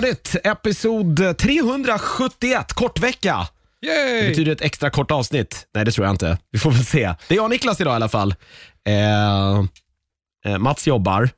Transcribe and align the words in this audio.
nördigt. 0.00 0.36
Episod 0.44 1.38
371, 1.38 2.72
kortvecka. 2.72 3.48
Det 3.80 3.86
Yay! 3.86 4.28
betyder 4.28 4.52
ett 4.52 4.60
extra 4.62 4.90
kort 4.90 5.10
avsnitt. 5.10 5.66
Nej, 5.74 5.84
det 5.84 5.92
tror 5.92 6.06
jag 6.06 6.14
inte. 6.14 6.38
Vi 6.52 6.58
får 6.58 6.70
väl 6.70 6.84
se. 6.84 7.14
Det 7.28 7.34
är 7.34 7.36
jag 7.36 7.44
och 7.44 7.50
Niklas 7.50 7.80
idag 7.80 7.92
i 7.92 7.96
alla 7.96 8.08
fall. 8.08 8.34
Eh, 8.88 9.58
eh, 10.52 10.58
Mats 10.58 10.86
jobbar 10.86 11.30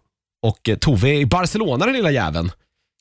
och 0.43 0.69
eh, 0.69 0.77
Tove 0.77 1.09
är 1.09 1.15
i 1.15 1.27
Barcelona 1.27 1.87
den 1.87 1.95
lilla 1.95 2.11
jäveln. 2.11 2.52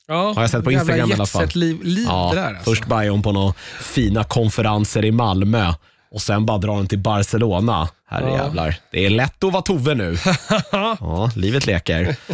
Ja, 0.08 0.34
Har 0.34 0.42
jag 0.42 0.50
sett 0.50 0.64
på 0.64 0.72
Instagram 0.72 1.12
i 1.12 1.14
alla 1.14 1.26
fall. 1.26 1.42
jetset-liv 1.42 1.80
liv 1.84 2.06
Ja, 2.10 2.32
det 2.34 2.42
där 2.42 2.48
alltså. 2.48 2.64
Först 2.70 2.84
är 2.92 3.10
hon 3.10 3.22
på 3.22 3.32
några 3.32 3.54
fina 3.82 4.24
konferenser 4.24 5.06
i 5.06 5.12
Malmö 5.12 5.74
och 6.12 6.22
sen 6.22 6.46
bara 6.46 6.58
drar 6.58 6.74
hon 6.74 6.88
till 6.88 7.00
Barcelona. 7.00 7.90
Herre 8.10 8.30
Ja. 8.30 8.38
jävlar. 8.38 8.76
Det 8.92 9.06
är 9.06 9.10
lätt 9.10 9.44
att 9.44 9.54
vara 9.54 9.62
Tove 9.64 9.96
nu. 9.96 10.18
ja, 10.72 11.32
livet 11.36 11.66
leker. 11.66 12.16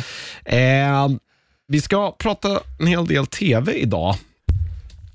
Eh, 0.47 1.09
vi 1.67 1.81
ska 1.81 2.11
prata 2.11 2.59
en 2.79 2.87
hel 2.87 3.05
del 3.07 3.25
TV 3.25 3.73
idag. 3.73 4.15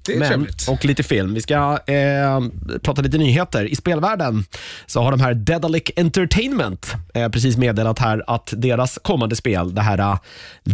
det 0.06 0.14
är 0.14 0.18
Men, 0.18 0.28
trevligt. 0.28 0.68
och 0.68 0.84
lite 0.84 1.02
film. 1.02 1.34
Vi 1.34 1.40
ska 1.40 1.78
eh, 1.86 2.40
prata 2.82 3.02
lite 3.02 3.18
nyheter. 3.18 3.64
I 3.64 3.76
spelvärlden 3.76 4.45
så 4.86 5.02
har 5.02 5.10
de 5.10 5.20
här 5.20 5.34
Dedalic 5.34 5.90
Entertainment 5.96 6.95
eh, 7.14 7.28
precis 7.28 7.56
meddelat 7.56 7.98
här 7.98 8.24
att 8.26 8.52
deras 8.56 8.98
kommande 9.02 9.36
spel, 9.36 9.74
det 9.74 9.80
här 9.80 9.98
eh, 9.98 10.18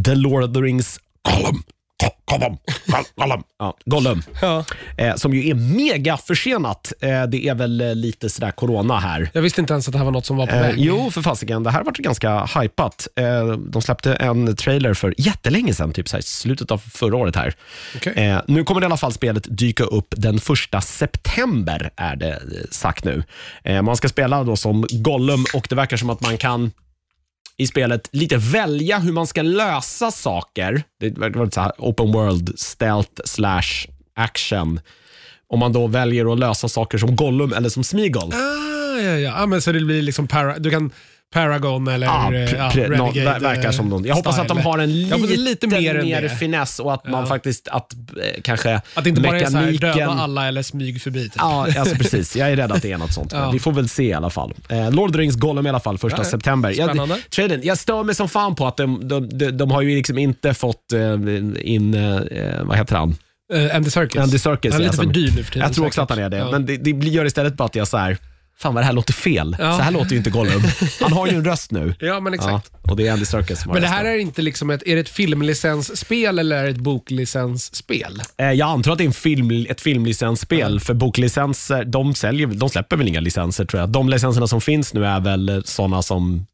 The 0.05 0.15
Lord 0.15 0.45
of 0.45 0.53
the 0.53 0.61
Rings 0.61 1.01
Gollum, 1.23 1.63
Gollum, 2.31 2.57
Gollum, 3.17 3.43
ja, 3.59 3.77
Gollum 3.85 4.23
Ja. 4.43 4.65
eh, 4.99 5.15
som 5.15 5.35
ju 5.35 5.49
är 5.51 5.55
mega 5.55 6.17
försenat. 6.17 6.93
Eh, 7.01 7.23
det 7.23 7.49
är 7.49 7.55
väl 7.55 7.81
eh, 7.81 7.95
lite 7.95 8.31
sådär 8.31 8.51
corona 8.51 8.99
här. 9.01 9.31
Jag 9.33 9.43
visste 9.43 9.61
inte 9.61 9.73
ens 9.73 9.89
att 9.89 9.93
det 9.93 9.99
här 9.99 10.05
var 10.05 10.13
något 10.13 10.27
som 10.27 10.37
var 10.37 10.47
på 10.47 10.55
Eh, 10.55 10.61
väg. 10.61 10.75
jo, 10.79 11.11
för 11.11 11.23
fasiken. 11.23 11.63
Det 11.63 11.71
här 11.71 11.85
var 11.85 11.93
ganska 11.93 12.45
hypat. 12.61 13.09
Eh, 13.17 13.47
de 13.53 13.83
släppte 13.83 14.15
en 14.15 14.57
trailer 14.57 14.95
för 14.95 15.15
jättelänge 15.19 15.75
sedan, 15.75 15.93
typ 15.93 16.09
så 16.09 16.17
här, 16.17 16.23
slutet 16.23 16.71
av 16.71 16.79
förra 16.79 17.17
året 17.17 17.37
här. 17.37 17.55
Eh, 18.17 18.41
nu 18.47 18.65
kommer 18.65 18.83
i 18.83 18.85
alla 18.85 18.97
fall 18.97 19.13
spelet 19.13 19.47
dyka 19.59 19.85
upp 19.85 20.15
den 20.17 20.39
första 20.41 20.81
september, 20.81 21.91
är 21.97 22.17
det 22.17 22.43
sagt 22.71 23.05
nu. 23.05 23.23
Eh, 23.65 23.83
man 23.83 23.97
ska 23.97 24.09
spela 24.09 24.45
då 24.45 24.57
som 24.57 24.87
Gollum 24.91 25.45
och 25.55 25.67
det 25.71 25.75
verkar 25.77 25.97
som 25.97 26.11
att 26.11 26.21
man 26.21 26.39
kan 26.39 26.73
i 27.57 27.67
spelet 27.67 28.09
lite 28.13 28.37
välja 28.37 28.99
hur 28.99 29.13
man 29.13 29.27
ska 29.27 29.43
lösa 29.43 30.11
saker. 30.11 30.83
Det 31.01 31.19
verkar 31.19 31.35
vara 31.35 31.45
lite 31.45 31.55
så 31.55 31.61
här 31.61 31.73
open 31.79 32.13
world, 32.13 32.59
stealth 32.59 33.23
slash 33.25 33.87
action. 34.17 34.81
Om 35.49 35.59
man 35.59 35.73
då 35.73 35.87
väljer 35.87 36.33
att 36.33 36.39
lösa 36.39 36.69
saker 36.69 36.99
som 36.99 37.17
Gollum 37.17 37.53
eller 37.53 37.69
som 37.69 37.85
Smeagol. 37.85 38.33
Ah, 38.33 39.01
ja, 39.01 39.19
ja. 39.19 39.43
ah, 39.43 39.47
men 39.47 39.63
så 39.63 39.73
det 39.73 39.81
blir 39.81 40.03
liksom 40.03 40.29
para, 40.29 40.59
du 40.59 40.71
kan 40.71 40.91
Paragon 41.35 41.89
eller 41.89 42.07
Ja, 42.07 42.35
eh, 42.35 42.55
ja, 42.55 42.71
Renegade, 42.75 43.21
ver- 43.21 43.41
verkar 43.41 43.73
som 43.73 43.89
någon. 43.89 44.05
Jag 44.05 44.15
hoppas 44.15 44.39
att 44.39 44.49
de 44.49 44.55
style. 44.55 44.71
har 44.71 44.79
en 44.79 45.03
lite, 45.03 45.37
lite 45.37 45.67
mer 45.67 46.23
det. 46.23 46.29
finess 46.29 46.79
och 46.79 46.95
att 46.95 47.09
man 47.09 47.21
Ja. 47.21 47.27
faktiskt, 47.27 47.69
att 47.69 47.93
eh, 47.95 48.41
kanske 48.43 48.75
Att 48.95 49.05
det 49.05 49.09
inte 49.11 49.21
bara 49.21 49.41
är 49.41 49.47
så 49.47 49.57
här, 49.57 49.67
mekaniken... 49.73 49.99
döda 49.99 50.11
alla 50.13 50.49
eller 50.49 50.63
smyg 50.63 51.03
förbi. 51.03 51.23
Typ. 51.23 51.33
Ja, 51.37 51.67
alltså 51.79 51.97
precis. 51.97 52.37
Jag 52.37 52.51
är 52.51 52.57
rädd 52.57 52.73
att 52.73 52.83
det 52.83 52.93
är 52.93 52.99
något 52.99 53.13
sånt. 53.13 53.35
Vi 53.53 53.59
får 53.59 53.73
väl 53.73 53.89
se 53.89 54.03
i 54.05 54.13
alla 54.13 54.31
fall. 54.31 54.55
Eh, 54.69 54.91
Lord 54.91 55.11
of 55.11 55.13
the 55.17 55.19
Rings 55.19 55.37
Gollum 55.37 55.67
i 55.67 55.69
alla 55.69 55.81
fall, 55.81 55.99
första 55.99 56.25
september. 56.25 56.73
Spännande. 56.73 57.15
Jag, 57.15 57.31
trailern, 57.31 57.61
jag 57.65 57.79
stör 57.79 58.03
mig 58.05 58.15
som 58.15 58.29
fan 58.29 58.55
på 58.55 58.67
att 58.67 58.77
de, 58.77 59.09
de, 59.09 59.29
de, 59.39 59.51
de 59.51 59.71
har 59.71 59.83
ju 59.83 59.97
liksom 59.97 60.19
inte 60.19 60.55
fått 60.55 60.93
eh, 60.93 61.01
in, 61.73 61.95
eh, 61.95 62.63
vad 62.63 62.77
heter 62.77 62.97
han? 62.97 63.17
Uh, 63.55 63.77
Andy 63.77 63.91
Serkis. 63.91 64.21
Andy 64.21 64.39
Serkis. 64.39 64.73
Han 64.73 64.81
är 64.81 64.85
lite 64.85 64.97
för 64.97 65.05
dyr 65.07 65.33
nu 65.37 65.45
för 65.45 65.53
tiden. 65.53 65.67
Jag 65.69 65.75
tror 65.75 65.87
också 65.87 66.03
att 66.03 66.11
han 66.11 66.19
är 66.19 66.29
det, 66.31 66.49
men 66.51 66.67
det, 66.67 66.77
det 66.77 66.91
gör 67.09 67.25
istället 67.25 67.55
bara 67.57 67.65
att 67.65 67.75
jag 67.75 67.89
så 67.89 67.97
här, 67.97 68.17
fan 68.59 68.75
vad 68.75 68.83
det 68.83 68.87
här 68.87 68.93
låter 68.93 69.13
fel. 69.13 69.57
Ja. 69.59 69.77
Så 69.77 69.83
här 69.83 69.91
låter 69.91 70.11
ju 70.11 70.17
inte 70.17 70.31
Gollum. 70.31 70.63
Han 71.01 71.13
har 71.13 71.27
ju 71.27 71.35
en 71.37 71.45
röst 71.45 71.71
nu. 71.71 71.95
Ja, 72.01 72.21
men 72.21 72.35
exakt. 72.35 72.71
Ja, 72.83 72.91
och 72.91 72.97
det 72.97 73.07
är 73.09 73.13
Andy 73.13 73.25
Serkis 73.25 73.61
som 73.63 73.71
har 73.71 73.75
Men 73.75 73.83
det 73.83 73.89
rösten. 73.89 74.07
här 74.07 74.15
är 74.15 74.19
inte 74.19 74.43
liksom 74.43 74.71
ett, 74.71 74.83
är 74.87 74.95
det 74.95 75.01
ett 75.01 75.09
filmlicensspel 75.09 76.39
eller 76.39 76.57
är 76.57 76.65
det 76.65 76.71
ett 76.71 76.77
boklicensspel? 76.77 78.23
Eh, 78.39 78.51
Jag 78.53 78.69
antar 78.69 78.93
att 78.93 78.99
det 78.99 79.05
är 79.05 79.07
en 79.07 79.13
film, 79.13 79.67
ett 79.69 79.81
filmlicensspel, 79.81 80.81
för 80.81 80.95
boklicenser, 80.95 81.85
de, 81.85 82.15
säljer, 82.15 82.47
de 82.47 82.69
släpper 82.69 82.97
väl 82.97 83.09
inga 83.09 83.21
licenser 83.21 83.65
tror 83.65 83.81
jag. 83.81 83.89
De 83.91 84.09
licenserna 84.09 84.47
som 84.47 84.61
finns 84.61 84.95
nu 84.95 85.07
är 85.07 85.21
väl 85.21 85.63
sådana 85.65 86.03
som... 86.03 86.47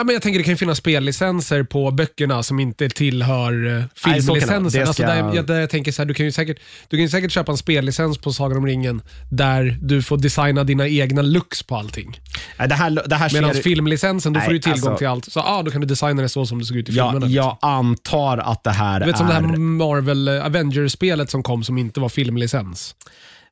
Ja, 0.00 0.04
men 0.04 0.12
jag 0.12 0.22
tänker 0.22 0.38
det 0.38 0.44
kan 0.44 0.52
ju 0.52 0.56
finnas 0.56 0.78
spellicenser 0.78 1.62
på 1.62 1.90
böckerna 1.90 2.42
som 2.42 2.60
inte 2.60 2.88
tillhör 2.88 3.52
Nej, 3.52 3.84
så 3.94 4.04
kan 4.04 4.12
det 4.12 4.20
vara. 4.20 4.40
filmlicensen. 4.40 4.72
Det 4.72 4.80
Alltså 4.88 5.02
ska- 5.02 5.06
där, 5.12 5.34
jag, 5.34 5.46
där 5.46 5.60
jag 5.60 5.70
tänker 5.70 5.92
så 5.92 6.02
här, 6.02 6.06
du 6.06 6.14
kan 6.14 6.26
ju 6.26 6.32
säkert, 6.32 6.58
du 6.88 6.96
kan 6.96 7.02
ju 7.02 7.08
säkert 7.08 7.32
köpa 7.32 7.52
en 7.52 7.58
spellicens 7.58 8.18
på 8.18 8.32
Sagan 8.32 8.58
om 8.58 8.66
ringen 8.66 9.02
där 9.30 9.78
du 9.82 10.02
får 10.02 10.16
designa 10.16 10.64
dina 10.64 10.88
egna 10.88 11.22
looks 11.22 11.62
på 11.62 11.76
allting. 11.76 12.20
Nej, 12.58 12.68
det 12.68 12.74
här, 12.74 13.02
det 13.06 13.16
här 13.16 13.30
Medan 13.32 13.54
ser, 13.54 13.62
filmlicensen, 13.62 14.32
då 14.32 14.38
Nej, 14.38 14.46
får 14.46 14.52
du 14.52 14.58
tillgång 14.58 14.78
alltså- 14.90 14.96
till 14.98 15.06
allt. 15.06 15.24
Så 15.32 15.40
ah, 15.40 15.62
då 15.62 15.70
kan 15.70 15.80
du 15.80 15.86
designa 15.86 16.22
det 16.22 16.28
så 16.28 16.46
som 16.46 16.58
det 16.58 16.64
såg 16.64 16.76
ut 16.76 16.88
i 16.88 16.92
jag, 16.92 17.10
filmerna. 17.12 17.32
jag 17.32 17.56
antar 17.62 18.38
att 18.38 18.64
det 18.64 18.70
här 18.70 19.00
Du 19.00 19.06
vet 19.06 19.14
är... 19.14 19.18
som 19.18 19.26
det 19.26 19.32
här 19.34 19.42
Marvel 19.56 20.28
eh, 20.28 20.46
Avengers-spelet 20.46 21.30
som 21.30 21.42
kom 21.42 21.64
som 21.64 21.78
inte 21.78 22.00
var 22.00 22.08
filmlicens. 22.08 22.94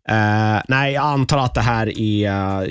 Eh, 0.08 0.62
nej, 0.69 0.92
jag 0.92 1.04
antar 1.04 1.38
att 1.38 1.54
det 1.54 1.60
här 1.60 1.98
är, 2.00 2.69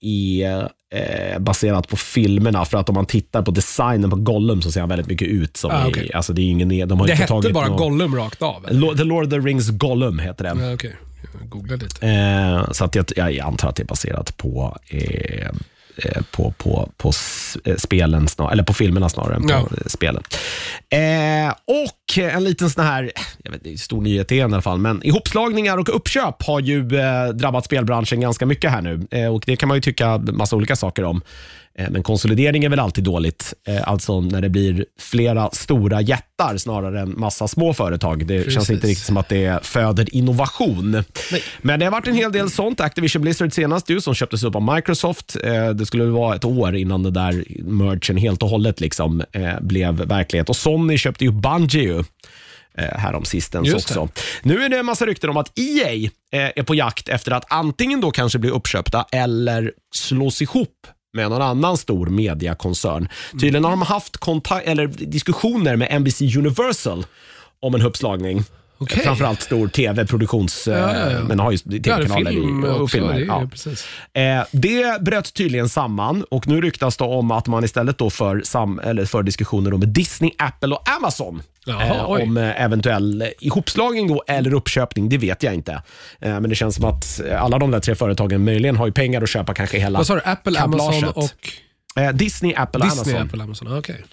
är 0.00 0.68
eh, 0.94 1.38
baserat 1.38 1.88
på 1.88 1.96
filmerna. 1.96 2.64
För 2.64 2.78
att 2.78 2.88
om 2.88 2.94
man 2.94 3.06
tittar 3.06 3.42
på 3.42 3.50
designen 3.50 4.10
på 4.10 4.16
Gollum 4.16 4.62
så 4.62 4.72
ser 4.72 4.80
han 4.80 4.88
väldigt 4.88 5.06
mycket 5.08 5.28
ut 5.28 5.56
som... 5.56 5.70
Ah, 5.70 5.86
i- 5.86 5.90
okej. 5.90 6.10
alltså 6.14 6.32
det 6.32 6.42
är 6.42 6.50
ingen, 6.50 6.88
de 6.88 7.00
har 7.00 7.06
Det 7.06 7.14
hette 7.14 7.50
bara 7.52 7.68
någon- 7.68 7.76
Gollum 7.76 8.14
rakt 8.16 8.42
av. 8.42 8.66
eller? 8.68 8.94
The 8.94 9.04
Lord 9.04 9.24
of 9.24 9.30
the 9.30 9.38
Rings 9.38 9.68
Gollum 9.70 10.18
heter 10.18 10.44
det. 10.54 10.62
Ja, 10.66 10.74
Okej, 10.74 10.96
jag 11.40 11.48
googlar 11.50 11.76
lite. 11.76 12.06
Eh, 12.08 12.70
så 12.72 12.84
att 12.84 12.94
jag, 12.94 13.04
jag 13.16 13.38
antar 13.38 13.68
att 13.68 13.76
det 13.76 13.82
är 13.82 13.86
baserat 13.86 14.36
på, 14.36 14.78
eh, 14.88 14.98
eh, 15.42 15.50
på, 16.30 16.54
på, 16.58 16.90
på 16.96 17.08
s- 17.08 17.56
eh, 17.64 17.76
spelen, 17.76 18.28
snar, 18.28 18.52
eller 18.52 18.62
på 18.62 18.72
filmerna 18.74 19.08
snarare 19.08 19.34
än 19.36 19.42
på 19.42 19.50
Ja. 19.50 19.58
eh, 19.58 19.86
spelen. 19.86 20.22
Eh, 20.90 21.50
och 21.50 22.18
en 22.18 22.44
liten 22.44 22.70
sån 22.70 22.84
här, 22.84 23.12
jag 23.44 23.52
vet, 23.52 23.80
stor 23.80 24.00
nyhet 24.02 24.32
igen 24.32 24.50
i 24.50 24.54
alla 24.54 24.62
fall, 24.62 24.78
men 24.78 25.02
ihopslagningar 25.02 25.78
och 25.78 25.96
uppköp 25.96 26.42
har 26.42 26.60
ju 26.60 26.78
eh, 26.98 27.28
drabbat 27.28 27.64
spelbranschen 27.64 28.20
ganska 28.20 28.46
mycket 28.46 28.70
här 28.70 28.82
nu. 28.82 29.06
Eh, 29.10 29.34
och 29.34 29.42
Det 29.46 29.56
kan 29.56 29.68
man 29.68 29.76
ju 29.76 29.80
tycka 29.80 30.18
massa 30.18 30.56
olika 30.56 30.76
saker 30.76 31.04
om. 31.04 31.22
Eh, 31.80 31.90
Men 31.90 32.02
konsolidering 32.02 32.64
är 32.64 32.68
väl 32.68 32.78
alltid 32.80 33.04
dåligt. 33.04 33.54
Eh, 33.68 33.88
Alltså 33.88 34.20
när 34.20 34.40
det 34.40 34.48
blir 34.48 34.86
flera 35.00 35.50
stora 35.50 36.00
jättar 36.00 36.56
snarare 36.56 37.00
än 37.00 37.14
massa 37.20 37.48
små 37.48 37.74
företag. 37.74 38.26
Det 38.26 38.38
Precis. 38.38 38.54
känns 38.54 38.70
inte 38.70 38.86
riktigt 38.86 39.06
som 39.06 39.16
att 39.16 39.28
det 39.28 39.66
föder 39.66 40.14
innovation. 40.14 40.90
Nej. 41.32 41.42
Men 41.62 41.80
det 41.80 41.86
har 41.86 41.90
varit 41.92 42.06
en 42.06 42.14
hel 42.14 42.32
del 42.32 42.50
sånt. 42.50 42.80
Activision 42.80 43.22
Blizzard 43.22 43.52
senast 43.52 43.90
ju, 43.90 44.00
som 44.00 44.14
köptes 44.14 44.42
upp 44.42 44.54
av 44.56 44.74
Microsoft. 44.74 45.36
Eh, 45.44 45.68
Det 45.70 45.86
skulle 45.86 46.04
väl 46.04 46.12
vara 46.12 46.36
ett 46.36 46.44
år 46.44 46.76
innan 46.76 47.02
det 47.02 47.10
där 47.10 47.44
mergen 47.64 48.16
helt 48.16 48.42
och 48.42 48.48
hållet 48.48 48.80
liksom, 48.80 49.22
blev 49.60 49.94
verklighet. 49.94 50.48
Och 50.48 50.56
Sony 50.56 50.98
köpte 50.98 51.24
ju 51.24 51.30
Bungie 51.30 51.82
ju 51.82 52.04
härom 52.76 53.24
sistens 53.24 53.68
Just 53.68 53.94
det. 53.94 54.00
också. 54.00 54.22
Nu 54.42 54.62
är 54.62 54.68
det 54.68 54.78
en 54.78 54.86
massa 54.86 55.06
rykten 55.06 55.30
om 55.30 55.36
att 55.36 55.58
EA 55.58 56.10
är 56.32 56.62
på 56.62 56.74
jakt 56.74 57.08
efter 57.08 57.32
att 57.32 57.52
antingen 57.52 58.00
då 58.00 58.10
kanske 58.10 58.38
bli 58.38 58.50
uppköpta 58.50 59.06
eller 59.12 59.72
slås 59.94 60.42
ihop 60.42 60.86
med 61.12 61.30
någon 61.30 61.42
annan 61.42 61.76
stor 61.76 62.06
mediakoncern. 62.06 63.08
Tydligen 63.32 63.64
har 63.64 63.70
de 63.70 63.82
haft 63.82 64.16
kontakt, 64.16 64.68
eller 64.68 64.86
diskussioner 64.86 65.76
med 65.76 66.00
NBC 66.00 66.36
Universal 66.36 67.06
om 67.60 67.74
en 67.74 67.82
uppslagning. 67.82 68.44
Okej. 68.82 69.02
Framförallt 69.04 69.42
stor 69.42 69.68
tv-produktions... 69.68 70.66
Ja, 70.66 70.74
ja, 70.76 71.10
ja. 71.10 71.10
eh, 71.10 71.24
Men 71.24 71.38
har 71.40 71.50
ju 71.52 71.58
det 71.64 71.80
tv-kanaler 71.80 72.30
film 72.30 72.64
och 72.64 72.80
också. 72.80 72.96
filmer. 72.96 73.14
det 73.14 73.24
ja. 73.24 73.48
precis. 73.50 73.86
Eh, 74.12 74.44
det 74.52 75.02
bröt 75.02 75.34
tydligen 75.34 75.68
samman 75.68 76.24
och 76.30 76.46
nu 76.48 76.60
ryktas 76.60 76.96
det 76.96 77.04
om 77.04 77.30
att 77.30 77.46
man 77.46 77.64
istället 77.64 77.98
då 77.98 78.10
för, 78.10 78.42
sam, 78.44 78.80
eller 78.84 79.04
för 79.04 79.22
diskussioner 79.22 79.70
med 79.70 79.88
Disney, 79.88 80.30
Apple 80.38 80.74
och 80.74 80.88
Amazon. 80.96 81.42
Jaha, 81.66 81.94
eh, 81.94 82.04
om 82.04 82.36
eh, 82.36 82.62
eventuell 82.62 83.24
ihopslagning 83.40 84.08
då, 84.08 84.22
eller 84.26 84.54
uppköpning, 84.54 85.08
det 85.08 85.18
vet 85.18 85.42
jag 85.42 85.54
inte. 85.54 85.72
Eh, 86.20 86.40
men 86.40 86.48
det 86.50 86.54
känns 86.54 86.74
som 86.74 86.84
att 86.84 87.20
alla 87.38 87.58
de 87.58 87.70
där 87.70 87.80
tre 87.80 87.94
företagen 87.94 88.44
möjligen 88.44 88.76
har 88.76 88.86
ju 88.86 88.92
pengar 88.92 89.22
att 89.22 89.28
köpa 89.30 89.54
kanske 89.54 89.78
hela 89.78 89.98
Vad 89.98 90.06
sa 90.06 90.14
du? 90.14 90.20
Apple, 90.24 90.60
Amazon 90.60 90.92
kablaget. 90.92 91.16
och 91.16 91.52
Eh, 91.96 92.12
Disney, 92.12 92.54
Apple 92.56 92.80
och 92.80 92.86
Disney? 92.86 93.14
Amazon. 93.16 93.26
Apple, 93.26 93.42
Amazon. 93.42 93.78
Okej. 93.78 94.04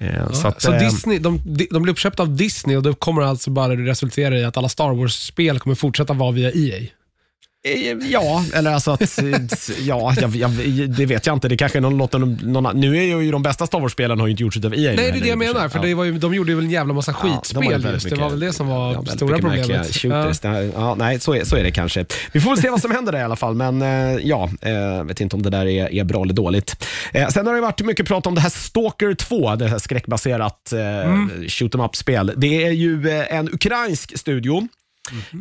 Eh, 0.00 0.28
Så, 0.28 0.34
så 0.34 0.48
att, 0.48 0.64
eh, 0.64 0.78
Disney, 0.78 1.18
de, 1.18 1.40
de 1.70 1.82
blir 1.82 1.92
uppköpta 1.92 2.22
av 2.22 2.36
Disney 2.36 2.76
och 2.76 2.82
det 2.82 2.94
kommer 2.94 3.22
alltså 3.22 3.50
bara 3.50 3.76
resultera 3.76 4.38
i 4.38 4.44
att 4.44 4.56
alla 4.56 4.68
Star 4.68 4.94
Wars-spel 4.94 5.58
kommer 5.58 5.74
fortsätta 5.76 6.12
vara 6.12 6.30
via 6.32 6.50
EA. 6.52 6.88
Eh, 7.68 7.96
Ja, 8.10 8.44
eller 8.54 8.70
alltså 8.70 8.90
att, 8.90 9.00
ja, 9.80 10.14
jag, 10.20 10.36
jag, 10.36 10.50
det 10.90 11.06
vet 11.06 11.26
jag 11.26 11.36
inte. 11.36 11.48
Det 11.48 11.56
kanske 11.56 11.78
är 11.78 11.80
någon, 11.80 11.96
någon, 11.96 12.38
någon, 12.42 12.80
nu 12.80 12.96
är 12.96 13.02
ju 13.22 13.30
de 13.32 13.42
bästa 13.42 13.66
Star 13.66 13.80
Wars-spelen 13.80 14.20
har 14.20 14.26
ju 14.26 14.30
inte 14.30 14.42
gjorts 14.42 14.56
av 14.56 14.74
EA. 14.74 14.78
Nej, 14.78 14.96
det 14.96 15.18
är 15.18 15.22
det 15.22 15.28
jag 15.28 15.38
menar. 15.38 15.68
För 15.68 15.78
ja. 15.78 15.84
det 15.84 15.94
var 15.94 16.04
ju, 16.04 16.18
de 16.18 16.34
gjorde 16.34 16.54
väl 16.54 16.64
en 16.64 16.70
jävla 16.70 16.94
massa 16.94 17.14
Ja, 17.22 17.28
de 17.28 17.36
skitspel 17.36 17.64
ju 17.64 17.70
väldigt 17.70 17.92
just. 17.92 18.04
Det 18.04 18.10
mycket- 18.10 18.22
var 18.22 18.30
väl 18.30 18.40
det 18.40 18.52
som 18.52 18.66
var 18.68 18.88
ja, 18.92 18.96
väldigt 18.96 19.14
stora 19.14 19.38
problemet. 19.38 19.94
Shooters. 19.96 20.40
Ja. 20.44 20.62
Ja, 20.62 20.94
nej, 20.94 21.20
så 21.20 21.34
är, 21.34 21.44
så 21.44 21.56
är 21.56 21.62
det 21.64 21.70
kanske. 21.70 22.06
Vi 22.32 22.40
får 22.40 22.50
väl 22.50 22.58
se 22.58 22.70
vad 22.70 22.80
som 22.80 22.90
händer 22.90 23.12
där 23.12 23.18
i 23.18 23.22
alla 23.22 23.36
fall, 23.36 23.54
men 23.54 23.82
eh, 23.82 24.16
ja, 24.22 24.50
eh, 24.62 25.04
vet 25.04 25.20
inte 25.20 25.36
om 25.36 25.42
det 25.42 25.50
där 25.50 25.66
är, 25.66 25.94
är 25.94 26.04
bra 26.04 26.22
eller 26.22 26.34
dåligt. 26.34 26.86
Sen 27.30 27.46
har 27.46 27.54
det 27.54 27.60
varit 27.60 27.80
mycket 27.84 28.06
prat 28.06 28.26
om 28.26 28.34
det 28.34 28.40
här 28.40 28.50
Stalker 28.50 29.14
2, 29.14 29.54
det 29.56 29.68
här 29.68 29.78
skräckbaserat 29.78 30.72
Mm. 30.72 31.30
shoot 31.48 31.74
em 31.74 31.80
up-spel. 31.80 32.32
Det 32.36 32.64
är 32.64 32.70
ju 32.70 33.10
en 33.30 33.48
ukrainsk 33.54 34.18
studio 34.18 34.68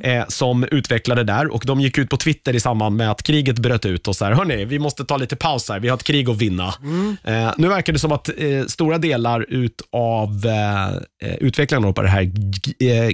eh, 0.04 0.24
som 0.28 0.64
utvecklade 0.64 1.24
där. 1.24 1.54
Och 1.54 1.64
de 1.66 1.82
gick 1.82 1.98
ut 1.98 2.10
på 2.10 2.18
Twitter 2.18 2.56
i 2.56 2.60
samband 2.60 2.96
med 2.96 3.12
att 3.12 3.24
kriget 3.24 3.60
bröt 3.60 3.86
ut 3.86 4.08
och 4.08 4.16
så 4.16 4.26
här, 4.26 4.32
hörni, 4.32 4.66
vi 4.66 4.80
måste 4.80 5.06
ta 5.06 5.18
lite 5.18 5.36
paus 5.36 5.70
här, 5.70 5.80
vi 5.80 5.90
har 5.90 5.98
ett 5.98 6.04
krig 6.04 6.30
att 6.30 6.38
vinna. 6.38 6.74
Eh, 7.24 7.54
nu 7.58 7.68
verkar 7.68 7.94
det 7.94 8.00
som 8.00 8.12
att 8.12 8.30
eh, 8.38 8.66
stora 8.68 8.98
delar 8.98 9.46
utav 9.50 10.46
eh, 10.46 10.88
eh, 11.30 11.36
utvecklarna 11.40 11.94
på 11.94 12.02
det 12.02 12.10
här 12.10 12.24
eh, 12.80 13.10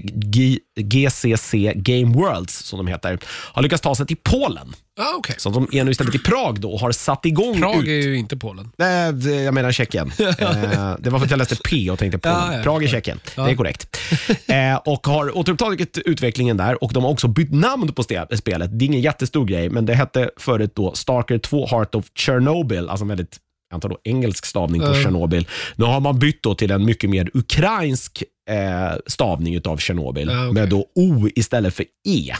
GCC 0.81 1.73
Game 1.75 2.13
Worlds, 2.13 2.53
som 2.53 2.77
de 2.77 2.87
heter, 2.87 3.19
har 3.25 3.61
lyckats 3.61 3.81
ta 3.81 3.95
sig 3.95 4.05
till 4.05 4.17
Polen. 4.23 4.73
Ah, 4.99 5.17
okay. 5.17 5.35
Så 5.37 5.49
de 5.49 5.67
är 5.71 5.83
nu 5.83 5.91
istället 5.91 6.15
i 6.15 6.19
Prag 6.19 6.59
då 6.61 6.71
och 6.71 6.79
har 6.79 6.91
satt 6.91 7.25
igång 7.25 7.61
Prag 7.61 7.81
ut... 7.81 7.87
är 7.87 8.07
ju 8.07 8.17
inte 8.17 8.37
Polen. 8.37 8.71
Nej, 8.77 9.27
jag 9.43 9.53
menar 9.53 9.71
Tjeckien. 9.71 10.11
eh, 10.19 10.95
det 10.99 11.09
var 11.09 11.19
för 11.19 11.25
att 11.25 11.31
jag 11.31 11.37
läste 11.37 11.55
P 11.55 11.91
och 11.91 11.99
tänkte 11.99 12.17
på 12.17 12.29
Ja, 12.29 12.55
ja. 12.55 12.63
Prag 12.63 12.83
i 12.83 12.87
Tjeckien. 12.87 13.19
Det 13.35 13.41
är 13.41 13.55
korrekt. 13.55 13.97
Eh, 14.47 14.75
och 14.75 15.07
har 15.07 15.37
återupptagit 15.37 15.97
utvecklingen 15.97 16.57
där 16.57 16.83
och 16.83 16.93
de 16.93 17.03
har 17.03 17.11
också 17.11 17.27
bytt 17.27 17.51
namn 17.51 17.93
på 17.93 18.03
spelet. 18.03 18.69
Det 18.71 18.85
är 18.85 18.87
ingen 18.87 19.01
jättestor 19.01 19.45
grej, 19.45 19.69
men 19.69 19.85
det 19.85 19.93
hette 19.93 20.29
förut 20.37 20.71
då 20.75 20.93
Stalker 20.95 21.37
2 21.37 21.67
Heart 21.67 21.95
of 21.95 22.05
Chernobyl, 22.15 22.89
alltså 22.89 23.03
en 23.03 23.07
väldigt 23.07 23.37
antar 23.73 23.89
då 23.89 23.97
engelsk 24.03 24.45
stavning 24.45 24.81
på. 24.81 24.93
Tjernobyl. 24.93 25.47
Nu 25.75 25.85
har 25.85 25.99
man 25.99 26.19
bytt 26.19 26.43
då 26.43 26.55
till 26.55 26.71
en 26.71 26.85
mycket 26.85 27.09
mer 27.09 27.29
ukrainsk 27.33 28.23
eh, 28.49 28.97
stavning 29.07 29.55
utav 29.55 29.77
Tjernobyl 29.77 30.27
Ja, 30.31 30.39
okej. 30.41 30.53
med 30.53 30.69
då 30.69 30.85
O 30.95 31.27
istället 31.35 31.73
för 31.73 31.85
E. 32.07 32.33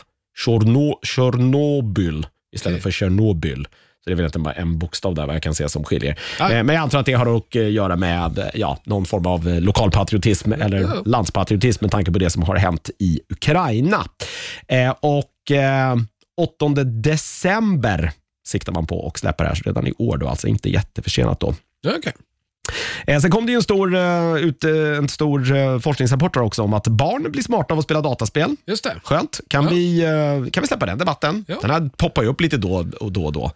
Tjorno- 0.46 1.06
Tjernobyl 1.06 2.28
istället 2.56 2.76
Okej. 2.76 2.82
för 2.84 2.92
Tjernobyl. 2.92 3.68
Så 4.04 4.10
det 4.10 4.14
är 4.14 4.16
väl 4.16 4.26
inte 4.26 4.40
bara 4.40 4.54
en 4.54 4.80
bokstav 4.80 5.16
där 5.16 5.26
vad 5.26 5.36
jag 5.36 5.44
kan 5.44 5.56
se 5.56 5.70
som 5.70 5.84
skiljer. 5.84 6.20
Eh, 6.40 6.48
Men 6.50 6.68
jag 6.68 6.76
antar 6.76 7.00
att 7.00 7.06
det 7.06 7.14
har 7.14 7.38
att 7.38 7.56
eh, 7.56 7.72
göra 7.72 7.96
med 7.96 8.38
eh, 8.40 8.46
ja, 8.54 8.80
någon 8.84 9.06
form 9.06 9.26
av 9.26 9.48
eh, 9.48 9.62
lokalpatriotism 9.62 10.54
eller 10.54 10.80
Ja. 10.82 11.02
landspatriotism 11.06 11.84
med 11.84 11.92
tanke 11.92 12.12
på 12.12 12.20
det 12.20 12.30
som 12.30 12.44
har 12.44 12.56
hänt 12.56 12.90
i 13.00 13.20
Ukraina. 13.30 14.06
Eh, 14.68 14.90
och 15.00 15.52
eh, 15.52 15.96
8 16.42 16.84
december 16.84 18.12
siktar 18.50 18.72
man 18.74 18.88
på 18.88 19.08
att 19.08 19.18
släppa 19.20 19.44
det 19.44 19.50
här 19.50 19.62
redan 19.66 19.88
i 19.88 19.94
år, 19.98 20.18
då, 20.18 20.28
alltså 20.28 20.48
inte 20.48 20.70
jätteförsenat 20.70 21.40
då. 21.40 21.56
Okay. 21.98 22.14
Eh, 23.08 23.20
sen 23.20 23.32
kom 23.32 23.46
det 23.46 23.54
en 23.54 23.64
stor, 23.64 23.96
eh, 23.96 24.36
ut, 24.36 24.64
eh, 24.64 24.72
en 24.72 25.10
stor 25.10 25.80
forskningsrapport 25.80 26.38
också 26.38 26.64
om 26.64 26.74
att 26.74 26.88
barn 26.88 27.32
blir 27.32 27.44
smarta 27.44 27.74
av 27.74 27.78
att 27.80 27.84
spela 27.86 28.02
dataspel. 28.02 28.56
Just 28.66 28.84
det. 28.84 28.96
Skönt. 29.04 29.40
Kan, 29.48 29.64
Ja. 29.64 29.70
vi, 29.70 30.50
kan 30.54 30.62
vi 30.62 30.68
släppa 30.68 30.86
den 30.86 30.98
debatten? 30.98 31.46
Ja. 31.48 31.58
Den 31.62 31.72
här 31.72 31.90
poppar 31.98 32.24
ju 32.24 32.28
upp 32.30 32.42
lite 32.42 32.58
då 32.58 32.86
och 33.00 33.12
då. 33.12 33.26
Och 33.26 33.34
då. 33.34 33.52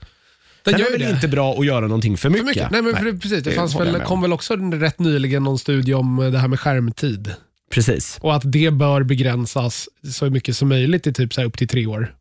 Den 0.63 0.71
Sen 0.73 0.79
gör 0.79 0.87
är 0.87 0.91
ju 0.91 0.97
väl 0.97 1.07
det. 1.07 1.15
inte 1.15 1.27
bra 1.27 1.53
att 1.53 1.65
göra 1.65 1.87
någonting 1.87 2.17
för 2.17 2.29
mycket. 2.29 2.43
För 2.45 2.47
mycket. 2.49 2.71
Nej, 2.71 2.81
men 2.81 2.95
för, 2.95 3.19
precis. 3.19 3.43
Det, 3.43 3.83
det 3.85 3.91
väl, 3.91 4.01
kom 4.01 4.21
väl 4.21 4.33
också 4.33 4.55
rätt 4.55 4.99
nyligen 4.99 5.43
någon 5.43 5.59
studie 5.59 5.93
om 5.93 6.29
det 6.31 6.39
här 6.39 6.47
med 6.47 6.59
skärmtid. 6.59 7.31
Precis. 7.71 8.17
Och 8.21 8.35
att 8.35 8.41
det 8.51 8.71
bör 8.73 9.03
begränsas 9.03 9.89
så 10.13 10.29
mycket 10.29 10.55
som 10.57 10.69
möjligt 10.69 11.07
i 11.07 11.13
typ 11.13 11.33
så 11.33 11.43
upp 11.43 11.57
till 11.57 11.67
tre 11.67 11.85
år. 11.85 12.13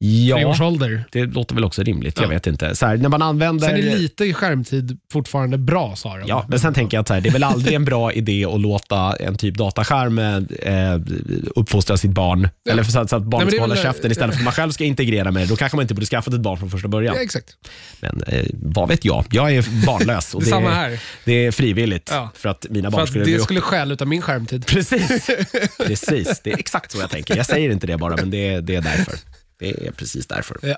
Tre 0.00 0.08
Ja, 0.40 0.46
års 0.48 0.60
ålder. 0.60 1.04
det 1.12 1.24
låter 1.24 1.54
väl 1.54 1.64
också 1.64 1.82
rimligt. 1.82 2.16
Jag 2.18 2.24
Ja. 2.24 2.28
vet 2.28 2.46
inte. 2.46 2.76
Så 2.76 2.86
här, 2.86 2.96
när 2.96 3.08
man 3.08 3.22
använder... 3.22 3.68
Sen 3.68 3.76
är 3.76 3.96
lite 3.96 4.32
skärmtid 4.32 4.98
fortfarande 5.12 5.58
bra, 5.58 5.96
sa 5.96 6.16
de. 6.16 6.24
Ja, 6.28 6.46
men 6.48 6.60
sen 6.60 6.74
tänker 6.74 6.96
jag 6.96 7.00
att 7.02 7.08
så 7.08 7.14
här, 7.14 7.20
det 7.20 7.28
är 7.28 7.32
väl 7.32 7.42
aldrig 7.44 7.74
en 7.74 7.84
bra 7.84 8.12
idé 8.12 8.44
att 8.44 8.60
låta 8.60 9.16
en 9.16 9.36
typ 9.36 9.54
dataskärm 9.54 10.18
eh, 10.18 11.00
uppfostra 11.54 11.96
sitt 11.96 12.10
barn. 12.10 12.48
Eller 12.70 12.82
för 12.82 12.92
så 12.92 12.98
att, 13.00 13.10
så 13.10 13.16
att 13.16 13.22
Nej, 13.22 13.28
barnet 13.30 13.44
men 13.44 13.46
det 13.46 13.50
ska 13.50 13.56
är 13.56 13.60
hålla 13.60 13.74
väl- 13.74 13.84
käften 13.84 14.10
istället 14.10 14.34
för 14.34 14.40
att 14.40 14.44
man 14.44 14.52
själv 14.52 14.70
ska 14.70 14.84
integrera 14.84 15.30
med 15.30 15.42
det. 15.42 15.46
Då 15.48 15.56
kanske 15.56 15.76
man 15.76 15.82
inte 15.82 15.94
borde 15.94 16.06
skaffat 16.06 16.34
ett 16.34 16.40
barn 16.40 16.58
från 16.58 16.70
första 16.70 16.88
början. 16.88 17.14
Ja, 17.16 17.22
exakt. 17.22 17.48
Men 18.00 18.22
eh, 18.26 18.46
vad 18.52 18.88
vet 18.88 19.04
jag? 19.04 19.24
Jag 19.30 19.52
är 19.54 19.86
barnlös 19.86 20.34
och 20.34 20.40
Det 20.40 20.44
är 20.44 20.46
det, 20.46 20.50
samma 20.50 20.70
är, 20.70 20.74
här. 20.74 21.00
det 21.24 21.32
är 21.46 21.50
frivilligt 21.52 22.08
Ja. 22.12 22.30
för 22.34 22.48
att 22.48 22.66
mina 22.70 22.90
För 22.90 22.92
barn 22.92 23.02
att 23.02 23.08
skulle 23.08 23.24
det 23.24 23.30
bli 23.30 23.40
skulle 23.40 23.60
stjäla 23.60 23.94
utav 23.94 24.08
min 24.08 24.22
skärmtid. 24.22 24.66
Precis. 24.66 25.30
precis, 25.78 26.40
det 26.44 26.52
är 26.52 26.58
exakt 26.58 26.92
så 26.92 26.98
jag 26.98 27.10
tänker. 27.10 27.36
Jag 27.36 27.46
säger 27.46 27.70
inte 27.70 27.86
det 27.86 27.96
bara, 27.96 28.16
men 28.16 28.30
det, 28.30 28.48
är- 28.48 28.60
det 28.60 28.74
är 28.74 28.80
därför. 28.82 29.14
Det 29.58 29.86
är 29.86 29.90
precis 29.92 30.26
därför. 30.26 30.58
Ja. 30.62 30.76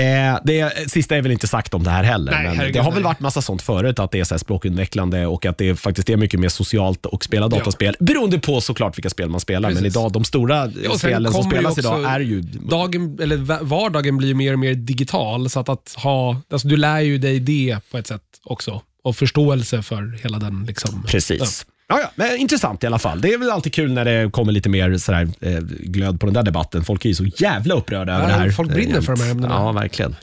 Eh, 0.00 0.38
det 0.44 0.90
sista 0.90 1.16
är 1.16 1.22
väl 1.22 1.32
inte 1.32 1.46
sagt 1.48 1.74
om 1.74 1.84
det 1.84 1.90
här 1.90 2.02
heller, 2.02 2.32
Nej, 2.32 2.42
men 2.44 2.56
herregud, 2.56 2.74
det 2.74 2.80
har 2.80 2.90
väl 2.90 2.94
nej. 3.02 3.04
varit 3.04 3.20
massa 3.20 3.42
sånt 3.42 3.62
förut, 3.62 3.98
att 3.98 4.10
det 4.10 4.20
är 4.20 4.24
så 4.24 4.34
här 4.34 4.38
språkutvecklande 4.38 5.26
och 5.26 5.46
att 5.46 5.58
det 5.58 5.76
faktiskt 5.76 6.10
är 6.10 6.16
mycket 6.16 6.40
mer 6.40 6.48
socialt 6.48 7.06
att 7.06 7.22
spela 7.22 7.48
dataspel, 7.48 7.96
beroende 8.00 8.38
på 8.38 8.60
såklart 8.60 8.98
vilka 8.98 9.10
spel 9.10 9.28
man 9.28 9.40
spelar. 9.40 9.68
Men 9.68 9.76
Precis. 9.76 9.96
idag, 9.96 10.12
de 10.12 10.24
stora 10.24 10.70
sen 10.70 10.98
spelen 10.98 11.32
som 11.32 11.42
spelas 11.44 11.78
idag 11.78 12.04
är 12.04 12.20
ju... 12.20 12.40
Dagen, 12.40 13.18
eller 13.22 13.36
va- 13.36 13.58
vardagen 13.62 14.16
blir 14.16 14.34
mer 14.34 14.52
och 14.52 14.58
mer 14.58 14.74
digital, 14.74 15.50
så 15.50 15.60
att, 15.60 15.68
att 15.68 15.94
ha, 15.96 16.40
alltså 16.50 16.68
du 16.68 16.76
lär 16.76 17.00
ju 17.00 17.18
dig 17.18 17.40
det 17.40 17.78
på 17.90 17.98
ett 17.98 18.06
sätt 18.06 18.22
också. 18.44 18.82
Och 19.04 19.16
förståelse 19.16 19.82
för 19.82 20.18
hela 20.22 20.38
den 20.38 20.64
liksom. 20.66 21.02
Precis. 21.06 21.66
Ja, 21.68 21.74
ja, 21.88 22.10
men 22.14 22.36
intressant 22.36 22.84
i 22.84 22.86
alla 22.86 22.98
fall. 22.98 23.20
Det 23.20 23.32
är 23.32 23.38
väl 23.38 23.50
alltid 23.50 23.74
kul 23.74 23.92
när 23.92 24.04
det 24.04 24.30
kommer 24.30 24.52
lite 24.52 24.68
mer 24.68 24.96
sådär, 24.98 25.28
eh, 25.40 25.58
glöd 25.68 26.20
på 26.20 26.26
den 26.26 26.34
där 26.34 26.42
debatten. 26.42 26.84
Folk 26.84 27.04
är 27.04 27.08
ju 27.08 27.14
så 27.14 27.24
jävla 27.24 27.74
upprörda 27.74 28.12
över 28.12 28.22
Ja, 28.30 28.36
det 28.36 28.42
här. 28.42 28.50
folk 28.50 28.70
brinner 28.70 28.96
Eh, 28.96 29.02
för 29.02 29.16
de 29.16 29.22
här 29.22 29.30
ämnena. 29.30 29.54
Ja, 29.54 29.72
verkligen. 29.72 30.16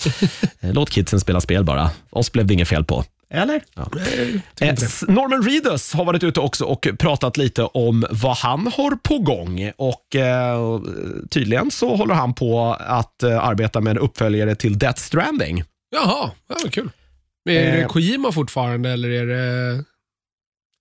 Eh, 0.62 0.74
Låt 0.74 0.90
kidsen 0.90 1.20
spela 1.20 1.42
spel 1.42 1.64
bara. 1.64 1.90
Oss 2.10 2.32
blev 2.32 2.46
det 2.46 2.54
inget 2.54 2.68
fel 2.68 2.84
på. 2.86 3.04
Eller? 3.30 3.62
Ja. 3.76 3.90
Eh, 4.62 4.76
Norman 5.08 5.44
Reedus 5.44 5.94
har 5.94 6.06
varit 6.06 6.24
ute 6.24 6.40
också 6.40 6.66
och 6.66 6.88
pratat 7.00 7.38
lite 7.38 7.64
om 7.64 8.06
vad 8.10 8.38
han 8.38 8.68
har 8.78 8.96
på 8.96 9.20
gång. 9.20 9.72
Och 9.78 10.16
eh, 10.16 10.80
Tydligen 11.30 11.72
så 11.72 11.96
håller 11.96 12.14
han 12.16 12.34
på 12.34 12.74
att 12.80 13.24
eh, 13.24 13.44
arbeta 13.46 13.82
med 13.82 13.92
en 13.92 13.98
uppföljare 13.98 14.56
till 14.56 14.80
Death 14.80 15.02
Stranding. 15.02 15.64
Jaha, 15.96 16.32
ja, 16.50 16.56
kul. 16.72 16.90
Är 17.50 17.78
det. 17.78 17.86
Kojima 17.86 18.32
fortfarande 18.32 18.90
eller 18.92 19.10
är 19.10 19.26
det... 19.26 19.84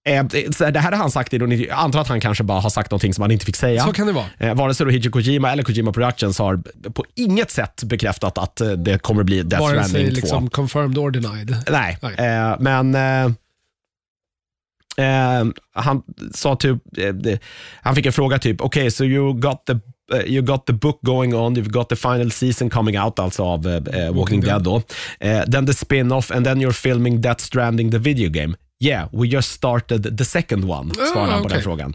Eh, 0.09 0.25
det- 0.25 0.61
här, 0.81 0.91
har 0.93 0.99
han 0.99 1.11
sagt 1.11 1.35
i, 1.35 1.37
jag 1.37 1.79
antar 1.79 2.01
att 2.01 2.09
han 2.09 2.21
kanske 2.21 2.45
bara 2.45 2.61
har 2.61 2.71
sagt 2.71 2.91
någonting 2.91 3.15
som 3.15 3.23
han 3.23 3.31
inte 3.31 3.47
fick 3.47 3.57
säga. 3.57 3.85
Så 3.85 3.93
kan 3.93 4.07
det 4.07 4.13
vara. 4.13 4.27
Eh, 4.39 4.55
vare 4.55 4.75
sig 4.75 4.87
då 4.87 4.93
Hideo 4.93 5.11
Kojima 5.13 5.53
eller 5.53 5.63
Kojima 5.63 5.93
Productions 5.93 6.39
har 6.39 6.57
på 6.91 7.05
inget 7.15 7.51
sätt 7.51 7.83
bekräftat 7.85 8.39
att 8.39 8.61
eh, 8.61 8.71
det 8.71 8.99
kommer 8.99 9.23
bli 9.23 9.43
Death 9.43 9.63
Vare 9.63 9.75
sig 9.81 9.89
Stranding 9.89 10.11
2. 10.15 10.21
liksom 10.21 10.51
confirmed 10.51 10.99
or 10.99 11.11
denied. 11.11 11.57
Nej, 11.71 11.99
Nej. 12.03 12.57
Men 12.61 12.97
han 15.75 16.03
sa 16.35 16.57
typ, 16.57 16.79
han 17.83 17.95
fick 17.95 18.07
en 18.07 18.13
fråga 18.13 18.39
typ, 18.39 18.61
okay, 18.61 18.91
so 18.91 19.05
you 19.05 19.35
got 19.41 19.67
the 19.67 19.79
You 20.27 20.43
got 20.43 20.67
the 20.67 20.73
book 20.73 20.99
going 21.03 21.35
on, 21.35 21.57
you've 21.57 21.71
got 21.71 21.89
the 21.89 21.97
final 21.97 22.31
season 22.31 22.71
coming 22.71 22.99
out 23.01 23.19
alltså 23.19 23.43
av 23.45 23.67
eh, 23.67 24.13
Walking 24.15 24.41
Dead. 24.41 24.63
då. 24.63 24.83
Eh, 25.21 25.43
then 25.43 25.67
the 25.67 25.73
spin-off 25.75 26.31
and 26.31 26.47
then 26.47 26.61
you're 26.63 26.73
filming 26.73 27.21
Death 27.21 27.45
Stranding 27.45 27.91
the 27.91 27.99
video 27.99 28.31
game. 28.31 28.55
Yeah, 28.85 29.09
we 29.13 29.27
just 29.27 29.53
started 29.53 30.19
the 30.19 30.25
second 30.25 30.65
one, 30.71 30.95
svarade 30.95 31.33
han 31.33 31.43
på 31.43 31.49
den 31.49 31.57
okej. 31.57 31.63
frågan. 31.63 31.95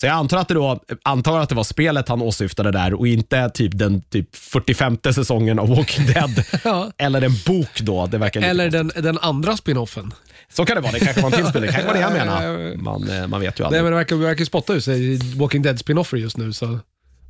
Så 0.00 0.06
jag 0.06 0.14
antar 0.14 0.38
att, 0.38 0.48
det 0.48 0.54
då, 0.54 0.80
antar 1.02 1.38
att 1.40 1.48
det 1.48 1.54
var 1.54 1.64
spelet 1.64 2.08
han 2.08 2.22
åsyftade 2.22 2.70
där 2.70 2.94
och 2.94 3.06
inte 3.08 3.50
typ 3.50 3.78
den 3.78 4.00
typ 4.02 4.36
45 4.36 4.98
säsongen 5.14 5.58
av 5.58 5.68
Walking 5.68 6.06
Dead. 6.06 6.44
Ja. 6.64 6.90
Eller 6.98 7.22
en 7.22 7.32
bok 7.46 7.80
då. 7.80 8.06
Det 8.06 8.18
verkar 8.18 8.42
Eller 8.42 8.70
den, 8.70 8.92
den 8.96 9.18
andra 9.18 9.56
spinoffen. 9.56 10.12
Så 10.52 10.64
kan 10.64 10.76
det 10.76 10.82
vara. 10.82 10.92
Det 10.92 11.00
kanske 11.00 11.22
var 11.22 11.30
en 11.30 11.36
till 11.36 11.46
spelare. 11.46 11.66
Det 11.66 11.72
kanske 11.72 11.86
var 11.86 11.94
det 11.94 12.20
jag 12.20 12.72
ja, 12.72 12.76
Man, 12.82 13.08
eh, 13.10 13.26
man 13.26 13.40
vet 13.40 13.60
ju 13.60 13.62
Nej, 13.62 13.66
aldrig. 13.66 13.82
men 13.82 13.92
det 13.92 13.96
verkar, 13.98 14.16
det 14.16 14.22
verkar 14.22 14.44
spotta 14.44 14.74
ut 14.74 14.84
sig 14.84 15.16
Walking 15.16 15.62
Dead 15.62 15.78
spinoffer 15.78 16.16
just 16.16 16.36
nu, 16.36 16.52
så 16.52 16.78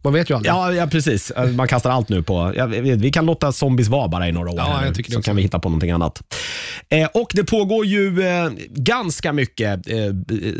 man 0.05 0.13
vet 0.13 0.31
ju 0.31 0.35
aldrig. 0.37 0.53
Ja, 0.53 0.73
ja, 0.73 0.87
precis. 0.87 1.31
Eh, 1.31 1.47
Man 1.51 1.69
kastar 1.69 1.91
allt 1.91 2.09
nu 2.09 2.23
på... 2.23 2.53
Ja, 2.57 2.67
vi 2.67 2.81
vi 2.97 3.11
kan 3.13 3.27
låta 3.27 3.53
zombies 3.53 3.89
vara 3.89 4.09
bara 4.09 4.29
i 4.29 4.33
några 4.33 4.51
år. 4.51 4.57
Ja, 4.57 4.65
här 4.65 4.81
jag 4.83 4.89
nu, 4.89 4.95
tycker 4.95 5.11
det 5.11 5.15
så 5.15 5.19
också. 5.19 5.29
kan 5.29 5.37
vi 5.37 5.43
hitta 5.43 5.59
på 5.59 5.69
någonting 5.69 5.91
annat. 5.91 6.23
Eh, 6.89 7.09
och 7.15 7.31
Det 7.35 7.45
pågår 7.45 7.87
ju 7.87 8.23
eh, 8.23 8.51
ganska 8.71 9.33
mycket 9.33 9.89
eh, 9.89 9.97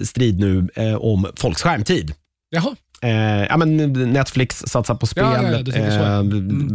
strid 0.05 0.39
nu 0.41 0.69
eh, 0.75 0.95
om 0.95 1.27
folks 1.37 1.63
skärmtid. 1.63 2.13
Jaha. 2.51 2.77
Eh, 3.03 3.11
ja, 3.49 3.57
men 3.57 3.77
Netflix 4.13 4.59
satsar 4.67 4.95
på 4.95 5.07
spel. 5.07 5.25
Ja, 5.25 5.43
ja, 5.43 5.51
ja, 5.53 5.63
du 5.63 5.73
tänker 5.73 5.91
så. 5.91 6.25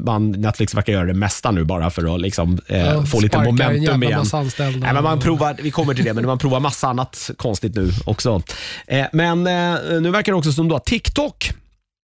man, 0.06 0.32
Netflix 0.32 0.76
verkar 0.76 0.94
göra 0.94 1.06
det 1.06 1.14
mesta 1.14 1.52
nu 1.52 1.64
bara 1.64 1.90
för 1.90 2.16
att 2.16 2.22
liksom, 2.22 2.60
eh, 2.68 2.80
Ja, 2.80 3.04
få 3.06 3.20
lite 3.20 3.34
sparkar 3.34 3.50
en 3.50 3.56
momentum 3.56 3.84
jävla 3.84 4.06
igen. 4.08 4.20
massa 4.20 4.38
anställda 4.38 4.80
Nej, 4.80 4.94
men 4.94 5.04
man 5.04 5.18
och- 5.18 5.24
provar, 5.24 5.56
vi 5.64 5.72
kommer 5.72 5.94
till 5.94 6.06
det, 6.06 6.14
men 6.14 6.26
man 6.26 6.38
provar 6.38 6.60
massa 6.60 6.88
annat 6.88 7.30
konstigt 7.38 7.76
nu 7.76 7.92
också. 8.06 8.42
Eh, 8.88 9.06
men 9.14 9.48
eh, 9.48 10.02
nu 10.02 10.12
verkar 10.12 10.32
det 10.32 10.38
också 10.38 10.52
som 10.52 10.68
då 10.70 10.76
att 10.76 10.86
TikTok 10.86 11.52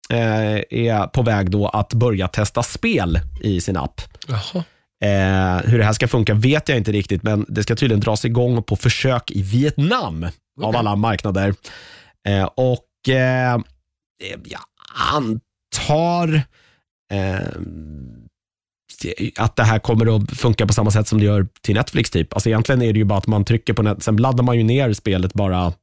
är 0.10 1.08
på 1.08 1.22
väg 1.22 1.52
då 1.52 1.68
att 1.68 1.94
börja 1.94 2.28
testa 2.28 2.64
spel 2.64 3.20
i 3.42 3.62
sin 3.62 3.78
app. 3.78 4.02
Jaha. 4.28 4.64
Eh, 5.04 5.70
hur 5.70 5.78
det 5.78 5.84
här 5.84 5.94
ska 5.94 6.08
funka 6.08 6.34
vet 6.34 6.70
jag 6.70 6.78
inte 6.78 6.92
riktigt, 6.92 7.24
men 7.24 7.46
det 7.50 7.64
ska 7.64 7.76
tydligen 7.76 8.00
dras 8.00 8.26
igång 8.26 8.64
på 8.64 8.76
försök 8.76 9.32
i 9.32 9.42
Vietnam 9.42 10.24
av 10.24 10.30
Okej. 10.62 10.80
alla 10.80 10.96
marknader. 10.96 11.54
Eh, 12.28 12.44
och 12.44 13.10
eh, 13.10 13.60
jag 14.44 14.62
antar 15.14 16.42
eh, 17.12 17.48
att 19.38 19.56
det 19.56 19.64
här 19.64 19.80
kommer 19.80 20.16
att 20.16 20.38
funka 20.38 20.68
på 20.68 20.74
samma 20.74 20.92
sätt 20.92 21.08
som 21.08 21.20
det 21.20 21.26
gör 21.26 21.48
till 21.62 21.76
Netflix. 21.76 22.10
typ. 22.10 22.34
Alltså 22.34 22.50
egentligen 22.50 22.82
är 22.82 22.94
det 22.94 23.00
ju 23.00 23.06
bara 23.06 23.20
att 23.20 23.28
man 23.28 23.46
trycker 23.46 23.74
på 23.74 23.82
net, 23.82 24.04
sen 24.04 24.18
laddar 24.18 24.44
man 24.44 24.58
ju 24.58 24.64
ner 24.64 24.94
spelet 24.94 25.34
bara. 25.34 25.74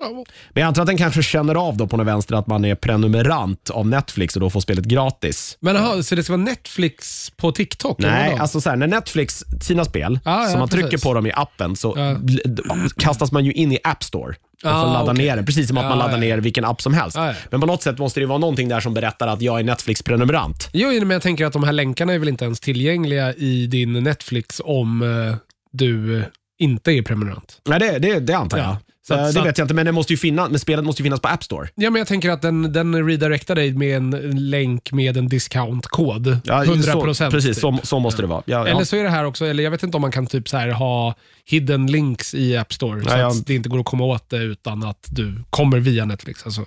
Men 0.00 0.60
jag 0.60 0.62
antar 0.68 0.82
att 0.82 0.86
den 0.88 0.96
kanske 0.96 1.22
känner 1.22 1.54
av 1.54 1.76
då 1.76 1.86
på 1.86 1.96
något 1.96 2.06
vänster 2.06 2.34
att 2.34 2.46
man 2.46 2.64
är 2.64 2.74
prenumerant 2.74 3.70
av 3.70 3.86
Netflix 3.86 4.34
och 4.36 4.40
då 4.40 4.50
får 4.50 4.60
spelet 4.60 4.84
gratis. 4.84 5.56
Men 5.60 5.76
aha, 5.76 6.02
så 6.02 6.14
det 6.14 6.22
ska 6.24 6.32
vara 6.32 6.42
Netflix 6.42 7.30
på 7.36 7.52
TikTok? 7.52 8.00
eller 8.00 8.10
Nej, 8.10 8.30
vadå? 8.30 8.42
alltså 8.42 8.60
så 8.60 8.70
här, 8.70 8.76
när 8.76 8.86
Netflix, 8.86 9.44
sina 9.60 9.84
spel, 9.84 10.18
Ja, 10.24 10.42
ja, 10.42 10.48
som 10.48 10.58
man 10.58 10.68
trycker 10.68 10.88
precis. 10.90 11.04
på 11.04 11.14
dem 11.14 11.26
i 11.26 11.32
appen 11.34 11.76
så 11.76 11.94
Ja. 11.96 12.02
bl- 12.02 12.88
kastas 12.96 13.32
man 13.32 13.44
ju 13.44 13.52
in 13.52 13.72
i 13.72 13.78
App 13.84 14.04
Store. 14.04 14.34
och 14.64 14.70
Ah, 14.70 14.82
får 14.84 14.92
ladda 14.92 15.12
okej. 15.12 15.24
ner 15.24 15.36
den. 15.36 15.46
Precis 15.46 15.68
som 15.68 15.78
att 15.78 15.82
Ja, 15.84 15.88
man 15.88 15.98
laddar 15.98 16.12
ja. 16.12 16.18
ner 16.18 16.38
vilken 16.38 16.64
app 16.64 16.82
som 16.82 16.94
helst. 16.94 17.16
Ja, 17.16 17.26
ja. 17.26 17.34
Men 17.50 17.60
på 17.60 17.66
något 17.66 17.82
sätt 17.82 17.98
måste 17.98 18.20
det 18.20 18.26
vara 18.26 18.38
någonting 18.38 18.68
där 18.68 18.80
som 18.80 18.94
berättar 18.94 19.28
att 19.28 19.42
jag 19.42 19.58
är 19.60 19.64
Netflix-prenumerant. 19.64 20.68
Jo, 20.72 20.88
men 20.90 21.10
jag 21.10 21.22
tänker 21.22 21.46
att 21.46 21.52
de 21.52 21.64
här 21.64 21.72
länkarna 21.72 22.12
är 22.12 22.18
väl 22.18 22.28
inte 22.28 22.44
ens 22.44 22.60
tillgängliga 22.60 23.34
i 23.34 23.66
din 23.66 23.92
Netflix 23.92 24.60
om 24.64 25.02
eh, 25.02 25.36
du 25.72 26.24
inte 26.58 26.92
är 26.92 27.02
prenumerant. 27.02 27.60
Nej, 27.68 27.78
det, 27.78 27.98
det, 27.98 28.20
det 28.20 28.32
antar 28.36 28.58
Ja. 28.58 28.76
Så 29.08 29.14
att- 29.14 29.20
Eh, 29.20 29.26
så 29.26 29.32
det 29.32 29.40
att- 29.40 29.46
vet 29.46 29.58
jag 29.58 29.64
inte, 29.64 29.74
men, 29.74 29.86
det 29.86 29.92
måste 29.92 30.12
ju 30.12 30.16
finnas, 30.16 30.50
men 30.50 30.58
spelet 30.60 30.84
måste 30.84 31.02
ju 31.02 31.04
finnas 31.04 31.20
på 31.20 31.28
App 31.28 31.44
Store. 31.44 31.68
Ja, 31.74 31.90
men 31.90 31.98
jag 32.00 32.08
tänker 32.08 32.30
att 32.30 32.42
den, 32.42 32.72
den 32.72 33.06
redirectar 33.06 33.54
dig 33.54 33.72
med 33.72 33.96
en 33.96 34.10
länk 34.50 34.92
med 34.92 35.16
en 35.16 35.28
discountkod. 35.28 36.40
Ja, 36.44 36.64
100% 36.64 37.14
så, 37.14 37.30
Precis, 37.30 37.56
typ. 37.56 37.60
så, 37.60 37.78
så 37.82 37.98
måste 37.98 38.22
det 38.22 38.28
vara. 38.28 38.42
Ja. 38.46 38.66
Eller 38.68 38.84
så 38.84 38.96
är 38.96 39.02
det 39.04 39.10
här 39.10 39.24
också, 39.24 39.46
eller 39.46 39.62
jag 39.64 39.70
vet 39.70 39.82
inte 39.82 39.96
om 39.96 40.00
man 40.00 40.12
kan 40.12 40.26
typ 40.26 40.48
så 40.48 40.56
här 40.56 40.68
ha 40.68 41.14
hidden 41.44 41.86
links 41.86 42.34
i 42.34 42.56
App 42.56 42.72
Store. 42.72 43.02
så 43.04 43.10
att 43.10 43.46
det 43.46 43.54
inte 43.54 43.68
går 43.68 43.78
att 43.80 43.84
komma 43.86 44.04
åt 44.04 44.30
det 44.30 44.36
utan 44.36 44.84
att 44.84 45.06
du 45.10 45.44
kommer 45.50 45.78
via 45.78 46.04
Netflix. 46.04 46.44
Alltså. 46.44 46.64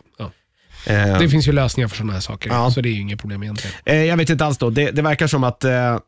Eh, 0.86 1.19
Det 1.19 1.29
finns 1.29 1.48
ju 1.48 1.51
lösningar 1.51 1.88
för 1.88 1.95
sådana 1.98 2.13
här 2.13 2.19
saker, 2.19 2.50
Ja. 2.50 2.71
så 2.71 2.81
det 2.81 2.89
är 2.89 2.93
ju 2.93 3.00
inget 3.01 3.19
problem 3.19 3.43
egentligen. 3.43 3.75
Eh, 3.86 4.03
jag 4.03 4.17
vet 4.17 4.29
inte 4.29 4.45
alls 4.45 4.57
då. 4.57 4.69
Det, 4.69 4.91
det 4.91 5.01
verkar 5.01 5.27
som 5.27 5.43
att, 5.43 5.63
eh, 5.63 6.00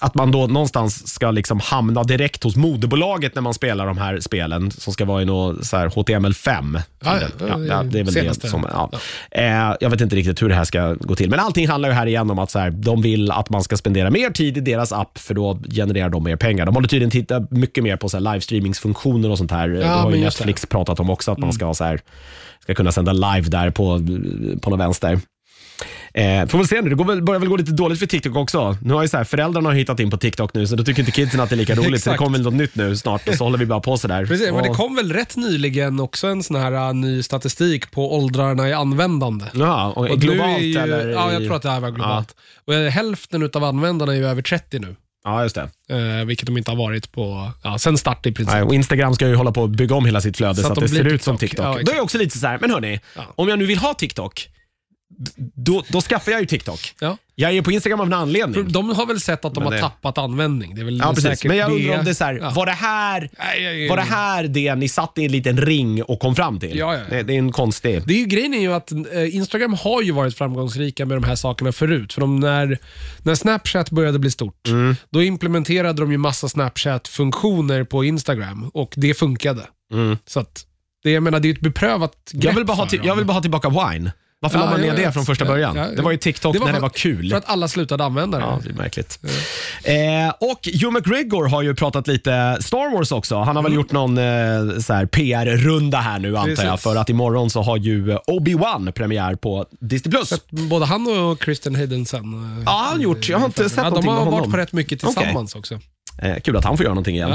att 0.00 0.14
man 0.14 0.30
då 0.30 0.46
någonstans 0.46 1.08
ska 1.08 1.30
liksom 1.30 1.60
hamna 1.60 2.04
direkt 2.04 2.44
hos 2.44 2.56
moderbolaget 2.56 3.34
när 3.34 3.42
man 3.42 3.54
spelar 3.54 3.86
de 3.86 3.98
här 3.98 4.20
spelen 4.20 4.70
som 4.70 4.92
ska 4.92 5.04
vara 5.04 5.22
i 5.22 5.24
något 5.24 5.66
så 5.66 5.76
här 5.76 5.88
HTML5. 5.88 6.80
Ja, 7.04 7.18
ja, 7.38 7.58
ja, 7.58 7.82
det 7.82 7.98
är 7.98 8.04
väl 8.04 8.12
senaste. 8.12 8.46
det 8.46 8.50
som, 8.50 8.66
ja. 8.72 8.90
Eh, 9.30 9.76
jag 9.80 9.90
vet 9.90 10.00
inte 10.00 10.16
riktigt 10.16 10.42
hur 10.42 10.48
det 10.48 10.54
här 10.54 10.64
ska 10.64 10.94
gå 10.94 11.16
till. 11.16 11.30
Men 11.30 11.40
allting 11.40 11.68
handlar 11.68 11.88
ju 11.88 11.94
här 11.94 12.06
igen 12.06 12.30
om 12.30 12.38
att 12.38 12.50
så 12.50 12.58
här, 12.58 12.70
de 12.70 13.02
vill 13.02 13.30
att 13.30 13.50
man 13.50 13.62
ska 13.62 13.76
spendera 13.76 14.10
mer 14.10 14.30
tid 14.30 14.56
i 14.56 14.60
deras 14.60 14.92
app 14.92 15.18
för 15.18 15.34
då 15.34 15.58
genererar 15.70 16.08
de 16.08 16.24
mer 16.24 16.36
pengar. 16.36 16.66
De 16.66 16.74
håller 16.74 16.88
tydligen 16.88 17.10
tittat 17.10 17.50
mycket 17.50 17.84
mer 17.84 17.96
på 17.96 18.08
så 18.08 18.16
här 18.16 18.32
livestreamingsfunktioner 18.32 19.30
och 19.30 19.38
sånt 19.38 19.50
här. 19.50 19.68
det 19.68 19.86
har 19.86 20.10
ju. 20.10 20.16
Mm. 20.16 20.24
Netflix 20.24 20.66
pratat 20.66 21.00
om 21.00 21.10
också, 21.10 21.32
att 21.32 21.38
man 21.38 21.52
ska, 21.52 21.74
så 21.74 21.84
här, 21.84 22.00
ska 22.60 22.74
kunna 22.74 22.92
sända 22.92 23.12
live 23.12 23.48
där 23.48 23.70
på, 23.70 24.00
på 24.60 24.70
någon 24.70 24.78
vänster. 24.78 25.20
Eh, 26.16 26.46
får 26.46 26.58
väl 26.58 26.66
se 26.68 26.80
nu, 26.82 26.88
det 26.88 26.94
går 26.94 27.04
väl, 27.04 27.22
börjar 27.22 27.40
väl 27.40 27.48
gå 27.48 27.56
lite 27.56 27.72
dåligt 27.72 27.98
för 27.98 28.06
TikTok 28.06 28.36
också. 28.36 28.76
Nu 28.82 28.94
har 28.94 29.02
ju 29.02 29.08
så 29.08 29.16
här, 29.16 29.24
föräldrarna 29.24 29.68
har 29.68 29.74
hittat 29.74 30.00
in 30.00 30.10
på 30.10 30.16
TikTok 30.16 30.54
nu, 30.54 30.66
så 30.66 30.76
då 30.76 30.84
tycker 30.84 31.00
inte 31.00 31.12
kidsen 31.12 31.40
att 31.40 31.48
det 31.48 31.54
är 31.54 31.56
lika 31.56 31.74
roligt. 31.74 31.84
så 31.86 31.90
det 31.90 31.96
Exakt. 31.96 32.18
kommer 32.18 32.38
väl 32.38 32.44
något 32.44 32.54
nytt 32.54 32.74
nu 32.74 32.96
snart 32.96 33.28
och 33.28 33.34
så 33.34 33.44
håller 33.44 33.58
vi 33.58 33.66
bara 33.66 33.80
på 33.80 33.96
sådär. 33.96 34.26
Precis, 34.26 34.52
men 34.52 34.62
det 34.62 34.68
Och- 34.70 34.76
kom 34.76 34.96
väl 34.96 35.12
rätt 35.12 35.36
nyligen 35.36 36.00
också 36.00 36.26
en 36.26 36.42
sån 36.42 36.56
här 36.56 36.72
uh, 36.88 36.94
ny 36.94 37.22
statistik 37.22 37.90
på 37.90 38.16
åldrarna 38.18 38.68
i 38.68 38.72
användande. 38.72 39.44
Ja, 39.54 39.92
och, 39.96 40.10
Och 40.10 40.18
globalt 40.20 40.62
ju, 40.62 40.78
eller? 40.78 41.08
Ja, 41.08 41.32
jag 41.32 41.42
tror 41.42 41.56
att 41.56 41.62
det 41.62 41.70
här 41.70 41.80
var 41.80 41.90
globalt. 41.90 42.34
Och 42.66 42.74
eh, 42.74 42.90
hälften 42.90 43.50
av 43.54 43.64
användarna 43.64 44.12
är 44.12 44.16
ju 44.16 44.26
över 44.26 44.42
30 44.42 44.78
nu. 44.78 44.96
Ja, 45.24 45.42
just 45.42 45.54
det. 45.54 45.68
Eh, 46.20 46.24
vilket 46.26 46.46
de 46.46 46.58
inte 46.58 46.70
har 46.70 46.78
varit 46.78 47.12
på, 47.12 47.50
ja, 47.62 47.78
sen 47.78 47.98
start 47.98 48.26
i 48.26 48.32
princip. 48.32 48.54
Nej, 48.54 48.62
och 48.62 48.74
Instagram 48.74 49.14
ska 49.14 49.28
ju 49.28 49.34
hålla 49.34 49.52
på 49.52 49.64
att 49.64 49.70
bygga 49.70 49.94
om 49.94 50.04
hela 50.06 50.20
sitt 50.20 50.36
flöde 50.36 50.54
så, 50.54 50.66
att, 50.68 50.74
de 50.74 50.80
det 50.80 50.88
ser 50.88 51.04
ut 51.06 51.22
som 51.22 51.38
TikTok. 51.38 51.64
Ja, 51.66 51.68
Då 51.70 51.76
är 51.76 51.80
exakt. 51.80 51.96
jag 51.96 52.04
också 52.04 52.18
lite 52.18 52.38
så 52.38 52.46
här, 52.46 52.58
men 52.60 52.70
hörni, 52.70 53.00
Ja. 53.16 53.22
om 53.36 53.48
jag 53.48 53.58
nu 53.58 53.66
vill 53.66 53.78
ha 53.78 53.94
TikTok, 53.94 54.48
då, 55.54 55.82
då 55.88 56.00
skaffar 56.00 56.32
jag 56.32 56.40
ju 56.40 56.46
TikTok. 56.46 56.94
Ja. 57.00 57.16
Jag 57.36 57.56
är 57.56 57.62
på 57.62 57.72
Instagram 57.72 58.00
av 58.00 58.06
en 58.06 58.12
anledning. 58.12 58.72
De 58.72 58.90
har 58.90 59.06
väl 59.06 59.20
sett 59.20 59.44
att 59.44 59.54
de 59.54 59.60
Men 59.60 59.64
har 59.66 59.72
det- 59.72 59.80
tappat 59.80 60.18
användning. 60.18 60.74
Det 60.74 60.80
är 60.80 60.84
väl 60.84 60.98
Ja, 60.98 61.08
precis. 61.08 61.24
säkert 61.24 61.44
Men 61.48 61.56
jag 61.56 61.72
undrar 61.72 61.98
om 61.98 62.04
det 62.04 62.10
är 62.10 62.14
så 62.14 62.24
här, 62.24 62.34
Ja. 62.42 62.50
var, 62.50 62.66
det 62.66 62.72
här, 62.72 63.30
Nej, 63.38 63.62
jag- 63.62 63.78
jag- 63.78 63.88
var 63.88 63.96
det 63.96 64.02
här 64.02 64.44
det 64.44 64.74
ni 64.74 64.88
satt 64.88 65.18
i 65.18 65.24
en 65.24 65.32
liten 65.32 65.60
ring 65.60 66.02
och 66.02 66.20
kom 66.20 66.34
fram 66.34 66.60
till? 66.60 66.78
Ja, 66.78 66.94
ja, 66.94 67.00
ja. 67.00 67.16
Det, 67.16 67.22
det 67.22 67.34
är 67.34 67.38
en 67.38 67.52
konstig... 67.52 68.02
Det 68.06 68.14
är 68.14 68.18
ju, 68.18 68.24
grejen 68.24 68.54
är 68.54 68.60
ju 68.60 68.72
att 68.74 68.92
eh, 68.92 69.34
Instagram 69.36 69.74
har 69.74 70.02
ju 70.02 70.12
varit 70.12 70.38
framgångsrika 70.38 71.06
med 71.06 71.16
de 71.16 71.24
här 71.24 71.34
sakerna 71.36 71.72
förut. 71.72 72.12
För 72.12 72.20
de, 72.20 72.40
när, 72.40 72.78
när 73.22 73.34
Snapchat 73.34 73.90
började 73.90 74.18
bli 74.18 74.30
stort, 74.30 74.68
Mm. 74.68 74.96
då 75.10 75.22
implementerade 75.22 76.02
de 76.02 76.12
ju 76.12 76.18
massa 76.18 76.48
Snapchat-funktioner 76.48 77.84
på 77.84 78.04
Instagram 78.04 78.70
och 78.74 78.92
det 78.96 79.14
funkade. 79.14 79.62
Mm. 79.92 80.18
Så 80.26 80.40
att, 80.40 80.66
det, 81.02 81.10
jag 81.10 81.22
menar, 81.22 81.40
det 81.40 81.46
är 81.46 81.50
ju 81.50 81.54
ett 81.54 81.60
beprövat 81.60 82.30
grepp 82.32 82.44
Jag 82.44 82.52
vill, 82.54 82.64
bara 82.66 82.76
ha 82.76 82.84
för 82.84 82.90
till, 82.90 82.98
dem. 82.98 83.08
jag 83.08 83.16
vill 83.16 83.24
bara 83.26 83.32
ha 83.32 83.40
tillbaka 83.42 83.68
Wine. 83.68 84.12
Varför 84.40 84.58
Ja, 84.58 84.64
la 84.64 84.70
man 84.70 84.80
ner 84.80 84.96
det 84.96 85.12
från 85.12 85.24
första 85.26 85.44
Ja, 85.44 85.50
början? 85.50 85.76
ja, 85.76 85.86
det 85.96 86.02
var 86.02 86.10
ju 86.10 86.16
TikTok 86.16 86.52
Det 86.52 86.58
var 86.58 86.66
när 86.66 86.74
det 86.74 86.80
var 86.80 86.88
kul. 86.88 87.30
För 87.30 87.36
att 87.38 87.48
alla 87.48 87.68
slutade 87.68 88.04
använda 88.04 88.38
det. 88.38 88.44
Ja, 88.44 88.60
det 88.64 88.70
är 88.70 88.74
märkligt. 88.74 89.18
Eh, 89.84 90.34
och 90.50 90.68
Hugh 90.82 90.90
McGregor 90.90 91.48
har 91.48 91.62
ju 91.62 91.74
pratat 91.74 92.06
lite 92.06 92.58
Star 92.60 92.96
Wars 92.96 93.12
också. 93.12 93.36
Han 93.36 93.56
har 93.56 93.62
väl 93.62 93.72
gjort 93.74 93.92
någon 93.92 94.18
eh, 94.18 95.04
PR-runda 95.10 95.98
här 95.98 96.18
nu 96.18 96.36
antar 96.36 96.48
jag. 96.50 96.56
Precis. 96.70 96.82
För 96.82 96.96
att 96.96 97.08
imorgon 97.10 97.50
så 97.50 97.62
har 97.62 97.76
ju 97.76 98.10
eh, 98.12 98.18
Obi-Wan 98.26 98.92
premiär 98.92 99.34
på 99.34 99.66
Disney+. 99.80 100.22
Både 100.50 100.86
han 100.86 101.06
och 101.18 101.40
Kristen 101.40 101.74
Haydensen. 101.74 102.20
eh, 102.58 102.62
Ja, 102.66 102.70
han 102.86 102.96
har 102.96 103.02
gjort. 103.02 103.28
Jag 103.28 103.38
har 103.38 103.46
inte 103.46 103.68
sett 103.70 103.76
ja, 103.76 103.82
De 103.84 103.88
någonting 103.90 104.10
har 104.10 104.16
med 104.18 104.24
varit 104.26 104.34
honom. 104.34 104.50
på 104.50 104.56
rätt 104.56 104.72
mycket 104.72 105.00
tillsammans 105.00 105.54
också. 105.54 105.78
Eh, 106.22 106.36
kul 106.40 106.56
att 106.56 106.64
han 106.64 106.76
får 106.76 106.84
göra 106.84 106.94
någonting 106.94 107.14
igen. 107.16 107.34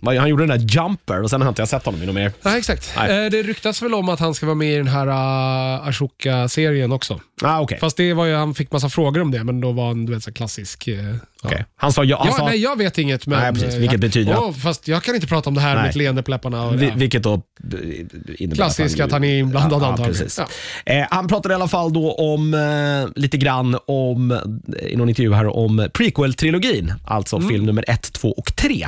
Vad- 0.00 0.16
Han 0.16 0.28
gjorde 0.28 0.46
den 0.46 0.58
där 0.58 0.66
Jumper 0.76 1.22
och 1.22 1.30
sen 1.30 1.42
har 1.42 1.48
inte 1.48 1.62
jag 1.62 1.68
sett 1.68 1.84
honom 1.84 2.02
i 2.02 2.06
något 2.06 2.14
mer. 2.14 2.32
Ja, 2.42 2.58
exakt. 2.58 2.92
Nej. 2.96 3.24
Eh, 3.24 3.30
Det 3.30 3.42
ryktas 3.42 3.82
väl 3.82 3.94
om 3.94 4.08
att 4.08 4.20
han 4.20 4.34
ska 4.34 4.46
vara 4.46 4.54
med 4.54 4.72
i 4.74 4.76
den 4.76 4.88
här 4.88 5.06
uh, 5.06 5.88
Ashoka-serien 5.88 6.92
också. 6.92 7.20
Ah, 7.42 7.60
okej. 7.60 7.78
Fast 7.80 7.96
det 7.96 8.14
var 8.14 8.26
ju, 8.26 8.34
han 8.34 8.54
fick 8.54 8.72
massa 8.72 8.88
frågor 8.88 9.20
om 9.22 9.30
det, 9.30 9.44
men 9.44 9.60
då 9.60 9.72
var 9.72 9.86
han 9.86 10.06
du 10.06 10.12
vet, 10.14 10.22
så 10.22 10.30
här 10.30 10.34
klassisk. 10.34 10.88
eh, 10.88 10.94
ja. 11.04 11.12
Okej. 11.42 11.64
Han 11.76 11.92
sa 11.92 12.04
ja. 12.04 12.16
Han 12.18 12.26
Ja, 12.26 12.32
sa, 12.32 12.44
nej, 12.44 12.58
jag 12.62 12.78
vet 12.78 12.98
inget. 12.98 13.26
Men, 13.26 13.40
Nej, 13.40 13.52
precis. 13.52 13.74
eh, 13.74 13.80
Vilket 13.80 14.00
betyder 14.00 14.36
Åh, 14.38 14.52
Fast 14.52 14.88
jag 14.88 15.02
kan 15.02 15.14
inte 15.14 15.26
prata 15.26 15.50
om 15.50 15.54
det 15.54 15.60
här 15.60 15.74
Nej. 15.74 15.82
med 15.82 15.90
ett 15.90 15.96
leende 15.96 16.22
på 16.22 16.30
läpparna. 16.30 16.62
Och, 16.66 16.82
vi, 16.82 16.86
ja. 16.86 16.92
vilket 16.96 17.22
då 17.22 17.32
eh, 17.34 17.40
innebär 18.38 18.54
Klassiskt 18.56 19.00
att 19.00 19.12
han 19.12 19.24
är 19.24 19.38
inblandad 19.38 19.82
ja, 19.82 19.86
antagligen. 19.86 20.12
precis. 20.26 20.38
Eh, 20.86 21.04
han 21.10 21.28
pratade 21.28 21.52
i 21.52 21.56
alla 21.56 21.68
fall 21.68 21.92
då 21.92 22.12
om 22.12 22.54
eh, 22.54 23.20
lite 23.22 23.36
grann 23.36 23.78
om, 23.86 24.30
eh, 24.30 24.86
i 24.86 24.96
någon 24.96 25.08
intervju 25.08 25.32
här, 25.34 25.56
om 25.56 25.88
prequel-trilogin. 25.94 26.92
Alltså 27.06 27.36
Mm. 27.36 27.48
film 27.48 27.64
nummer 27.66 27.84
ett, 27.88 28.12
två 28.12 28.32
och 28.32 28.56
tre. 28.56 28.86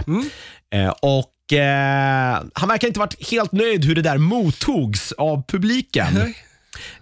Eh, 0.75 0.88
och 0.90 1.52
eh, 1.58 2.42
Han 2.54 2.68
verkar 2.68 2.88
inte 2.88 3.00
varit 3.00 3.30
helt 3.30 3.52
nöjd 3.52 3.84
hur 3.84 3.94
det 3.94 4.02
där 4.02 4.18
mottogs 4.18 5.12
av 5.12 5.42
publiken. 5.48 6.06
Nej, 6.14 6.37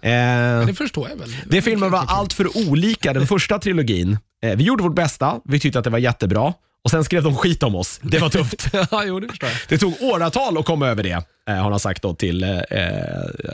Eh, 0.01 0.65
det 0.65 0.73
förstår 0.77 1.09
jag 1.09 1.15
väl. 1.15 1.35
det 1.45 1.61
filmen 1.61 1.91
var 1.91 2.05
allt 2.07 2.33
för 2.33 2.69
olika 2.69 3.13
den 3.13 3.27
första 3.27 3.59
trilogin. 3.59 4.17
Eh, 4.45 4.55
vi 4.55 4.63
gjorde 4.63 4.83
vårt 4.83 4.95
bästa, 4.95 5.39
vi 5.45 5.59
tyckte 5.59 5.79
att 5.79 5.83
det 5.83 5.89
var 5.89 5.99
jättebra 5.99 6.53
och 6.83 6.91
sen 6.91 7.03
skrev 7.03 7.23
de 7.23 7.35
skit 7.35 7.63
om 7.63 7.75
oss. 7.75 7.99
Det 8.03 8.19
var 8.19 8.29
tufft. 8.29 8.67
ja, 8.91 9.03
jo, 9.05 9.19
det. 9.19 9.27
Det 9.67 9.77
tog 9.77 10.01
åratal 10.01 10.57
att 10.57 10.65
komma 10.65 10.87
över 10.87 11.03
det, 11.03 11.23
eh, 11.49 11.55
har 11.55 11.71
han 11.71 11.79
sagt 11.79 12.01
då 12.01 12.13
till, 12.13 12.43
eh, 12.43 12.49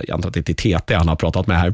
jag 0.07 0.11
antar 0.11 0.29
att 0.29 0.33
det 0.33 0.39
är 0.49 0.53
till 0.53 0.55
TT 0.79 0.93
han 0.95 1.07
har 1.07 1.15
pratat 1.15 1.47
med 1.47 1.59
här. 1.59 1.73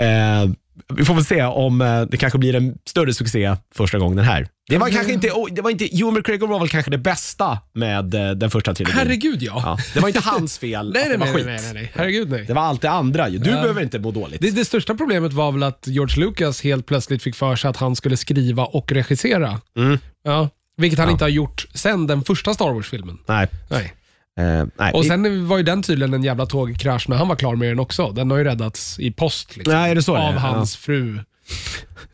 Eh, 0.00 0.50
vi 0.94 1.04
får 1.04 1.14
väl 1.14 1.24
se 1.24 1.42
om 1.42 1.80
eh, 1.80 2.02
det 2.02 2.16
kanske 2.16 2.38
blir 2.38 2.54
en 2.54 2.78
större 2.86 3.14
succé 3.14 3.56
första 3.74 3.98
gången 3.98 4.18
här. 4.18 4.48
Det 4.68 4.78
var 4.78 4.88
kanske 4.88 5.12
inte, 5.12 5.30
oh, 5.30 5.48
det 5.54 5.62
var 5.62 5.70
inte, 5.70 5.98
Ewan 5.98 6.14
McGregor 6.14 6.46
var 6.48 6.58
väl 6.58 6.68
kanske 6.68 6.90
det 6.90 6.98
bästa 6.98 7.58
med 7.72 8.14
eh, 8.14 8.30
den 8.30 8.50
första 8.50 8.74
trilogin. 8.74 8.98
Herregud 8.98 9.42
ja. 9.42 9.52
Ja, 9.64 9.78
det 9.94 10.00
var 10.00 10.08
inte 10.08 10.20
hans 10.20 10.58
fel 10.58 10.90
nej, 10.94 11.02
att 11.02 11.10
det 11.10 11.16
var 11.16 11.26
nej, 11.26 11.34
skit. 11.34 11.46
nej, 11.46 11.60
nej, 11.62 11.72
nej. 11.74 11.92
Herregud 11.94 12.30
nej. 12.30 12.44
Det 12.46 12.52
var 12.52 12.62
allt 12.62 12.82
det 12.82 12.90
andra. 12.90 13.28
Du 13.28 13.36
Ja. 13.50 13.60
behöver 13.60 13.82
inte 13.82 13.98
må 13.98 14.10
dåligt. 14.10 14.40
Det, 14.40 14.50
det 14.50 14.64
största 14.64 14.94
problemet 14.94 15.32
var 15.32 15.52
väl 15.52 15.62
att 15.62 15.84
George 15.86 16.20
Lucas 16.24 16.62
helt 16.62 16.86
plötsligt 16.86 17.22
fick 17.22 17.34
för 17.36 17.56
sig 17.56 17.70
att 17.70 17.76
han 17.76 17.96
skulle 17.96 18.16
skriva 18.16 18.64
och 18.64 18.92
regissera. 18.92 19.60
Mm. 19.76 19.98
Ja, 20.24 20.48
vilket 20.76 20.98
han 20.98 21.08
Ja. 21.08 21.12
inte 21.12 21.24
har 21.24 21.28
gjort 21.30 21.66
sen 21.74 22.06
den 22.06 22.24
första 22.24 22.54
Star 22.54 22.72
Wars-filmen. 22.72 23.18
Nej. 23.26 23.46
Nej. 23.70 23.92
Eh, 24.40 24.64
nej. 24.78 24.92
Och 24.92 25.04
sen 25.04 25.48
var 25.48 25.56
ju 25.56 25.62
den 25.62 25.82
tydligen 25.82 26.14
en 26.14 26.22
jävla 26.22 26.46
tågkrasch 26.46 27.08
när 27.08 27.16
han 27.16 27.28
var 27.28 27.36
klar 27.36 27.56
med 27.56 27.68
den 27.68 27.78
också. 27.78 28.10
Den 28.12 28.30
har 28.30 28.38
ju 28.38 28.44
räddats 28.44 28.98
i 29.00 29.10
post 29.10 29.56
liksom, 29.56 29.74
nej, 29.74 29.90
är 29.90 29.94
det 29.94 30.02
så 30.02 30.14
det 30.14 30.20
av 30.22 30.34
är? 30.34 30.38
hans 30.38 30.76
fru. 30.76 31.18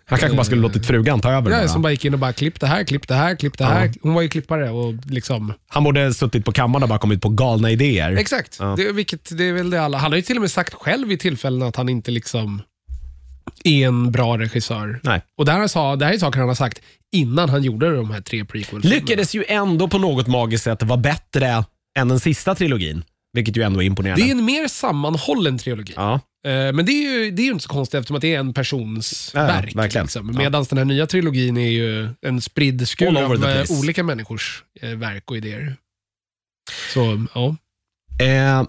Han 0.07 0.19
kanske 0.19 0.37
bara 0.37 0.45
skulle 0.45 0.61
låtit 0.63 0.87
frugan 0.87 1.21
ta 1.21 1.31
över 1.33 1.51
Ja, 1.51 1.59
bara. 1.59 1.69
som 1.69 1.83
bara 1.83 1.91
gick 1.91 2.05
in 2.05 2.13
och 2.15 2.19
bara 2.21 2.33
klipp 2.33 2.61
det 2.61 2.67
här, 2.67 2.85
klipp 2.85 3.09
det 3.09 3.15
här, 3.15 3.37
klipp 3.37 3.59
det 3.59 3.65
här. 3.65 3.93
Hon 4.03 4.15
var 4.15 4.23
ju 4.23 4.29
klippare 4.29 4.71
och 4.71 4.95
liksom... 5.07 5.53
Han 5.69 5.85
borde 5.85 6.15
suttit 6.15 6.45
på 6.45 6.53
kammaren 6.53 6.83
och 6.83 6.89
bara 6.89 6.99
kommit 6.99 7.23
på 7.23 7.29
galna 7.29 7.71
idéer. 7.71 8.13
Exakt. 8.17 8.57
Ja. 8.61 8.75
Det, 8.77 8.93
vilket, 8.93 9.39
det 9.39 9.45
är 9.45 9.53
väl 9.53 9.71
det 9.71 9.83
alla... 9.83 9.99
Han 9.99 10.13
har 10.13 10.17
ju 10.17 10.23
till 10.23 10.37
och 10.37 10.41
med 10.41 10.51
sagt 10.51 10.75
själv 10.75 11.13
i 11.13 11.19
tillfällen 11.19 11.63
att 11.63 11.77
han 11.77 11.89
inte 11.89 12.11
liksom 12.11 12.63
är 13.65 13.87
en 13.87 14.13
bra 14.13 14.39
regissör. 14.39 15.01
Nej. 15.03 15.23
Och 15.39 15.45
det 15.45 15.53
här, 15.53 15.67
sa, 15.67 15.97
det 15.97 16.05
här 16.05 16.13
är 16.13 16.19
saker 16.19 16.39
han 16.39 16.49
har 16.49 16.55
sagt 16.55 16.81
innan 17.13 17.49
han 17.49 17.63
gjorde 17.63 17.97
de 17.97 18.11
här 18.11 18.21
tre 18.21 18.45
prequel 18.45 18.81
Lyckades 18.81 19.35
ju 19.35 19.45
ändå 19.49 19.89
på 19.89 19.99
något 19.99 20.27
magiskt 20.27 20.65
sätt 20.65 20.83
vara 20.83 21.01
bättre 21.01 21.65
än 21.99 22.09
den 22.09 22.21
sista 22.21 22.55
trilogin. 22.55 23.05
Vilket 23.33 23.57
ju 23.57 23.63
ändå 23.63 23.83
är 23.83 23.87
imponerande. 23.87 24.25
Det 24.25 24.29
är 24.31 24.33
en 24.33 24.45
mer 24.45 24.69
sammanhållen 24.69 25.59
trilogi. 25.59 25.93
Ja. 25.97 26.15
Eh, 26.47 26.51
Men 26.73 26.87
det 26.87 26.93
är, 26.93 27.13
ju, 27.25 27.31
det 27.31 27.43
är 27.43 27.45
ju 27.45 27.51
inte 27.53 27.63
så 27.63 27.69
konstigt 27.69 27.99
eftersom 27.99 28.17
att 28.17 28.23
det 28.23 28.35
är 28.35 28.39
en 28.39 28.55
persons 28.55 29.31
Ja, 29.35 29.41
ja, 29.41 29.47
verk. 29.47 29.75
verkligen. 29.77 30.05
Liksom. 30.05 30.31
Ja. 30.33 30.39
Medan 30.39 30.65
den 30.69 30.79
här 30.79 30.85
nya 30.85 31.07
trilogin 31.07 31.57
är 31.57 31.71
ju 31.71 32.09
en 32.23 32.41
spridd 32.41 32.81
All 32.81 32.87
skur 32.87 33.09
over 33.09 33.23
av 33.23 33.37
the 33.37 33.49
eh, 33.49 33.55
place. 33.55 33.75
olika 33.75 34.03
människors 34.03 34.65
eh, 34.81 34.91
verk 34.91 35.31
och 35.31 35.37
idéer. 35.37 35.77
Så, 36.95 37.27
ja. 37.35 37.57
Eh, 38.27 38.67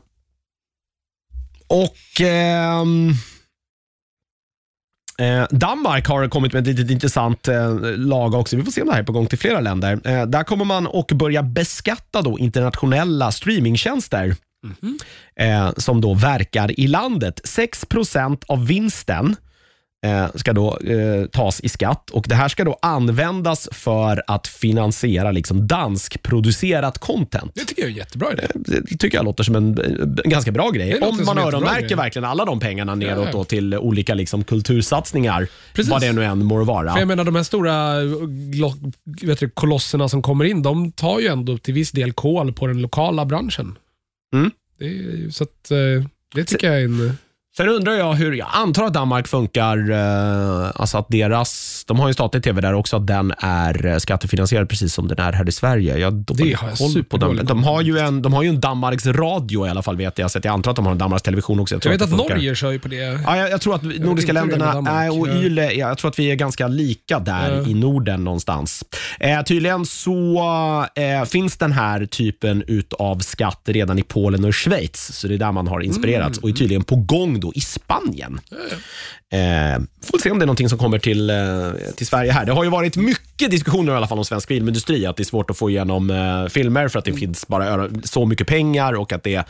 och 1.67 2.21
ehm, 2.21 3.13
eh, 5.19 5.43
Danmark 5.51 6.07
har 6.07 6.27
kommit 6.27 6.53
med 6.53 6.61
ett 6.61 6.67
litet 6.67 6.91
intressant 6.91 7.47
eh, 7.47 7.77
lag 7.97 8.33
också. 8.33 8.55
Vi 8.55 8.63
får 8.63 8.71
se 8.71 8.81
om 8.81 8.87
det 8.87 8.93
här 8.93 8.99
är 9.01 9.05
på 9.05 9.11
gång 9.11 9.25
till 9.27 9.39
flera 9.39 9.59
länder. 9.59 9.99
Eh, 10.05 10.25
där 10.25 10.43
kommer 10.43 10.65
man 10.65 10.87
att 10.87 11.11
börja 11.11 11.43
beskatta 11.43 12.21
då 12.21 12.39
internationella 12.39 13.31
streamingtjänster 13.31 14.35
Mhm. 14.81 14.97
eh, 15.39 15.71
som 15.77 16.01
då 16.01 16.13
verkar 16.13 16.79
i 16.79 16.87
landet. 16.87 17.41
6% 17.43 18.43
av 18.47 18.67
vinsten 18.67 19.35
ska 20.35 20.53
då 20.53 20.77
eh, 20.77 21.25
tas 21.25 21.59
i 21.61 21.69
skatt 21.69 22.09
och 22.09 22.25
det 22.27 22.35
här 22.35 22.47
ska 22.47 22.63
då 22.63 22.79
användas 22.81 23.69
för 23.71 24.23
att 24.27 24.47
finansiera 24.47 25.31
liksom 25.31 25.67
danskproducerat 25.67 26.97
content. 26.97 27.51
Det 27.55 27.65
tycker 27.65 27.81
jag 27.81 27.87
är 27.87 27.91
en 27.91 27.97
jättebra 27.97 28.31
idé. 28.33 28.47
Det 28.55 28.97
tycker 28.97 29.17
jag 29.17 29.25
låter 29.25 29.43
som 29.43 29.55
en, 29.55 29.79
en 30.23 30.29
ganska 30.29 30.51
bra 30.51 30.69
grej. 30.69 31.01
Om 31.01 31.25
man 31.25 31.37
öronmärker 31.37 31.95
verkligen 31.95 32.25
alla 32.25 32.45
de 32.45 32.59
pengarna 32.59 32.95
neråt 32.95 33.29
Ja. 33.33 33.43
till 33.43 33.75
olika 33.75 34.13
liksom 34.13 34.43
kultursatsningar, 34.43 35.47
Precis. 35.73 35.91
vad 35.91 36.01
det 36.01 36.13
nu 36.13 36.23
än 36.25 36.45
må 36.45 36.63
vara. 36.63 36.93
För 36.93 36.99
jag 36.99 37.07
menar 37.07 37.23
de 37.23 37.35
här 37.35 37.43
stora 37.43 37.95
vet 39.27 39.39
du, 39.39 39.49
kolosserna 39.49 40.09
som 40.09 40.21
kommer 40.21 40.45
in, 40.45 40.61
de 40.61 40.91
tar 40.91 41.19
ju 41.19 41.27
ändå 41.27 41.57
till 41.57 41.73
viss 41.73 41.91
del 41.91 42.13
kol 42.13 42.53
på 42.53 42.67
den 42.67 42.81
lokala 42.81 43.25
branschen. 43.25 43.77
Mm. 44.33 44.51
Det, 44.79 45.33
så 45.33 45.43
att, 45.43 45.71
eh, 45.71 45.77
det 46.35 46.43
tycker 46.43 46.67
jag 46.71 46.81
är 46.81 46.85
en... 46.85 47.17
Sen 47.57 47.69
undrar 47.69 47.93
jag 47.93 48.13
hur, 48.13 48.31
jag 48.33 48.47
antar 48.51 48.83
att 48.85 48.93
Danmark 48.93 49.27
funkar, 49.27 49.91
eh, 49.91 50.71
alltså 50.75 50.97
att 50.97 51.05
deras, 51.09 51.83
de 51.87 51.99
har 51.99 52.07
ju 52.07 52.13
statlig 52.13 52.43
tv 52.43 52.61
där 52.61 52.73
också, 52.73 52.95
att 52.97 53.07
den 53.07 53.33
är 53.39 53.85
eh, 53.85 53.97
skattefinansierad 53.97 54.69
precis 54.69 54.93
som 54.93 55.07
den 55.07 55.19
är 55.19 55.33
här 55.33 55.49
i 55.49 55.51
Sverige. 55.51 55.97
Jag 55.97 56.11
har 56.11 56.11
dålig 56.11 56.55
har 56.55 56.67
jag 56.69 56.77
koll 56.77 57.03
på 57.03 57.17
dem. 57.17 57.39
De 57.43 57.63
har, 57.63 57.81
ju 57.81 57.97
en, 57.99 58.21
de 58.21 58.33
har 58.33 58.43
ju 58.43 58.49
en 58.49 58.59
Danmarks 58.59 59.05
radio 59.05 59.67
i 59.67 59.69
alla 59.69 59.81
fall 59.81 59.97
vet 59.97 60.17
jag, 60.17 60.31
så 60.31 60.37
att 60.37 60.45
jag 60.45 60.53
antar 60.53 60.71
att 60.71 60.75
de 60.75 60.85
har 60.85 60.91
en 60.91 60.97
Danmarks 60.97 61.23
television 61.23 61.59
också. 61.59 61.75
Jag, 61.75 61.85
Jag 61.85 61.91
vet 61.91 62.01
att 62.01 62.09
det 62.11 62.17
funkar. 62.17 62.35
Norge 62.35 62.55
kör 62.55 62.71
ju 62.71 62.79
på 62.79 62.87
det. 62.87 62.95
Ja, 63.25 63.37
jag, 63.37 63.49
jag 63.51 63.61
tror 63.61 63.75
att 63.75 63.83
nordiska 63.83 64.33
det 64.33 64.39
är 64.39 64.45
med 64.45 64.59
länderna 64.59 65.03
är, 65.03 65.19
och. 65.19 65.27
YLE, 65.27 65.71
jag 65.71 65.97
tror 65.97 66.09
att 66.09 66.19
vi 66.19 66.31
är 66.31 66.35
ganska 66.35 66.67
lika 66.67 67.19
där 67.19 67.55
Ja. 67.57 67.67
i 67.69 67.73
Norden 67.73 68.23
någonstans. 68.23 68.83
Eh, 69.19 69.41
tydligen 69.41 69.85
så 69.85 70.39
eh, 70.95 71.25
finns 71.25 71.57
den 71.57 71.71
här 71.71 72.05
typen 72.05 72.63
utav 72.67 73.19
skatt 73.19 73.61
redan 73.65 73.99
i 73.99 74.03
Polen 74.03 74.45
och 74.45 74.55
Schweiz, 74.55 75.11
så 75.13 75.27
det 75.27 75.33
är 75.33 75.37
där 75.37 75.51
man 75.51 75.67
har 75.67 75.81
inspirerats 75.81 76.37
Mm. 76.37 76.43
och 76.43 76.49
är 76.49 76.53
tydligen 76.53 76.83
på 76.83 76.95
gång 76.95 77.38
då 77.39 77.51
i 77.55 77.61
Spanien. 77.61 78.41
Eh, 79.31 79.81
får 80.03 80.17
se 80.19 80.31
om 80.31 80.39
det 80.39 80.43
är 80.43 80.47
någonting 80.47 80.69
som 80.69 80.77
kommer 80.77 80.99
till, 80.99 81.29
eh, 81.29 81.35
till 81.95 82.07
Sverige 82.07 82.31
här. 82.31 82.45
Det 82.45 82.51
har 82.51 82.63
ju 82.63 82.69
varit 82.69 82.95
mycket 82.95 83.51
diskussioner 83.51 83.93
i 83.93 83.95
alla 83.95 84.07
fall 84.07 84.17
om 84.17 84.25
svensk 84.25 84.47
filmindustri, 84.47 85.05
att 85.05 85.17
det 85.17 85.23
är 85.23 85.25
svårt 85.25 85.49
att 85.49 85.57
få 85.57 85.69
igenom 85.69 86.09
eh, 86.09 86.47
filmer 86.47 86.87
för 86.87 86.99
att 86.99 87.05
det 87.05 87.13
finns 87.13 87.47
bara 87.47 87.89
så 88.03 88.25
mycket 88.25 88.47
pengar 88.47 88.93
och 88.93 89.13
att 89.13 89.23
det 89.23 89.35
är 89.35 89.45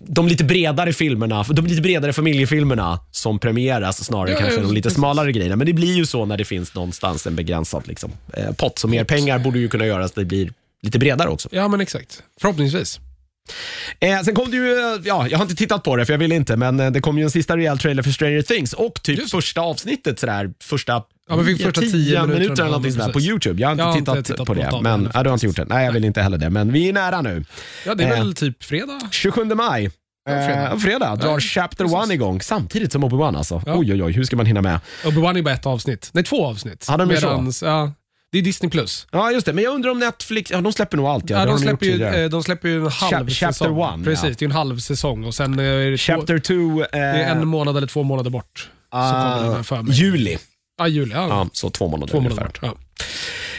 de 0.00 0.28
lite 0.28 0.44
bredare 0.44 0.92
filmerna, 0.92 1.42
de 1.42 1.66
lite 1.66 1.82
bredare 1.82 2.12
familjefilmerna 2.12 3.00
som 3.10 3.38
premieras 3.38 4.04
snarare 4.04 4.30
Ja, 4.30 4.38
kanske 4.38 4.60
ja, 4.60 4.66
de 4.66 4.74
lite 4.74 4.90
smalare 4.90 5.32
grejerna. 5.32 5.56
Men 5.56 5.66
det 5.66 5.72
blir 5.72 5.94
ju 5.94 6.06
så 6.06 6.24
när 6.24 6.36
det 6.36 6.44
finns 6.44 6.74
någonstans 6.74 7.26
en 7.26 7.36
begränsad 7.36 7.88
liksom, 7.88 8.12
eh, 8.32 8.52
pott. 8.52 8.78
Så 8.78 8.88
mer 8.88 9.04
pengar 9.04 9.38
borde 9.38 9.58
ju 9.58 9.68
kunna 9.68 9.86
göra 9.86 10.08
så 10.08 10.20
det 10.20 10.26
blir 10.26 10.52
lite 10.82 10.98
bredare 10.98 11.28
också. 11.28 11.48
Ja, 11.52 11.68
men 11.68 11.80
exakt. 11.80 12.22
Förhoppningsvis. 12.40 13.00
Eh, 14.00 14.20
sen 14.22 14.34
kom 14.34 14.50
det 14.50 14.56
ju, 14.56 14.72
eh, 14.78 15.00
ja, 15.04 15.28
jag 15.28 15.38
har 15.38 15.44
inte 15.44 15.56
tittat 15.56 15.82
på 15.82 15.96
det 15.96 16.06
för 16.06 16.12
jag 16.12 16.18
vill 16.18 16.32
inte, 16.32 16.56
men 16.56 16.80
eh, 16.80 16.90
det 16.90 17.00
kom 17.00 17.18
ju 17.18 17.24
en 17.24 17.30
sista 17.30 17.56
rejäl 17.56 17.78
trailer 17.78 18.02
för 18.02 18.10
Stranger 18.10 18.42
Things 18.42 18.72
och 18.72 19.02
typ 19.02 19.18
Just. 19.18 19.30
första 19.30 19.60
avsnittet 19.60 20.18
sådär, 20.20 20.50
första 20.62 21.02
Ja, 21.28 21.36
men 21.36 21.44
vi 21.44 21.56
fick 21.56 21.66
första 21.66 21.80
tio 21.80 21.92
minuter 21.92 22.26
minuterna, 22.26 22.54
eller 22.54 22.64
någonting 22.66 22.92
sådär 22.92 23.12
på. 23.12 23.20
YouTube. 23.20 23.62
Jag 23.62 23.68
har 23.68 23.72
inte, 23.72 23.82
Jag 23.82 23.86
har 23.86 23.98
tittat, 23.98 24.16
inte 24.16 24.32
tittat 24.32 24.46
på 24.46 24.54
på 24.54 24.60
det, 24.60 24.80
men 24.82 25.10
ja, 25.14 25.22
du 25.22 25.28
har 25.28 25.34
inte 25.34 25.46
gjort 25.46 25.56
det. 25.56 25.64
Nej, 25.64 25.84
jag 25.84 25.92
vill 25.92 26.04
inte 26.04 26.22
heller 26.22 26.38
det, 26.38 26.50
men 26.50 26.72
vi 26.72 26.88
är 26.88 26.92
nära 26.92 27.22
nu. 27.22 27.44
Ja, 27.86 27.94
det 27.94 28.04
är 28.04 28.12
Eh. 28.12 28.18
väl 28.18 28.34
typ 28.34 28.64
fredag? 28.64 29.00
27 29.10 29.44
maj. 29.44 29.90
Fredag. 30.28 30.70
Eh, 30.72 30.76
fredag 30.78 31.16
drar 31.16 31.40
Chapter 31.40 31.84
precis. 31.84 32.04
1 32.10 32.10
igång 32.12 32.40
samtidigt 32.40 32.92
som 32.92 33.04
Obi-Wan 33.04 33.36
alltså. 33.36 33.62
Ja. 33.66 33.74
Oj, 33.76 33.92
oj, 33.92 34.02
oj, 34.02 34.12
hur 34.12 34.24
ska 34.24 34.36
man 34.36 34.46
hinna 34.46 34.62
med? 34.62 34.80
Obi-Wan 35.04 35.38
är 35.38 35.42
bara 35.42 35.54
ett 35.54 35.66
avsnitt. 35.66 36.10
Nej, 36.12 36.24
två 36.24 36.46
avsnitt. 36.46 36.84
Ja, 36.88 36.96
de 36.96 37.10
är 37.10 37.16
så. 37.16 37.26
Medans, 37.28 37.62
ja, 37.62 37.92
det 38.36 38.40
är 38.40 38.42
Disney+. 38.42 38.70
Plus. 38.70 39.06
Ja, 39.12 39.30
just 39.30 39.46
det. 39.46 39.52
Men 39.52 39.64
jag 39.64 39.74
undrar 39.74 39.90
om 39.90 39.98
Netflix, 39.98 40.50
ja 40.50 40.60
de 40.60 40.72
släpper 40.72 40.96
nog 40.96 41.06
allt. 41.06 41.30
Ja, 41.30 41.38
Ja, 41.38 41.44
de, 41.46 41.58
släpper 41.58 41.86
ju, 41.86 42.02
eh, 42.04 42.28
de 42.30 42.42
släpper 42.42 42.68
ju 42.68 42.76
en 42.76 42.82
halv 42.90 43.28
Chapter 43.30 43.52
säsong. 43.52 43.78
one, 43.78 44.04
Precis, 44.04 44.24
ja. 44.24 44.30
det 44.38 44.42
är 44.42 44.46
en 44.46 44.52
halv 44.52 44.78
säsong 44.78 45.24
och 45.24 45.34
sen 45.34 45.58
eh, 45.58 45.64
är 45.64 45.90
det, 45.90 45.96
två, 45.98 46.02
Chapter 46.12 46.38
2, 46.38 46.54
eh, 46.54 46.86
det 46.90 46.98
är 46.98 47.30
en 47.32 47.48
månad 47.48 47.76
eller 47.76 47.86
två 47.86 48.02
månader 48.02 48.30
bort. 48.30 48.70
mig. 49.82 49.94
juli. 49.96 50.38
Ja, 50.78 50.88
juli. 50.88 51.14
Ja, 51.14 51.28
Ja, 51.28 51.48
så 51.52 51.70
två 51.70 51.88
månader 51.88 52.10
två 52.12 52.20
månader 52.20 52.42
ungefär. 52.42 52.68
bort. 52.68 52.76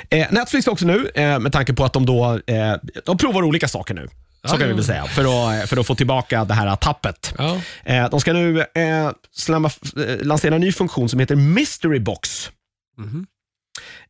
Ja. 0.10 0.18
Eh, 0.18 0.28
Netflix 0.32 0.68
också 0.68 0.86
nu, 0.86 1.10
eh, 1.16 1.40
med 1.40 1.52
tanke 1.52 1.74
på 1.74 1.86
att 1.86 1.94
de 1.94 2.06
då 2.06 2.40
eh, 2.48 2.74
de 3.06 3.18
provar 3.18 3.44
olika 3.44 3.68
saker 3.68 3.94
nu. 3.94 4.08
Så 4.46 4.58
kan 4.58 4.68
vi 4.68 4.74
väl 4.74 4.84
säga, 4.84 5.06
för 5.06 5.22
att, 5.22 5.62
eh, 5.62 5.68
för 5.68 5.78
att 5.80 5.88
få 5.88 5.96
tillbaka 5.96 6.46
det 6.46 6.54
här 6.54 6.76
tappet. 6.76 7.34
Ja. 7.38 7.58
Eh, 7.86 8.10
de 8.10 8.20
ska 8.20 8.34
nu 8.34 8.60
eh, 8.60 9.12
slamma, 9.36 9.70
eh, 10.08 10.26
lansera 10.26 10.56
en 10.56 10.62
ny 10.62 10.72
funktion 10.72 11.10
som 11.10 11.20
heter 11.20 11.36
Mystery 11.36 12.00
Box. 12.00 12.52
Mhm. 12.98 13.26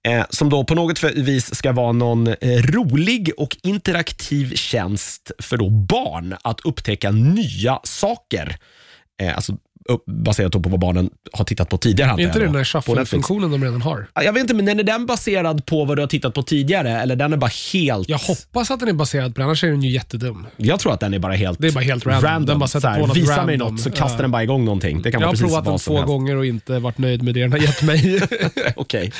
Eh, 0.07 0.25
som 0.29 0.49
då 0.49 0.63
på 0.63 0.75
något 0.75 1.03
vis 1.03 1.55
ska 1.55 1.71
vara 1.71 1.91
någon 1.91 2.27
eh, 2.27 2.61
rolig 2.61 3.31
och 3.37 3.57
interaktiv 3.63 4.55
tjänst 4.55 5.31
för 5.39 5.57
då 5.57 5.69
barn 5.69 6.35
att 6.41 6.59
upptäcka 6.59 7.11
nya 7.11 7.79
saker. 7.83 8.57
Eh, 9.21 9.35
alltså 9.35 9.57
baserat 10.07 10.51
på 10.51 10.59
vad 10.59 10.79
barnen 10.79 11.09
har 11.33 11.45
tittat 11.45 11.69
på 11.69 11.77
tidigare. 11.77 12.11
Är 12.11 12.19
inte 12.19 12.39
det 12.39 12.45
den 12.45 12.53
där 12.53 12.63
shuffle-funktionen 12.63 13.51
de 13.51 13.63
redan 13.63 13.81
har? 13.81 14.07
Ja, 14.13 14.23
Jag 14.23 14.33
vet 14.33 14.41
inte, 14.41 14.53
men 14.53 14.65
den 14.65 14.79
är 14.79 14.83
den 14.83 15.05
baserad 15.05 15.65
på 15.65 15.85
vad 15.85 15.97
du 15.97 16.01
har 16.01 16.07
tittat 16.07 16.33
på 16.33 16.43
tidigare 16.43 16.89
eller 17.01 17.15
den 17.15 17.33
är 17.33 17.37
bara 17.37 17.51
helt... 17.73 18.09
Jag 18.09 18.17
hoppas 18.17 18.71
att 18.71 18.79
den 18.79 18.89
är 18.89 18.93
baserad 18.93 19.35
på 19.35 19.41
det, 19.41 19.45
annars 19.45 19.63
är 19.63 19.67
den 19.67 19.81
ju 19.83 19.89
jättedum. 19.91 20.47
Jag 20.57 20.79
tror 20.79 20.93
att 20.93 20.99
den 20.99 21.13
är 21.13 21.19
bara 21.19 21.33
helt 21.33 21.59
Det 21.61 21.67
är 21.67 21.71
bara 21.71 21.83
helt 21.83 22.05
random. 22.05 22.45
Den 22.45 22.59
bara 22.59 22.69
här, 22.89 22.99
på 23.01 23.07
något 23.07 23.17
visa 23.17 23.45
mig 23.45 23.53
random. 23.57 23.73
något 23.73 23.81
så 23.81 23.91
kastar 23.91 24.15
Ja. 24.17 24.21
den 24.21 24.31
bara 24.31 24.43
igång 24.43 24.65
någonting. 24.65 25.01
Det 25.01 25.11
kan 25.11 25.21
Jag 25.21 25.27
har 25.27 25.35
provat 25.35 25.65
den 25.65 25.77
två 25.77 25.93
helst. 25.93 26.07
gånger 26.07 26.35
och 26.35 26.45
inte 26.45 26.79
varit 26.79 26.97
nöjd 26.97 27.23
med 27.23 27.33
det 27.33 27.41
den 27.41 27.51
har 27.51 27.59
gett 27.59 27.81
mig. 27.83 28.21
Okej. 28.75 29.11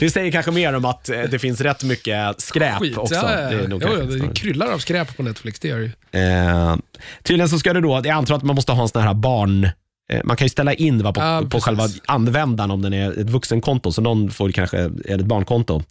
Det 0.00 0.10
säger 0.10 0.32
kanske 0.32 0.50
mer 0.50 0.74
om 0.76 0.84
att 0.84 1.08
eh, 1.08 1.20
det 1.30 1.38
finns 1.38 1.60
rätt 1.60 1.84
mycket 1.84 2.40
skräp 2.40 2.78
Skit. 2.78 2.96
också. 2.98 3.14
Ja, 3.14 3.40
ja, 3.40 3.50
Det 3.50 3.64
är 3.64 3.68
nog 3.68 3.82
Jo, 3.86 4.06
det 4.06 4.34
kryllar 4.34 4.72
av 4.72 4.78
skräp 4.78 5.16
på 5.16 5.22
Netflix, 5.22 5.60
det 5.60 5.68
gör 5.68 5.78
det 5.78 5.84
ju. 5.84 6.20
Eh, 6.20 6.76
tydligen 7.22 7.48
så 7.48 7.58
ska 7.58 7.72
det 7.72 7.80
då, 7.80 7.88
jag 8.04 8.08
antar 8.08 8.34
att 8.34 8.42
man 8.42 8.54
måste 8.56 8.72
ha 8.72 8.82
en 8.82 8.88
sån 8.88 9.02
här 9.02 9.14
barn... 9.14 9.68
eh, 10.12 10.20
Man 10.24 10.36
kan 10.36 10.44
ju 10.44 10.48
ställa 10.48 10.74
in 10.74 11.02
va, 11.02 11.12
på, 11.12 11.20
Ja, 11.20 11.42
på 11.50 11.60
själva 11.60 11.84
användaren 12.06 12.70
om 12.70 12.82
den 12.82 12.92
är 12.92 13.20
ett 13.20 13.30
vuxenkonto, 13.30 13.92
så 13.92 14.02
någon 14.02 14.30
får 14.30 14.50
kanske 14.50 14.90
ett 15.04 15.24
barnkonto. 15.24 15.82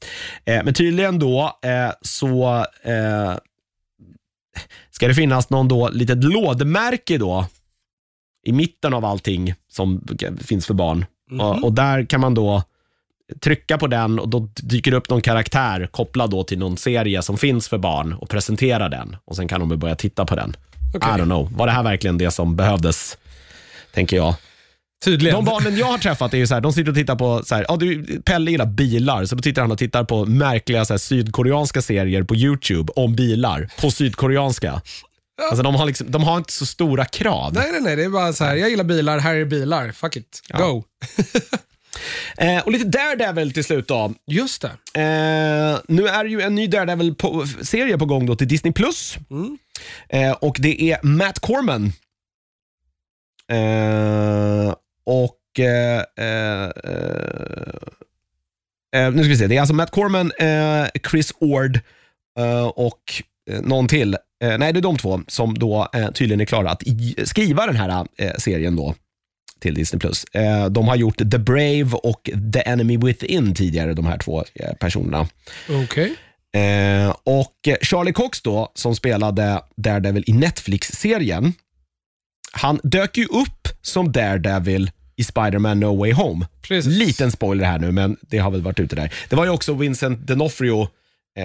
Eh, 0.45 0.63
men 0.63 0.73
tydligen 0.73 1.19
då 1.19 1.59
eh, 1.61 1.91
så 2.01 2.65
eh, 2.83 3.33
ska 4.91 5.07
det 5.07 5.15
finnas 5.15 5.49
någon 5.49 5.67
då 5.67 5.89
litet 5.89 6.23
lådmärke 6.23 7.17
då 7.17 7.47
i 8.45 8.51
mitten 8.51 8.93
av 8.93 9.05
allting 9.05 9.53
som 9.71 10.07
finns 10.41 10.67
för 10.67 10.73
barn. 10.73 11.05
Mhm. 11.31 11.41
Och, 11.41 11.63
och 11.63 11.73
där 11.73 12.05
kan 12.05 12.21
man 12.21 12.33
då 12.33 12.63
trycka 13.39 13.77
på 13.77 13.87
den 13.87 14.19
och 14.19 14.29
då 14.29 14.47
dyker 14.55 14.91
det 14.91 14.97
upp 14.97 15.09
någon 15.09 15.21
karaktär 15.21 15.87
kopplad 15.91 16.29
då 16.29 16.43
till 16.43 16.59
någon 16.59 16.77
serie 16.77 17.21
som 17.21 17.37
finns 17.37 17.67
för 17.67 17.77
barn 17.77 18.13
och 18.13 18.29
presentera 18.29 18.89
den. 18.89 19.15
Och 19.25 19.35
Sen 19.35 19.47
kan 19.47 19.59
de 19.69 19.79
börja 19.79 19.95
titta 19.95 20.25
på 20.25 20.35
den. 20.35 20.55
Okej. 20.95 21.09
I 21.09 21.21
don't 21.21 21.25
know. 21.25 21.57
Var 21.57 21.67
det 21.67 21.73
här 21.73 21.83
verkligen 21.83 22.17
det 22.17 22.31
som 22.31 22.55
behövdes? 22.55 23.17
Tänker 23.93 24.17
jag. 24.17 24.35
Tydligen. 25.05 25.35
De 25.35 25.45
barnen 25.45 25.77
jag 25.77 25.85
har 25.85 25.97
träffat 25.97 26.33
är 26.33 26.37
ju 26.37 26.47
så 26.47 26.53
här, 26.53 26.61
de 26.61 26.73
sitter 26.73 26.89
och 26.91 26.95
tittar 26.97 27.15
på, 27.15 27.41
så 27.45 27.55
här, 27.55 27.65
ja, 27.69 27.75
du, 27.75 28.05
Pelle 28.21 28.51
gillar 28.51 28.65
bilar, 28.65 29.25
så 29.25 29.35
då 29.35 29.41
tittar 29.41 29.61
han 29.61 29.71
och 29.71 29.77
tittar 29.77 30.03
på 30.03 30.25
märkliga 30.25 30.85
så 30.85 30.93
här, 30.93 30.97
sydkoreanska 30.97 31.81
serier 31.81 32.23
på 32.23 32.35
YouTube 32.35 32.93
om 32.95 33.15
bilar, 33.15 33.69
på 33.81 33.91
sydkoreanska. 33.91 34.81
Alltså, 35.49 35.63
de, 35.63 35.75
har 35.75 35.85
liksom, 35.85 36.11
de 36.11 36.23
har 36.23 36.37
inte 36.37 36.53
så 36.53 36.65
stora 36.65 37.05
krav. 37.05 37.53
Nej, 37.53 37.71
nej, 37.71 37.81
nej. 37.81 37.95
Det 37.95 38.03
är 38.03 38.09
bara 38.09 38.33
så 38.33 38.43
här, 38.43 38.55
jag 38.55 38.69
gillar 38.69 38.83
bilar, 38.83 39.19
här 39.19 39.35
är 39.35 39.45
bilar. 39.45 39.91
Fuck 39.91 40.15
it. 40.15 40.41
Go. 40.57 40.83
Eh, 42.37 42.59
och 42.63 42.71
lite 42.71 42.85
Daredevil 42.85 43.53
till 43.53 43.63
slut 43.63 43.87
då. 43.87 44.13
Just 44.27 44.61
det. 44.61 44.67
Eh, 45.01 45.79
nu 45.87 46.07
är 46.07 46.25
ju 46.25 46.41
en 46.41 46.55
ny 46.55 46.67
Daredevil-serie 46.67 47.97
på 47.97 48.05
gång 48.05 48.25
då 48.25 48.35
till 48.35 48.47
Disney+. 48.47 48.73
Plus 48.73 49.17
Mm. 49.31 49.57
eh, 50.09 50.31
Och 50.31 50.55
det 50.59 50.81
är 50.91 50.97
Matt 51.03 51.39
Corman. 51.39 51.93
Eh, 53.51 54.75
och... 55.05 55.39
Eh, 55.59 56.03
eh, 56.17 56.71
eh, 58.95 59.11
nu 59.11 59.23
ska 59.23 59.29
vi 59.29 59.37
se. 59.37 59.47
Det 59.47 59.55
är 59.55 59.59
alltså 59.59 59.73
Matt 59.73 59.91
Corman, 59.91 60.31
eh, 60.39 60.87
Chris 61.11 61.33
Ord 61.39 61.79
och 62.73 63.23
någon 63.61 63.87
till. 63.87 64.17
Nej, 64.41 64.73
det 64.73 64.79
är 64.79 64.81
de 64.81 64.97
två 64.97 65.21
som 65.27 65.53
då 65.59 65.87
tydligen 66.13 66.41
är 66.41 66.45
klara 66.45 66.71
att 66.71 66.83
skriva 67.23 67.65
den 67.65 67.75
här 67.75 68.07
serien 68.39 68.75
då 68.75 68.95
till 69.59 69.73
Disney+. 69.73 69.99
Plus. 69.99 70.25
De 70.69 70.87
har 70.87 70.95
gjort 70.95 71.17
The 71.17 71.37
Brave 71.37 71.89
och 71.93 72.29
The 72.53 72.59
Enemy 72.65 72.97
Within 72.97 73.55
tidigare, 73.55 73.93
de 73.93 74.05
här 74.05 74.17
två 74.17 74.43
personerna. 74.79 75.27
Okej. 75.83 76.15
Eh, 76.55 77.15
och 77.23 77.69
Charlie 77.81 78.13
Cox 78.13 78.41
då, 78.41 78.71
som 78.73 78.95
spelade 78.95 79.61
Daredevil 79.75 80.23
i 80.27 80.33
Netflix-serien, 80.33 81.53
han 82.55 82.79
dök 82.83 83.17
ju 83.17 83.25
upp 83.25 83.67
som 83.81 84.11
Daredevil 84.11 84.91
i 85.15 85.23
Spider-Man 85.23 85.79
No 85.79 85.97
Way 85.97 86.13
Home. 86.13 86.45
Precis. 86.61 86.97
Liten 86.97 87.31
spoiler 87.31 87.65
här 87.65 87.79
nu, 87.79 87.91
men 87.91 88.17
det 88.21 88.37
har 88.37 88.51
väl 88.51 88.61
varit 88.61 88.79
ute 88.79 88.95
där. 88.95 89.13
Det 89.29 89.35
var 89.35 89.45
ju 89.45 89.49
också 89.49 89.73
Vincent 89.73 90.19
D'Onofrio 90.19 90.87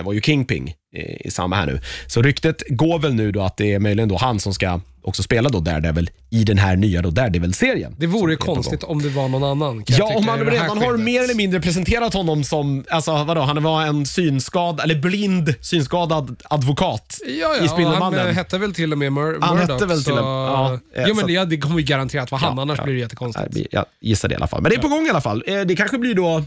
var 0.04 0.12
ju 0.12 0.20
Kingpin 0.20 0.68
i, 0.96 1.26
i 1.26 1.30
samma 1.30 1.56
här 1.56 1.66
nu. 1.66 1.80
Så 2.06 2.22
ryktet 2.22 2.62
går 2.68 2.98
väl 2.98 3.14
nu 3.14 3.32
då 3.32 3.42
att 3.42 3.56
det 3.56 3.74
är 3.74 3.78
möjligen 3.78 4.08
då 4.08 4.16
han 4.16 4.40
som 4.40 4.54
ska 4.54 4.80
också 5.02 5.22
spela 5.22 5.48
då 5.48 5.60
Daredevil 5.60 6.10
i 6.30 6.44
den 6.44 6.58
här 6.58 6.76
nya 6.76 7.02
då 7.02 7.10
Daredevil-serien. 7.10 7.94
Det 7.98 8.06
vore 8.06 8.32
ju 8.32 8.36
konstigt 8.36 8.82
om 8.84 9.02
det 9.02 9.08
var 9.08 9.28
någon 9.28 9.44
annan. 9.44 9.84
Ja, 9.86 10.16
om 10.16 10.24
man 10.24 10.40
redan 10.40 10.78
har 10.78 10.96
mer 10.96 11.22
eller 11.24 11.34
mindre 11.34 11.60
presenterat 11.60 12.14
honom 12.14 12.44
som, 12.44 12.84
alltså 12.90 13.24
vadå, 13.24 13.40
han 13.40 13.62
var 13.62 13.82
en 13.86 14.06
synskadad, 14.06 14.80
eller 14.80 14.94
blind 15.00 15.54
synskadad 15.60 16.42
advokat 16.44 17.18
Ja, 17.26 17.32
ja, 17.40 17.54
i 17.54 17.58
och 17.58 17.60
han 17.60 17.68
Spindelmannen. 17.68 18.26
eh, 18.28 18.32
hette 18.34 18.58
väl 18.58 18.74
till 18.74 18.92
och 18.92 18.98
med 18.98 19.12
Mur- 19.12 19.38
Han 19.40 19.56
Murdoch. 19.56 19.72
hette 19.72 19.86
väl 19.86 20.04
till 20.04 20.14
så... 20.14 20.18
och 20.18 20.24
med- 20.24 20.80
ja, 20.94 21.02
eh, 21.02 21.04
jo, 21.08 21.14
men 21.14 21.26
det, 21.26 21.44
det 21.44 21.58
kommer 21.58 21.78
ju 21.78 21.84
garanterat 21.84 22.30
vara 22.30 22.40
han, 22.40 22.56
Ja, 22.56 22.62
annars 22.62 22.78
ja. 22.78 22.84
blir 22.84 22.94
det 22.94 23.00
jättekonstigt. 23.00 23.56
Jag 23.70 23.84
gissar 24.00 24.28
det 24.28 24.32
i 24.32 24.36
alla 24.36 24.46
fall. 24.46 24.62
Men 24.62 24.70
det 24.70 24.76
är 24.76 24.80
på 24.82 24.88
gång 24.88 25.06
i 25.06 25.10
alla 25.10 25.20
fall. 25.20 25.44
Eh, 25.46 25.60
Det 25.60 25.76
kanske 25.76 25.98
blir 25.98 26.14
då, 26.14 26.42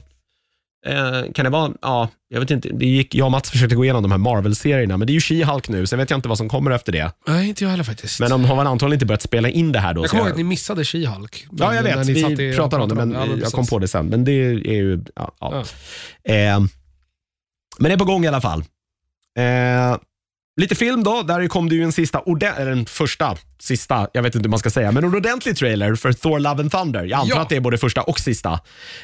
eh, 0.86 1.32
kan 1.34 1.46
det 1.46 1.50
vara, 1.52 1.72
ja, 1.82 2.10
jag 2.30 2.40
vet 2.40 2.52
inte. 2.52 2.70
Det 2.70 2.86
gick, 2.86 3.16
jag 3.16 3.26
och 3.26 3.32
Mats 3.32 3.50
försökte 3.52 3.76
gå 3.76 3.84
igenom 3.84 4.02
de 4.02 4.12
här 4.12 4.18
Marvel-serierna, 4.18 4.98
men 4.98 5.08
det 5.08 5.12
är 5.12 5.14
ju 5.14 5.20
She-Hulk 5.20 5.72
nu, 5.72 5.88
så 5.88 5.94
jag 5.94 5.98
vet 5.98 6.10
jag 6.10 6.18
inte 6.18 6.30
vad 6.30 6.38
som 6.38 6.50
kommer 6.50 6.72
efter 6.72 6.92
det. 6.92 7.12
Nej, 7.28 7.50
inte 7.50 7.64
jag 7.64 7.72
heller 7.72 7.84
faktiskt. 7.84 8.20
Men 8.20 8.30
de 8.30 8.46
har 8.46 8.56
väl 8.56 8.68
antagligen 8.68 8.96
inte 8.96 9.06
börjat 9.06 9.22
spela 9.22 9.50
in 9.50 9.72
det 9.72 9.80
här 9.80 9.94
då. 9.94 10.02
jag 10.04 10.10
kommer 10.10 10.24
ihåg 10.24 10.32
att 10.32 10.38
ni 10.38 10.44
missade 10.44 10.84
She-Hulk. 10.84 11.46
Ja, 11.52 11.76
jag 11.76 11.84
vet. 11.84 12.08
Vi 12.08 12.56
pratar 12.56 12.80
om 12.80 12.90
det, 12.90 12.96
men 12.96 13.12
Ja, 13.12 13.26
jag 13.26 13.36
precis. 13.36 13.54
kom 13.54 13.68
på 13.68 13.80
det 13.80 13.88
sen. 13.88 14.06
Men 14.06 14.24
det 14.24 14.32
är 14.32 14.74
ju, 14.74 15.04
ja. 15.16 15.36
ja. 15.40 15.64
Ja. 16.24 16.34
Eh, 16.34 16.60
men 17.80 17.90
det 17.90 17.94
är 17.94 17.98
på 17.98 18.06
gång 18.06 18.26
i 18.26 18.28
alla 18.28 18.42
fall. 18.42 18.60
Eh, 19.38 19.98
lite 20.62 20.76
film 20.76 21.04
då. 21.04 21.22
Där 21.22 21.48
kom 21.48 21.70
det 21.70 21.76
ju 21.76 21.84
en 21.84 21.92
sista, 21.92 22.22
eller 22.58 22.72
en 22.72 22.86
första, 22.86 23.38
sista, 23.60 24.08
jag 24.14 24.24
vet 24.24 24.36
inte 24.36 24.46
hur 24.48 24.50
man 24.50 24.60
ska 24.60 24.70
säga, 24.70 24.92
men 24.92 25.04
en 25.04 25.16
ordentlig 25.16 25.58
trailer 25.58 25.96
för 25.96 26.14
Thor 26.14 26.40
Love 26.40 26.62
and 26.62 26.72
Thunder. 26.72 27.04
Jag 27.06 27.20
antar 27.20 27.36
Ja. 27.36 27.42
att 27.42 27.50
det 27.50 27.56
är 27.56 27.60
både 27.60 27.78
första 27.78 28.02
och 28.02 28.20
sista. 28.20 28.60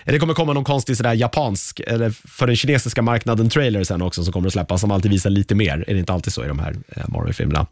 Det 0.05 0.19
kommer 0.19 0.33
komma 0.33 0.53
någon 0.53 0.63
konstig 0.63 0.97
sådär 0.97 1.13
japansk, 1.13 1.79
eller 1.79 2.09
för 2.09 2.47
den 2.47 2.55
kinesiska 2.55 3.01
marknaden 3.01 3.49
trailer 3.49 3.83
sen 3.83 4.01
också 4.01 4.23
som 4.23 4.33
kommer 4.33 4.47
att 4.47 4.53
släppas, 4.53 4.81
som 4.81 4.91
alltid 4.91 5.11
visar 5.11 5.29
lite 5.29 5.55
mer. 5.55 5.83
Är 5.87 5.93
det 5.93 5.99
inte 5.99 6.13
alltid 6.13 6.33
så 6.33 6.45
i 6.45 6.47
de 6.47 6.59
här 6.59 6.75
eh, 6.95 7.03
Marvel-filmerna? 7.07 7.67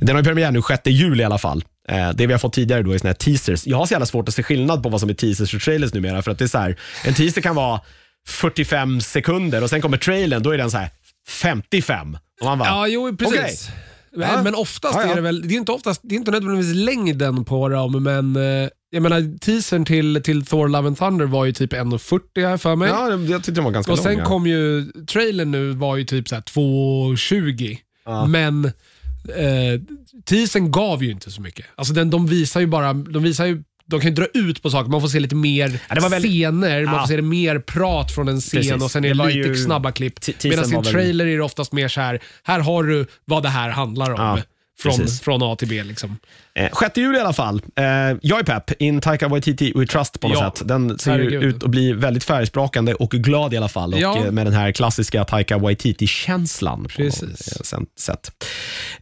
Den 0.00 0.16
har 0.16 0.22
ju 0.22 0.24
premiär 0.24 0.50
nu 0.50 0.62
6 0.68 0.80
juli 0.86 1.22
i 1.22 1.26
alla 1.26 1.38
fall. 1.38 1.64
Eh, 1.88 2.10
det 2.10 2.26
vi 2.26 2.32
har 2.32 2.38
fått 2.38 2.52
tidigare 2.52 2.82
då 2.82 2.92
är 2.92 2.98
såna 2.98 3.08
här 3.08 3.14
teasers. 3.14 3.66
Jag 3.66 3.76
har 3.76 3.86
så 3.86 3.92
jävla 3.94 4.06
svårt 4.06 4.28
att 4.28 4.34
se 4.34 4.42
skillnad 4.42 4.82
på 4.82 4.88
vad 4.88 5.00
som 5.00 5.10
är 5.10 5.14
teasers 5.14 5.54
och 5.54 5.60
trailers 5.60 5.94
numera, 5.94 6.22
för 6.22 6.30
att 6.30 6.38
det 6.38 6.44
är 6.44 6.48
så 6.48 6.58
här, 6.58 6.76
en 7.04 7.14
teaser 7.14 7.40
kan 7.40 7.54
vara 7.54 7.80
45 8.28 9.00
sekunder 9.00 9.62
och 9.62 9.70
sen 9.70 9.80
kommer 9.82 9.96
trailern, 9.96 10.42
då 10.42 10.50
är 10.50 10.58
den 10.58 10.70
så 10.70 10.78
här 10.78 10.90
55. 11.28 12.16
Och 12.40 12.46
man 12.46 12.58
bara, 12.58 12.68
Ja, 12.68 12.86
jo 12.88 13.16
precis. 13.16 13.68
Men, 14.16 14.28
Ja. 14.28 14.42
men 14.42 14.54
oftast 14.54 14.94
Ja, 14.94 15.02
ja. 15.04 15.10
är 15.10 15.14
det 15.14 15.20
väl, 15.20 15.48
det 15.48 15.54
är 15.54 15.58
inte, 15.58 15.72
oftast, 15.72 16.00
det 16.04 16.14
är 16.14 16.16
inte 16.16 16.30
nödvändigtvis 16.30 16.74
längden 16.84 17.44
på 17.44 17.68
dem, 17.68 18.02
men 18.02 18.36
eh, 18.36 18.68
jag 18.90 19.02
menar 19.02 19.38
teasern 19.38 19.84
till, 19.84 20.22
till 20.24 20.46
Thor 20.46 20.68
Love 20.68 20.86
and 20.88 20.98
Thunder 20.98 21.26
var 21.26 21.44
ju 21.44 21.52
typ 21.52 21.72
1.40 21.72 22.46
här 22.48 22.56
för 22.56 22.76
mig. 22.76 22.88
ja, 22.88 23.10
jag 23.12 23.42
tyckte 23.44 23.50
den 23.52 23.64
var 23.64 23.70
ganska 23.70 23.92
och 23.92 23.98
lång. 23.98 24.04
sen 24.04 24.18
ja. 24.18 24.24
kom 24.24 24.46
ju, 24.46 24.84
trailern 25.06 25.50
nu 25.50 25.72
var 25.72 25.96
ju 25.96 26.04
typ 26.04 26.28
så 26.28 26.34
här 26.34 26.42
2.20, 26.42 27.78
Ja. 28.04 28.26
men 28.26 28.64
eh, 28.64 29.80
teasern 30.24 30.70
gav 30.70 31.04
ju 31.04 31.10
inte 31.10 31.30
så 31.30 31.40
mycket. 31.42 31.66
Alltså 31.74 31.92
den, 31.94 32.10
de 32.10 32.26
visar 32.26 32.60
ju 32.60 32.66
bara, 32.66 32.92
de 32.92 33.22
visar 33.22 33.46
ju 33.46 33.62
de 33.86 34.00
kan 34.00 34.10
ju 34.10 34.14
dra 34.14 34.26
ut 34.34 34.62
på 34.62 34.70
saker, 34.70 34.90
man 34.90 35.00
får 35.00 35.08
se 35.08 35.20
lite 35.20 35.34
mer 35.34 35.80
Ja, 35.88 35.94
det 35.94 36.00
var 36.00 36.08
väldigt- 36.08 36.30
scener, 36.32 36.84
man 36.84 36.94
Ja. 36.94 37.00
får 37.00 37.06
se 37.06 37.22
mer 37.22 37.58
prat 37.58 38.12
från 38.14 38.28
en 38.28 38.40
scen 38.40 38.60
Precis. 38.60 38.82
och 38.82 38.90
sen 38.90 39.04
är 39.04 39.08
Det 39.08 39.14
det 39.14 39.18
var 39.18 39.26
lite 39.26 39.38
ju- 39.48 39.56
snabba 39.56 39.92
klipp. 39.92 40.20
Teasern 40.20 40.50
Medan 40.50 40.64
i 40.64 40.72
var 40.72 40.78
en 40.78 40.82
väl- 40.84 40.92
trailer 40.92 41.26
är 41.26 41.36
det 41.36 41.42
oftast 41.42 41.72
mer 41.72 41.88
så 41.88 42.00
här, 42.00 42.20
här 42.44 42.60
har 42.60 42.82
du 42.84 43.06
vad 43.24 43.42
det 43.42 43.48
här 43.48 43.70
handlar 43.70 44.10
om. 44.10 44.20
Ja, 44.20 44.38
från, 44.82 44.96
precis. 44.98 45.20
från 45.20 45.42
A 45.42 45.56
till 45.58 45.68
B. 45.68 45.84
Liksom. 45.84 46.18
Eh, 46.58 46.70
6 46.78 46.96
juli 46.96 47.18
i 47.18 47.20
alla 47.20 47.32
fall. 47.32 47.62
Eh, 47.78 47.84
jag 48.22 48.38
är 48.38 48.42
pepp. 48.42 48.70
In 48.82 49.00
Taika 49.00 49.28
Waititi 49.28 49.72
We 49.76 49.86
Trust 49.86 50.20
på 50.20 50.28
något 50.28 50.36
Ja, 50.40 50.52
sätt. 50.56 50.68
Den 50.68 50.98
ser 50.98 51.10
ju 51.18 51.24
herregud. 51.24 51.42
ut 51.44 51.62
att 51.64 51.70
bli 51.70 51.92
väldigt 51.92 52.24
färgsprakande 52.24 52.94
och 52.94 53.10
glad 53.10 53.54
i 53.54 53.56
alla 53.56 53.68
fall. 53.68 53.94
Och 53.94 54.00
Ja. 54.00 54.24
eh, 54.24 54.30
med 54.32 54.46
den 54.46 54.54
här 54.54 54.72
klassiska 54.72 55.24
Taika 55.24 55.58
Waititi-känslan. 55.58 56.82
på 56.82 56.88
Precis. 56.88 57.22
något, 57.22 57.30
eh, 57.30 57.62
sen- 57.64 57.86
sätt. 57.98 58.30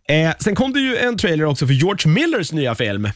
Eh, 0.08 0.30
sen 0.40 0.54
kom 0.54 0.72
det 0.72 0.80
ju 0.80 0.96
en 0.96 1.16
trailer 1.18 1.44
också 1.44 1.66
för 1.66 1.74
George 1.74 2.12
Millers 2.12 2.52
nya 2.52 2.74
film. 2.74 3.08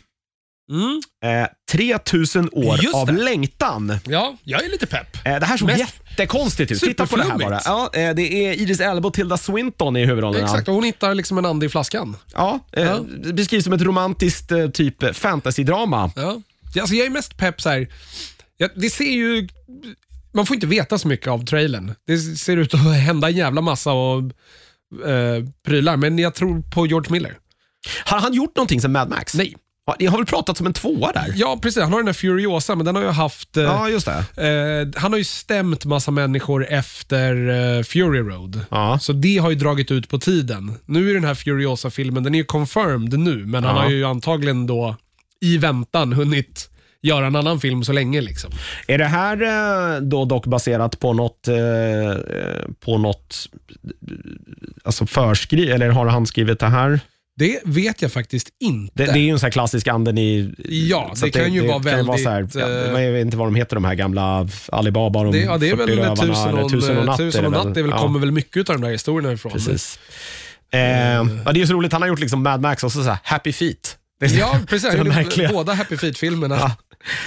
Mm. 0.70 1.00
Eh, 1.42 1.48
3000 1.70 2.48
år 2.52 2.78
Just 2.82 2.94
av 2.94 3.06
det. 3.06 3.12
längtan. 3.12 3.98
Ja, 4.06 4.36
jag 4.44 4.64
är 4.64 4.68
lite 4.70 4.86
pepp. 4.86 5.16
Eh, 5.26 5.38
det 5.40 5.46
här 5.46 5.56
såg 5.56 5.68
Mest- 5.68 5.78
jättekonstigt 6.10 6.72
ut. 6.72 6.80
Titta 6.80 7.06
på 7.06 7.16
det 7.16 7.22
här 7.22 7.28
bara. 7.30 7.38
Superflummigt. 7.60 7.92
Ja, 7.94 8.00
eh, 8.00 8.14
det 8.14 8.46
är 8.46 8.52
Idris 8.60 8.80
Elba 8.80 9.08
och 9.08 9.14
Tilda 9.14 9.36
Swinton 9.36 9.96
i 9.96 10.04
huvudrollerna. 10.06 10.44
Exakt, 10.44 10.68
och 10.68 10.74
hon 10.74 10.84
hittar 10.84 11.14
liksom 11.14 11.38
en 11.38 11.46
ande 11.46 11.66
i 11.66 11.68
flaskan. 11.68 12.16
Ja, 12.34 12.60
eh, 12.72 12.82
Ja. 12.84 12.98
Det 13.24 13.32
beskrivs 13.32 13.64
som 13.64 13.72
ett 13.72 13.82
romantiskt 13.82 14.52
eh, 14.52 14.68
typ 14.68 15.16
fantasydrama. 15.16 16.10
Ja. 16.16 16.40
Alltså, 16.80 16.94
jag 16.94 17.06
är 17.06 17.10
mest 17.10 17.36
pepp 17.36 17.60
så 17.60 17.68
här. 17.68 17.88
Det 18.74 18.90
ser 18.90 19.04
ju... 19.10 19.48
Man 20.32 20.46
får 20.46 20.54
inte 20.54 20.66
veta 20.66 20.98
så 20.98 21.08
mycket 21.08 21.28
av 21.28 21.44
trailern. 21.44 21.94
Det 22.06 22.18
ser 22.18 22.56
ut 22.56 22.74
att 22.74 22.80
hända 23.06 23.28
en 23.28 23.36
jävla 23.36 23.60
massa 23.60 23.92
och, 23.92 24.18
eh, 25.08 25.44
prylar, 25.66 25.96
men 25.96 26.18
jag 26.18 26.34
tror 26.34 26.60
på 26.70 26.86
George 26.86 27.12
Miller. 27.12 27.38
Har 28.04 28.18
han 28.20 28.34
gjort 28.34 28.56
någonting 28.56 28.80
som 28.80 28.92
Mad 28.92 29.08
Max? 29.08 29.34
Nej. 29.34 29.56
Ja, 29.98 30.10
har 30.10 30.18
väl 30.18 30.26
pratat 30.26 30.56
som 30.56 30.66
en 30.66 30.72
tvåa 30.72 31.12
där? 31.12 31.32
Ja, 31.36 31.58
precis. 31.62 31.82
Han 31.82 31.92
har 31.92 31.98
den 31.98 32.06
där 32.06 32.12
Furiosa, 32.12 32.74
men 32.74 32.86
den 32.86 32.94
har 32.96 33.02
ju 33.02 33.08
haft... 33.08 33.56
eh, 33.56 33.62
Ja, 33.62 33.88
just 33.88 34.08
det. 34.34 34.42
Eh, 34.94 35.00
han 35.02 35.12
har 35.12 35.18
ju 35.18 35.24
stämt 35.24 35.84
massa 35.84 36.10
människor 36.10 36.66
efter 36.68 37.48
eh, 37.78 37.82
Fury 37.82 38.20
Road. 38.20 38.60
Ja. 38.70 38.98
Så 39.02 39.12
det 39.12 39.38
har 39.38 39.50
ju 39.50 39.56
dragit 39.56 39.90
ut 39.90 40.08
på 40.08 40.18
tiden. 40.18 40.72
Nu 40.86 41.10
är 41.10 41.14
den 41.14 41.24
här 41.24 41.34
Furiosa-filmen, 41.34 42.22
den 42.22 42.34
är 42.34 42.38
ju 42.38 42.44
confirmed 42.44 43.18
nu, 43.18 43.36
men 43.46 43.64
han 43.64 43.76
Ja. 43.76 43.82
har 43.82 43.90
ju 43.90 44.04
antagligen 44.04 44.66
då 44.66 44.96
i 45.40 45.58
väntan 45.58 46.12
hunnit 46.12 46.70
göra 47.02 47.26
en 47.26 47.36
annan 47.36 47.60
film 47.60 47.84
så 47.84 47.92
länge. 47.92 48.20
Liksom. 48.20 48.50
Är 48.86 48.98
det 48.98 49.04
här 49.04 49.42
eh, 49.96 50.00
då 50.00 50.24
dock 50.24 50.46
baserat 50.46 51.00
på 51.00 51.12
något, 51.12 51.48
eh, 51.48 51.56
eh, 51.56 52.16
på 52.84 52.98
något 52.98 53.48
alltså 54.84 55.06
förskri 55.06 55.70
eller 55.70 55.88
har 55.88 56.06
han 56.06 56.26
skrivit 56.26 56.60
det 56.60 56.66
här? 56.66 57.00
Det 57.38 57.60
vet 57.64 58.02
jag 58.02 58.12
faktiskt 58.12 58.48
inte. 58.60 58.92
Det, 58.94 59.12
det 59.12 59.18
är 59.18 59.22
ju 59.22 59.30
en 59.30 59.38
sån 59.38 59.46
här 59.46 59.50
klassisk 59.50 59.88
anden 59.88 60.18
i... 60.18 60.54
Ja, 60.68 61.12
det 61.22 61.30
kan 61.30 61.52
ju 61.52 61.66
vara 61.66 61.72
kan 61.72 61.82
väldigt, 61.82 62.22
så 62.22 62.30
här, 62.30 62.48
eh, 62.96 63.02
jag 63.02 63.12
vet 63.12 63.24
inte 63.24 63.36
vad 63.36 63.46
de 63.46 63.54
heter, 63.54 63.76
de 63.76 63.84
här 63.84 63.94
gamla 63.94 64.48
Alibaba 64.72 65.22
de 65.22 65.32
det, 65.32 65.38
ja, 65.38 65.58
det 65.58 65.70
är 65.70 65.76
40 65.76 65.86
väl 65.86 65.98
rövarna, 65.98 66.16
tusen 66.16 66.58
och, 66.58 66.70
tusen 66.70 66.98
och 66.98 67.04
natt. 67.04 67.16
tusen 67.16 67.44
och 67.44 67.52
det 67.52 67.58
natt 67.64 67.74
det 67.74 67.82
väl, 67.82 67.90
ja, 67.90 67.98
kommer 67.98 68.20
väl 68.20 68.32
mycket 68.32 68.70
av 68.70 68.76
de 68.76 68.82
där 68.82 68.92
historierna 68.92 69.32
ifrån. 69.32 69.52
Precis. 69.52 69.98
Eh, 70.72 70.80
ja, 70.80 71.24
det 71.44 71.50
är 71.50 71.54
ju 71.54 71.66
så 71.66 71.74
roligt, 71.74 71.92
han 71.92 72.02
har 72.02 72.08
gjort 72.08 72.20
liksom 72.20 72.42
Mad 72.42 72.60
Max 72.60 72.84
och 72.84 72.92
så, 72.92 73.02
så 73.02 73.10
här, 73.10 73.18
Happy 73.22 73.52
Feet. 73.52 73.96
Det 74.20 74.26
Ja, 74.26 74.58
precis. 74.68 74.94
Han 74.94 75.52
båda 75.52 75.74
Happy 75.74 75.96
Feet-filmerna. 75.96 76.56
Ja. 76.56 76.66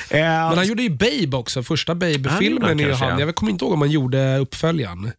Eh, 0.10 0.20
Men 0.20 0.58
han 0.58 0.68
gjorde 0.68 0.84
ju 0.84 0.90
Babe 0.90 1.38
också, 1.38 1.64
första 1.64 1.96
Babe-filmen. 1.96 2.78
Det 2.78 2.94
han. 2.94 3.20
Jag 3.20 3.36
kommer 3.36 3.52
inte 3.52 3.66
ihåg 3.66 3.74
om 3.74 3.82
han 3.82 3.92
gjorde 3.92 4.38
uppföljaren. 4.38 5.12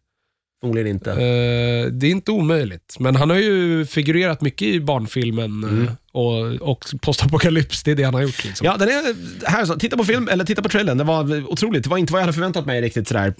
Förmodligen 0.63 0.87
inte. 0.87 1.11
Eh, 1.11 1.85
det 1.91 2.07
är 2.07 2.11
inte 2.11 2.31
omöjligt, 2.31 2.95
men 2.99 3.15
han 3.15 3.29
har 3.29 3.37
ju 3.37 3.85
figurerat 3.85 4.41
mycket 4.41 4.67
i 4.67 4.79
barnfilmen 4.79 5.63
Mm. 5.63 5.83
eh, 5.87 5.93
och, 6.11 6.69
och 6.71 6.85
postapokalyps. 7.01 7.83
Det 7.83 7.91
är 7.91 7.95
det 7.95 8.03
han 8.03 8.13
har 8.13 8.21
gjort. 8.21 8.43
Liksom. 8.45 8.65
Ja, 8.65 8.77
den 8.77 8.87
är 8.89 9.15
här 9.49 9.65
så. 9.65 9.75
Titta 9.75 9.97
på 9.97 10.03
film, 10.05 10.27
eller 10.31 10.45
titta 10.45 10.61
på 10.61 10.69
trailern. 10.69 10.97
Det 10.97 11.03
var 11.03 11.51
otroligt. 11.51 11.83
Det 11.83 11.89
var 11.89 11.97
inte 11.97 12.13
vad 12.13 12.19
jag 12.21 12.23
hade 12.23 12.33
förväntat 12.33 12.65
mig 12.65 12.81
riktigt 12.81 13.07
sådär. 13.07 13.33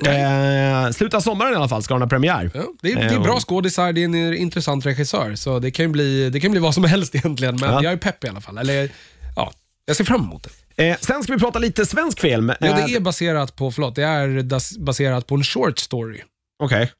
Eh, 0.85 0.91
slutet 0.91 1.13
av 1.13 1.21
sommaren 1.21 1.53
i 1.53 1.55
alla 1.55 1.67
fall 1.69 1.83
ska 1.83 1.93
den 1.93 2.01
ha 2.01 2.09
premiär. 2.09 2.51
Ja, 2.53 2.61
det, 2.81 2.91
är, 2.91 2.95
det 2.95 3.01
är 3.01 3.13
Eh, 3.13 3.21
bra 3.23 3.33
och- 3.33 3.47
skådisar, 3.49 3.93
det 3.93 4.01
är 4.01 4.05
en 4.05 4.33
intressant 4.37 4.85
regissör, 4.85 5.35
så 5.35 5.59
det 5.59 5.71
kan 5.71 5.85
ju 5.85 5.89
bli, 5.91 6.29
det 6.29 6.39
kan 6.39 6.51
bli 6.51 6.59
vad 6.59 6.73
som 6.73 6.83
helst 6.83 7.15
egentligen, 7.15 7.55
men 7.61 7.69
Ja. 7.69 7.83
jag 7.83 7.93
är 7.93 7.97
pepp 7.97 8.23
i 8.23 8.27
alla 8.27 8.41
fall. 8.41 8.57
Eller, 8.57 8.89
ja, 9.35 9.53
jag 9.85 9.95
ser 9.95 10.03
fram 10.03 10.21
emot 10.21 10.43
det. 10.43 10.89
Eh, 10.89 10.97
sen 11.01 11.23
ska 11.23 11.33
vi 11.33 11.39
prata 11.39 11.59
lite 11.59 11.85
svensk 11.85 12.19
film. 12.19 12.51
Ja, 12.59 12.67
Eh, 12.67 12.85
det 12.85 12.95
är 12.95 12.99
baserat 12.99 13.55
på, 13.55 13.71
förlåt, 13.71 13.95
det 13.95 14.03
är 14.03 14.79
baserat 14.79 15.27
på 15.27 15.35
en 15.35 15.43
short 15.43 15.79
story. 15.79 16.21
Okej. 16.63 16.91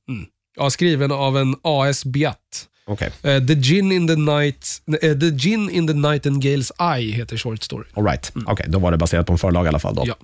Ja, 0.58 0.69
skriven 0.69 1.12
av 1.12 1.38
en 1.38 1.56
A.S. 1.63 2.06
Biat. 2.06 2.38
okej. 2.86 3.12
Eh, 3.23 3.45
the, 3.45 3.54
Gin 3.56 3.91
in 3.91 4.08
the, 4.08 4.15
night, 4.15 4.82
eh, 5.02 5.17
the 5.17 5.30
Gin 5.30 5.69
in 5.69 5.88
the 5.88 5.93
Nightingale's 5.93 6.97
Eye 6.97 7.12
heter 7.12 7.38
short 7.38 7.63
story. 7.63 7.86
All 7.93 8.04
right. 8.06 8.32
Okej, 8.45 8.65
då 8.69 8.80
var 8.80 8.91
det 8.91 8.97
baserat 8.97 9.26
på 9.28 9.34
en 9.34 9.39
förlag 9.39 9.65
i 9.65 9.67
alla 9.67 9.80
fall. 9.80 9.95
Då. 9.95 10.04
Ja. 10.06 10.15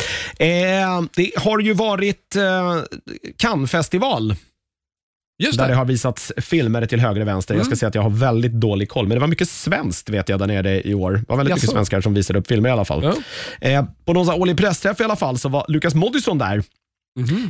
Eh, 0.45 1.01
det 1.15 1.31
har 1.37 1.59
ju 1.59 1.73
varit 1.73 2.35
eh, 2.35 2.81
Cannes-festival 3.37 4.35
Just 5.43 5.57
där 5.57 5.65
det. 5.67 5.71
det 5.73 5.77
har 5.77 5.85
visats 5.85 6.31
filmer 6.37 6.85
till 6.85 6.99
höger 6.99 7.21
och 7.21 7.27
vänster. 7.27 7.55
Jag 7.55 7.65
ska 7.65 7.75
säga 7.75 7.87
att 7.87 7.95
jag 7.95 8.01
har 8.01 8.09
väldigt 8.09 8.51
dålig 8.51 8.89
koll, 8.89 9.07
men 9.07 9.15
det 9.15 9.19
var 9.19 9.27
mycket 9.27 9.49
svenskt 9.49 10.09
vet 10.09 10.29
jag 10.29 10.39
där 10.39 10.47
nere 10.47 10.81
i 10.87 10.93
år. 10.93 11.11
Det 11.11 11.25
var 11.27 11.37
väldigt 11.37 11.53
mycket 11.55 11.63
Jaså? 11.63 11.73
svenskar 11.75 12.01
som 12.01 12.13
visade 12.13 12.39
upp 12.39 12.47
filmer 12.47 12.69
i 12.69 12.71
alla 12.71 12.85
fall. 12.85 13.03
Ja. 13.61 13.69
Eh, 13.69 13.85
på 14.05 14.13
någon 14.13 14.25
sån 14.25 14.33
här 14.33 14.41
årlig 14.41 14.57
pressträff 14.57 14.99
i 14.99 15.03
alla 15.03 15.15
fall 15.15 15.37
så 15.37 15.49
var 15.49 15.65
Lukas 15.67 15.95
Moodysson 15.95 16.37
där. 16.37 16.63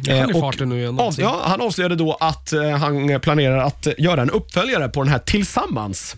Är 0.08 0.12
Eh, 0.12 0.30
i 0.30 0.34
och 0.34 0.40
farten 0.40 0.70
nu 0.70 0.78
igen. 0.80 1.00
Av, 1.00 1.06
alltså. 1.06 1.22
ja, 1.22 1.42
han 1.44 1.62
avslöjade 1.62 1.96
då 1.96 2.18
att 2.20 2.54
eh, 2.54 2.70
han 2.70 3.20
planerar 3.20 3.58
att 3.58 3.88
göra 3.98 4.22
en 4.22 4.30
uppföljare 4.30 4.90
på 4.90 5.04
den 5.04 5.12
här 5.12 5.20
Tillsammans. 5.20 6.16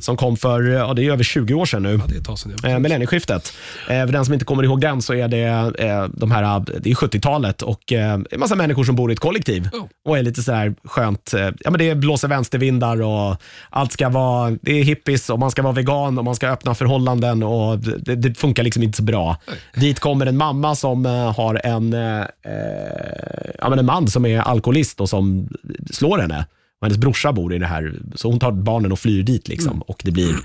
Som 0.00 0.16
kom 0.16 0.36
för, 0.36 0.62
ja, 0.62 0.94
det 0.94 1.06
är 1.06 1.12
över 1.12 1.24
20 1.24 1.54
år 1.54 1.66
sedan 1.66 1.82
nu. 1.82 1.92
Ja, 1.92 2.04
det 2.08 2.14
är 2.14 2.18
ett 2.18 2.24
tag 2.24 2.38
sedan. 2.38 2.56
Ja. 2.62 2.68
Eh, 2.68 2.78
millennieskiftet. 2.78 3.52
Eh, 3.88 4.06
för 4.06 4.12
den 4.12 4.24
som 4.24 4.34
inte 4.34 4.46
kommer 4.46 4.62
ihåg 4.62 4.80
den 4.80 5.02
så 5.02 5.14
är 5.14 5.28
det, 5.28 5.72
eh, 5.78 6.04
de 6.14 6.30
här, 6.30 6.64
det 6.80 6.90
är 6.90 6.94
70-talet 6.94 7.62
och 7.62 7.92
eh, 7.92 8.12
en 8.12 8.40
massa 8.40 8.54
människor 8.54 8.84
som 8.84 8.96
bor 8.96 9.10
i 9.10 9.12
ett 9.12 9.20
kollektiv 9.20 9.68
Oh. 9.72 9.86
och 10.04 10.18
är 10.18 10.22
lite 10.22 10.42
så 10.42 10.52
här 10.52 10.74
skönt. 10.84 11.34
Eh, 11.34 11.40
ja, 11.40 11.70
men 11.70 11.78
det 11.78 11.94
blåser 11.94 12.28
vänstervindar 12.28 13.02
och 13.02 13.36
allt 13.70 13.92
ska 13.92 14.08
vara, 14.08 14.56
det 14.62 14.80
är 14.80 14.84
hippies 14.84 15.30
och 15.30 15.38
man 15.38 15.50
ska 15.50 15.62
vara 15.62 15.72
vegan 15.72 16.18
och 16.18 16.24
man 16.24 16.34
ska 16.34 16.48
öppna 16.48 16.74
förhållanden 16.74 17.42
och 17.42 17.78
det, 17.78 18.16
det 18.16 18.38
funkar 18.38 18.62
liksom 18.62 18.82
inte 18.82 18.96
så 18.96 19.02
bra. 19.02 19.36
Dit 19.74 20.00
kommer 20.00 20.26
en 20.26 20.36
mamma 20.36 20.74
som 20.74 21.06
eh, 21.06 21.36
har 21.36 21.60
en, 21.64 21.92
eh, 21.92 22.20
eh, 22.20 23.50
ja, 23.58 23.68
men 23.68 23.78
en 23.78 23.86
man 23.86 24.08
som 24.08 24.26
är 24.26 24.40
alkoholist 24.40 25.00
och 25.00 25.08
som 25.08 25.48
slår 25.90 26.18
henne. 26.18 26.46
Och 26.80 26.86
hennes 26.86 26.98
brorsa 26.98 27.32
bor 27.32 27.54
i 27.54 27.58
det 27.58 27.66
här, 27.66 27.94
så 28.14 28.30
hon 28.30 28.38
tar 28.38 28.52
barnen 28.52 28.92
och 28.92 28.98
flyr 28.98 29.22
dit 29.22 29.48
liksom 29.48 29.82
och 29.82 30.00
det 30.04 30.10
blir 30.10 30.36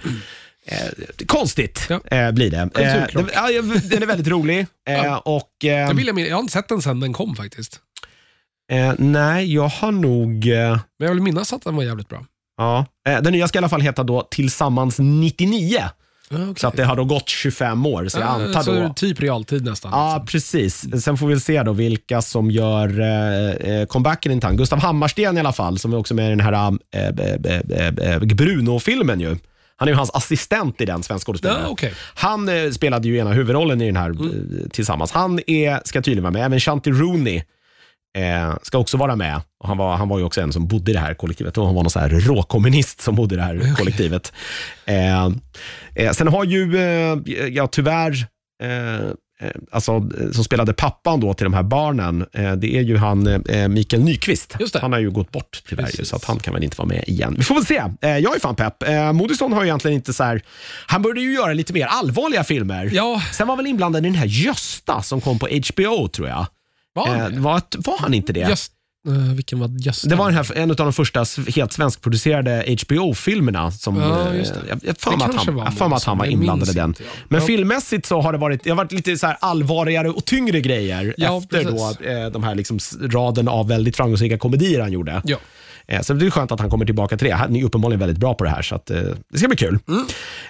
Eh, 0.68 1.26
konstigt 1.28 1.86
Ja. 1.90 2.00
eh, 2.18 2.32
blir 2.32 2.52
det. 2.52 2.58
Eh, 2.58 2.70
den, 3.14 3.30
ja, 3.34 3.48
den 3.90 4.04
är 4.04 4.06
väldigt 4.06 4.28
rolig. 4.28 4.60
Eh, 4.60 4.94
Ja. 4.94 5.18
och, 5.18 5.50
Jag, 5.62 5.94
vill, 5.94 6.08
jag 6.08 6.36
har 6.36 6.40
inte 6.42 6.54
sett 6.54 6.68
den 6.70 6.82
sen 6.82 7.00
den 7.00 7.14
kom 7.14 7.36
faktiskt. 7.36 7.80
eh, 8.72 8.94
nej, 8.98 9.54
jag 9.54 9.68
har 9.68 9.92
nog... 9.92 10.48
Eh, 10.48 10.70
Men 11.00 11.08
jag 11.08 11.10
vill 11.14 11.22
minnas 11.24 11.54
att 11.54 11.62
den 11.64 11.76
var 11.76 11.84
jävligt 11.84 12.10
bra. 12.10 12.26
ja. 12.58 12.86
den 13.04 13.34
nya 13.34 13.48
ska 13.48 13.58
i 13.58 13.60
alla 13.60 13.70
fall 13.70 13.82
heta 13.82 14.04
då 14.04 14.22
Tillsammans 14.32 15.00
99. 15.00 15.80
Okay. 16.32 16.54
Så 16.58 16.68
att 16.68 16.78
det 16.78 16.84
har 16.84 16.96
då 16.96 17.06
gått 17.06 17.30
25 17.30 17.86
år. 17.86 18.08
Så 18.08 18.20
jag 18.20 18.28
antar 18.28 18.62
så 18.62 18.74
då... 18.74 18.94
typ 18.94 19.20
realtid 19.20 19.66
nästan. 19.66 19.92
Ja, 19.92 20.08
liksom. 20.08 20.26
precis. 20.26 21.04
Sen 21.04 21.18
får 21.18 21.28
vi 21.28 21.40
se 21.40 21.64
då 21.64 21.74
vilka 21.74 22.22
som 22.22 22.52
gör 22.52 23.00
eh, 23.00 23.72
eh, 23.72 23.86
comebacken 23.86 24.32
i 24.32 24.42
time. 24.42 24.56
Gustav 24.56 24.80
Hammarsten 24.80 25.38
i 25.38 25.40
alla 25.40 25.54
fall, 25.54 25.80
som 25.80 25.94
är 25.94 25.98
också 25.98 26.14
med 26.14 26.26
i 26.28 26.30
den 26.30 26.40
här 26.40 26.78
eh, 26.92 27.08
eh, 27.08 28.14
eh, 28.14 28.20
Bruno-filmen 28.20 29.20
ju. 29.20 29.38
Han 29.78 29.88
är 29.88 29.92
ju 29.92 29.96
hans 29.96 30.12
assistent 30.14 30.82
i 30.82 30.86
den, 30.86 31.04
svensk 31.04 31.26
skådespelare. 31.26 31.62
Ja, 31.62 31.68
okej. 31.70 31.94
Han 32.16 32.50
eh, 32.50 32.72
spelade 32.72 33.08
ju 33.08 33.18
ena 33.18 33.34
huvudrollen 33.34 33.82
i 33.82 33.86
den 33.86 33.98
här 33.98 34.10
eh, 34.10 34.70
tillsammans. 34.70 35.12
Han 35.12 35.40
är, 35.48 35.80
ska 35.86 36.02
tydligen 36.02 36.24
vara 36.24 36.34
med. 36.34 36.46
Även 36.46 36.60
Shanti 36.60 36.92
Rooney 36.92 37.42
eh, 38.16 38.54
ska 38.62 38.78
också 38.78 38.98
vara 38.98 39.16
med. 39.16 39.42
Och 39.60 39.68
han, 39.68 39.78
var, 39.78 39.96
han 39.96 40.10
var 40.10 40.18
ju 40.20 40.24
också 40.26 40.42
en 40.42 40.54
som 40.54 40.68
bodde 40.68 40.92
i 40.92 40.94
det 40.94 41.00
här 41.00 41.14
kollektivet. 41.14 41.58
Och 41.58 41.66
han 41.66 41.76
var 41.76 41.84
någon 41.84 41.90
så 41.90 42.00
här 42.00 42.10
råkommunist 42.10 43.02
som 43.02 43.16
bodde 43.16 43.36
i 43.36 43.38
det 43.38 43.44
här 43.44 43.76
kollektivet. 43.76 44.34
Eh, 44.86 45.26
eh, 45.96 46.12
sen 46.12 46.28
har 46.28 46.44
ju, 46.44 46.78
eh, 46.78 47.18
ja 47.50 47.68
tyvärr, 47.68 48.28
eh, 48.64 48.96
eh, 48.96 49.52
alltså, 49.72 50.10
som 50.34 50.44
spelade 50.44 50.74
pappan 50.74 51.20
då 51.20 51.34
till 51.34 51.44
de 51.44 51.54
här 51.54 51.64
barnen, 51.64 52.26
det 52.34 52.76
är 52.78 52.82
ju 52.82 52.98
han 52.98 53.44
Mikael 53.70 54.04
Nyqvist. 54.04 54.56
Han 54.82 54.94
har 54.94 55.00
ju 55.00 55.12
gått 55.12 55.32
bort 55.32 55.64
tyvärr, 55.70 55.84
Precis. 55.84 56.10
så 56.10 56.16
att 56.16 56.24
han 56.26 56.40
kan 56.40 56.54
väl 56.54 56.64
inte 56.64 56.78
vara 56.78 56.88
med 56.88 57.04
igen. 57.08 57.36
Vi 57.38 57.44
får 57.44 57.56
väl 57.56 57.66
se. 57.66 57.84
Jag 58.02 58.36
är 58.36 58.40
fan 58.40 58.56
pepp. 58.56 58.76
Modison 59.14 59.54
har 59.54 59.62
ju 59.62 59.68
egentligen 59.68 59.96
inte 59.96 60.14
så 60.14 60.24
här, 60.24 60.42
han 60.88 61.02
började 61.02 61.22
ju 61.22 61.34
göra 61.34 61.54
lite 61.54 61.74
mer 61.74 61.86
allvarliga 61.86 62.44
filmer. 62.44 62.90
Ja, 62.94 63.22
Sen 63.34 63.48
var 63.48 63.56
väl 63.56 63.68
inblandad 63.68 64.06
i 64.06 64.10
den 64.10 64.16
här 64.16 64.26
Gösta 64.26 65.02
som 65.02 65.22
kom 65.22 65.40
på 65.40 65.48
HBO 65.48 66.08
tror 66.08 66.28
jag. 66.28 66.46
Var 66.96 67.08
han 67.08 67.34
Eh, 67.34 67.40
var, 67.40 67.62
var 67.78 67.98
han 68.00 68.14
inte 68.14 68.34
det? 68.34 68.40
Just, 68.50 68.72
eh, 69.08 69.14
vilken 69.36 69.60
var 69.60 69.68
just 69.80 70.10
Det 70.10 70.16
var 70.16 70.26
den 70.26 70.36
här, 70.36 70.58
en 70.58 70.70
av 70.70 70.76
de 70.76 70.94
första 70.94 71.26
helt 71.56 71.74
svenskproducerade 71.74 72.76
HBO-filmerna. 72.82 73.72
Som, 73.72 73.98
Ja, 73.98 74.30
eh, 74.32 74.38
just 74.38 74.54
det. 74.54 74.60
Jag 74.70 74.80
jag 74.84 74.98
för 74.98 75.12
mig 75.18 75.26
att 75.26 75.36
han, 75.46 75.56
var 75.56 75.64
jag 75.80 75.94
att 75.94 76.04
han 76.04 76.18
var 76.18 76.26
inblandad 76.26 76.70
i 76.70 76.74
den. 76.74 76.90
inte, 76.90 77.04
ja. 77.04 77.10
Men 77.30 77.42
Ja. 77.42 77.48
filmmässigt 77.48 78.06
så 78.06 78.22
har 78.22 78.32
det 78.32 78.38
varit, 78.38 78.64
det 78.64 78.70
har 78.70 78.78
varit 78.78 78.92
lite 78.92 79.18
så 79.18 79.28
allvarligare 79.40 80.10
och 80.10 80.26
tyngre 80.26 80.62
grejer 80.62 81.14
Ja, 81.18 81.38
efter 81.38 81.64
då, 81.64 81.72
precis. 81.72 82.02
eh, 82.08 82.32
de 82.32 82.44
här 82.44 82.56
liksom 82.56 82.80
raden 83.02 83.48
av 83.48 83.68
väldigt 83.68 83.96
framgångsrika 83.98 84.38
komedier 84.38 84.82
han 84.82 84.92
gjorde. 84.92 85.22
Ja. 85.26 85.38
Eh, 85.88 86.02
Så 86.02 86.14
det 86.14 86.26
är 86.26 86.30
skönt 86.30 86.52
att 86.52 86.60
han 86.60 86.70
kommer 86.70 86.86
tillbaka 86.86 87.18
till 87.18 87.28
det. 87.28 87.34
Han 87.34 87.56
är 87.56 87.64
uppenbarligen 87.64 88.00
väldigt 88.00 88.18
bra 88.18 88.34
på 88.34 88.44
det 88.44 88.50
här, 88.50 88.62
så 88.62 88.76
att, 88.76 88.90
eh, 88.90 89.02
det 89.30 89.38
ska 89.38 89.48
bli 89.48 89.58
kul. 89.58 89.80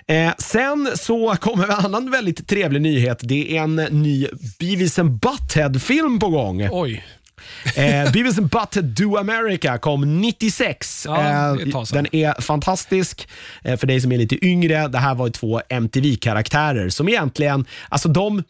Eh, 0.08 0.34
sen 0.38 0.90
så 0.96 1.36
kommer 1.40 1.64
en 1.64 1.72
annan 1.72 2.12
väldigt 2.12 2.48
trevlig 2.48 2.82
nyhet. 2.82 3.20
Det 3.22 3.58
är 3.58 3.62
en 3.62 3.76
ny 3.76 4.28
Beavis 4.60 5.00
and 5.00 5.12
Butthead-film 5.20 6.20
på 6.20 6.30
gång. 6.30 6.68
Oj. 6.72 7.04
Eh, 7.76 8.12
Beavis 8.12 8.38
and 8.38 8.50
Butthead 8.50 8.82
Do 8.84 9.18
America 9.18 9.78
kom 9.78 10.22
96. 10.22 11.06
Ja, 11.10 11.50
eh, 11.60 11.84
den 11.94 12.16
är 12.16 12.42
fantastisk. 12.42 13.28
Eh, 13.64 13.78
för 13.78 13.88
dig 13.88 14.02
som 14.02 14.12
är 14.12 14.18
lite 14.18 14.46
yngre, 14.46 14.88
det 14.88 14.98
här 14.98 15.16
var 15.16 15.26
ju 15.28 15.32
två 15.32 15.62
MTV-karaktärer 15.70 16.90
som 16.90 17.10
egentligen, 17.10 17.66
alltså 17.90 18.10
de, 18.10 18.44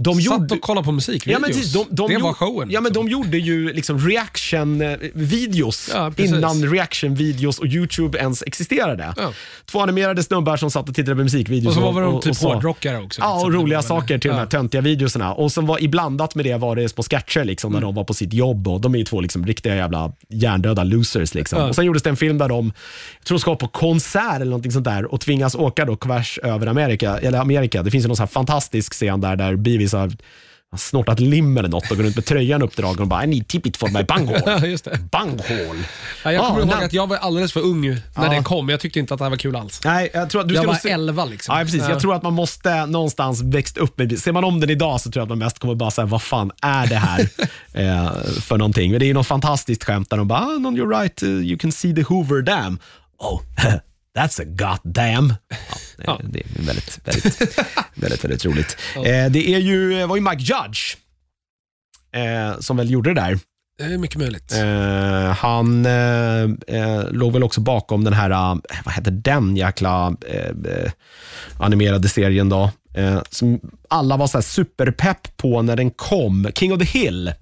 de 0.00 0.14
Satt 0.14 0.24
gjorde... 0.24 0.54
och 0.54 0.60
kollade 0.60 0.84
på 0.84 0.92
musikvideos. 0.92 1.32
Ja, 1.32 1.38
men 1.38 1.50
precis, 1.50 1.72
de, 1.72 1.84
de 1.90 2.06
det 2.06 2.12
gjorde, 2.12 2.24
var 2.24 2.32
showen. 2.32 2.70
Ja, 2.70 2.80
men 2.80 2.90
liksom. 2.90 3.06
de 3.06 3.12
gjorde 3.12 3.38
ju 3.38 3.72
liksom 3.72 3.98
reaction-videos 4.08 5.90
Ja, 5.94 6.12
innan 6.16 6.62
reaction-videos 6.72 7.58
och 7.58 7.66
YouTube 7.66 8.18
ens 8.18 8.42
existerade. 8.46 9.14
Ja. 9.16 9.32
Två 9.66 9.80
animerade 9.80 10.22
snubbar 10.22 10.56
som 10.56 10.70
satt 10.70 10.88
och 10.88 10.94
tittade 10.94 11.16
på 11.16 11.22
musikvideos. 11.22 11.76
Och 11.76 11.82
så 11.82 11.90
var 11.90 12.02
de 12.02 12.20
typ 12.20 12.36
så- 12.36 12.52
hårdrockare 12.54 12.98
också. 12.98 13.20
Ja, 13.20 13.32
och 13.40 13.46
liksom. 13.46 13.62
roliga 13.62 13.82
saker 13.82 14.18
till 14.18 14.30
de 14.30 14.34
här 14.36 14.42
Ja. 14.42 14.46
töntiga 14.46 14.80
videorna. 14.80 15.34
Och 15.34 15.52
som 15.52 15.66
var 15.66 15.82
iblandat 15.82 16.34
med 16.34 16.44
det 16.44 16.56
var 16.56 16.76
det 16.76 16.88
små 16.88 17.02
sketcher 17.02 17.44
liksom, 17.44 17.68
Mm. 17.72 17.80
när 17.80 17.86
de 17.86 17.94
var 17.94 18.04
på 18.04 18.14
sitt 18.14 18.32
jobb. 18.32 18.68
Och 18.68 18.80
De 18.80 18.94
är 18.94 18.98
ju 18.98 19.04
två 19.04 19.20
liksom, 19.20 19.46
riktiga 19.46 19.76
jävla 19.76 20.12
hjärndöda 20.28 20.84
losers. 20.84 21.34
Liksom. 21.34 21.58
Ja. 21.60 21.68
Och 21.68 21.74
Sen 21.74 21.84
gjordes 21.84 22.02
det 22.02 22.10
en 22.10 22.16
film 22.16 22.38
där 22.38 22.48
de, 22.48 22.72
jag 23.18 23.24
tror 23.24 23.38
de 23.38 23.40
ska 23.40 23.56
på 23.56 23.68
konsert 23.68 24.34
eller 24.34 24.44
någonting 24.44 24.72
sånt 24.72 24.84
där 24.84 25.12
och 25.14 25.20
tvingas 25.20 25.54
åka 25.54 25.84
då 25.84 25.96
tvärs 25.96 26.38
över 26.42 26.66
Amerika. 26.66 27.18
Eller 27.18 27.38
Amerika. 27.38 27.82
Det 27.82 27.90
finns 27.90 28.04
ju 28.04 28.08
någon 28.08 28.16
sån 28.16 28.22
här 28.24 28.28
fantastisk 28.28 28.92
scen 28.92 29.20
där, 29.20 29.36
där 29.36 29.56
Beavis 29.56 29.87
har 29.96 30.12
har 30.70 30.78
snortat 30.78 31.20
lim 31.20 31.56
eller 31.58 31.68
något 31.68 31.90
och 31.90 31.96
går 31.96 32.04
runt 32.04 32.16
med 32.16 32.24
tröjan 32.24 32.62
uppdragen 32.62 32.98
och 33.02 33.06
bara 33.06 33.24
I 33.24 33.26
need 33.26 33.48
tip 33.48 33.66
it 33.66 33.76
for 33.76 33.88
my 33.88 34.02
bunghole. 34.02 34.42
Ja, 34.46 34.66
just 34.66 34.84
det. 34.84 34.98
bunghole. 35.12 35.84
Ja, 36.24 36.32
jag 36.32 36.46
kommer 36.46 36.60
Ja, 36.60 36.72
ihåg 36.74 36.84
att 36.84 36.92
jag 36.92 37.06
var 37.06 37.16
alldeles 37.16 37.52
för 37.52 37.60
ung 37.60 37.88
när 37.90 38.00
Ja. 38.16 38.28
den 38.28 38.44
kom. 38.44 38.68
Jag 38.68 38.80
tyckte 38.80 38.98
inte 38.98 39.14
att 39.14 39.18
det 39.18 39.24
här 39.24 39.30
var 39.30 39.36
kul 39.36 39.56
alls. 39.56 39.80
Nej, 39.84 40.10
jag 40.14 40.30
tror 40.30 40.40
att 40.40 40.48
du 40.48 40.54
jag 40.54 40.64
var 40.64 40.74
se- 40.74 40.90
11 40.90 41.24
liksom. 41.24 41.58
Ja, 41.58 41.64
precis. 41.64 41.88
Jag 41.88 42.00
tror 42.00 42.14
att 42.14 42.22
man 42.22 42.32
måste 42.32 42.86
någonstans 42.86 43.42
växt 43.42 43.76
upp 43.78 43.98
med 43.98 44.18
Ser 44.18 44.32
man 44.32 44.44
om 44.44 44.60
den 44.60 44.70
idag 44.70 45.00
så 45.00 45.10
tror 45.10 45.20
jag 45.20 45.24
att 45.24 45.28
man 45.28 45.38
mest 45.38 45.58
kommer 45.58 45.74
bara 45.74 45.90
säga 45.90 46.06
vad 46.06 46.22
fan 46.22 46.50
är 46.62 46.86
det 46.86 46.96
här 46.96 47.20
eh, 47.72 48.12
för 48.40 48.56
någonting? 48.58 48.90
Men 48.90 49.00
det 49.00 49.06
är 49.06 49.08
ju 49.08 49.14
något 49.14 49.26
fantastiskt 49.26 49.84
skämt 49.84 50.10
där 50.10 50.16
de 50.16 50.28
bara, 50.28 50.38
ah, 50.40 50.58
no, 50.58 50.68
you're 50.68 51.00
right, 51.00 51.22
you 51.22 51.58
can 51.58 51.72
see 51.72 51.94
the 51.94 52.02
Hoover 52.02 52.42
Dam. 52.42 52.78
Oh, 53.18 53.40
that's 54.18 54.42
a 54.42 54.44
goddamn. 54.46 55.34
Ja, 55.48 55.56
Ja. 56.04 56.20
Det 56.24 56.40
är 56.40 56.62
väldigt, 56.66 57.00
väldigt, 57.04 57.58
väldigt, 57.94 58.24
väldigt 58.24 58.44
roligt. 58.44 58.76
Eh, 58.96 59.30
det 59.30 59.48
är 59.54 59.58
ju, 59.58 60.06
var 60.06 60.16
ju 60.16 60.22
Mike 60.22 60.42
Judge 60.42 60.96
eh, 62.12 62.60
som 62.60 62.76
väl 62.76 62.90
gjorde 62.90 63.14
det 63.14 63.20
där. 63.20 63.38
Det 63.78 63.84
är 63.84 63.98
mycket 63.98 64.18
möjligt. 64.18 64.52
Eh, 64.52 65.32
han 65.32 65.86
eh, 65.86 66.42
eh, 66.66 67.10
låg 67.10 67.32
väl 67.32 67.42
också 67.44 67.60
bakom 67.60 68.04
den 68.04 68.12
här, 68.12 68.30
eh, 68.30 68.56
vad 68.84 68.94
heter 68.94 69.10
den 69.10 69.56
jäkla 69.56 70.16
eh, 70.28 70.72
eh, 70.72 70.92
animerade 71.58 72.08
serien 72.08 72.48
då? 72.48 72.70
Eh, 72.94 73.22
som 73.30 73.60
alla 73.88 74.16
var 74.16 74.26
så 74.26 74.38
här 74.38 74.42
superpepp 74.42 75.36
på 75.36 75.62
när 75.62 75.76
den 75.76 75.90
kom. 75.90 76.48
King 76.54 76.72
of 76.72 76.78
the 76.78 76.98
Hill. 76.98 77.32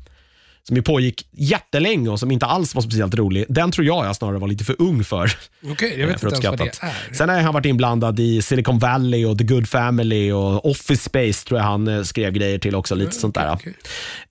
Som 0.66 0.76
ju 0.76 0.82
pågick 0.82 1.28
jättelänge 1.32 2.08
och 2.08 2.20
som 2.20 2.30
inte 2.30 2.46
alls 2.46 2.74
var 2.74 2.82
speciellt 2.82 3.14
rolig. 3.14 3.44
Den 3.48 3.72
tror 3.72 3.86
jag 3.86 4.06
jag 4.06 4.16
snarare 4.16 4.38
var 4.38 4.48
lite 4.48 4.64
för 4.64 4.76
ung 4.78 5.04
för. 5.04 5.32
Okej, 5.72 5.90
jag 5.90 6.00
eh, 6.00 6.06
vet 6.06 6.20
för 6.20 6.34
inte 6.34 6.46
ens 6.46 6.60
vad 6.60 6.68
det 6.68 6.86
är. 6.86 7.14
Sen 7.14 7.28
har 7.28 7.40
han 7.40 7.54
varit 7.54 7.66
inblandad 7.66 8.20
i 8.20 8.42
Silicon 8.42 8.78
Valley 8.78 9.24
och 9.24 9.38
The 9.38 9.44
Good 9.44 9.68
Family 9.68 10.32
och 10.32 10.70
Office 10.70 11.02
Space 11.02 11.46
tror 11.46 11.60
jag 11.60 11.66
han 11.66 11.88
eh, 11.88 12.02
skrev 12.02 12.32
grejer 12.32 12.58
till 12.58 12.74
också. 12.74 12.94
Lite 12.94 13.12
sånt 13.12 13.34
där. 13.34 13.52
Okej. 13.52 13.74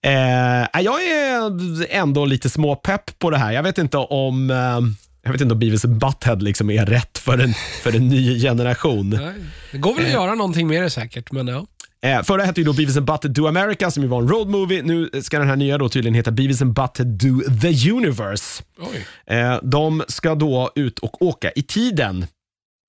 Eh, 0.02 0.82
jag 0.84 1.04
är 1.04 1.86
ändå 1.89 2.26
lite 2.26 2.50
småpepp 2.50 3.19
på 3.19 3.30
det 3.30 3.38
här. 3.38 3.52
Jag 3.52 3.63
vet 3.63 3.78
inte 3.78 3.98
om 3.98 4.50
eh, 4.50 4.58
jag 5.24 5.32
vet 5.32 5.41
inte 5.41 5.54
om 5.54 5.60
Beavis 5.60 5.86
Butthead 5.86 6.36
liksom 6.36 6.69
är 6.69 6.86
rätt 6.86 7.17
för 7.17 7.38
en, 7.38 7.54
för 7.84 7.95
en 7.95 8.08
ny 8.08 8.39
generation. 8.39 9.10
Nej, 9.10 9.34
Det 9.71 9.78
går 9.78 9.95
väl 9.95 10.06
att 10.06 10.12
göra 10.12 10.36
någonting 10.36 10.67
med 10.67 10.84
det 10.84 10.89
säkert, 10.89 11.32
men 11.32 11.48
ja. 11.48 11.65
Eh, 12.01 12.23
förra 12.23 12.43
hette 12.43 12.62
ju 12.62 12.65
då 12.65 12.73
Beavis 12.73 12.97
and 12.97 13.05
Butthead 13.05 13.31
Do 13.34 13.47
America 13.47 13.91
som 13.91 14.03
ju 14.03 14.10
var 14.10 14.21
en 14.21 14.27
road 14.27 14.47
movie. 14.47 14.81
Nu 14.84 15.10
ska 15.21 15.39
den 15.39 15.47
här 15.49 15.55
nya 15.55 15.77
då 15.77 15.89
tydligen 15.89 16.13
heta 16.15 16.31
Beavis 16.31 16.62
and 16.62 16.73
Butthead 16.73 17.05
Do 17.05 17.41
The 17.62 17.91
Universe. 17.91 18.63
Eh, 19.27 19.60
de 19.63 20.03
ska 20.08 20.36
då 20.36 20.71
ut 20.75 20.99
och 20.99 21.21
åka 21.21 21.51
i 21.55 21.62
tiden. 21.63 22.27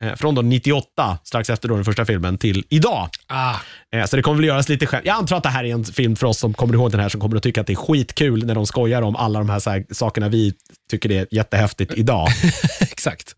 Eh, 0.04 0.14
från 0.14 0.34
då 0.34 0.42
98, 0.42 1.18
strax 1.24 1.50
efter 1.50 1.68
då 1.68 1.74
den 1.74 1.84
första 1.84 2.04
filmen, 2.04 2.38
till 2.38 2.64
idag. 2.68 3.08
Ah, 3.26 3.54
Eh, 3.94 4.04
Så 4.06 4.16
det 4.16 4.22
kommer 4.22 4.36
väl 4.36 4.44
göras 4.46 4.68
lite 4.68 4.86
skämt. 4.86 5.02
Jag 5.06 5.16
antar 5.16 5.36
att 5.36 5.42
det 5.42 5.48
här 5.48 5.64
är 5.64 5.72
en 5.72 5.84
film 5.84 6.16
för 6.16 6.26
oss 6.26 6.38
som 6.38 6.54
kommer 6.54 6.74
ihåg 6.74 6.90
den 6.90 7.00
här 7.00 7.08
som 7.08 7.20
kommer 7.20 7.36
att 7.36 7.42
tycka 7.42 7.60
att 7.60 7.66
det 7.66 7.72
är 7.72 7.74
skitkul 7.76 8.46
när 8.46 8.54
de 8.54 8.66
skojar 8.66 9.02
om 9.02 9.16
alla 9.16 9.38
de 9.38 9.50
här, 9.50 9.58
så 9.58 9.70
här 9.70 9.84
sakerna 9.90 10.28
vi 10.28 10.54
tycker 10.90 11.08
det 11.08 11.16
är 11.18 11.26
jättehäftigt 11.30 11.92
idag. 11.96 12.28
exakt. 12.80 13.34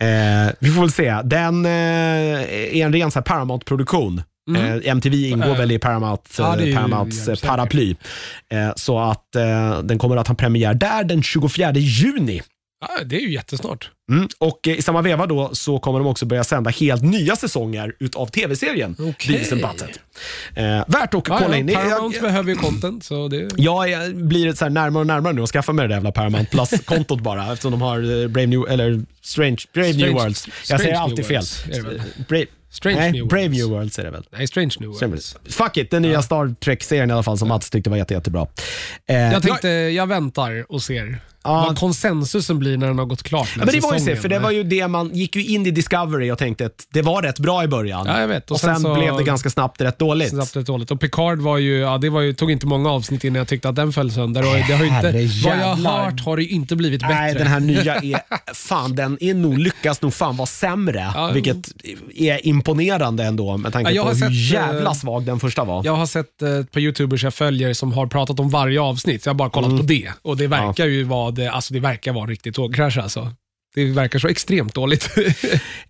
Eh, 0.00 0.54
vi 0.60 0.70
får 0.70 0.80
väl 0.80 0.92
se. 0.92 1.20
Den 1.24 1.66
är 1.66 2.74
en 2.74 2.92
ren 2.92 3.10
så 3.10 3.22
Paramount-produktion. 4.46 4.82
Eh, 4.84 4.90
MTV 4.90 5.28
ingår 5.28 5.44
Mm. 5.46 5.58
väl 5.58 5.72
i 5.72 5.78
Paramount, 5.78 6.22
Ja, 6.38 6.56
Paramounts 6.74 7.24
säkert. 7.24 7.44
paraply. 7.44 7.96
Eh, 8.52 8.72
så 8.76 8.98
att 8.98 9.36
eh, 9.36 9.78
den 9.82 9.98
kommer 9.98 10.16
att 10.16 10.28
ha 10.28 10.34
premiär 10.34 10.74
där 10.74 11.04
den 11.04 11.22
24 11.22 11.72
juni. 11.74 12.42
Ja, 12.80 13.04
det 13.04 13.16
är 13.16 13.20
ju 13.20 13.32
jättesnart. 13.32 13.90
Mm. 14.12 14.28
Och 14.38 14.68
eh, 14.68 14.74
I 14.78 14.82
samma 14.82 15.02
veva 15.02 15.26
då 15.26 15.50
så 15.52 15.78
kommer 15.78 15.98
de 15.98 16.08
också 16.08 16.26
börja 16.26 16.44
sända 16.44 16.70
helt 16.70 17.02
nya 17.02 17.36
säsonger 17.36 17.92
utav 18.00 18.26
tv-serien 18.26 18.96
Okej. 18.98 19.14
Beavis 19.32 19.52
and 19.52 19.60
Butthead. 19.60 19.90
Eh, 20.54 20.84
värt 20.88 21.14
att 21.14 21.28
Ja, 21.28 21.38
kolla 21.42 21.48
ja, 21.50 21.56
in. 21.56 21.68
Jag, 21.68 21.82
Paramount 21.90 22.16
jag, 22.16 22.22
behöver 22.24 22.50
ju 22.50 22.56
content, 22.56 23.04
så 23.04 23.28
det... 23.28 23.48
jag 23.56 23.90
är- 23.92 24.12
blir 24.14 24.52
så 24.52 24.64
här 24.64 24.70
närmare 24.70 25.00
och 25.00 25.06
närmare 25.06 25.32
nu 25.32 25.42
att 25.42 25.50
skaffa 25.50 25.72
mig 25.72 25.82
det 25.82 25.88
där 25.88 25.94
jävla 25.96 26.12
Paramount 26.12 26.50
Plus-kontot 26.50 27.20
bara 27.20 27.52
eftersom 27.52 27.70
de 27.70 27.82
har 27.82 28.22
eh, 28.22 28.28
Brave 28.28 28.46
New, 28.46 28.68
eller 28.68 29.02
Strange, 29.22 29.56
Brave 29.72 29.88
New 29.92 29.96
Strange- 30.06 30.12
Worlds. 30.12 30.46
Jag 30.46 30.54
Strange 30.64 30.78
säger 30.82 30.92
New 30.94 31.02
alltid 31.02 31.26
fel. 31.26 31.34
Worlds? 31.36 31.64
Brave, 32.28 32.46
Strange 32.74 32.98
nej, 32.98 33.12
New 33.12 33.26
Brave 33.26 33.42
Worlds. 33.48 33.58
New 33.58 33.68
Worlds 33.70 33.98
är 33.98 34.04
det 34.04 34.10
väl. 34.10 34.24
Nej, 34.30 34.46
Strange 34.46 34.70
New 34.80 34.90
Worlds. 34.90 35.36
Fuck 35.48 35.76
it, 35.76 35.90
den 35.90 36.02
nya 36.02 36.22
Star 36.22 36.54
Trek-serien 36.64 37.10
i 37.10 37.12
alla 37.12 37.22
fall 37.22 37.38
som 37.38 37.48
Mats 37.48 37.70
tyckte 37.70 37.90
var 37.90 37.96
jätte, 37.96 38.14
jättebra. 38.14 38.46
Eh, 39.06 39.16
Jag 39.16 39.42
tänkte, 39.42 39.68
jag 39.68 40.06
väntar 40.06 40.72
och 40.72 40.82
ser 40.82 41.18
Ja. 41.44 41.64
vad 41.68 41.78
konsensusen 41.78 42.58
blir 42.58 42.76
när 42.76 42.86
den 42.86 42.98
har 42.98 43.06
gått 43.06 43.22
klart. 43.22 43.48
Ja, 43.56 43.64
men 43.64 43.74
det 43.74 43.80
var 43.80 43.94
ju 43.94 44.00
så, 44.00 44.16
för 44.22 44.28
det 44.28 44.38
var 44.38 44.50
ju 44.50 44.62
det 44.62 44.88
man 44.88 45.10
gick 45.14 45.36
ju 45.36 45.44
in 45.44 45.66
i 45.66 45.70
Discovery 45.70 46.30
och 46.30 46.38
tänkte 46.38 46.66
att 46.66 46.86
det 46.92 47.02
var 47.02 47.22
rätt 47.22 47.38
bra 47.38 47.64
i 47.64 47.68
början. 47.68 48.06
Ja, 48.06 48.20
jag 48.20 48.28
vet. 48.28 48.50
Och, 48.50 48.54
Och 48.54 48.60
sen, 48.60 48.74
sen 48.74 48.82
så- 48.82 48.94
blev 48.94 49.16
det 49.16 49.22
ganska 49.22 49.50
snabbt 49.50 49.80
rätt 49.80 49.98
dåligt. 49.98 50.28
Snabbt 50.30 50.56
rätt 50.56 50.66
dåligt. 50.66 50.90
Och 50.90 51.00
Picard 51.00 51.38
var 51.40 51.58
ju, 51.58 51.78
ja, 51.78 51.98
det 51.98 52.10
var 52.10 52.20
ju, 52.20 52.32
tog 52.32 52.50
inte 52.50 52.66
många 52.66 52.90
avsnitt 52.90 53.24
innan 53.24 53.38
jag 53.38 53.48
tyckte 53.48 53.68
att 53.68 53.76
den 53.76 53.92
föll 53.92 54.10
sönder. 54.12 54.40
Och 54.42 54.54
det 54.68 54.72
har 54.74 54.84
inte, 54.84 55.12
vad 55.44 55.58
jag 55.58 55.64
har 55.90 56.04
hört 56.04 56.20
har 56.24 56.36
det 56.36 56.42
ju 56.42 56.48
inte 56.48 56.76
blivit 56.76 57.00
bättre. 57.00 57.14
Nej, 57.14 57.34
den 57.34 57.46
här 57.46 57.60
nya 57.60 57.94
är, 58.02 58.20
fan 58.54 58.94
den 58.96 59.18
är 59.20 59.34
nog, 59.34 59.58
lyckas 59.58 60.02
nog 60.02 60.14
fan 60.14 60.36
vara 60.36 60.46
sämre. 60.46 61.12
Ja, 61.14 61.30
vilket 61.34 61.56
är 62.14 62.46
imponerande 62.46 63.24
ändå 63.24 63.56
med 63.56 63.72
tanke 63.72 63.94
på 63.96 64.02
har 64.02 64.08
hur 64.08 64.20
sett, 64.20 64.34
jävla 64.52 64.90
eh, 64.90 64.94
svag 64.94 65.22
den 65.24 65.40
första 65.40 65.64
var. 65.64 65.84
Jag 65.84 65.96
har 65.96 66.06
sett 66.06 66.42
eh, 66.42 66.48
ett 66.50 66.72
par 66.72 66.80
youtubers 66.80 67.24
jag 67.24 67.34
följer 67.34 67.74
som 67.74 67.92
har 67.92 68.06
pratat 68.06 68.40
om 68.40 68.48
varje 68.50 68.80
avsnitt. 68.80 69.22
Så 69.22 69.28
jag 69.28 69.34
har 69.34 69.38
bara 69.38 69.50
kollat 69.50 69.64
Mm. 69.70 69.80
på 69.80 69.86
det. 69.86 70.10
Och 70.22 70.36
det 70.36 70.46
verkar 70.46 70.86
ju 70.86 71.02
vara, 71.04 71.30
det, 71.34 71.48
alltså 71.48 71.74
det 71.74 71.80
verkar 71.80 72.12
vara 72.12 72.22
en 72.22 72.30
riktig 72.30 72.54
tågkrasch 72.54 72.98
alltså. 72.98 73.34
Det 73.74 73.84
verkar 73.84 74.18
så 74.18 74.28
extremt 74.28 74.74
dåligt. 74.74 75.10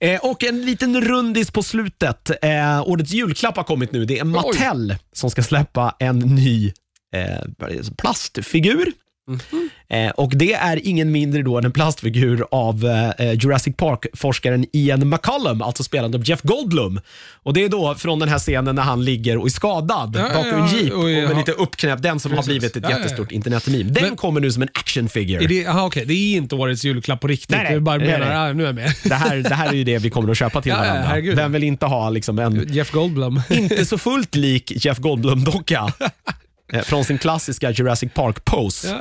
Eh, 0.00 0.24
och 0.24 0.44
en 0.44 0.66
liten 0.66 1.00
rundis 1.00 1.50
på 1.50 1.62
slutet. 1.62 2.30
Eh, 2.44 2.88
årets 2.88 3.12
julklapp 3.12 3.56
har 3.56 3.64
kommit 3.64 3.92
nu. 3.92 4.04
Det 4.04 4.18
är 4.18 4.24
Mattel 4.24 4.96
som 5.12 5.30
ska 5.30 5.42
släppa 5.42 5.96
en 5.98 6.18
ny 6.18 6.72
eh, 7.14 7.68
plastfigur. 7.98 8.92
Mhm. 9.28 9.68
Eh, 9.88 10.10
och 10.10 10.32
Det 10.36 10.52
är 10.52 10.86
ingen 10.88 11.12
mindre 11.12 11.42
då 11.42 11.58
än 11.58 11.64
en 11.64 11.72
plastfigur 11.72 12.44
av 12.50 12.84
eh, 13.18 13.32
Jurassic 13.32 13.76
Park-forskaren 13.76 14.66
Ian 14.72 15.08
McCollum, 15.08 15.62
alltså 15.62 15.84
spelande 15.84 16.18
av 16.18 16.28
Jeff 16.28 16.42
Goldblum. 16.42 17.00
Och 17.42 17.54
Det 17.54 17.64
är 17.64 17.68
då 17.68 17.94
från 17.94 18.18
den 18.18 18.28
här 18.28 18.38
scenen 18.38 18.74
när 18.74 18.82
han 18.82 19.04
ligger 19.04 19.36
och 19.38 19.46
är 19.46 19.50
skadad 19.50 20.16
Ja, 20.18 20.28
bakom 20.34 20.48
ja, 20.58 20.68
en 20.68 20.76
jeep 20.76 20.92
och 20.92 21.10
ja. 21.10 21.28
med 21.28 21.36
lite 21.36 21.52
uppknäppt. 21.52 22.02
Den 22.02 22.20
som 22.20 22.30
har 22.32 22.36
Precis. 22.38 22.48
blivit 22.50 22.76
ett 22.76 22.82
Ja, 22.82 22.90
ja, 22.90 22.96
ja. 22.96 23.02
jättestort 23.02 23.32
internetmeme. 23.32 23.90
Den 23.90 24.02
Men- 24.04 24.16
kommer 24.16 24.40
nu 24.40 24.52
som 24.52 24.62
en 24.62 24.68
action 24.74 25.08
figure. 25.08 25.44
är 25.44 25.48
det, 25.48 25.66
aha, 25.66 25.86
okej, 25.86 26.04
det 26.06 26.14
är 26.14 26.36
inte 26.36 26.54
årets 26.54 26.84
julklapp 26.84 27.20
på 27.20 27.26
riktigt. 27.28 27.50
Nej, 27.50 27.66
nej. 27.70 27.80
Bara 27.80 27.96
Nej, 27.96 28.06
menar, 28.06 28.26
nej. 28.26 28.36
ja, 28.36 28.52
nu 28.52 28.62
är 28.62 28.66
jag 28.66 28.74
med. 28.74 28.94
Det 29.04 29.14
här, 29.14 29.36
det 29.36 29.54
här 29.54 29.68
är 29.68 29.72
ju 29.74 29.84
det 29.84 29.98
vi 29.98 30.10
kommer 30.10 30.30
att 30.30 30.38
köpa 30.38 30.62
till 30.62 30.72
varandra. 30.72 31.02
herregud. 31.06 31.36
Vem 31.36 31.52
vill 31.52 31.64
inte 31.64 31.86
ha 31.86 32.10
liksom 32.10 32.38
en 32.38 32.66
Jeff 32.72 32.90
Goldblum. 32.90 33.40
inte 33.50 33.84
så 33.86 33.98
fullt 33.98 34.34
lik 34.34 34.84
Jeff 34.84 34.98
Goldblum-docka 34.98 35.92
från 36.84 37.04
sin 37.04 37.18
klassiska 37.18 37.70
Jurassic 37.70 38.12
Park-pose. 38.14 38.88
Ja, 38.88 39.00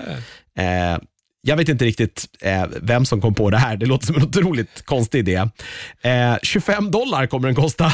ja. 0.55 0.63
Eh, 0.63 0.99
jag 1.41 1.57
vet 1.57 1.69
inte 1.69 1.85
riktigt 1.85 2.25
eh, 2.41 2.65
vem 2.81 3.05
som 3.05 3.21
kom 3.21 3.33
på 3.33 3.49
det 3.49 3.57
här. 3.57 3.77
Det 3.77 3.85
låter 3.85 4.05
som 4.05 4.15
en 4.15 4.23
otroligt 4.23 4.85
konstig 4.85 5.19
idé. 5.19 5.49
Eh, 6.01 6.35
25 6.43 6.91
dollar 6.91 7.27
kommer 7.27 7.47
den 7.47 7.55
kosta. 7.55 7.93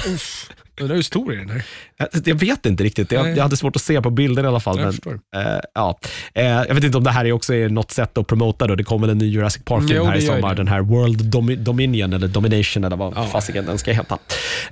Undrar 0.80 0.96
hur 0.96 1.04
stor 1.04 1.34
är 1.34 1.38
den 1.38 1.50
här? 1.50 1.64
Eh, 2.00 2.08
Jag 2.26 2.36
vet 2.36 2.66
inte 2.66 2.84
riktigt. 2.84 3.12
Jag, 3.12 3.38
jag 3.38 3.44
hade 3.44 3.58
svårt 3.58 3.76
att 3.76 3.82
se 3.82 4.02
på 4.02 4.10
bilden 4.10 4.46
i 4.46 4.48
alla 4.48 4.60
fall. 4.60 4.78
Jag 4.78 4.84
Men, 4.84 4.94
förstår. 4.94 5.14
eh, 5.36 5.42
ja. 5.74 6.00
eh, 6.34 6.44
jag 6.46 6.76
vet 6.76 6.84
inte 6.84 6.98
om 6.98 7.04
det 7.04 7.12
här 7.12 7.26
är 7.26 7.32
också 7.32 7.54
är 7.54 7.70
något 7.70 7.92
sätt 7.92 8.18
att 8.18 8.28
promota. 8.28 8.68
Då. 8.68 8.76
Det 8.76 8.84
kommer 8.84 9.08
en 9.08 9.18
ny 9.18 9.26
Jurassic 9.26 9.64
Park-film 9.66 9.94
Jo, 9.98 10.04
här 10.06 10.16
i 10.18 10.22
sommar. 10.22 10.56
Den 10.56 10.68
här 10.68 10.82
World 10.82 11.22
Domi- 11.36 11.56
Dominion 11.56 12.14
eller 12.14 12.28
Domination 12.28 12.84
eller 12.84 12.98
vad 12.98 13.14
Ja. 13.18 13.26
fasiken 13.26 13.66
den 13.66 13.78
ska 13.78 13.92
heta. 13.92 14.18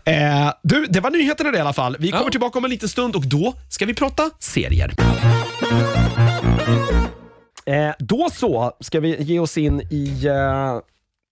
Eh, 0.05 0.51
du, 0.63 0.85
det 0.89 0.99
var 0.99 1.11
nyheterna 1.11 1.51
det 1.51 1.57
i 1.57 1.61
alla 1.61 1.73
fall. 1.73 1.95
Vi 1.99 2.11
kommer 2.11 2.23
Ja. 2.25 2.29
tillbaka 2.31 2.59
om 2.59 2.65
en 2.65 2.71
liten 2.71 2.89
stund 2.89 3.15
och 3.15 3.27
då 3.27 3.53
ska 3.69 3.85
vi 3.85 3.93
prata 3.93 4.29
serier. 4.39 4.93
Eh, 7.65 7.91
då 7.99 8.29
så 8.33 8.71
ska 8.79 8.99
vi 8.99 9.21
ge 9.23 9.39
oss 9.39 9.57
in 9.57 9.81
i 9.81 10.25
eh, 10.25 10.79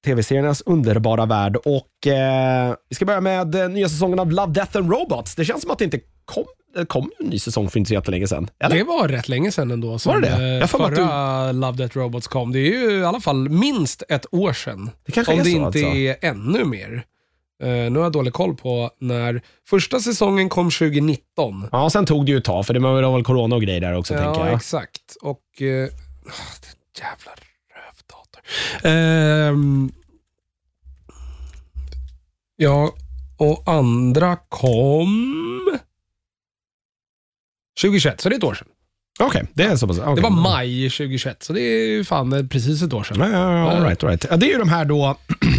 tv-seriernas 0.06 0.62
underbara 0.66 1.26
värld 1.26 1.56
och 1.56 2.08
eh, 2.08 2.76
vi 2.90 2.96
ska 2.96 3.06
börja 3.06 3.22
med 3.22 3.56
eh, 3.56 3.70
nya 3.70 3.90
säsongen 3.90 4.20
av 4.20 4.32
Love, 4.32 4.54
Death 4.54 4.78
and 4.78 4.92
Robots. 4.92 5.36
Det 5.36 5.46
känns 5.46 5.62
som 5.62 5.72
att 5.72 5.78
det 5.80 5.86
inte 5.86 6.00
kom, 6.26 6.46
det 6.76 6.86
kom 6.86 7.12
en 7.20 7.26
ny 7.28 7.40
säsong 7.40 7.70
för 7.70 7.80
inte 7.80 7.88
så 7.88 7.94
jättelänge 7.94 8.28
sedan. 8.28 8.50
Eller? 8.60 8.76
Det 8.78 8.84
var 8.84 9.08
rätt 9.08 9.30
länge 9.30 9.52
sedan 9.52 9.72
ändå 9.72 10.00
som 10.00 10.14
Var 10.14 10.20
det 10.22 10.28
det? 10.28 10.36
eh, 10.36 10.50
Jag 10.54 10.64
att 10.64 10.72
förra 10.72 11.52
Love 11.52 11.78
Death 11.78 11.98
Robots 11.98 12.28
kom. 12.28 12.52
Det 12.52 12.60
är 12.60 12.72
ju 12.92 13.00
i 13.00 13.04
alla 13.06 13.20
fall 13.20 13.50
minst 13.50 14.04
ett 14.10 14.26
år 14.34 14.54
sedan. 14.54 14.90
Det 15.06 15.12
kanske 15.12 15.34
Om 15.34 15.40
är 15.40 15.44
det 15.44 15.50
så 15.52 15.56
inte 15.58 15.66
alltså. 15.66 15.80
är 15.80 16.16
ännu 16.22 16.64
mer. 16.66 17.04
Eh, 17.64 17.68
nu 17.70 17.92
har 17.96 18.04
jag 18.04 18.12
dålig 18.12 18.34
koll 18.34 18.56
på 18.56 18.90
när 19.00 19.42
första 19.70 20.00
säsongen 20.00 20.50
kom 20.50 20.72
2019. 20.72 21.68
Ja, 21.72 21.90
sen 21.90 22.06
tog 22.06 22.26
det 22.26 22.32
ju 22.32 22.38
ett 22.38 22.44
tag, 22.44 22.66
för 22.66 22.74
det 22.74 22.80
var 22.80 23.12
väl 23.14 23.24
corona 23.24 23.56
och 23.56 23.62
grejer 23.62 23.82
där 23.82 23.94
också, 23.98 24.14
tänker 24.14 24.30
Ja, 24.40 24.46
jag. 24.46 24.56
exakt. 24.56 25.16
Och... 25.22 25.40
Den 25.60 25.90
jävla. 27.00 27.32
Ehm, 28.84 29.92
ja, 32.56 32.96
och 33.38 33.64
andra 33.66 34.36
kom... 34.50 35.80
2021, 37.82 38.22
så 38.22 38.30
det 38.30 38.36
är 38.36 38.38
ett 38.38 38.44
år 38.44 38.54
sedan. 38.54 38.68
Okej, 39.20 39.46
det 39.54 39.64
är 39.64 39.76
så 39.76 39.88
pass. 39.88 40.00
okej. 40.00 40.16
Det 40.16 40.22
var 40.22 40.30
maj 40.30 40.90
2021, 40.90 41.44
så 41.44 41.54
det 41.54 41.62
är 41.62 41.88
ju 41.88 42.04
fan 42.04 42.50
precis 42.50 42.82
ett 42.82 42.94
år 42.94 43.04
sedan. 43.04 43.18
Ja, 43.20 43.30
ja, 43.30 43.58
ja, 43.58 43.72
all 43.72 43.84
right, 43.84 44.04
all 44.04 44.10
right. 44.10 44.26
Ja, 44.30 44.38
det 44.38 44.46
är 44.46 44.52
ju 44.52 44.58
de 44.60 44.70
här 44.70 44.86
då, 44.86 45.18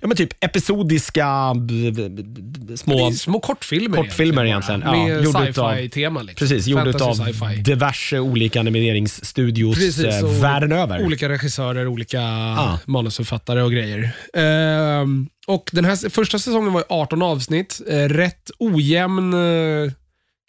ja, 0.00 0.08
men 0.08 0.16
typ 0.16 0.44
episodiska 0.44 1.54
b- 1.54 1.90
b- 1.90 2.08
b- 2.08 2.76
små... 2.76 3.12
Små 3.12 3.40
kortfilmer 3.40 3.96
Kortfilmer 3.96 4.44
egentligen. 4.44 4.80
bara. 4.80 4.92
Med 4.96 5.26
sci-fi-tema. 5.28 6.22
Liksom. 6.22 6.46
Precis, 6.46 6.66
gjord 6.66 7.02
av 7.02 7.16
diverse 7.64 8.18
olika 8.18 8.60
animeringsstudios 8.60 9.74
Precis, 9.76 10.04
eh, 10.04 10.40
världen 10.40 10.72
över. 10.72 11.04
Olika 11.04 11.28
regissörer, 11.28 11.86
olika 11.88 12.20
Ah. 12.22 12.78
manusförfattare 12.86 13.62
och 13.62 13.72
grejer. 13.72 14.10
Ehm, 14.34 15.28
och 15.46 15.70
den 15.72 15.84
här 15.84 16.08
första 16.10 16.38
säsongen 16.38 16.72
var 16.72 16.80
ju 16.80 16.84
18 16.88 17.22
avsnitt, 17.22 17.80
eh, 17.88 17.94
rätt 17.96 18.50
ojämn 18.58 19.32
eh, 19.34 19.92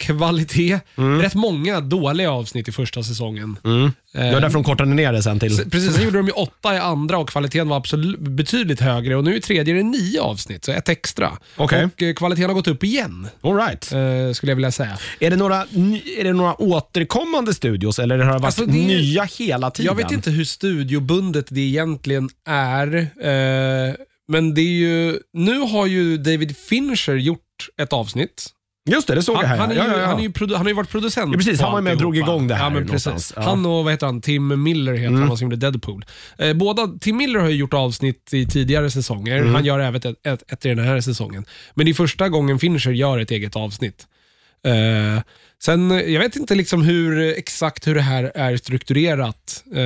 kvalitet. 0.01 0.79
Rätt 1.21 1.35
många 1.35 1.79
dåliga 1.79 2.31
avsnitt 2.31 2.67
i 2.67 2.71
första 2.71 3.03
säsongen. 3.03 3.57
Mm. 3.65 3.91
Det 4.13 4.19
Eh, 4.27 4.33
var 4.33 4.41
därför 4.41 4.53
de 4.53 4.63
kortade 4.63 4.93
ner 4.93 5.13
det 5.13 5.23
sen 5.23 5.39
till... 5.39 5.69
Precis, 5.69 5.95
sen 5.95 6.03
gjorde 6.05 6.17
de 6.17 6.25
ju 6.27 6.31
åtta 6.33 6.75
i 6.75 6.77
andra 6.77 7.17
och 7.17 7.29
kvaliteten 7.29 7.69
var 7.69 7.77
absolut 7.77 8.19
betydligt 8.19 8.79
högre. 8.79 9.15
Och 9.15 9.23
nu 9.23 9.35
i 9.35 9.41
tredje 9.41 9.73
är 9.73 9.77
det 9.77 9.83
nio 9.83 10.21
avsnitt, 10.21 10.65
så 10.65 10.71
ett 10.71 10.89
extra. 10.89 11.37
Okej. 11.57 11.85
Och 11.85 12.01
eh, 12.03 12.13
kvaliteten 12.13 12.49
har 12.49 12.53
gått 12.55 12.67
upp 12.67 12.83
igen, 12.83 13.27
All 13.41 13.55
right. 13.55 13.91
eh, 13.91 14.33
skulle 14.33 14.51
jag 14.51 14.55
vilja 14.55 14.71
säga. 14.71 14.97
Är, 15.19 15.29
det 15.29 15.35
några, 15.35 15.55
är 16.19 16.23
det 16.23 16.33
några 16.33 16.61
återkommande 16.61 17.53
studios 17.53 17.99
eller 17.99 18.17
har 18.17 18.25
det 18.25 18.31
varit 18.33 18.45
Alltså, 18.45 18.65
det 18.65 18.71
är- 18.83 18.87
nya 18.87 19.23
hela 19.23 19.71
tiden? 19.71 19.85
Jag 19.97 20.03
vet 20.03 20.11
inte 20.11 20.31
hur 20.31 20.45
studiobundet 20.45 21.45
det 21.49 21.61
egentligen 21.61 22.29
är, 22.47 23.07
men 24.27 24.53
det 24.53 24.61
är 24.61 24.65
ju, 24.79 25.19
nu 25.33 25.59
har 25.59 25.85
ju 25.85 26.17
David 26.17 26.57
Fincher 26.57 27.15
gjort 27.15 27.39
ett 27.81 27.93
avsnitt. 27.93 28.49
Just 28.91 29.08
det, 29.08 29.15
det 29.15 29.21
såg 29.23 29.36
Han, 29.36 29.43
jag 29.43 29.49
här. 29.49 29.58
han, 29.58 29.71
är 29.71 29.75
ja, 29.75 29.84
ju, 29.86 29.91
ja, 29.91 29.99
ja. 29.99 30.06
Han, 30.06 30.17
är 30.19 30.23
ju 30.23 30.30
produ- 30.30 30.51
han 30.56 30.62
har 30.62 30.67
ju 30.67 30.73
varit 30.73 30.89
producent 30.89 31.32
Ja, 31.34 31.38
precis. 31.38 31.62
Han 31.62 31.71
var 31.71 31.82
med 31.82 31.93
och 31.93 31.99
drog 31.99 32.17
igång 32.17 32.47
det 32.47 32.56
här 32.56 32.63
Ja, 32.63 32.69
men 32.69 32.88
precis. 32.88 33.34
Ja. 33.36 33.41
Han 33.41 33.65
och 33.65 33.84
vad 33.84 33.93
heter 33.93 34.06
han? 34.06 34.21
Tim 34.21 34.63
Miller 34.63 34.93
heter 34.93 35.08
Mm. 35.15 35.27
han 35.27 35.38
som 35.38 35.45
gjorde 35.45 35.56
Deadpool. 35.56 36.06
Eh, 36.38 36.54
båda, 36.54 36.88
Tim 37.01 37.17
Miller 37.17 37.39
har 37.39 37.49
ju 37.49 37.56
gjort 37.56 37.73
avsnitt 37.73 38.30
i 38.34 38.45
tidigare 38.45 38.91
säsonger. 38.91 39.38
Mm. 39.38 39.54
Han 39.56 39.65
gör 39.65 39.80
även 39.80 39.95
ett, 39.95 40.06
ett, 40.27 40.51
ett 40.51 40.65
i 40.65 40.69
den 40.69 40.86
här 40.86 41.01
säsongen. 41.01 41.45
Men 41.73 41.86
det 41.86 41.91
är 41.91 41.93
första 41.93 42.30
gången 42.30 42.60
Fincher 42.60 42.91
gör 42.91 43.19
ett 43.19 43.32
eget 43.32 43.56
avsnitt. 43.56 44.08
Eh, 44.65 45.23
sen, 45.63 45.91
jag 45.91 46.19
vet 46.19 46.36
inte 46.36 46.56
liksom 46.56 46.82
hur, 46.82 47.38
exakt 47.38 47.88
hur 47.88 47.95
det 47.95 48.01
här 48.01 48.32
är 48.36 48.58
strukturerat 48.58 49.63
eh, 49.75 49.82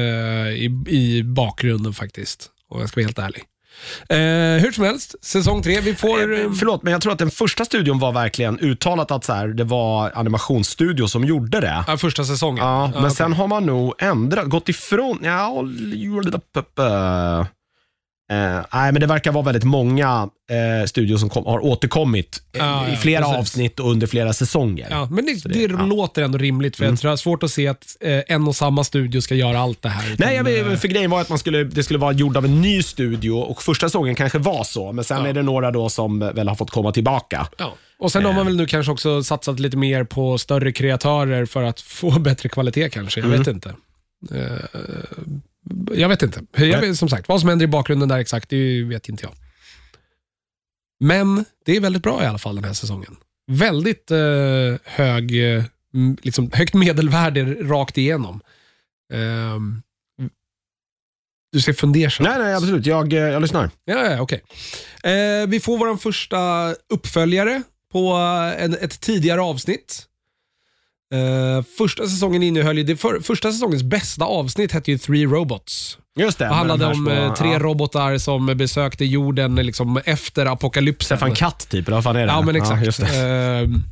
i, 0.50 0.84
i 0.88 1.24
bakgrunden 1.24 1.94
faktiskt. 1.94 2.50
Om 2.70 2.80
jag 2.80 2.90
ska 2.90 3.00
vara 3.02 3.06
helt 3.08 3.20
ärlig. 3.20 3.44
Eh, 4.10 4.18
hur 4.62 4.72
som 4.72 4.84
helst, 4.84 5.16
säsong 5.22 5.64
tre. 5.64 5.82
Vi 5.82 5.96
får... 5.96 6.34
Eh, 6.34 6.52
Förlåt, 6.60 6.84
men 6.84 6.94
jag 6.94 7.02
tror 7.02 7.14
att 7.14 7.20
den 7.20 7.32
första 7.32 7.66
studion 7.66 8.00
var 8.00 8.12
verkligen 8.12 8.60
uttalat 8.60 9.12
att 9.12 9.24
så 9.24 9.34
här, 9.34 9.48
det 9.48 9.64
var 9.64 10.12
animationsstudio 10.16 11.08
som 11.08 11.24
gjorde 11.24 11.60
det. 11.60 11.84
Ja, 11.88 11.98
första 11.98 12.24
säsongen. 12.24 12.66
Ja, 12.66 12.92
men 13.02 13.12
sen 13.12 13.34
har 13.34 13.48
man 13.48 13.66
nog 13.66 13.94
ändrat, 14.00 14.46
gått 14.46 14.70
ifrån, 14.70 15.20
ja, 15.22 15.64
uh, 18.34 18.66
nej, 18.74 18.92
men 18.92 19.00
det 19.00 19.08
verkar 19.08 19.32
vara 19.32 19.44
väldigt 19.46 19.64
många 19.64 20.30
eh, 20.82 20.86
studios 20.88 21.20
som 21.20 21.30
kom, 21.30 21.46
har 21.46 21.66
återkommit 21.66 22.42
eh, 22.54 22.60
Ja, 22.60 22.88
i 22.88 22.92
ja, 22.92 22.98
flera 22.98 23.22
precis. 23.22 23.38
avsnitt 23.38 23.80
och 23.80 23.92
under 23.92 24.08
flera 24.08 24.34
säsonger. 24.34 24.88
Ja, 24.92 25.08
men 25.12 25.26
det, 25.26 25.44
det- 25.44 25.50
det, 25.50 25.60
ja. 25.62 25.70
Mm. 25.70 25.90
låter 25.90 26.24
ändå 26.24 26.38
rimligt, 26.38 26.76
för 26.78 26.86
jag 26.86 27.00
tror 27.00 27.10
jag 27.10 27.12
har 27.12 27.18
svårt 27.18 27.44
att 27.44 27.52
se 27.52 27.68
att 27.68 27.98
eh, 28.02 28.22
en 28.28 28.48
och 28.48 28.56
samma 28.56 28.84
studio 28.84 29.22
ska 29.22 29.36
göra 29.36 29.60
allt 29.60 29.82
det 29.82 29.90
här. 29.90 30.14
utan, 30.14 30.28
Nej, 30.28 30.36
jag 30.36 30.60
eh, 30.60 30.66
vet, 30.68 30.82
för 30.82 30.88
grejen 30.88 31.10
var 31.12 31.22
att 31.22 31.30
man 31.30 31.40
skulle, 31.40 31.64
det 31.64 31.84
skulle 31.84 32.00
vara 32.00 32.12
gjord 32.12 32.38
av 32.38 32.46
en 32.46 32.62
ny 32.62 32.84
studio 32.84 33.32
och 33.32 33.64
första 33.64 33.88
säsongen 33.90 34.16
kanske 34.16 34.38
var 34.40 34.64
så, 34.64 34.92
men 34.92 35.04
sen 35.04 35.26
är 35.26 35.34
det 35.34 35.42
några 35.42 35.72
då 35.72 35.90
som 35.90 36.20
väl 36.20 36.48
har 36.48 36.56
fått 36.56 36.72
komma 36.72 36.92
tillbaka. 36.92 37.48
ja. 37.58 37.74
Och 38.00 38.12
sen 38.12 38.24
har 38.26 38.32
Eh. 38.32 38.36
man 38.38 38.46
väl 38.46 38.56
nu 38.56 38.66
kanske 38.68 38.92
också 38.92 39.24
satsat 39.24 39.60
lite 39.60 39.78
mer 39.78 40.04
på 40.04 40.38
större 40.38 40.72
kreatörer 40.72 41.46
för 41.46 41.64
att 41.64 41.82
få 41.82 42.10
bättre 42.20 42.50
kvalitet 42.50 42.90
kanske. 42.90 43.20
Jag 43.20 43.26
Mm. 43.28 43.40
vet 43.40 43.48
inte. 43.48 43.70
Eh, 44.34 44.46
Jag 45.94 46.10
vet 46.10 46.22
inte. 46.22 46.42
Jag 46.58 46.82
vet, 46.82 46.98
som 46.98 47.10
sagt, 47.10 47.28
vad 47.28 47.40
som 47.40 47.50
händer 47.50 47.64
i 47.64 47.68
bakgrunden 47.68 48.10
där 48.10 48.18
exakt, 48.18 48.50
det 48.50 48.84
vet 48.84 49.10
inte 49.10 49.24
jag. 49.24 49.34
Men 51.00 51.46
det 51.66 51.76
är 51.76 51.80
väldigt 51.80 52.04
bra 52.04 52.24
i 52.24 52.26
alla 52.26 52.38
fall 52.38 52.56
den 52.56 52.64
här 52.64 52.74
säsongen. 52.74 53.16
Väldigt 53.52 54.12
eh, 54.12 54.18
hög, 54.84 55.56
eh, 55.56 55.64
liksom, 56.22 56.52
högt 56.54 56.74
medelvärde 56.74 57.44
rakt 57.46 57.98
igenom. 57.98 58.42
Ehm, 59.14 59.82
du 61.52 61.62
ser 61.62 61.74
fundersam 61.74 62.24
Nej, 62.24 62.40
nej, 62.40 62.54
absolut. 62.54 62.86
Jag, 62.86 63.14
eh, 63.14 63.20
jag 63.20 63.42
lyssnar. 63.42 63.70
Ja, 63.86 64.12
ja 64.12 64.22
okej. 64.22 64.44
Eh, 65.04 65.48
vi 65.48 65.60
får 65.60 65.78
vår 65.78 65.98
första 65.98 66.72
uppföljare 66.90 67.64
på 67.92 68.12
en, 68.58 68.74
ett 68.74 69.00
tidigare 69.00 69.42
avsnitt. 69.42 70.06
Eh, 71.14 71.64
första 71.78 72.04
säsongen 72.08 72.44
innehöll 72.44 72.78
ju, 72.78 72.84
det 72.84 72.96
för, 72.96 73.20
första 73.20 73.52
säsongens 73.52 73.84
bästa 73.84 74.26
avsnitt 74.26 74.72
hette 74.72 74.92
ju 74.92 74.98
Three 74.98 75.26
Robots. 75.26 75.98
Just 76.20 76.38
det. 76.38 76.46
Med 76.46 76.56
handlade 76.56 76.86
om 76.86 76.96
små- 76.96 77.12
eh, 77.12 77.34
tre 77.34 77.52
ja. 77.52 77.60
robotar 77.60 78.18
som 78.18 78.46
besökte 78.46 79.06
jorden 79.06 79.56
liksom 79.56 80.00
efter 80.06 80.46
apokalypsen. 80.46 81.18
Stefan 81.18 81.36
Katt 81.36 81.70
typ, 81.70 81.88
eller 81.88 81.98
vad 81.98 82.04
fan 82.04 82.16
är 82.16 82.26
det? 82.28 82.34
Ja, 82.34 82.42
men 82.42 82.56
exakt. 82.56 82.86
just 82.86 83.00
det. 83.00 83.18
Ehm, 83.18 83.84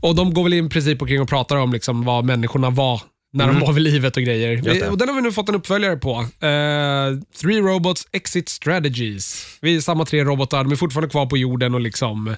och 0.00 0.14
De 0.14 0.34
går 0.34 0.42
väl 0.44 0.54
i 0.54 0.68
princip 0.68 1.02
omkring 1.02 1.20
och 1.20 1.28
pratar 1.28 1.56
om 1.56 1.72
liksom 1.72 2.04
vad 2.04 2.24
människorna 2.24 2.70
var 2.70 3.00
när 3.32 3.46
de 3.46 3.60
var 3.60 3.72
vid 3.72 3.82
livet 3.84 4.16
och 4.16 4.22
grejer. 4.22 4.52
Mm. 4.52 4.90
Och 4.90 4.98
Den 4.98 5.08
har 5.08 5.14
vi 5.16 5.22
nu 5.22 5.32
fått 5.32 5.48
en 5.48 5.54
uppföljare 5.54 5.96
på. 5.96 6.12
Eh, 6.20 7.18
Three 7.40 7.60
Robots 7.60 8.08
Exit 8.12 8.48
Strategies. 8.48 9.46
Vi 9.60 9.76
är 9.76 9.80
samma 9.80 10.04
tre 10.04 10.24
robotar, 10.24 10.64
de 10.64 10.72
är 10.72 10.76
fortfarande 10.76 11.10
kvar 11.10 11.26
på 11.26 11.36
jorden 11.36 11.74
och 11.74 11.80
liksom 11.80 12.36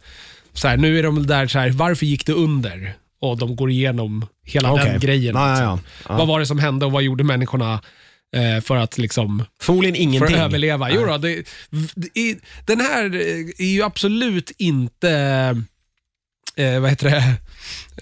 så 0.53 0.69
här, 0.69 0.77
nu 0.77 0.99
är 0.99 1.03
de 1.03 1.27
där 1.27 1.47
så 1.47 1.59
här, 1.59 1.71
varför 1.71 2.07
gick 2.07 2.27
det 2.27 2.33
under? 2.33 2.95
Och 3.23 3.39
de 3.39 3.57
går 3.57 3.71
igenom 3.71 4.27
hela 4.45 4.73
Okej. 4.73 4.85
den 4.91 5.01
grejen. 5.01 5.35
Ja, 5.35 5.49
liksom. 5.51 5.67
ja. 5.67 5.79
Ja. 6.09 6.17
Vad 6.17 6.29
var 6.29 6.41
det 6.41 6.47
som 6.47 6.59
hände 6.59 6.87
och 6.87 6.93
vad 6.93 7.03
gjorde 7.03 7.25
människorna 7.25 7.83
eh, 8.37 8.61
för 8.63 8.77
att 8.77 8.99
liksom 8.99 9.45
Förmodligen 9.61 9.95
för 9.97 10.03
ingenting. 10.03 10.37
att 10.37 10.43
överleva. 10.43 10.91
Jo 10.91 11.07
då, 11.07 11.19
det, 11.19 11.43
det, 11.95 12.39
den 12.67 12.81
här 12.81 13.15
är 13.63 13.65
ju 13.73 13.83
absolut 13.83 14.51
inte, 14.59 15.11
eh, 16.57 16.81
vad 16.81 16.91
heter 16.91 17.11
det, 17.11 17.37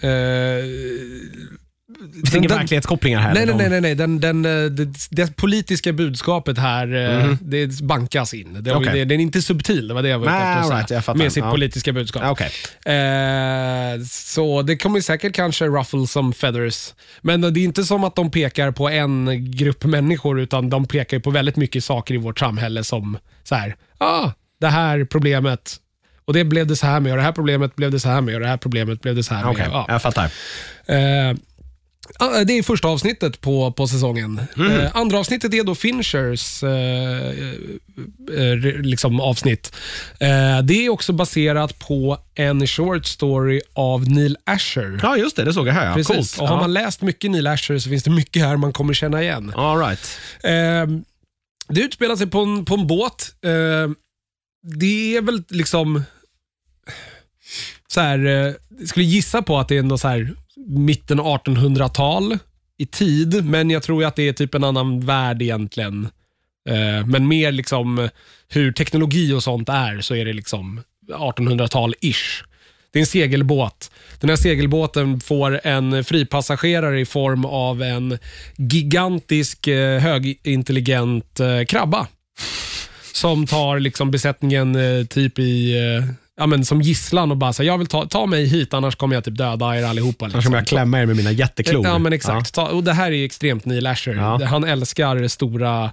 eh, 0.08 0.64
finns 2.14 2.34
inga 2.34 2.48
verklighetskopplingar 2.48 3.20
här. 3.20 3.34
Nej, 3.34 3.46
nej, 3.46 3.54
nej, 3.56 3.68
nej, 3.70 3.80
nej. 3.80 3.94
Den, 3.94 4.20
den, 4.20 4.44
eh, 4.44 4.70
det, 4.70 4.88
det 5.10 5.36
politiska 5.36 5.92
budskapet 5.92 6.58
här, 6.58 6.94
eh, 6.94 7.24
Mhm. 7.26 7.38
det 7.40 7.80
bankas 7.80 8.34
in. 8.34 8.56
Det, 8.62 8.72
Okej. 8.74 8.92
det, 8.92 9.04
den 9.04 9.20
är 9.20 9.22
inte 9.22 9.42
subtil, 9.42 9.88
det 9.88 9.94
var 9.94 10.02
det 10.02 10.08
jag 10.08 10.18
var 10.18 10.26
ute 10.26 10.34
Nej, 10.34 10.48
efter 10.48 10.60
att 10.60 10.66
säga. 10.66 10.78
right, 10.78 10.90
jag 10.90 11.04
fattar. 11.04 11.18
med 11.18 11.32
sitt 11.32 11.44
Ja. 11.44 11.50
politiska 11.50 11.92
budskap. 11.92 12.22
Okej. 12.26 12.50
Eh, 12.94 14.00
så 14.10 14.62
det 14.62 14.76
kommer 14.76 15.00
säkert 15.00 15.34
kanske 15.34 15.64
ruffle 15.66 16.06
som 16.06 16.32
feathers. 16.32 16.94
Men 17.20 17.40
det 17.40 17.60
är 17.60 17.64
inte 17.64 17.84
som 17.84 18.04
att 18.04 18.16
de 18.16 18.30
pekar 18.30 18.70
på 18.70 18.88
en 18.88 19.50
grupp 19.50 19.84
människor, 19.84 20.40
utan 20.40 20.70
de 20.70 20.86
pekar 20.86 21.16
ju 21.16 21.20
på 21.20 21.30
väldigt 21.30 21.56
mycket 21.56 21.84
saker 21.84 22.14
i 22.14 22.18
vårt 22.18 22.38
samhälle 22.38 22.84
som 22.84 23.18
så 23.44 23.54
här, 23.54 23.76
ah, 23.98 24.30
det 24.60 24.68
här 24.68 25.04
problemet, 25.04 25.76
och 26.24 26.32
det 26.32 26.44
blev 26.44 26.66
det 26.66 26.76
så 26.76 26.86
här 26.86 27.00
med, 27.00 27.12
och 27.12 27.16
det 27.18 27.22
här 27.24 27.32
problemet 27.32 27.76
blev 27.76 27.90
det 27.90 28.00
så 28.00 28.08
här 28.08 28.20
med, 28.20 28.34
och 28.34 28.40
det 28.40 28.46
här 28.46 28.56
problemet 28.56 29.00
blev 29.02 29.14
det 29.16 29.22
så 29.22 29.34
här 29.34 29.42
med. 29.44 29.50
Okej, 29.52 29.66
Ja. 29.70 29.86
jag 29.88 30.02
fattar. 30.02 30.24
Eh, 30.86 31.36
det 32.18 32.58
är 32.58 32.62
första 32.62 32.88
avsnittet 32.88 33.40
på, 33.40 33.72
på 33.72 33.86
säsongen. 33.86 34.40
Mm. 34.56 34.72
Eh, 34.72 34.96
andra 34.96 35.18
avsnittet 35.18 35.54
är 35.54 35.64
då 35.64 35.74
Finchers 35.74 36.62
eh, 36.62 37.28
eh, 38.38 38.56
liksom 38.82 39.20
avsnitt. 39.20 39.76
Eh, 40.20 40.62
det 40.62 40.86
är 40.86 40.88
också 40.88 41.12
baserat 41.12 41.78
på 41.78 42.18
en 42.34 42.66
short 42.66 43.06
story 43.06 43.60
av 43.72 44.08
Neil 44.08 44.36
Asher. 44.44 45.00
Ja, 45.02 45.16
just 45.16 45.36
det. 45.36 45.44
Det 45.44 45.52
såg 45.52 45.68
jag 45.68 45.72
här. 45.72 45.86
Ja. 45.86 45.94
Precis. 45.94 46.16
Coolt. 46.16 46.38
Och 46.40 46.48
har 46.48 46.56
man 46.56 46.72
läst 46.72 47.02
mycket 47.02 47.30
Neil 47.30 47.46
Asher 47.46 47.78
så 47.78 47.88
finns 47.88 48.02
det 48.02 48.10
mycket 48.10 48.42
här 48.42 48.56
man 48.56 48.72
kommer 48.72 48.94
känna 48.94 49.22
igen. 49.22 49.52
All 49.56 49.78
right. 49.78 50.18
Eh, 50.44 51.00
det 51.68 51.80
utspelar 51.80 52.16
sig 52.16 52.26
på 52.26 52.40
en, 52.40 52.64
på 52.64 52.74
en 52.74 52.86
båt. 52.86 53.34
Eh, 53.42 53.90
det 54.62 55.16
är 55.16 55.22
väl 55.22 55.42
liksom... 55.48 56.02
Så 57.88 58.00
här, 58.00 58.26
eh, 58.26 58.52
skulle 58.86 59.04
gissa 59.04 59.42
på 59.42 59.58
att 59.58 59.68
det 59.68 59.74
är 59.74 59.78
ändå 59.78 59.98
så 59.98 60.08
här 60.08 60.34
mitten 60.66 61.20
1800-tal 61.20 62.38
i 62.78 62.86
tid, 62.86 63.44
men 63.44 63.70
jag 63.70 63.82
tror 63.82 64.02
ju 64.02 64.08
att 64.08 64.16
det 64.16 64.28
är 64.28 64.32
typ 64.32 64.54
en 64.54 64.64
annan 64.64 65.00
värld 65.00 65.42
egentligen. 65.42 66.08
Eh, 66.68 67.06
men 67.06 67.28
mer 67.28 67.52
liksom 67.52 68.08
hur 68.48 68.72
teknologi 68.72 69.32
och 69.32 69.42
sånt 69.42 69.68
är, 69.68 70.00
så 70.00 70.14
är 70.14 70.24
det 70.24 70.32
liksom 70.32 70.80
1800-tal-ish. 71.08 72.44
Det 72.92 72.98
är 72.98 73.00
en 73.00 73.06
segelbåt. 73.06 73.90
Den 74.20 74.30
här 74.30 74.36
segelbåten 74.36 75.20
får 75.20 75.60
en 75.66 76.04
fripassagerare 76.04 77.00
i 77.00 77.04
form 77.04 77.44
av 77.44 77.82
en 77.82 78.18
gigantisk 78.56 79.66
eh, 79.66 80.00
högintelligent 80.00 81.40
eh, 81.40 81.64
krabba. 81.64 82.06
Som 83.12 83.46
tar 83.46 83.78
liksom 83.78 84.10
besättningen 84.10 84.76
typ 85.10 85.38
i, 85.38 85.76
ja, 86.40 86.46
men 86.46 86.64
som 86.64 86.82
gisslan 86.82 87.30
och 87.30 87.36
bara 87.36 87.52
säger 87.52 87.70
jag 87.70 87.78
vill 87.78 87.86
ta, 87.86 88.06
ta 88.06 88.26
mig 88.26 88.46
hit 88.46 88.74
annars 88.74 88.96
kommer 88.96 89.14
jag 89.16 89.24
typ 89.24 89.36
döda 89.36 89.78
er 89.78 89.82
allihopa. 89.82 90.26
Liksom. 90.26 90.42
kommer 90.42 90.58
jag 90.58 90.66
klämma 90.66 91.00
er 91.00 91.06
med 91.06 91.16
mina 91.16 91.32
jätteklor. 91.32 91.86
Ja, 91.86 91.98
men 91.98 92.12
exakt. 92.12 92.54
Ta, 92.54 92.68
och 92.68 92.84
det 92.84 92.92
här 92.92 93.12
är 93.12 93.24
extremt 93.24 93.64
Neil 93.64 93.86
Asher. 93.86 94.14
Ja. 94.14 94.44
Han 94.44 94.64
älskar 94.64 95.28
stora, 95.28 95.84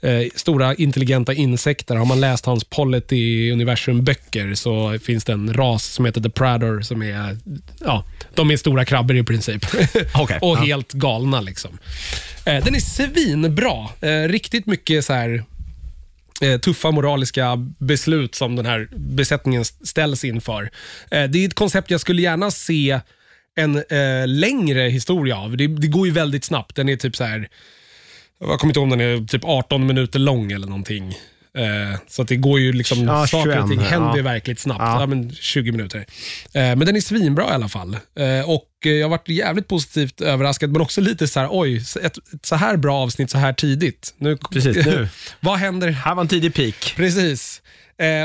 eh, 0.00 0.10
stora 0.34 0.74
intelligenta 0.74 1.32
insekter. 1.32 1.96
Har 1.96 2.04
man 2.04 2.20
läst 2.20 2.46
hans 2.46 2.64
Polity 2.64 3.52
Universum-böcker 3.52 4.54
så 4.54 4.98
finns 4.98 5.24
det 5.24 5.32
en 5.32 5.54
ras 5.54 5.84
som 5.84 6.04
heter 6.04 6.20
The 6.20 6.30
Prador 6.30 6.80
som 6.80 7.02
är, 7.02 7.36
ja, 7.80 8.04
de 8.34 8.50
är 8.50 8.56
stora 8.56 8.84
krabbor 8.84 9.16
i 9.16 9.22
princip. 9.22 9.66
Okej, 10.14 10.38
och 10.40 10.56
ja. 10.56 10.60
helt 10.60 10.92
galna 10.92 11.40
liksom. 11.40 11.78
Eh, 12.44 12.64
den 12.64 12.74
är 12.74 12.80
svinbra. 12.80 13.88
Eh, 14.00 14.28
riktigt 14.28 14.66
mycket 14.66 15.04
så 15.04 15.12
här 15.12 15.44
Eh, 16.40 16.60
tuffa 16.60 16.90
moraliska 16.90 17.56
beslut 17.78 18.34
som 18.34 18.56
den 18.56 18.66
här 18.66 18.88
besättningen 18.92 19.64
ställs 19.64 20.24
inför. 20.24 20.70
Eh, 21.10 21.24
det 21.24 21.38
är 21.38 21.46
ett 21.46 21.54
koncept 21.54 21.90
jag 21.90 22.00
skulle 22.00 22.22
gärna 22.22 22.50
se 22.50 23.00
en 23.56 23.76
eh, 23.76 24.26
längre 24.26 24.80
historia 24.80 25.38
av. 25.38 25.56
Det, 25.56 25.66
det 25.66 25.86
går 25.86 26.06
ju 26.06 26.12
väldigt 26.12 26.44
snabbt. 26.44 26.76
Den 26.76 26.88
är 26.88 26.96
typ 26.96 27.16
så 27.16 27.24
här, 27.24 27.48
jag 28.40 28.58
kommer 28.60 28.70
inte 28.70 28.80
ihåg 28.80 28.92
om 28.92 28.98
den 28.98 29.00
är 29.00 29.26
typ 29.26 29.44
18 29.44 29.86
minuter 29.86 30.18
lång 30.18 30.52
eller 30.52 30.66
någonting. 30.66 31.14
Eh, 31.58 31.98
så 32.08 32.22
att 32.22 32.28
det 32.28 32.36
går 32.36 32.60
ju 32.60 32.72
liksom, 32.72 33.04
Ja, 33.04 33.26
saker 33.26 33.48
och 33.48 33.68
21, 33.68 33.68
ting 33.68 33.80
händer 33.80 34.16
ja. 34.16 34.22
verkligt 34.22 34.60
snabbt. 34.60 34.80
Ja. 34.80 35.00
Ja. 35.00 35.06
men 35.06 35.32
20 35.32 35.72
minuter. 35.72 35.98
Eh, 35.98 36.62
men 36.62 36.78
den 36.78 36.96
är 36.96 37.00
svinbra 37.00 37.44
i 37.44 37.54
alla 37.54 37.68
fall. 37.68 37.94
Eh, 37.94 38.50
och 38.50 38.68
eh, 38.84 38.92
jag 38.92 39.04
har 39.04 39.10
varit 39.10 39.28
jävligt 39.28 39.68
positivt 39.68 40.20
överraskad, 40.20 40.70
men 40.70 40.80
också 40.80 41.00
lite 41.00 41.28
så 41.28 41.40
här, 41.40 41.48
oj, 41.50 41.76
ett, 41.76 42.18
ett 42.34 42.46
så 42.46 42.56
här 42.56 42.76
bra 42.76 42.96
avsnitt 42.96 43.30
så 43.30 43.38
här 43.38 43.52
tidigt. 43.52 44.14
Nu, 44.18 44.36
Precis, 44.36 44.86
nu. 44.86 45.08
vad 45.40 45.58
händer 45.58 45.88
Här 45.88 46.14
var 46.14 46.22
en 46.22 46.28
tidig 46.28 46.54
peak. 46.54 46.92
Precis. 46.96 47.62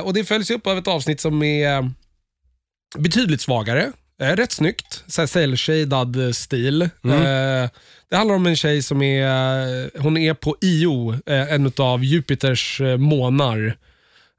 Och 0.03 0.13
Det 0.13 0.23
följs 0.23 0.49
upp 0.49 0.67
av 0.67 0.77
ett 0.77 0.88
avsnitt 0.88 1.21
som 1.21 1.43
är 1.43 1.91
betydligt 2.97 3.41
svagare. 3.41 3.91
Eh, 4.22 4.36
rätt 4.36 4.51
snyggt. 4.51 5.03
Cell-shadad 5.07 6.36
stil. 6.36 6.82
Eh, 6.82 6.89
det 8.09 8.16
handlar 8.16 8.36
om 8.36 8.45
en 8.45 8.55
tjej 8.55 8.82
som 8.82 9.01
är, 9.01 9.99
hon 9.99 10.18
är 10.18 10.34
på 10.34 10.55
Io, 10.61 11.14
eh, 11.26 11.53
en 11.53 11.72
av 11.78 12.03
Jupiters 12.03 12.82
eh, 12.82 12.97
månar. 12.97 13.78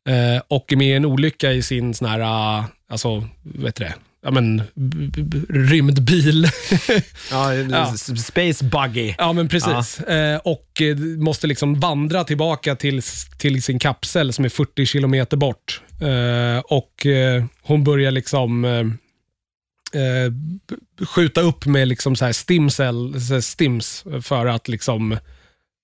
Eh, 0.09 0.43
och 0.49 0.73
är 0.73 0.77
med 0.77 0.87
i 0.89 0.93
en 0.93 1.05
olycka 1.05 1.53
i 1.53 1.63
sin 1.63 1.95
sån 1.95 2.09
här, 2.09 2.65
alltså, 2.89 3.29
vet 3.43 3.77
det? 3.77 3.95
Ja, 4.25 4.31
men, 4.31 4.63
rymdbil. 5.49 6.49
Ja, 7.31 7.55
Ja. 7.55 7.95
Space 7.97 8.65
buggy. 8.65 9.15
Ja, 9.19 9.33
men 9.33 9.49
precis. 9.49 10.01
Eh, 10.01 10.39
och 10.39 10.83
måste 11.19 11.47
liksom 11.47 11.81
vandra 11.81 12.25
tillbaka 12.25 12.77
till, 12.77 13.03
till 13.39 13.63
sin 13.63 13.79
kapsel 13.79 14.33
som 14.33 14.45
är 14.45 14.49
40 14.49 14.87
kilometer 14.87 15.37
bort. 15.37 15.81
Eh, 16.01 16.59
och 16.65 17.07
eh, 17.07 17.45
hon 17.63 17.85
börjar 17.85 18.11
liksom 18.11 18.65
Eh, 19.95 20.33
skjuta 21.07 21.41
upp 21.41 21.67
med 21.67 21.89
liksom 21.89 22.17
så 22.17 22.25
här 22.25 22.33
stimcell, 22.33 23.21
så 23.21 23.35
här 23.35 23.41
stims 23.41 24.05
för 24.23 24.47
att 24.47 24.69
liksom 24.69 25.19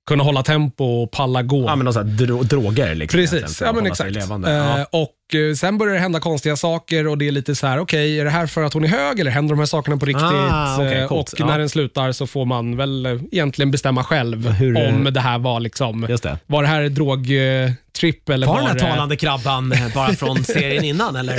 kunna 0.09 0.25
hålla 0.25 0.43
tempo 0.43 0.85
och 0.85 1.11
palla 1.11 1.43
gå. 1.43 1.65
Ja, 1.67 1.77
men 1.77 1.85
någon 1.85 1.95
sån 1.95 2.09
här 2.09 2.17
dro- 2.17 2.43
droger 2.45 2.95
liksom. 2.95 3.19
Precis, 3.21 3.61
ja 3.61 3.73
men 3.73 3.87
exakt. 3.87 4.11
Levande. 4.13 4.51
Eh, 4.51 4.57
Ja. 4.57 4.85
och 4.91 5.35
eh, 5.35 5.55
Sen 5.55 5.79
börjar 5.79 5.95
det 5.95 6.01
hända 6.01 6.21
konstiga 6.21 6.57
saker 6.57 7.07
och 7.07 7.19
det 7.19 7.29
är 7.29 7.33
lite 7.33 7.55
så 7.55 7.67
här, 7.67 7.79
okej, 7.79 8.21
är 8.21 8.25
det 8.25 8.31
här 8.31 8.47
för 8.47 8.63
att 8.63 8.73
hon 8.75 8.85
är 8.85 8.89
hög 8.89 9.21
eller 9.21 9.31
händer 9.31 9.55
de 9.55 9.59
här 9.59 9.67
sakerna 9.67 9.97
på 9.97 10.07
riktigt? 10.07 10.25
Ah, 10.27 10.85
Eh, 10.85 11.07
coolt. 11.09 11.33
och 11.33 11.41
Ja. 11.41 11.47
när 11.47 11.59
den 11.59 11.69
slutar 11.69 12.13
så 12.13 12.27
får 12.27 12.45
man 12.45 12.77
väl 12.77 13.07
egentligen 13.33 13.71
bestämma 13.71 14.05
själv 14.05 14.49
Hur- 14.49 14.89
om 14.89 15.05
det 15.13 15.21
här 15.21 15.39
var 15.39 15.61
liksom, 15.61 16.01
det. 16.23 16.39
var 16.47 16.63
det 16.63 16.69
här 16.69 16.89
drogtripp 16.89 18.29
eller 18.29 18.47
Var 18.47 18.55
var 18.55 18.61
den 18.69 18.71
här 18.71 18.79
talande 18.91 19.17
krabban 19.17 19.75
bara 19.95 20.13
från 20.13 20.45
serien 20.45 20.85
innan 20.85 21.17
eller 21.17 21.37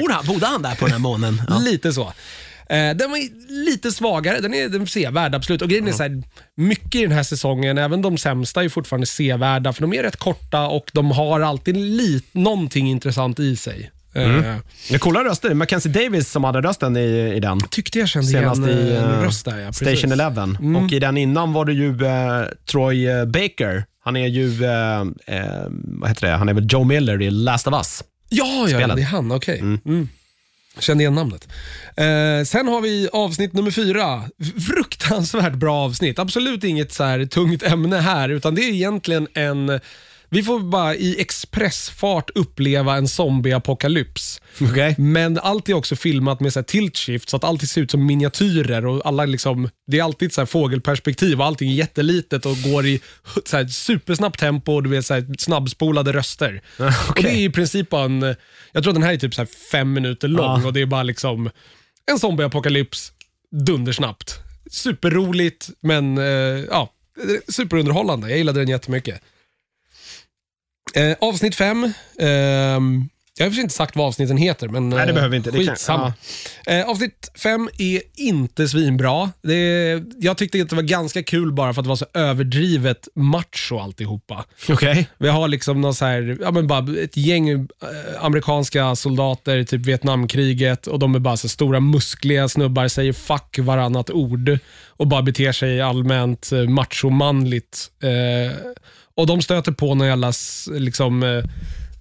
bor 0.00 0.12
han, 0.12 0.26
bodde 0.26 0.46
han 0.46 0.62
där 0.62 0.74
på 0.74 0.84
den 0.84 0.92
här 0.92 0.98
månen? 0.98 1.42
Ja. 1.48 1.58
Lite 1.58 1.92
så. 1.92 2.12
Eh, 2.68 2.96
den 2.96 3.10
var 3.10 3.18
lite 3.64 3.92
svagare, 3.92 4.40
den 4.40 4.54
är, 4.54 4.68
den 4.68 4.82
är 4.82 4.86
sevärd 4.86 5.34
absolut. 5.34 5.62
Och 5.62 5.68
grejen 5.68 5.88
är 5.88 5.92
så 5.92 6.02
här, 6.02 6.22
mycket 6.56 6.94
i 6.94 7.02
den 7.02 7.12
här 7.12 7.22
säsongen, 7.22 7.78
även 7.78 8.02
de 8.02 8.18
sämsta 8.18 8.64
är 8.64 8.68
fortfarande 8.68 9.06
sevärda, 9.06 9.72
för 9.72 9.80
de 9.80 9.92
är 9.94 10.02
rätt 10.02 10.16
korta 10.16 10.66
och 10.66 10.90
de 10.92 11.10
har 11.10 11.40
alltid 11.40 11.76
lit, 11.76 12.24
någonting 12.32 12.90
intressant 12.90 13.40
i 13.40 13.56
sig. 13.56 13.90
Eh, 14.14 14.28
Det 14.88 14.94
är 14.94 14.98
coola 14.98 15.24
röster. 15.24 15.54
Mackenzie 15.54 15.92
Davis 15.92 16.30
som 16.30 16.44
hade 16.44 16.60
rösten 16.60 16.96
i, 16.96 17.32
i 17.36 17.40
den. 17.40 17.60
tyckte 17.60 17.98
jag 17.98 18.08
kände 18.08 18.28
Senast 18.28 18.60
igen 18.66 18.78
i, 18.78 18.90
eh, 18.90 19.02
en 19.02 19.22
röst 19.22 19.44
där. 19.44 19.58
Ja, 19.58 19.66
precis. 19.66 19.88
Station 19.98 20.12
Eleven. 20.12 20.76
Och 20.76 20.92
i 20.92 20.98
den 20.98 21.16
innan 21.16 21.52
var 21.52 21.64
det 21.64 21.72
ju 21.72 22.04
eh, 22.06 22.44
Troy 22.70 23.06
eh, 23.08 23.24
Baker. 23.24 23.84
Han 24.04 24.16
är 24.16 24.26
ju, 24.26 24.64
eh, 24.64 25.00
eh, 25.26 25.66
vad 25.68 26.08
heter 26.08 26.26
det, 26.26 26.32
han 26.32 26.48
är 26.48 26.54
väl 26.54 26.66
Joe 26.70 26.84
Miller 26.84 27.22
i 27.22 27.30
Last 27.30 27.66
of 27.66 27.74
Us. 27.74 28.02
Ja, 28.28 28.44
ja, 28.46 28.68
ja, 28.68 28.78
Spelet. 28.78 28.96
det 28.96 29.02
är 29.02 29.06
han. 29.06 29.32
Okej. 29.32 29.58
Mm. 29.58 30.08
Kände 30.78 31.02
igen 31.02 31.14
namnet. 31.14 31.48
Eh, 31.96 32.44
sen 32.44 32.68
har 32.68 32.80
vi 32.80 33.08
avsnitt 33.12 33.52
nummer 33.52 33.70
fyra. 33.70 34.22
Fruktansvärt 34.68 35.54
bra 35.54 35.74
avsnitt. 35.84 36.18
Absolut 36.18 36.64
inget 36.64 36.92
så 36.92 37.04
här 37.04 37.26
tungt 37.26 37.62
ämne 37.62 37.96
här, 37.96 38.28
utan 38.28 38.54
det 38.54 38.62
är 38.62 38.72
egentligen 38.72 39.28
en... 39.34 39.80
Vi 40.28 40.42
får 40.42 40.60
bara 40.60 40.94
i 40.94 41.20
expressfart 41.20 42.30
uppleva 42.34 42.96
en 42.96 43.08
zombieapokalyps. 43.08 44.40
Okej. 44.60 44.94
Men 44.98 45.38
allt 45.38 45.68
är 45.68 45.74
också 45.74 45.96
filmat 45.96 46.40
med 46.40 46.52
så 46.52 46.58
här 46.58 46.64
tilt 46.64 46.96
shift 46.96 47.28
så 47.28 47.36
att 47.36 47.44
allt 47.44 47.68
ser 47.68 47.80
ut 47.80 47.90
som 47.90 48.06
miniatyrer 48.06 48.86
och 48.86 49.06
alla 49.06 49.24
liksom, 49.24 49.68
det 49.86 49.98
är 49.98 50.02
alltid 50.02 50.32
så 50.32 50.40
här 50.40 50.46
fågelperspektiv 50.46 51.40
och 51.40 51.46
allting 51.46 51.70
är 51.70 51.74
jättelitet 51.74 52.46
och 52.46 52.56
går 52.62 52.86
i 52.86 53.00
så 53.44 53.56
här 53.56 53.66
supersnabbt 53.66 54.40
tempo 54.40 54.72
och 54.72 54.82
du 54.82 54.90
vet 54.90 55.06
så 55.06 55.14
här 55.14 55.26
snabbspolade 55.38 56.12
röster. 56.12 56.62
Och 57.08 57.22
det 57.22 57.30
är 57.30 57.36
i 57.36 57.50
princip 57.50 57.90
bara 57.90 58.04
en, 58.04 58.36
jag 58.74 58.82
tror 58.82 58.92
den 58.92 59.02
här 59.02 59.12
är 59.12 59.16
typ 59.16 59.34
så 59.34 59.40
här 59.40 59.46
fem 59.70 59.92
minuter 59.92 60.28
lång 60.28 60.64
och 60.64 60.72
det 60.72 60.80
är 60.80 60.86
bara 60.86 61.02
liksom 61.02 61.50
en 62.10 62.18
zombieapokalyps 62.18 63.12
dundersnabbt. 63.50 64.40
Superroligt 64.70 65.70
men 65.80 66.18
eh, 66.18 66.24
ja, 66.70 66.92
superunderhållande. 67.48 68.28
Jag 68.28 68.38
gillade 68.38 68.60
den 68.60 68.68
jättemycket. 68.68 69.20
Eh, 70.94 71.16
avsnitt 71.20 71.54
fem. 71.54 71.92
ehm, 72.18 73.08
jag 73.38 73.46
har 73.46 73.50
för 73.50 73.60
inte 73.60 73.74
sagt 73.74 73.96
vad 73.96 74.06
avsnitten 74.06 74.36
heter, 74.36 74.68
men 74.68 74.88
Nej, 74.90 74.98
det 74.98 75.04
eh, 75.10 75.14
behöver 75.14 75.30
vi 75.30 75.36
inte. 75.36 75.50
Det 75.50 75.58
kan- 75.64 75.66
skitsamma. 75.74 76.12
Eh, 76.66 76.88
avsnitt 76.88 77.30
fem 77.34 77.68
är 77.78 78.00
inte 78.16 78.68
svinbra. 78.68 79.30
Det 79.42 80.02
jag 80.18 80.36
tyckte 80.36 80.62
att 80.62 80.68
det 80.70 80.76
var 80.76 80.82
ganska 80.82 81.22
kul 81.22 81.52
bara 81.52 81.74
för 81.74 81.80
att 81.80 81.84
det 81.84 81.88
var 81.88 81.96
så 81.96 82.06
överdrivet 82.14 83.08
macho 83.14 83.78
alltihopa. 83.78 84.44
Okej. 84.68 85.08
Vi 85.18 85.28
har 85.28 85.48
liksom 85.48 85.80
någon 85.80 85.94
så 85.94 86.04
här, 86.04 86.38
ja 86.40 86.50
men 86.50 86.66
bara 86.66 87.00
ett 87.02 87.16
gäng 87.16 87.48
eh, 87.48 87.58
amerikanska 88.20 88.96
soldater, 88.96 89.64
typ 89.64 89.80
Vietnamkriget 89.86 90.86
och 90.86 90.98
de 90.98 91.14
är 91.14 91.18
bara 91.18 91.36
så 91.36 91.48
stora 91.48 91.80
muskliga 91.80 92.48
snubbar, 92.48 92.88
säger 92.88 93.12
fuck 93.12 93.58
varannat 93.58 94.10
ord 94.10 94.58
och 94.88 95.06
bara 95.06 95.22
beter 95.22 95.52
sig 95.52 95.80
allmänt 95.80 96.52
eh, 96.52 96.58
machomanligt. 96.68 97.90
Eh, 98.02 98.56
och 99.16 99.26
de 99.26 99.42
stöter 99.42 99.72
på 99.72 99.94
någon 99.94 100.06
jävla 100.06 100.28
s- 100.28 100.68
liksom, 100.72 101.22
eh, 101.22 101.44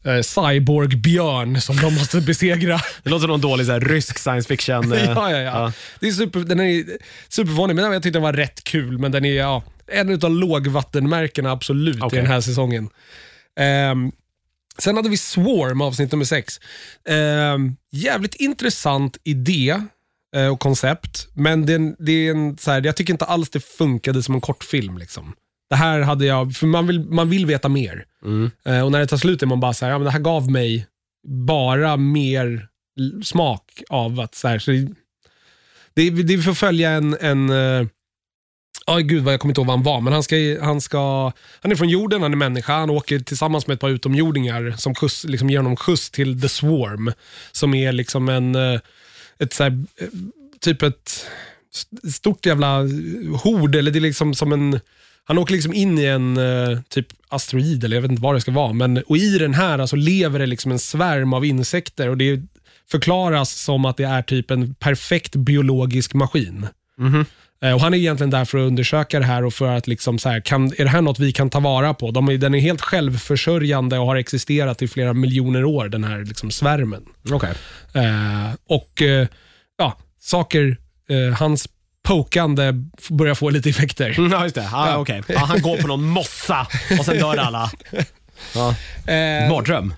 eh, 0.04 0.22
cyborg-björn 0.22 1.62
som 1.62 1.76
de 1.76 1.96
måste 1.96 2.22
besegra. 2.22 2.80
Det 3.04 3.10
låter 3.10 3.22
som 3.22 3.30
någon 3.30 3.42
dålig 3.42 3.66
så 3.66 3.72
här, 3.72 3.80
rysk 3.80 4.20
science 4.20 4.48
fiction. 4.48 4.94
eh, 4.94 5.04
ja, 5.04 5.32
ja, 5.32 5.38
ja. 5.40 5.74
Det 6.00 6.08
är 6.08 6.12
super, 6.12 6.40
den 6.40 6.60
är 6.60 6.86
superfånig, 7.30 7.76
men 7.76 7.92
jag 7.92 8.04
tyckte 8.04 8.20
den 8.20 8.24
var 8.24 8.34
rätt 8.34 8.64
kul. 8.64 8.98
Men 8.98 9.12
den 9.12 9.26
är 9.26 9.34
ja, 9.34 9.64
en 9.88 10.24
av 10.24 10.32
lågvattenmärkena 10.32 11.52
absolut 11.52 12.04
Okej. 12.04 12.20
i 12.20 12.22
den 12.22 12.32
här 12.32 12.42
säsongen. 12.42 12.90
Ehm, 13.60 14.12
sen 14.78 14.96
hade 14.96 15.10
vi 15.10 15.18
Swarm, 15.18 15.82
avsnitt 15.82 16.12
nummer 16.12 16.26
sex. 16.26 16.60
Ehm, 17.10 17.76
jävligt 17.92 18.36
intressant 18.36 19.18
idé 19.24 19.82
eh, 20.36 20.48
och 20.48 20.60
koncept, 20.60 21.28
men 21.34 21.66
den, 21.66 21.96
det 22.00 22.12
är 22.12 22.32
en, 22.32 22.58
så 22.58 22.72
här, 22.72 22.86
jag 22.86 22.96
tycker 22.96 23.14
inte 23.14 23.26
alls 23.26 23.50
det 23.50 23.60
funkade 23.60 24.24
som 24.24 24.36
en 24.36 24.42
kortfilm. 24.42 24.98
Liksom. 24.98 25.34
Det 25.70 25.76
här 25.76 26.02
hade 26.02 26.26
jag, 26.26 26.56
för 26.56 26.68
man 26.68 26.88
vill, 26.88 27.00
man 27.00 27.30
vill 27.30 27.46
veta 27.46 27.70
mer. 27.70 28.06
Mm. 28.26 28.52
Eh, 28.66 28.82
och 28.86 28.92
när 28.92 29.00
det 29.00 29.08
tar 29.08 29.18
slut 29.18 29.42
är 29.42 29.48
man 29.48 29.60
bara 29.60 29.74
så 29.74 29.86
här, 29.86 29.92
ja, 29.92 29.98
men 29.98 30.06
det 30.06 30.12
här 30.12 30.20
gav 30.20 30.52
mig 30.52 30.88
bara 31.28 31.98
mer 31.98 32.68
smak 33.24 33.84
av 33.90 34.20
att 34.20 34.36
så 34.36 34.48
här, 34.48 34.60
så 34.60 34.72
det, 34.72 36.10
det, 36.10 36.24
det 36.24 36.38
får 36.38 36.54
följa 36.54 36.92
en, 36.92 37.18
en 37.22 37.52
Ja, 38.86 38.98
gud 38.98 39.24
vad 39.24 39.34
jag 39.34 39.40
kommer 39.42 39.52
inte 39.52 39.62
ihåg 39.62 39.68
vad 39.68 39.78
han 39.78 39.84
var, 39.84 40.02
men 40.02 40.14
han, 40.14 40.24
ska, 40.24 40.36
han, 40.62 40.82
ska, 40.82 41.32
han 41.62 41.72
är 41.72 41.76
från 41.76 41.90
jorden, 41.90 42.22
han 42.22 42.32
är 42.32 42.38
människa, 42.38 42.74
han 42.74 42.90
åker 42.90 43.20
tillsammans 43.20 43.68
med 43.68 43.74
ett 43.74 43.80
par 43.80 43.90
utomjordingar 43.90 44.74
som 44.78 44.96
skjuts, 44.96 45.24
liksom 45.24 45.50
ger 45.50 45.58
honom 45.58 45.76
skjuts 45.76 46.12
till 46.12 46.42
The 46.42 46.50
Swarm, 46.50 47.12
som 47.52 47.74
är 47.74 47.92
liksom 47.92 48.30
en, 48.30 48.56
eh, 48.56 48.80
ett 49.40 49.54
så 49.54 49.64
här, 49.64 49.84
typ 50.60 50.82
ett 50.82 51.26
st- 51.74 52.12
stort 52.12 52.46
jävla 52.46 52.80
hord, 53.44 53.76
eller 53.76 53.92
det 53.92 54.00
är 54.00 54.02
liksom 54.02 54.34
som 54.34 54.52
en, 54.54 54.80
han 55.26 55.38
åker 55.38 55.54
liksom 55.54 55.74
in 55.74 56.00
i 56.00 56.06
en 56.06 56.38
eh, 56.38 56.80
typ 56.90 57.08
asteroid, 57.30 57.84
eller 57.84 57.96
jag 57.98 58.02
vet 58.02 58.12
inte 58.12 58.24
vad 58.24 58.36
det 58.36 58.42
ska 58.42 58.52
vara, 58.52 58.74
men 58.74 58.98
och 58.98 59.18
i 59.18 59.38
den 59.38 59.54
här 59.54 59.80
alltså, 59.80 59.96
lever 59.96 60.40
det 60.40 60.46
liksom 60.46 60.72
en 60.72 60.80
svärm 60.80 61.34
av 61.34 61.46
insekter 61.46 62.10
och 62.10 62.18
det 62.18 62.42
förklaras 62.92 63.54
som 63.54 63.86
att 63.86 63.98
det 63.98 64.04
är 64.04 64.22
typ 64.22 64.52
en 64.52 64.76
perfekt 64.76 65.36
biologisk 65.36 66.14
maskin. 66.14 66.68
Eh, 67.64 67.74
Och 67.74 67.82
Han 67.82 67.94
är 67.94 67.98
egentligen 67.98 68.30
där 68.30 68.46
för 68.46 68.58
att 68.58 68.68
undersöka 68.68 69.20
det 69.20 69.26
här 69.26 69.46
och 69.46 69.54
för 69.54 69.68
att 69.68 69.88
liksom 69.88 70.20
så 70.20 70.30
här, 70.30 70.40
kan, 70.40 70.66
är 70.78 70.84
det 70.84 70.90
här 70.90 71.02
något 71.02 71.20
vi 71.20 71.32
kan 71.32 71.50
ta 71.50 71.60
vara 71.60 71.94
på? 71.94 72.12
De 72.12 72.30
är, 72.30 72.38
den 72.38 72.56
är 72.56 72.60
helt 72.60 72.82
självförsörjande 72.82 74.00
och 74.00 74.06
har 74.06 74.16
existerat 74.16 74.82
i 74.82 74.88
flera 74.88 75.14
miljoner 75.14 75.64
år, 75.66 75.90
den 75.90 76.04
här 76.04 76.20
liksom 76.26 76.52
svärmen. 76.52 77.06
Okej. 77.32 77.54
Eh, 77.94 78.54
och 78.70 79.02
eh, 79.02 79.28
ja, 79.78 79.98
saker, 80.20 80.78
eh, 81.10 81.34
hans 81.40 81.68
pokandé 82.04 82.74
f- 83.00 83.10
börjar 83.10 83.36
få 83.36 83.50
lite 83.50 83.70
effekter. 83.70 84.16
Mm, 84.20 84.32
Ja, 84.32 84.44
just 84.44 84.56
det. 84.56 84.70
Ja, 84.72 84.90
Ja. 84.90 84.98
okej. 84.98 85.22
ja, 85.28 85.40
han 85.40 85.62
går 85.62 85.78
på 85.78 85.88
någon 85.88 86.04
mossa 86.04 86.68
och 87.00 87.06
sen 87.06 87.18
dör 87.18 87.38
alla. 87.38 87.72
Ja. 88.56 88.70
Eh, 89.14 89.50
Mardröm. 89.50 89.94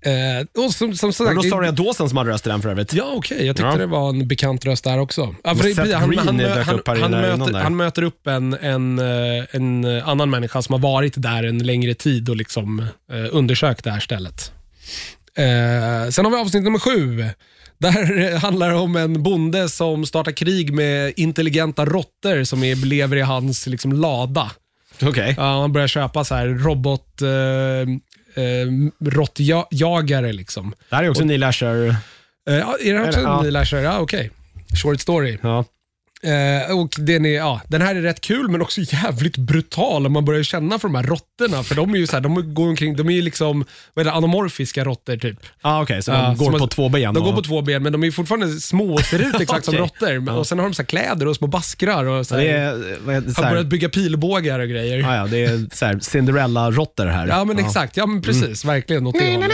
eh, 0.00 0.64
och 0.64 0.72
som, 0.74 0.94
som 0.96 1.10
Det 1.10 1.14
sagt, 1.14 1.36
Rosaria 1.36 1.72
Dawson 1.72 2.08
som 2.08 2.18
hade 2.18 2.30
röst 2.30 2.46
i 2.46 2.48
den 2.50 2.62
för 2.62 2.68
övrigt. 2.68 2.92
Ja, 2.94 3.12
okej. 3.16 3.46
Jag 3.46 3.56
tyckte 3.56 3.68
Ja. 3.70 3.76
det 3.76 3.86
var 3.86 4.08
en 4.08 4.28
bekant 4.28 4.64
röst 4.64 4.84
där 4.84 4.98
också. 4.98 5.34
Ja, 5.44 5.54
för 5.54 5.64
det- 5.64 5.74
möter, 7.38 7.60
han 7.62 7.76
möter 7.76 8.02
upp 8.02 8.26
en, 8.26 8.54
en, 8.54 8.98
eh, 8.98 9.44
en 9.50 9.84
annan 10.04 10.30
människa 10.30 10.62
som 10.62 10.72
har 10.72 10.80
varit 10.80 11.12
där 11.16 11.42
en 11.44 11.58
längre 11.58 11.94
tid 11.94 12.28
och 12.28 12.36
liksom 12.36 12.78
eh, 13.12 13.26
undersökt 13.30 13.84
det 13.84 13.90
här 13.90 14.00
stället. 14.00 14.52
Eh, 15.36 16.10
sen 16.10 16.24
har 16.24 16.30
vi 16.30 16.36
avsnitt 16.36 16.64
nummer 16.64 16.78
sju. 16.78 17.24
Där 17.82 18.38
handlar 18.38 18.68
det 18.68 18.74
om 18.74 18.96
en 18.96 19.22
bonde 19.22 19.68
som 19.68 20.06
startar 20.06 20.32
krig 20.32 20.72
med 20.72 21.12
intelligenta 21.16 21.84
råttor 21.84 22.44
som 22.44 22.64
är, 22.64 22.76
lever 22.76 23.16
i 23.16 23.20
hans 23.20 23.66
liksom, 23.66 23.92
lada. 23.92 24.50
Okej. 25.02 25.34
Ja, 25.36 25.60
han 25.60 25.72
börjar 25.72 25.88
köpa 25.88 26.24
så 26.24 26.34
här 26.34 26.46
robot... 26.46 27.22
Eh, 27.22 27.94
eh, 28.34 28.68
råttjagare 29.00 30.32
liksom. 30.32 30.74
Det 30.88 30.96
här 30.96 31.04
är 31.04 31.08
också 31.08 31.24
Neil 31.24 31.44
Asher. 31.44 31.88
Eh, 32.48 32.54
ja, 32.54 32.76
är 32.80 32.94
det 32.94 33.00
också 33.00 33.18
Eller, 33.18 33.28
ja. 33.28 33.36
en 33.36 33.42
Neil 33.42 33.56
Asher? 33.56 33.78
Ja, 33.78 33.98
okej. 33.98 34.30
Short 34.82 35.00
story. 35.00 35.38
Ja. 35.42 35.64
Eh, 36.24 36.78
och 36.78 36.94
den, 36.98 37.26
är, 37.26 37.30
ja, 37.36 37.60
den 37.68 37.82
här 37.82 37.94
är 37.94 38.02
rätt 38.02 38.20
kul 38.20 38.48
men 38.48 38.62
också 38.62 38.80
jävligt 38.80 39.36
brutal 39.36 40.06
om 40.06 40.12
man 40.12 40.24
börjar 40.24 40.42
känna 40.42 40.78
för 40.78 40.88
de 40.88 40.94
här 40.94 41.02
råttorna. 41.02 41.62
För 41.62 41.74
de 41.74 41.94
är 41.94 41.98
ju 41.98 42.06
så 42.06 42.12
här, 42.12 42.20
de 42.20 42.54
går 42.54 42.68
omkring, 42.68 42.96
de 42.96 43.08
är 43.08 43.12
ju 43.12 43.22
liksom 43.22 43.64
vad 43.94 44.06
är 44.06 44.10
det, 44.10 44.16
anamorfiska 44.16 44.84
råttor 44.84 45.16
typ. 45.16 45.38
Ah, 45.62 45.82
Okej, 45.82 46.02
så 46.02 46.10
Ja, 46.10 46.16
de 46.22 46.36
går 46.36 46.50
som 46.50 46.58
på 46.58 46.64
att- 46.64 46.70
två 46.70 46.88
ben? 46.88 47.14
De 47.14 47.22
går 47.22 47.30
och- 47.30 47.36
på 47.36 47.42
två 47.42 47.62
ben 47.62 47.82
men 47.82 47.92
de 47.92 48.04
är 48.04 48.10
fortfarande 48.10 48.48
små 48.60 48.94
och 48.94 49.00
ser 49.00 49.18
ut 49.28 49.40
exakt 49.40 49.64
som 49.64 49.74
Okej. 49.74 49.82
råttor. 49.84 50.20
Men- 50.20 50.34
Och 50.34 50.46
sen 50.46 50.58
har 50.58 50.66
de 50.66 50.74
så 50.74 50.82
här 50.82 50.86
kläder 50.86 51.28
och 51.28 51.36
små 51.36 51.46
baskrar 51.46 52.04
och 52.04 52.26
så 52.26 52.34
här, 52.36 52.42
Det 52.42 52.50
är, 52.50 52.96
vad 53.06 53.14
heter, 53.14 53.30
så 53.30 53.36
har 53.36 53.44
här, 53.44 53.50
börjat 53.52 53.66
bygga 53.66 53.88
pilbågar 53.88 54.58
och 54.60 54.68
grejer. 54.68 55.04
ah, 55.08 55.16
ja, 55.16 55.26
det 55.26 55.44
är 55.44 55.66
så 55.76 55.84
här 55.86 55.94
Cinderella-råttor 56.00 57.06
här. 57.06 57.26
Ja 57.26 57.44
men 57.44 57.58
exakt, 57.58 57.96
ja 57.96 58.06
men 58.06 58.22
precis. 58.22 58.64
Verkligen 58.64 59.06
åt 59.06 59.14
det 59.18 59.34
hållet. 59.34 59.50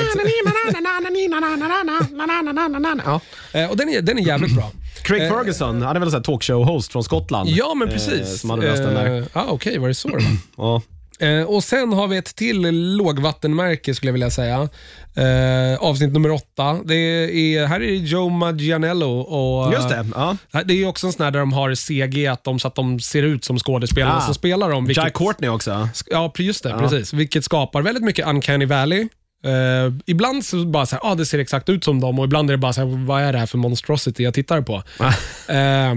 Ja. 3.04 3.20
Eh, 3.52 3.70
och 3.70 3.76
den 3.76 3.88
är, 3.88 4.02
den 4.02 4.18
är 4.18 4.22
jävligt 4.22 4.54
bra. 4.54 4.70
Craig 5.02 5.22
Eh, 5.22 5.28
Ferguson, 5.28 5.82
han 5.82 5.96
är 5.96 6.00
väl 6.00 6.14
en 6.14 6.22
talkshow-host 6.22 6.92
från 6.92 7.04
Skottland? 7.04 7.48
Ja 7.48 7.74
men 7.74 7.88
eh, 7.88 7.94
precis. 7.94 8.40
Som 8.40 8.50
hade 8.50 8.66
rösten 8.72 8.94
där. 8.94 9.18
Eh, 9.18 9.24
Ja 9.32 9.46
okej, 9.48 9.78
var 9.78 9.88
det 9.88 9.94
så? 9.94 10.10
Ja. 10.56 10.82
Eh, 11.20 11.42
och 11.42 11.64
sen 11.64 11.92
har 11.92 12.08
vi 12.08 12.16
ett 12.16 12.36
till 12.36 12.60
lågvattenmärke 12.96 13.94
skulle 13.94 14.08
jag 14.08 14.12
vilja 14.12 14.30
säga. 14.30 14.68
Eh, 15.16 15.78
avsnitt 15.80 16.12
nummer 16.12 16.30
åtta. 16.30 16.78
Det 16.84 16.94
är, 16.94 17.66
här 17.66 17.80
är 17.82 17.94
Joe 17.94 18.28
Maggianello. 18.28 19.20
Och, 19.20 19.72
Just 19.72 19.88
det. 19.88 20.06
Ja. 20.14 20.36
eh, 20.54 20.60
Det 20.64 20.82
är 20.82 20.86
också 20.88 21.06
en 21.06 21.12
sån 21.12 21.24
här 21.24 21.30
där 21.30 21.40
de 21.40 21.52
har 21.52 21.74
CG 21.74 22.26
att 22.26 22.44
de, 22.44 22.58
så 22.58 22.68
att 22.68 22.74
de 22.74 23.00
ser 23.00 23.22
ut 23.22 23.44
som 23.44 23.58
skådespelarna 23.58 24.16
Ah. 24.16 24.20
som 24.20 24.34
spelar 24.34 24.70
dem. 24.70 24.86
Jack 24.90 25.12
Courtney 25.14 25.50
också. 25.50 25.88
Ja, 26.06 26.32
just 26.38 26.62
det. 26.62 26.72
Precis. 26.78 27.12
Vilket 27.12 27.44
skapar 27.44 27.82
väldigt 27.82 28.04
mycket 28.04 28.26
uncanny 28.26 28.64
valley. 28.66 29.08
Eh, 29.44 29.92
ibland 30.06 30.44
så 30.44 30.64
bara 30.64 30.86
så 30.86 30.96
här, 30.96 31.12
ah, 31.12 31.14
det 31.14 31.26
ser 31.26 31.38
exakt 31.38 31.68
ut 31.68 31.84
som 31.84 32.00
dem 32.00 32.18
och 32.18 32.24
ibland 32.24 32.50
är 32.50 32.54
det 32.54 32.58
bara 32.58 32.72
så 32.72 32.80
här, 32.80 33.06
vad 33.06 33.22
är 33.22 33.32
det 33.32 33.38
här 33.38 33.46
för 33.46 33.58
monstrosity 33.58 34.22
jag 34.22 34.34
tittar 34.34 34.62
på? 34.62 34.82
Eh, 35.48 35.94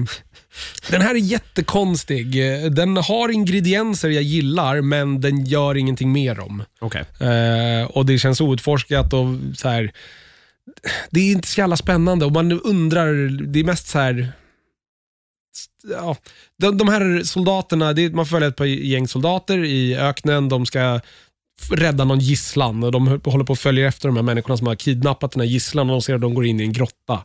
den 0.89 1.01
här 1.01 1.15
är 1.15 1.19
jättekonstig. 1.19 2.35
Den 2.75 2.97
har 2.97 3.29
ingredienser 3.29 4.09
jag 4.09 4.23
gillar, 4.23 4.81
men 4.81 5.21
den 5.21 5.45
gör 5.45 5.77
ingenting 5.77 6.11
med 6.11 6.35
dem. 6.35 6.63
Okej. 6.79 7.05
Eh, 7.19 7.85
och 7.85 8.05
Det 8.05 8.17
känns 8.17 8.41
outforskat 8.41 9.13
och 9.13 9.27
så 9.57 9.69
här. 9.69 9.91
Det 11.09 11.19
är 11.19 11.31
inte 11.31 11.47
så 11.47 11.59
jävla 11.59 11.77
spännande 11.77 12.25
och 12.25 12.31
man 12.31 12.61
undrar, 12.61 13.29
det 13.47 13.59
är 13.59 13.63
mest 13.63 13.87
så 13.87 13.99
här. 13.99 14.31
Ja, 15.89 16.15
de, 16.57 16.77
de 16.77 16.87
här 16.87 17.23
soldaterna, 17.23 17.93
det 17.93 18.13
man 18.15 18.25
följer 18.25 18.49
ett 18.49 18.55
par 18.55 18.65
gäng 18.65 19.07
soldater 19.07 19.63
i 19.63 19.95
öknen. 19.97 20.49
De 20.49 20.65
ska 20.65 20.99
rädda 21.69 22.03
någon 22.03 22.19
gisslan 22.19 22.83
och 22.83 22.91
de 22.91 23.07
håller 23.07 23.45
på 23.45 23.53
att 23.53 23.59
följa 23.59 23.87
efter 23.87 24.07
de 24.07 24.15
här 24.15 24.23
människorna 24.23 24.57
som 24.57 24.67
har 24.67 24.75
kidnappat 24.75 25.31
den 25.31 25.41
här 25.41 25.47
gisslan 25.47 25.89
och 25.89 25.93
de 25.93 26.01
ser 26.01 26.15
att 26.15 26.21
de 26.21 26.33
går 26.33 26.45
in 26.45 26.59
i 26.59 26.63
en 26.63 26.73
grotta. 26.73 27.19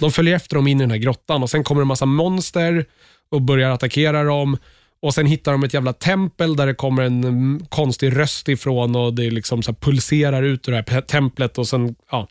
De 0.00 0.12
följer 0.12 0.36
efter 0.36 0.56
dem 0.56 0.66
in 0.66 0.80
i 0.80 0.82
den 0.82 0.90
här 0.90 0.98
grottan 0.98 1.42
och 1.42 1.50
sen 1.50 1.64
kommer 1.64 1.82
en 1.82 1.88
massa 1.88 2.06
monster 2.06 2.86
och 3.30 3.42
börjar 3.42 3.70
attackera 3.70 4.24
dem. 4.24 4.56
Och 5.02 5.14
Sen 5.14 5.26
hittar 5.26 5.52
de 5.52 5.64
ett 5.64 5.74
jävla 5.74 5.92
tempel 5.92 6.56
där 6.56 6.66
det 6.66 6.74
kommer 6.74 7.02
en 7.02 7.24
mm, 7.24 7.66
konstig 7.68 8.16
röst 8.16 8.48
ifrån 8.48 8.96
och 8.96 9.14
det 9.14 9.30
liksom 9.30 9.62
så 9.62 9.74
pulserar 9.74 10.42
ut 10.42 10.68
ur 10.68 10.72
det 10.72 10.84
här 10.90 11.00
templet. 11.00 11.58
och 11.58 11.68
sen, 11.68 11.94
ja. 12.10 12.28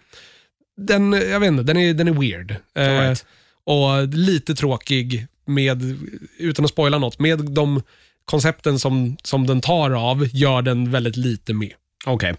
Den, 0.77 1.13
jag 1.13 1.39
vet 1.39 1.47
inte, 1.47 1.63
den 1.63 1.77
är, 1.77 1.93
den 1.93 2.07
är 2.07 2.13
weird. 2.13 2.55
Eh, 2.75 3.01
right. 3.01 3.25
och 3.65 4.07
lite 4.07 4.55
tråkig, 4.55 5.27
med, 5.45 5.97
utan 6.37 6.65
att 6.65 6.71
spoila 6.71 6.97
något, 6.97 7.19
med 7.19 7.39
de 7.39 7.81
koncepten 8.25 8.79
som, 8.79 9.17
som 9.23 9.47
den 9.47 9.61
tar 9.61 9.91
av, 9.91 10.27
gör 10.31 10.61
den 10.61 10.91
väldigt 10.91 11.17
lite 11.17 11.53
med. 11.53 11.73
Okej. 12.05 12.35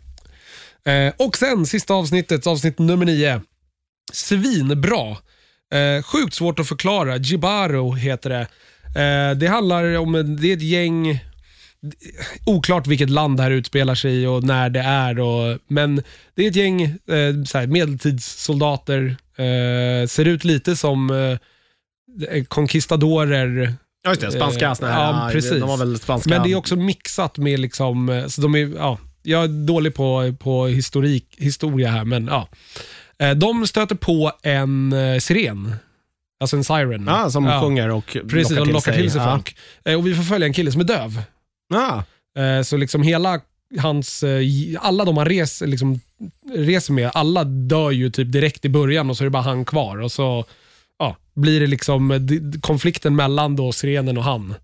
Eh, 0.85 1.13
och 1.19 1.37
sen 1.37 1.67
sista 1.67 1.95
avsnittet, 1.95 2.47
avsnitt 2.47 2.79
nummer 2.79 3.07
nio. 3.07 3.41
Svinbra. 4.13 5.17
Eh, 5.73 6.03
sjukt 6.03 6.35
svårt 6.35 6.59
att 6.59 6.69
förklara. 6.69 7.17
Jibaro 7.17 7.93
heter 7.93 8.31
det. 8.31 8.47
Eh, 9.03 9.37
det 9.37 9.47
handlar 9.47 9.99
om, 9.99 10.37
det 10.41 10.49
är 10.49 10.57
ett 10.57 10.63
gäng, 10.63 11.21
oklart 12.47 12.87
vilket 12.87 13.11
land 13.11 13.37
det 13.37 13.43
här 13.43 13.51
utspelar 13.51 13.95
sig 13.95 14.23
i 14.23 14.27
och 14.27 14.45
när 14.45 14.71
det 14.71 14.81
är. 14.81 15.19
Och, 15.19 15.59
men 15.69 16.03
det 16.35 16.45
är 16.45 16.49
ett 16.51 16.57
gäng 16.57 16.83
eh, 16.83 17.45
så 17.47 17.59
här, 17.59 17.67
medeltidssoldater. 17.67 19.17
Eh, 19.37 20.07
ser 20.07 20.25
ut 20.25 20.45
lite 20.45 20.77
som 20.77 21.11
eh, 21.11 22.45
conquistadorer 22.45 23.75
Ja, 24.03 24.11
just 24.11 24.21
det. 24.21 24.33
Spanska 24.33 24.67
Eh, 24.69 24.75
såna 24.75 24.93
här. 24.93 25.01
ja, 25.25 25.29
precis. 25.33 25.51
De 25.51 25.69
var 25.69 25.77
väl 25.77 25.99
spanska. 25.99 26.31
men 26.31 26.43
det 26.43 26.53
är 26.53 26.57
också 26.57 26.77
mixat 26.77 27.39
med, 27.39 27.61
liksom, 27.61 28.09
eh, 28.09 28.27
så 28.27 28.41
de 28.41 28.55
är, 28.55 28.73
ja, 28.77 28.99
jag 29.23 29.45
är 29.45 29.49
dålig 29.49 29.95
på, 29.95 30.35
på 30.41 30.67
historik, 30.67 31.27
historia 31.39 31.91
här, 31.91 32.05
men 32.05 32.27
ja. 32.27 32.49
Eh, 33.19 33.31
De 33.31 33.67
stöter 33.67 33.95
på 33.95 34.33
en 34.43 34.95
siren, 35.21 35.75
alltså 36.41 36.57
en 36.57 36.65
siren. 36.65 37.05
Ja, 37.07 37.31
som 37.31 37.45
Ja, 37.45 37.61
sjunger 37.63 37.89
och 37.89 38.17
Precis, 38.31 38.51
lockar 38.51 38.61
och 38.61 38.67
till 38.67 38.75
lockar 38.75 38.93
sig. 38.93 39.03
till 39.03 39.11
sig 39.11 39.21
ja. 39.21 39.31
folk. 39.33 39.57
Eh, 39.85 39.95
Och 39.99 40.07
vi 40.07 40.15
får 40.15 40.23
följa 40.23 40.47
en 40.47 40.53
kille 40.53 40.73
som 40.73 40.81
är 40.81 40.85
döv. 40.85 41.23
Ja. 41.75 42.05
Eh, 42.43 42.63
Så 42.63 42.77
liksom 42.77 43.03
hela 43.03 43.41
hans, 43.81 44.25
alla 44.81 45.05
de 45.05 45.17
han 45.17 45.27
reser, 45.27 45.67
liksom, 45.67 46.01
reser 46.55 46.93
med, 46.93 47.11
alla 47.15 47.45
dör 47.45 47.91
ju 47.91 48.11
typ 48.11 48.33
direkt 48.33 48.65
i 48.65 48.69
början 48.69 49.11
och 49.11 49.17
så 49.17 49.23
är 49.23 49.27
det 49.27 49.31
bara 49.31 49.43
han 49.43 49.65
kvar. 49.65 49.97
Och 50.01 50.13
så 50.13 50.45
blir 51.35 51.61
det 51.61 51.67
liksom 51.67 52.11
eh, 52.11 52.21
konflikten 52.61 53.17
mellan 53.17 53.57
då 53.57 53.73
sirenen 53.73 54.19
och 54.19 54.25
han. 54.25 54.55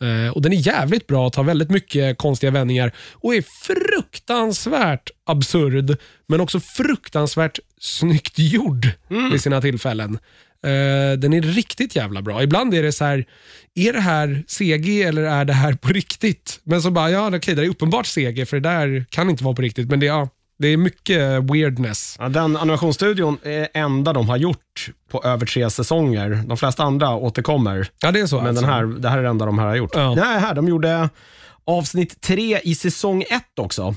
Eh, 0.00 0.32
och 0.32 0.42
Den 0.42 0.52
är 0.52 0.56
jävligt 0.56 1.06
bra, 1.06 1.30
tar 1.30 1.44
väldigt 1.44 1.70
mycket 1.70 2.18
konstiga 2.18 2.50
vändningar 2.50 2.92
och 3.12 3.34
är 3.34 3.44
fruktansvärt 3.62 5.10
absurd, 5.26 5.96
men 6.26 6.40
också 6.40 6.60
fruktansvärt 6.60 7.58
snyggt 7.80 8.38
gjord 8.38 8.88
vid 9.32 9.40
sina 9.40 9.60
tillfällen. 9.60 10.18
Eh, 10.62 11.18
den 11.18 11.32
är 11.32 11.42
riktigt 11.42 11.96
jävla 11.96 12.22
bra. 12.22 12.42
Ibland 12.42 12.74
är 12.74 12.82
det 12.82 12.92
så 12.92 13.04
här, 13.04 13.24
är 13.74 13.92
det 13.92 14.00
här 14.00 14.44
CG 14.46 15.02
eller 15.02 15.22
är 15.22 15.44
det 15.44 15.52
här 15.52 15.74
på 15.74 15.88
riktigt? 15.88 16.60
Men 16.62 16.82
så 16.82 16.90
bara, 16.90 17.10
ja 17.10 17.36
okej, 17.36 17.54
det 17.54 17.64
är 17.64 17.68
uppenbart 17.68 18.06
CG 18.06 18.46
för 18.46 18.60
det 18.60 18.68
där 18.68 19.04
kan 19.10 19.30
inte 19.30 19.44
vara 19.44 19.54
på 19.54 19.62
riktigt. 19.62 19.90
Men 19.90 20.00
det, 20.00 20.06
ja, 20.06 20.28
det 20.58 20.68
är 20.68 20.76
mycket 20.76 21.42
weirdness. 21.50 22.16
Ja, 22.20 22.28
den 22.28 22.56
animationsstudion 22.56 23.38
är 23.42 23.68
enda 23.74 24.12
de 24.12 24.28
har 24.28 24.36
gjort 24.36 24.90
på 25.10 25.22
över 25.24 25.46
tre 25.46 25.70
säsonger. 25.70 26.42
De 26.46 26.56
flesta 26.56 26.82
andra 26.82 27.14
återkommer, 27.14 27.88
Ja, 28.02 28.10
det 28.12 28.20
är 28.20 28.26
så 28.26 28.36
men 28.36 28.46
alltså. 28.46 28.62
den 28.64 28.70
här, 28.74 28.84
det 28.84 29.08
här 29.08 29.18
är 29.18 29.22
det 29.22 29.28
enda 29.28 29.46
de 29.46 29.58
här 29.58 29.66
har 29.66 29.76
gjort. 29.76 29.94
Ja. 29.94 30.14
Nej, 30.14 30.40
här, 30.40 30.54
de 30.54 30.68
gjorde 30.68 31.08
avsnitt 31.66 32.20
tre 32.20 32.60
i 32.64 32.74
säsong 32.74 33.22
ett 33.30 33.58
också, 33.60 33.94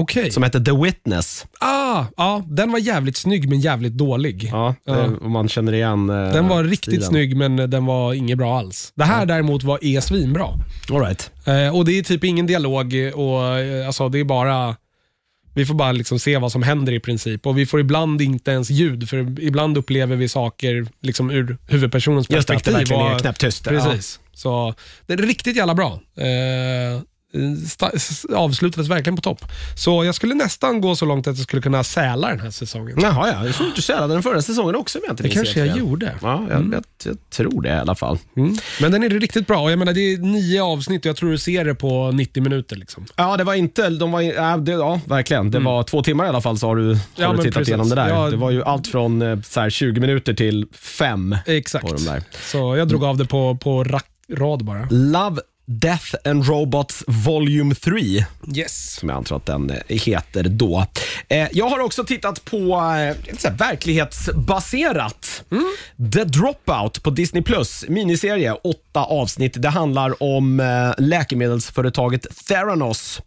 Okej. 0.00 0.30
som 0.30 0.42
heter 0.42 0.60
The 0.60 0.72
Witness. 0.84 1.46
Ah, 1.60 2.04
ja, 2.16 2.42
den 2.46 2.72
var 2.72 2.78
jävligt 2.78 3.16
snygg 3.16 3.48
men 3.48 3.60
jävligt 3.60 3.92
dålig. 3.92 4.48
Ja, 4.52 4.74
Ja. 4.84 4.92
Det, 4.94 5.16
om 5.24 5.30
man 5.32 5.48
känner 5.48 5.72
igen 5.72 6.10
eh, 6.10 6.32
Den 6.32 6.48
var 6.48 6.64
riktigt 6.64 6.82
stilen. 6.94 7.08
snygg 7.08 7.36
men 7.36 7.56
den 7.56 7.86
var 7.86 8.12
inget 8.14 8.38
bra 8.38 8.58
alls. 8.58 8.92
Det 8.94 9.04
här 9.04 9.26
däremot 9.26 9.62
var 9.62 9.84
är 9.84 10.00
svinbra. 10.00 10.46
All 10.90 11.00
right. 11.00 11.30
Eh, 11.46 11.76
och 11.76 11.84
det 11.84 11.98
är 11.98 12.02
typ 12.02 12.24
ingen 12.24 12.46
dialog 12.46 12.94
och 13.14 13.58
eh, 13.58 13.86
alltså 13.86 14.08
det 14.08 14.18
är 14.20 14.24
bara 14.24 14.76
vi 15.58 15.66
får 15.66 15.74
bara 15.74 15.92
liksom 15.92 16.18
se 16.18 16.38
vad 16.38 16.52
som 16.52 16.62
händer 16.62 16.92
i 16.92 17.00
princip 17.00 17.46
och 17.46 17.58
vi 17.58 17.66
får 17.66 17.80
ibland 17.80 18.22
inte 18.22 18.50
ens 18.50 18.70
ljud 18.70 19.08
för 19.08 19.40
ibland 19.40 19.78
upplever 19.78 20.16
vi 20.16 20.28
saker 20.28 20.86
liksom 21.00 21.30
ur 21.30 21.58
huvudpersonens 21.68 22.30
Just 22.30 22.48
det, 22.48 22.56
att 22.56 22.64
det 22.64 22.70
perspektiv. 22.70 22.96
verkligen 22.96 23.14
är 23.14 23.18
knäpptyst. 23.18 23.64
Precis. 23.64 24.20
Så 24.34 24.74
det 25.06 25.12
är 25.12 25.16
riktigt 25.16 25.56
jävla 25.56 25.74
bra. 25.74 26.00
Eh, 26.16 27.00
avslutades 28.34 28.88
verkligen 28.90 29.16
på 29.16 29.22
topp. 29.22 29.44
Så 29.76 30.04
jag 30.04 30.14
skulle 30.14 30.34
nästan 30.34 30.80
gå 30.80 30.96
så 30.96 31.04
långt 31.04 31.26
att 31.26 31.36
jag 31.36 31.44
skulle 31.44 31.62
kunna 31.62 31.84
säla 31.84 32.28
den 32.28 32.40
här 32.40 32.50
säsongen. 32.50 32.98
Ja. 33.02 33.08
Jaha, 33.08 33.28
ja. 33.32 33.46
Jag 33.46 33.54
tror 33.54 33.66
du 33.76 33.82
sälade 33.82 34.14
den 34.14 34.22
förra 34.22 34.42
säsongen 34.42 34.76
också 34.76 34.98
om 34.98 35.02
jag 35.06 35.12
inte 35.12 35.22
Det 35.22 35.28
kanske 35.28 35.58
jag 35.60 35.68
fel. 35.68 35.78
gjorde. 35.78 36.14
Ja, 36.22 36.46
jag, 36.50 36.60
jag, 36.74 36.84
jag 37.04 37.16
tror 37.30 37.62
det 37.62 37.68
i 37.68 37.72
alla 37.72 37.94
fall. 37.94 38.18
Mm. 38.36 38.56
Men 38.80 38.92
den 38.92 39.02
är 39.02 39.08
riktigt 39.10 39.46
bra. 39.46 39.60
Och 39.62 39.70
Jag 39.70 39.78
menar, 39.78 39.92
det 39.92 40.00
är 40.00 40.18
nio 40.18 40.62
avsnitt 40.62 41.00
och 41.02 41.06
jag 41.06 41.16
tror 41.16 41.30
du 41.30 41.38
ser 41.38 41.64
det 41.64 41.74
på 41.74 42.10
90 42.14 42.42
minuter. 42.42 42.76
Liksom. 42.76 43.06
Ja, 43.16 43.36
det 43.36 43.44
var 43.44 43.54
inte, 43.54 43.88
de 43.90 44.12
var, 44.12 44.20
ja, 44.20 44.56
det, 44.56 44.72
ja 44.72 45.00
verkligen. 45.06 45.50
Det 45.50 45.58
var 45.58 45.82
två 45.82 46.02
timmar 46.02 46.24
i 46.24 46.28
alla 46.28 46.40
fall 46.40 46.58
så 46.58 46.66
har 46.66 46.76
du, 46.76 46.82
har 46.82 46.88
Mm. 46.92 47.00
Ja, 47.16 47.32
du 47.32 47.38
tittat 47.38 47.54
precis. 47.54 47.68
igenom 47.68 47.88
det 47.88 47.94
där. 47.94 48.08
Ja. 48.08 48.30
Det 48.30 48.36
var 48.36 48.50
ju 48.50 48.62
allt 48.64 48.86
från 48.86 49.22
eh, 49.22 49.40
så 49.40 49.60
här, 49.60 49.70
20 49.70 50.00
minuter 50.00 50.34
till 50.34 50.66
fem 50.72 51.36
Exakt. 51.46 51.86
Så 52.50 52.76
jag 52.76 52.88
drog 52.88 53.04
av 53.04 53.16
det 53.16 53.24
på, 53.24 53.56
på 53.56 53.84
rack, 53.84 54.06
rad 54.32 54.64
bara. 54.64 54.86
Love, 54.90 55.40
Death 55.70 56.14
and 56.24 56.46
Robots 56.48 57.04
Volume 57.06 57.74
3, 57.74 58.24
Yes. 58.56 58.94
som 58.94 59.08
jag 59.08 59.16
antar 59.16 59.36
att 59.36 59.46
den 59.46 59.70
eh, 59.70 59.76
heter 59.88 60.42
då. 60.42 60.86
Eh, 61.28 61.48
jag 61.52 61.68
har 61.68 61.78
också 61.80 62.04
tittat 62.04 62.44
på 62.44 62.56
eh, 62.58 63.36
så 63.38 63.48
här 63.48 63.56
verklighetsbaserat. 63.56 65.42
The 66.14 66.24
Dropout 66.24 67.02
på 67.02 67.10
Disney+, 67.10 67.42
Plus 67.42 67.84
miniserie, 67.88 68.52
åtta 68.52 69.00
avsnitt. 69.00 69.62
Det 69.62 69.68
handlar 69.68 70.22
om 70.22 70.60
eh, 70.60 70.90
läkemedelsföretaget 70.98 72.26
Theranos 72.46 73.20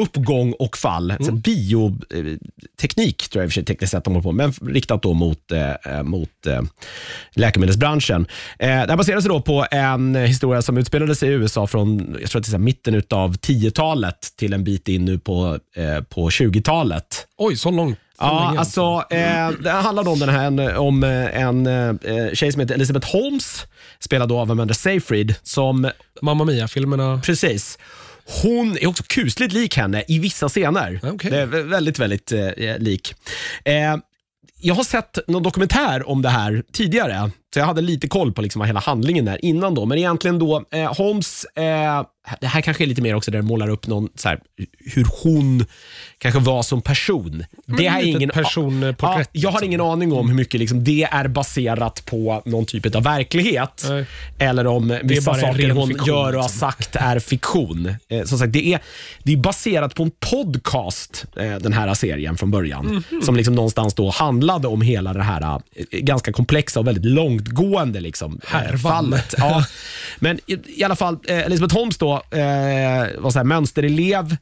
uppgång 0.00 0.52
och 0.52 0.76
fall. 0.76 1.10
Mm. 1.10 1.40
Bioteknik 1.40 3.28
tror 3.28 3.42
jag 3.42 3.46
i 3.46 3.48
och 3.48 3.50
för 3.50 3.54
sig 3.54 3.64
tekniskt 3.64 3.90
sett 3.90 4.04
de 4.04 4.12
håller 4.12 4.22
på 4.22 4.32
men 4.32 4.52
riktat 4.52 5.02
då 5.02 5.14
mot, 5.14 5.52
eh, 5.52 6.02
mot 6.02 6.46
eh, 6.46 6.62
läkemedelsbranschen. 7.34 8.26
Eh, 8.58 8.68
det 8.68 8.72
här 8.72 8.96
baserar 8.96 9.20
sig 9.20 9.28
då 9.28 9.40
på 9.40 9.66
en 9.70 10.14
historia 10.14 10.62
som 10.62 10.78
utspelade 10.78 11.14
sig 11.14 11.28
i 11.28 11.32
USA 11.32 11.66
från 11.66 12.16
jag 12.20 12.30
tror 12.30 12.40
att 12.40 12.50
det 12.50 12.56
är 12.56 12.58
mitten 12.58 13.02
av 13.10 13.36
10-talet 13.36 14.32
till 14.36 14.52
en 14.52 14.64
bit 14.64 14.88
in 14.88 15.04
nu 15.04 15.18
på, 15.18 15.58
eh, 15.76 16.00
på 16.00 16.28
20-talet. 16.28 17.26
Oj, 17.36 17.56
så 17.56 17.70
långt. 17.70 17.98
Ja, 18.18 18.46
länge. 18.46 18.58
alltså, 18.58 19.04
eh, 19.10 19.50
det 19.50 19.70
handlar 19.70 20.08
om 20.08 20.18
den 20.18 20.28
här 20.28 20.76
om 20.76 21.04
eh, 21.04 21.40
en 21.40 21.66
eh, 21.66 22.32
tjej 22.32 22.52
som 22.52 22.60
heter 22.60 22.74
Elizabeth 22.74 23.12
Holmes, 23.12 23.66
spelad 24.00 24.28
då 24.28 24.38
av 24.38 24.50
Amanda 24.50 24.74
Seyfried, 24.74 25.34
som 25.42 25.90
Mamma 26.22 26.44
Mia-filmerna. 26.44 27.20
Precis. 27.24 27.78
Hon 28.42 28.78
är 28.78 28.86
också 28.86 29.02
kusligt 29.06 29.52
lik 29.52 29.76
henne 29.76 30.04
i 30.08 30.18
vissa 30.18 30.48
scener. 30.48 31.00
Okej. 31.02 31.30
Det 31.30 31.40
är 31.40 31.46
vä- 31.46 31.62
väldigt, 31.68 31.98
väldigt 31.98 32.32
eh, 32.32 32.50
lik. 32.78 33.14
Eh, 33.64 33.96
jag 34.60 34.74
har 34.74 34.84
sett 34.84 35.18
någon 35.28 35.42
dokumentär 35.42 36.08
om 36.08 36.22
det 36.22 36.28
här 36.28 36.62
tidigare, 36.72 37.30
så 37.54 37.60
jag 37.60 37.66
hade 37.66 37.80
lite 37.80 38.08
koll 38.08 38.32
på 38.32 38.42
liksom 38.42 38.62
hela 38.62 38.80
handlingen 38.80 39.28
är 39.28 39.44
innan 39.44 39.74
då. 39.74 39.86
Men 39.86 39.98
egentligen 39.98 40.38
då, 40.38 40.64
eh, 40.70 40.94
Holmes, 40.94 41.44
eh, 41.44 42.02
det 42.40 42.46
här 42.46 42.60
kanske 42.60 42.84
är 42.84 42.86
lite 42.86 43.02
mer 43.02 43.14
också 43.14 43.30
där 43.30 43.38
det 43.38 43.44
målar 43.44 43.68
upp 43.68 43.86
någon, 43.86 44.08
så 44.14 44.28
här, 44.28 44.40
hur 44.94 45.06
hon 45.22 45.64
kanske 46.18 46.40
var 46.40 46.62
som 46.62 46.82
person. 46.82 47.44
Det 47.66 47.86
har 47.86 47.98
jag 47.98 48.06
litet 48.06 48.20
ingen 48.20 48.30
personporträtt, 48.30 49.28
Ja, 49.32 49.40
jag 49.40 49.48
har 49.50 49.52
liksom. 49.52 49.66
ingen 49.66 49.80
aning 49.80 50.12
om 50.12 50.28
hur 50.28 50.36
mycket 50.36 50.60
liksom, 50.60 50.84
det 50.84 51.02
är 51.02 51.28
baserat 51.28 52.04
på 52.06 52.42
någon 52.44 52.66
typ 52.66 52.94
av 52.94 53.02
verklighet. 53.02 53.86
Nej. 53.88 54.06
Eller 54.38 54.66
om 54.66 54.98
vissa 55.02 55.34
saker 55.34 55.70
hon 55.70 55.88
fiktion, 55.88 56.06
gör 56.06 56.16
och 56.16 56.24
har 56.24 56.32
liksom. 56.32 56.48
sagt 56.48 56.96
är 56.96 57.18
fiktion. 57.18 57.94
Eh, 58.08 58.24
som 58.24 58.38
sagt, 58.38 58.52
det 58.52 58.66
är, 58.74 58.80
det 59.22 59.32
är 59.32 59.36
baserat 59.36 59.94
på 59.94 60.02
en 60.02 60.10
podcast, 60.30 61.24
eh, 61.36 61.56
den 61.56 61.72
här 61.72 61.94
serien 61.94 62.36
från 62.36 62.50
början. 62.50 63.02
Mhm. 63.10 63.22
Som 63.22 63.36
liksom 63.36 63.54
någonstans 63.54 63.94
då 63.94 64.10
handlade 64.10 64.68
om 64.68 64.82
hela 64.82 65.12
det 65.12 65.22
här 65.22 65.42
eh, 65.74 66.00
ganska 66.00 66.32
komplexa 66.32 66.80
och 66.80 66.86
väldigt 66.86 67.04
långtgående 67.44 68.00
liksom, 68.00 68.40
eh, 68.42 68.48
Härvan. 68.48 68.78
fallet. 68.78 69.34
Ja. 69.38 69.64
Men 70.18 70.40
i, 70.46 70.80
i 70.80 70.84
alla 70.84 70.96
fall, 70.96 71.18
eh, 71.28 71.38
Elisabeth 71.38 71.74
Holmes 71.74 71.98
då, 71.98 72.12
eh, 72.12 72.40
var 73.18 73.30
så 73.30 73.38
här, 73.38 73.44
mönsterelev. 73.44 74.36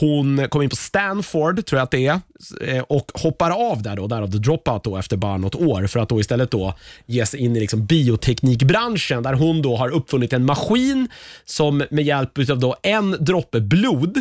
Hon 0.00 0.48
kom 0.48 0.62
in 0.62 0.70
på 0.70 0.76
Stanford, 0.76 1.66
tror 1.66 1.78
jag 1.78 1.84
att 1.84 1.90
det 1.90 2.06
är, 2.06 2.20
eh, 2.66 2.82
och 2.82 3.12
hoppar 3.14 3.50
av 3.50 3.82
där, 3.82 3.96
då, 3.96 4.06
därav 4.06 4.32
the 4.32 4.38
dropout 4.38 4.84
då, 4.84 4.96
efter 4.96 5.16
bara 5.16 5.36
något 5.36 5.54
år 5.54 5.86
för 5.86 6.00
att 6.00 6.08
då 6.08 6.20
istället 6.20 6.50
då 6.50 6.74
ge 7.06 7.26
sig 7.26 7.40
in 7.40 7.56
i 7.56 7.60
liksom 7.60 7.86
bioteknikbranschen 7.86 9.22
där 9.22 9.32
hon 9.34 9.62
då 9.62 9.76
har 9.76 9.88
uppfunnit 9.88 10.32
en 10.32 10.44
maskin 10.44 11.08
som 11.44 11.84
med 11.90 12.04
hjälp 12.04 12.50
av 12.50 12.58
då 12.58 12.76
en 12.82 13.16
droppe 13.20 13.60
blod 13.60 14.16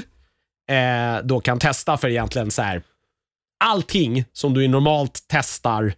eh, 0.69 1.23
då 1.23 1.39
kan 1.39 1.59
testa 1.59 1.97
för 1.97 2.09
egentligen 2.09 2.51
så 2.51 2.61
här 2.61 2.81
allting 3.63 4.25
som 4.33 4.53
du 4.53 4.67
normalt 4.67 5.19
testar 5.27 5.93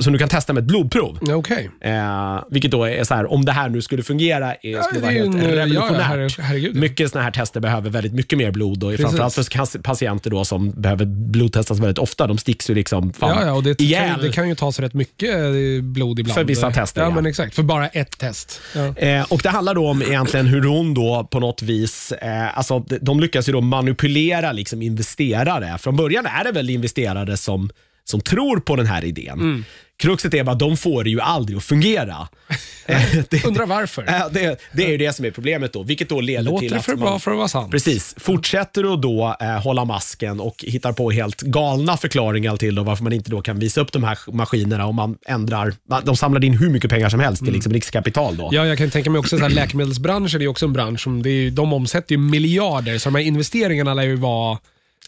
som 0.00 0.12
du 0.12 0.18
kan 0.18 0.28
testa 0.28 0.52
med 0.52 0.60
ett 0.60 0.66
blodprov. 0.68 1.18
Okej. 1.30 1.70
Eh, 1.80 2.42
vilket 2.50 2.70
då 2.70 2.84
är 2.84 3.04
så 3.04 3.14
här, 3.14 3.32
om 3.32 3.44
det 3.44 3.52
här 3.52 3.68
nu 3.68 3.82
skulle 3.82 4.02
fungera, 4.02 4.54
är, 4.54 4.58
Ja, 4.62 4.82
skulle 4.82 5.00
det 5.00 5.04
vara 5.06 5.12
helt 5.12 5.34
en, 5.34 5.42
ja, 5.42 5.48
revolutionärt. 5.56 6.02
herre- 6.02 6.42
herregud. 6.42 6.76
Mycket 6.76 7.10
sådana 7.10 7.24
här 7.24 7.30
tester 7.32 7.60
behöver 7.60 7.90
väldigt 7.90 8.12
mycket 8.14 8.38
mer 8.38 8.50
blod 8.50 8.84
och 8.84 8.94
framförallt 8.94 9.34
för 9.34 9.78
patienter 9.82 10.30
då 10.30 10.44
som 10.44 10.70
behöver 10.70 11.04
blodtestas 11.06 11.78
väldigt 11.78 11.98
ofta. 11.98 12.26
De 12.26 12.38
sticks 12.38 12.70
ju 12.70 12.74
liksom 12.74 13.12
fan 13.12 13.36
Ja, 13.40 13.46
ja, 13.46 13.52
och 13.52 13.62
det 13.62 13.74
kan, 13.74 13.86
ju, 13.86 13.92
ihjäl. 13.92 14.20
det 14.22 14.32
kan 14.32 14.48
ju 14.48 14.54
ta 14.54 14.72
sig 14.72 14.84
rätt 14.84 14.94
mycket 14.94 15.34
eh, 15.34 15.82
blod 15.82 16.18
ibland. 16.18 16.34
För 16.34 16.44
vissa 16.44 16.70
tester, 16.70 17.00
Ja, 17.00 17.06
ja. 17.08 17.14
men 17.14 17.26
exakt. 17.26 17.54
För 17.54 17.62
bara 17.62 17.88
ett 17.88 18.18
test. 18.18 18.60
Ja. 18.74 18.96
Eh, 18.96 19.22
och 19.28 19.40
Det 19.42 19.48
handlar 19.48 19.74
då 19.74 19.88
om 19.88 20.02
egentligen 20.02 20.46
hur 20.46 20.62
hon 20.62 20.94
då 20.94 21.28
på 21.30 21.40
något 21.40 21.62
vis, 21.62 22.12
eh, 22.12 22.58
alltså 22.58 22.78
de, 22.78 22.98
de 23.02 23.20
lyckas 23.20 23.48
ju 23.48 23.52
då 23.52 23.60
manipulera 23.60 24.52
liksom 24.52 24.82
investerare. 24.82 25.78
Från 25.78 25.96
början 25.96 26.26
är 26.26 26.44
det 26.44 26.52
väl 26.52 26.70
investerare 26.70 27.36
som, 27.36 27.70
som 28.10 28.20
tror 28.20 28.60
på 28.60 28.76
den 28.76 28.86
här 28.86 29.04
idén. 29.04 29.40
Mm. 29.40 29.64
Kruxet 29.96 30.34
är 30.34 30.44
bara 30.44 30.54
de 30.54 30.76
får 30.76 31.04
det 31.04 31.10
ju 31.10 31.20
aldrig 31.20 31.58
att 31.58 31.64
fungera. 31.64 32.28
Det, 33.30 33.44
Undrar 33.44 33.66
varför. 33.66 34.02
det, 34.32 34.60
det 34.72 34.84
är 34.84 34.88
ju 34.88 34.96
det 34.96 35.12
som 35.12 35.24
är 35.24 35.30
problemet 35.30 35.72
då, 35.72 35.82
vilket 35.82 36.08
då 36.08 36.20
leder 36.20 36.42
Låter 36.42 36.60
till 36.60 36.70
det 36.70 36.78
att 36.78 36.84
för 36.84 36.92
man, 36.92 37.00
bra 37.00 37.18
för 37.18 37.30
att 37.30 37.36
vara 37.36 37.48
sant? 37.48 37.70
Precis. 37.70 38.14
Fortsätter 38.18 38.82
du 38.82 38.96
då 38.96 39.36
eh, 39.40 39.62
hålla 39.62 39.84
masken 39.84 40.40
och 40.40 40.64
hittar 40.68 40.92
på 40.92 41.10
helt 41.10 41.40
galna 41.40 41.96
förklaringar 41.96 42.56
till 42.56 42.74
då, 42.74 42.82
varför 42.82 43.04
man 43.04 43.12
inte 43.12 43.30
då 43.30 43.42
kan 43.42 43.58
visa 43.58 43.80
upp 43.80 43.92
de 43.92 44.04
här 44.04 44.18
maskinerna 44.32 44.86
om 44.86 44.96
man 44.96 45.16
ändrar, 45.26 45.74
de 46.04 46.16
samlar 46.16 46.44
in 46.44 46.54
hur 46.54 46.70
mycket 46.70 46.90
pengar 46.90 47.08
som 47.08 47.20
helst 47.20 47.44
till 47.44 47.54
liksom 47.54 47.72
riskkapital 47.72 48.36
då. 48.36 48.42
Mm. 48.42 48.54
Ja, 48.54 48.66
jag 48.66 48.78
kan 48.78 48.90
tänka 48.90 49.10
mig 49.10 49.18
också 49.18 49.44
att 49.44 49.52
läkemedelsbranschen 49.52 50.42
är 50.42 50.48
också 50.48 50.66
en 50.66 50.72
bransch 50.72 51.00
som 51.00 51.22
det 51.22 51.30
är, 51.30 51.50
de 51.50 51.72
omsätter 51.72 52.14
ju 52.14 52.18
miljarder, 52.18 52.98
så 52.98 53.08
de 53.08 53.14
här 53.14 53.22
investeringarna 53.22 53.94
lär 53.94 54.02
ju 54.02 54.16
vara, 54.16 54.58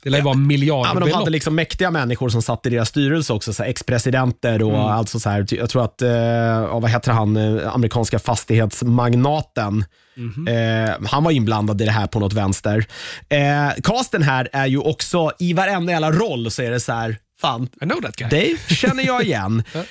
det 0.02 0.10
lär 0.10 0.18
ju 0.18 0.24
vara 0.24 0.32
Ja, 0.32 0.38
men 0.38 0.46
miljardbelopp. 0.46 1.08
de 1.10 1.14
hade 1.14 1.30
liksom 1.30 1.54
mäktiga 1.54 1.90
människor 1.90 2.28
som 2.28 2.42
satt 2.42 2.66
i 2.66 2.70
deras 2.70 2.88
styrelse 2.88 3.32
också, 3.32 3.52
så 3.52 3.62
ex-presidenter 3.62 4.62
och 4.62 4.70
Mm. 4.74 4.80
alltså 4.86 5.20
så 5.20 5.30
här, 5.30 5.46
jag 5.50 5.70
tror 5.70 5.84
att, 5.84 6.02
eh, 6.02 6.10
ja, 6.10 6.78
vad 6.78 6.90
heter 6.90 7.12
han, 7.12 7.36
eh, 7.36 7.74
amerikanska 7.74 8.18
fastighetsmagnaten, 8.18 9.84
Mhm. 10.16 10.48
eh, 10.48 11.08
han 11.10 11.24
var 11.24 11.30
inblandad 11.30 11.82
i 11.82 11.84
det 11.84 11.90
här 11.90 12.06
på 12.06 12.20
något 12.20 12.32
vänster. 12.32 12.86
Eh, 13.28 13.70
casten 13.82 14.22
här 14.22 14.48
är 14.52 14.66
ju 14.66 14.78
också, 14.78 15.30
i 15.38 15.52
varenda 15.52 15.92
jävla 15.92 16.10
roll 16.12 16.50
så 16.50 16.62
är 16.62 16.70
det 16.70 16.80
så 16.80 16.92
här, 16.92 17.16
fan, 17.40 17.68
I 17.80 17.84
know 17.84 18.00
that 18.00 18.16
guy. 18.16 18.28
dig 18.28 18.56
känner 18.68 19.06
jag 19.06 19.24
igen. 19.24 19.62
eh, 19.74 19.82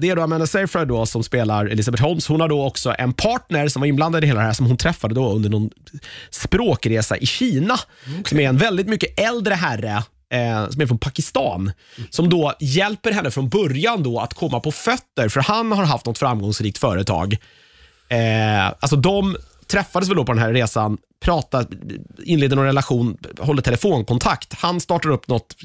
det 0.00 0.10
är 0.10 0.16
då 0.16 0.22
Amanda 0.22 0.46
Seyfried 0.46 0.88
då 0.88 1.06
som 1.06 1.24
spelar 1.24 1.66
Elizabeth 1.66 2.02
Holmes. 2.02 2.28
Hon 2.28 2.40
har 2.40 2.48
då 2.48 2.64
också 2.66 2.94
en 2.98 3.12
partner 3.12 3.68
som 3.68 3.80
var 3.80 3.86
inblandad 3.86 4.24
i 4.24 4.26
hela 4.26 4.40
det 4.40 4.46
här 4.46 4.52
som 4.52 4.66
hon 4.66 4.76
träffade 4.76 5.14
då 5.14 5.32
under 5.32 5.50
någon 5.50 5.70
språkresa 6.30 7.16
i 7.16 7.26
Kina. 7.26 7.76
Som 8.24 8.40
är 8.40 8.48
en 8.48 8.56
väldigt 8.56 8.88
mycket 8.88 9.20
äldre 9.20 9.54
herre 9.54 10.02
Eh, 10.30 10.70
som 10.70 10.82
är 10.82 10.86
från 10.86 10.98
Pakistan, 10.98 11.72
som 12.10 12.28
då 12.28 12.54
hjälper 12.60 13.12
henne 13.12 13.30
från 13.30 13.48
början 13.48 14.02
då 14.02 14.20
att 14.20 14.34
komma 14.34 14.60
på 14.60 14.72
fötter, 14.72 15.28
för 15.28 15.40
han 15.40 15.72
har 15.72 15.84
haft 15.84 16.06
något 16.06 16.18
framgångsrikt 16.18 16.78
företag. 16.78 17.36
Eh, 18.08 18.66
alltså 18.66 18.96
de 18.96 19.36
träffades 19.70 20.08
väl 20.08 20.16
då 20.16 20.24
på 20.24 20.32
den 20.32 20.42
här 20.42 20.52
resan, 20.52 20.98
pratar, 21.20 21.66
inleder 22.24 22.56
någon 22.56 22.64
relation, 22.64 23.16
håller 23.38 23.62
telefonkontakt. 23.62 24.54
Han 24.54 24.80
startar 24.80 25.10
upp 25.10 25.28
något, 25.28 25.56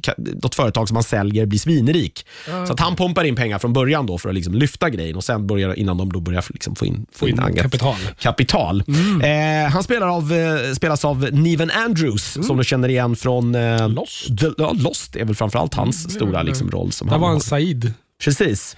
något 0.43 0.56
företag 0.56 0.88
som 0.88 0.97
han 0.97 1.04
säljer, 1.04 1.45
blir 1.45 1.60
svinrik. 1.60 2.26
Så 2.68 2.74
att 2.74 2.80
han 2.80 2.95
pumpar 2.95 3.24
in 3.24 3.36
pengar 3.36 3.60
från 3.60 3.74
början 3.74 4.06
då 4.06 4.18
för 4.18 4.30
att 4.30 4.36
liksom 4.36 4.54
lyfta 4.54 4.89
grejen 4.89 5.16
och 5.16 5.24
sen 5.24 5.47
börjar, 5.47 5.80
innan 5.80 5.97
de 5.97 6.14
då 6.14 6.20
börjar 6.20 6.45
liksom 6.49 6.76
få 6.76 6.86
in, 6.86 7.06
få 7.14 7.28
in, 7.28 7.41
in 7.49 7.56
kapital. 7.56 7.95
kapital. 8.20 8.84
Eh, 9.24 9.72
han 9.72 9.84
spelar 9.84 10.08
av, 10.08 10.34
eh, 10.34 10.74
spelas 10.74 11.06
av 11.06 11.30
Neven 11.32 11.72
Andrews, 11.72 12.38
som 12.47 12.58
du 12.58 12.64
känner 12.64 12.89
igen 12.89 13.16
från 13.16 13.56
eh, 13.56 13.89
Lost. 13.89 14.39
The, 14.39 14.47
ja, 14.58 14.74
Lost 14.76 15.16
är 15.16 15.26
väl 15.26 15.36
framförallt 15.36 15.74
hans 15.74 16.14
stora 16.14 16.43
liksom, 16.43 16.72
roll. 16.72 16.91
Som 16.91 17.08
Där 17.08 17.12
han 17.12 17.22
var 17.22 17.28
har. 17.28 17.36
en 17.36 17.41
Said. 17.41 17.93
Precis. 18.24 18.78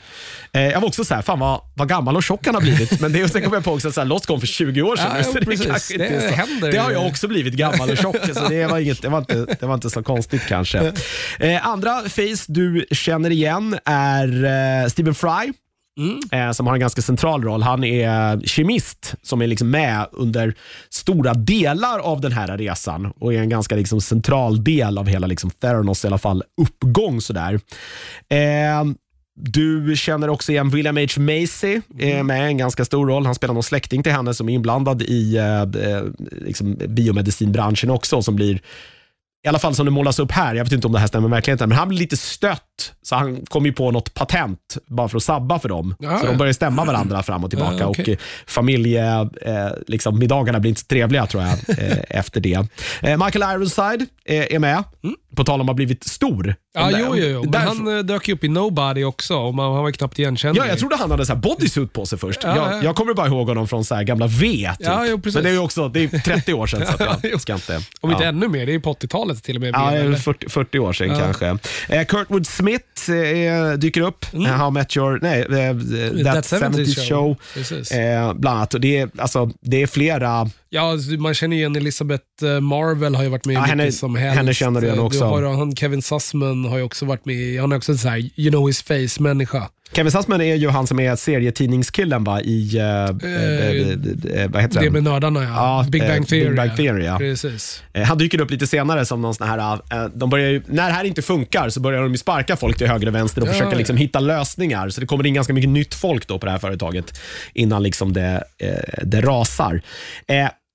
Eh, 0.51 0.61
jag 0.61 0.81
var 0.81 0.87
också 0.87 1.05
så 1.05 1.15
här, 1.15 1.21
fan 1.21 1.39
vad, 1.39 1.61
vad 1.73 1.89
gammal 1.89 2.15
och 2.15 2.23
tjock 2.23 2.45
han 2.45 2.55
har 2.55 2.61
blivit. 2.61 3.01
Men 3.01 3.11
det, 3.11 3.23
och 3.23 3.29
sen 3.29 3.43
kom 3.43 3.53
jag 3.53 3.63
på 3.63 3.71
också 3.71 3.87
att 4.01 4.07
Lost 4.07 4.25
kom 4.25 4.39
för 4.39 4.47
20 4.47 4.81
år 4.81 4.95
sedan. 4.95 5.11
Ja, 5.17 5.23
så 5.23 5.31
det, 5.31 5.45
precis. 5.45 5.87
Det 5.87 6.29
så. 6.29 6.35
händer. 6.35 6.71
det 6.71 6.77
har 6.77 6.91
jag 6.91 7.07
också 7.07 7.27
blivit, 7.27 7.53
gammal 7.53 7.89
och 7.89 7.97
tjock. 7.97 8.15
Så 8.33 8.47
det 8.47 8.67
var, 8.67 8.79
inget, 8.79 9.01
det 9.01 9.09
var, 9.09 9.17
inte, 9.17 9.45
det 9.59 9.65
var 9.65 9.73
inte 9.73 9.89
så 9.89 10.03
konstigt 10.03 10.41
kanske. 10.47 10.93
Eh, 11.39 11.67
andra 11.67 12.01
face 12.09 12.45
du 12.47 12.85
känner 12.91 13.29
igen 13.29 13.77
är 13.85 14.43
eh, 14.83 14.87
Stephen 14.87 15.15
Fry. 15.15 15.53
Eh, 16.31 16.51
som 16.51 16.67
har 16.67 16.73
en 16.73 16.79
ganska 16.79 17.01
central 17.01 17.43
roll. 17.43 17.63
Han 17.63 17.83
är 17.83 18.39
kemist 18.47 19.15
som 19.21 19.41
är 19.41 19.47
liksom 19.47 19.69
med 19.69 20.07
under 20.11 20.55
stora 20.89 21.33
delar 21.33 21.99
av 21.99 22.21
den 22.21 22.31
här 22.31 22.57
resan 22.57 23.05
och 23.19 23.33
är 23.33 23.39
en 23.39 23.49
ganska 23.49 23.75
liksom 23.75 24.01
central 24.01 24.63
del 24.63 24.97
av 24.97 25.07
hela 25.07 25.27
liksom 25.27 25.49
Theranos 25.49 26.03
i 26.03 26.07
alla 26.07 26.17
fall 26.17 26.43
uppgång. 26.61 27.21
Sådär. 27.21 27.59
Eh, 28.29 28.83
du 29.35 29.95
känner 29.95 30.29
också 30.29 30.51
igen 30.51 30.69
William 30.69 30.97
H. 30.97 31.21
Macy, 31.21 31.81
är 31.99 32.23
med 32.23 32.47
en 32.47 32.57
ganska 32.57 32.85
stor 32.85 33.07
roll. 33.07 33.25
Han 33.25 33.35
spelar 33.35 33.53
någon 33.53 33.63
släkting 33.63 34.03
till 34.03 34.11
henne 34.11 34.33
som 34.33 34.49
är 34.49 34.53
inblandad 34.53 35.01
i 35.01 35.37
eh, 35.37 35.61
eh, 35.61 36.03
liksom 36.31 36.77
biomedicinbranschen 36.87 37.89
också, 37.89 38.21
som 38.21 38.35
blir 38.35 38.61
i 39.45 39.47
alla 39.47 39.59
fall 39.59 39.75
som 39.75 39.85
det 39.85 39.91
målas 39.91 40.19
upp 40.19 40.31
här, 40.31 40.55
jag 40.55 40.63
vet 40.63 40.73
inte 40.73 40.87
om 40.87 40.93
det 40.93 40.99
här 40.99 41.07
stämmer 41.07 41.27
med 41.27 41.37
verkligheten, 41.37 41.69
men 41.69 41.77
han 41.77 41.87
blir 41.87 41.99
lite 41.99 42.17
stött. 42.17 42.93
Så 43.01 43.15
han 43.15 43.45
kom 43.45 43.65
ju 43.65 43.73
på 43.73 43.91
något 43.91 44.13
patent 44.13 44.77
bara 44.87 45.07
för 45.07 45.17
att 45.17 45.23
sabba 45.23 45.59
för 45.59 45.69
dem. 45.69 45.95
Ja, 45.99 46.19
så 46.19 46.25
de 46.25 46.37
börjar 46.37 46.53
stämma 46.53 46.85
varandra 46.85 47.23
fram 47.23 47.43
och 47.43 47.49
tillbaka. 47.49 47.77
Ja, 47.79 47.85
okej. 47.85 48.03
Och 48.03 48.09
eh, 48.09 48.17
familje, 48.47 49.21
eh, 49.41 49.69
liksom, 49.87 50.19
blir 50.19 50.65
inte 50.65 50.81
så 50.81 50.87
trevliga 50.87 51.25
tror 51.25 51.43
jag, 51.43 51.53
eh, 51.79 51.97
efter 52.09 52.41
det. 52.41 52.67
Eh, 53.01 53.25
Michael 53.25 53.55
Ironside 53.55 54.01
eh, 54.01 54.07
är 54.25 54.59
med, 54.59 54.83
på 55.35 55.43
tal 55.43 55.61
om 55.61 55.65
att 55.65 55.69
ha 55.69 55.73
blivit 55.73 56.03
stor. 56.03 56.43
Mm. 56.43 56.55
Ja, 56.73 56.99
jo, 56.99 57.15
jo, 57.15 57.27
jo. 57.27 57.51
Men 57.51 57.61
han 57.61 57.97
eh, 57.97 58.03
dök 58.03 58.27
ju 58.27 58.33
upp 58.33 58.43
i 58.43 58.47
Nobody 58.47 59.03
också 59.03 59.35
och 59.35 59.55
man, 59.55 59.73
han 59.73 59.81
var 59.81 59.89
ju 59.89 59.93
knappt 59.93 60.19
igenkännlig. 60.19 60.61
Ja, 60.61 60.67
jag 60.67 60.79
trodde 60.79 60.95
han 60.95 61.11
hade 61.11 61.25
så 61.25 61.33
här 61.33 61.39
bodysuit 61.39 61.93
på 61.93 62.05
sig 62.05 62.19
först. 62.19 62.39
Ja, 62.43 62.55
jag, 62.55 62.73
ja. 62.73 62.83
jag 62.83 62.95
kommer 62.95 63.13
bara 63.13 63.27
ihåg 63.27 63.47
honom 63.47 63.67
från 63.67 63.85
så 63.85 63.95
här 63.95 64.03
gamla 64.03 64.27
V. 64.27 64.37
Typ. 64.77 64.87
Ja, 64.87 65.05
jo, 65.07 65.19
precis. 65.19 65.35
Men 65.35 65.43
det 65.43 65.49
är 65.49 65.53
ju 65.53 65.59
också 65.59 65.89
det 65.89 66.03
är 66.03 66.19
30 66.19 66.53
år 66.53 66.67
sedan, 66.67 66.85
så 66.97 67.03
att 67.03 67.23
jag 67.31 67.41
ska 67.41 67.53
inte... 67.53 67.81
Om 68.01 68.11
inte 68.11 68.25
ännu 68.25 68.47
mer, 68.47 68.65
det 68.65 68.73
är 68.73 68.79
på 68.79 68.93
80-talet 68.93 69.43
till 69.43 69.55
och 69.55 69.61
med. 69.61 69.73
Ja, 69.73 69.91
mer, 69.91 69.99
eller? 69.99 70.17
40, 70.17 70.49
40 70.49 70.79
år 70.79 70.93
sedan 70.93 71.19
kanske. 71.19 71.57
Eh, 71.89 72.05
Kurtwood 72.05 72.47
Smith 72.47 73.11
eh, 73.11 73.73
dyker 73.73 74.01
upp. 74.01 74.33
Mm. 74.33 74.45
How 74.45 74.67
I 74.67 74.71
Met 74.71 74.97
Your... 74.97 75.19
Nej, 75.21 75.39
eh, 75.39 76.33
That, 76.33 76.45
70's 76.45 77.09
Show. 77.09 77.35
Precis. 77.53 77.91
Eh, 77.91 78.33
bland 78.33 78.57
annat. 78.57 78.73
Och 78.73 78.81
det, 78.81 78.97
är, 78.97 79.09
alltså, 79.17 79.51
det 79.61 79.81
är 79.81 79.87
flera... 79.87 80.49
Ja, 80.75 80.81
alltså, 80.91 81.11
man 81.11 81.33
känner 81.33 81.57
igen 81.57 81.75
Elisabeth 81.75 82.23
eh, 82.43 82.59
Marvel 82.61 83.15
har 83.15 83.23
ju 83.23 83.29
varit 83.29 83.45
med 83.45 83.55
Ja, 83.55 83.59
mycket 83.61 83.69
henne- 83.69 83.91
som 83.91 84.15
helst. 84.15 84.37
henne 84.37 84.53
känner 84.53 84.81
du 84.81 84.87
igen 84.87 84.99
Eh, 84.99 85.05
också. 85.05 85.19
Du 85.19 85.25
har, 85.25 85.57
han 85.57 85.75
Kevin 85.75 86.01
Sussman 86.01 86.65
har 86.65 86.77
ju 86.77 86.83
också 86.83 87.05
varit 87.05 87.25
med 87.25 87.59
han 87.61 87.71
är 87.71 87.75
också 87.77 87.91
en 87.91 87.97
sån 87.97 88.11
här, 88.11 88.29
you 88.35 88.51
know 88.51 88.67
his 88.67 88.81
face-människa. 88.83 89.69
Kevin 89.93 90.11
Sussman 90.11 90.41
är 90.41 90.55
ju 90.55 90.69
han 90.69 90.87
som 90.87 90.99
är 90.99 91.15
serietidningskillen 91.15 92.23
va, 92.23 92.41
i... 92.41 92.77
Eh, 92.77 92.83
eh, 92.85 93.03
eh, 94.41 94.49
vad 94.49 94.61
heter 94.61 94.79
Det 94.79 94.83
den? 94.85 94.93
med 94.93 95.03
nördarna 95.03 95.43
ja. 95.43 95.49
Ja, 95.49 95.85
Big 95.89 96.01
Bang 96.01 96.27
Theory. 96.27 96.47
Big 96.47 96.55
Bang 96.57 96.75
Theory, 96.77 97.05
ja. 97.05 97.17
Precis. 97.17 97.83
Han 98.07 98.17
dyker 98.17 98.41
upp 98.41 98.51
lite 98.51 98.67
senare 98.67 99.05
som 99.05 99.21
någon 99.21 99.35
sån 99.35 99.47
här, 99.47 99.79
de 100.15 100.29
börjar 100.29 100.49
ju, 100.49 100.61
när 100.67 100.87
det 100.87 100.93
här 100.93 101.03
inte 101.03 101.21
funkar 101.21 101.69
så 101.69 101.79
börjar 101.79 102.01
de 102.01 102.11
ju 102.11 102.17
sparka 102.17 102.55
folk 102.55 102.77
till 102.77 102.87
höger 102.87 103.07
och 103.07 103.15
vänster 103.15 103.41
och 103.41 103.47
Ja, 103.47 103.51
försöka 103.51 103.77
liksom 103.77 103.97
hitta 103.97 104.19
lösningar. 104.19 104.89
Så 104.89 105.01
det 105.01 105.07
kommer 105.07 105.25
in 105.25 105.33
ganska 105.33 105.53
mycket 105.53 105.69
nytt 105.69 105.93
folk 105.93 106.27
då 106.27 106.39
på 106.39 106.45
det 106.45 106.51
här 106.51 106.59
företaget 106.59 107.19
innan 107.53 107.83
liksom 107.83 108.13
det, 108.13 108.43
det 109.03 109.21
rasar. 109.21 109.81